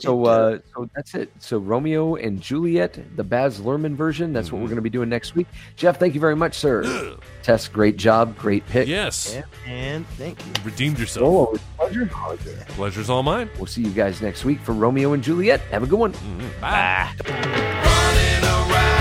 So, 0.02 0.26
uh, 0.26 0.30
uh, 0.30 0.60
so 0.73 0.90
that's 0.95 1.15
it. 1.15 1.32
So 1.40 1.57
Romeo 1.60 2.15
and 2.15 2.41
Juliet, 2.41 2.99
the 3.15 3.23
Baz 3.23 3.60
Luhrmann 3.60 3.95
version. 3.95 4.34
That's 4.34 4.52
what 4.52 4.57
we're 4.57 4.65
mm-hmm. 4.65 4.69
going 4.69 4.76
to 4.78 4.82
be 4.82 4.90
doing 4.90 5.10
next 5.10 5.36
week. 5.36 5.48
Jeff, 5.76 5.99
thank 5.99 6.14
you 6.14 6.19
very 6.19 6.36
much, 6.36 6.56
sir. 6.56 7.18
Tess, 7.44 7.68
great 7.68 7.98
job, 7.98 8.38
great 8.38 8.65
pick. 8.68 8.88
Yes, 8.88 9.34
Yeah, 9.34 9.44
and 9.68 10.07
thank 10.18 10.40
you. 10.45 10.52
redeemed 10.64 10.99
yourself. 10.99 11.26
Oh, 11.26 11.45
it 11.45 11.52
was 11.52 11.61
a 11.61 11.65
pleasure. 11.78 12.10
Oh, 12.15 12.38
yeah. 12.45 12.64
Pleasure's 12.69 13.10
all 13.10 13.23
mine. 13.23 13.49
We'll 13.57 13.65
see 13.68 13.82
you 13.82 13.91
guys 13.91 14.22
next 14.22 14.45
week 14.45 14.60
for 14.61 14.73
Romeo 14.73 15.14
and 15.14 15.23
Juliet. 15.23 15.61
Have 15.72 15.84
a 15.84 15.88
good 15.88 15.99
one. 15.99 16.14
Mm-hmm. 16.14 16.61
Bye. 16.61 17.11
Running 17.28 19.01